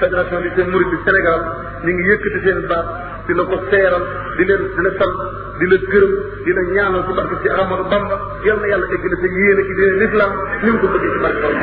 fédération 0.00 0.38
des 0.42 0.64
Mourides 0.64 0.90
du 0.90 0.98
Sénégal 1.06 1.40
ñu 1.84 1.90
ngi 1.94 2.04
yëkkati 2.10 2.38
seen 2.42 2.60
baat 2.66 2.86
di 3.28 3.32
la 3.38 3.42
ko 3.46 3.56
seeral 3.70 4.02
di 4.36 4.42
leen 4.48 4.62
di 4.74 4.82
la 4.82 4.90
sant 4.98 5.16
di 5.62 5.66
la 5.70 5.76
gërëm 5.78 6.12
di 6.42 6.52
la 6.54 6.60
ñaanal 6.74 7.02
ci 7.06 7.12
barke 7.14 7.36
ci 7.42 7.48
Ahmadou 7.54 7.86
Bamba 7.86 8.16
yal 8.42 8.58
na 8.58 8.66
yàlla 8.66 8.84
na 8.90 8.96
sa 9.22 9.26
yéene 9.36 9.62
ci 9.62 9.72
diine 9.78 9.94
l'islam 10.02 10.30
ñu 10.66 10.70
mu 10.74 10.78
ko 10.82 10.86
bëgg 10.90 11.06
ci 11.14 11.18
barke 11.22 11.56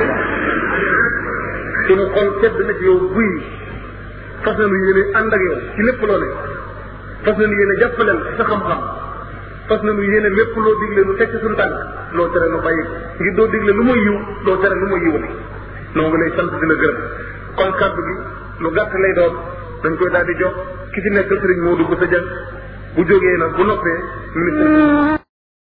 sunu 1.91 2.05
xol 2.15 2.27
sedd 2.41 2.57
na 2.67 2.73
ci 2.79 2.83
yow 2.87 2.99
buy 3.13 3.29
fas 4.43 4.55
na 4.61 4.65
nu 4.71 4.75
yéene 4.83 5.01
ànd 5.19 5.33
ak 5.37 5.41
yow 5.47 5.57
ci 5.75 5.81
lépp 5.87 6.01
loo 6.09 6.17
nekk 6.23 6.35
fas 7.25 7.35
na 7.41 7.45
nu 7.45 7.53
yéene 7.59 7.75
jàppaleel 7.81 8.19
sa 8.37 8.43
xam-xam 8.49 8.79
fas 9.69 9.81
na 9.87 9.91
nu 9.97 10.01
yéene 10.11 10.29
lépp 10.39 10.55
loo 10.63 10.73
digle 10.83 11.01
nu 11.09 11.13
teg 11.19 11.29
ci 11.33 11.37
suñu 11.43 11.55
tànk 11.59 11.75
loo 12.17 12.27
tere 12.33 12.47
nu 12.53 12.59
bàyyi 12.65 12.83
ngir 13.19 13.33
doo 13.37 13.47
digle 13.55 13.71
lu 13.79 13.83
mooy 13.89 13.99
yiw 14.07 14.17
loo 14.47 14.57
tere 14.63 14.75
lu 14.81 14.87
mooy 14.91 15.01
yiw 15.05 15.15
na 15.23 15.29
noo 15.97 16.07
ngi 16.11 16.17
lay 16.23 16.31
sant 16.37 16.49
dina 16.61 16.75
gërëm 16.81 16.97
kon 17.59 17.71
kàddu 17.81 18.01
gi 18.07 18.15
lu 18.63 18.69
gàtt 18.77 18.93
lay 19.03 19.13
doon 19.19 19.33
dañ 19.83 19.93
koy 19.99 20.09
daal 20.13 20.25
di 20.29 20.33
jox 20.41 20.55
ki 20.93 20.99
ci 21.03 21.09
nekk 21.15 21.31
sëriñ 21.39 21.59
Modou 21.65 21.87
bu 21.91 21.95
sa 21.99 22.07
jàng 22.13 22.27
bu 22.95 23.01
jógee 23.09 23.37
nag 23.43 23.51
bu 23.59 23.63
noppee 23.63 23.97
ministre 24.39 25.20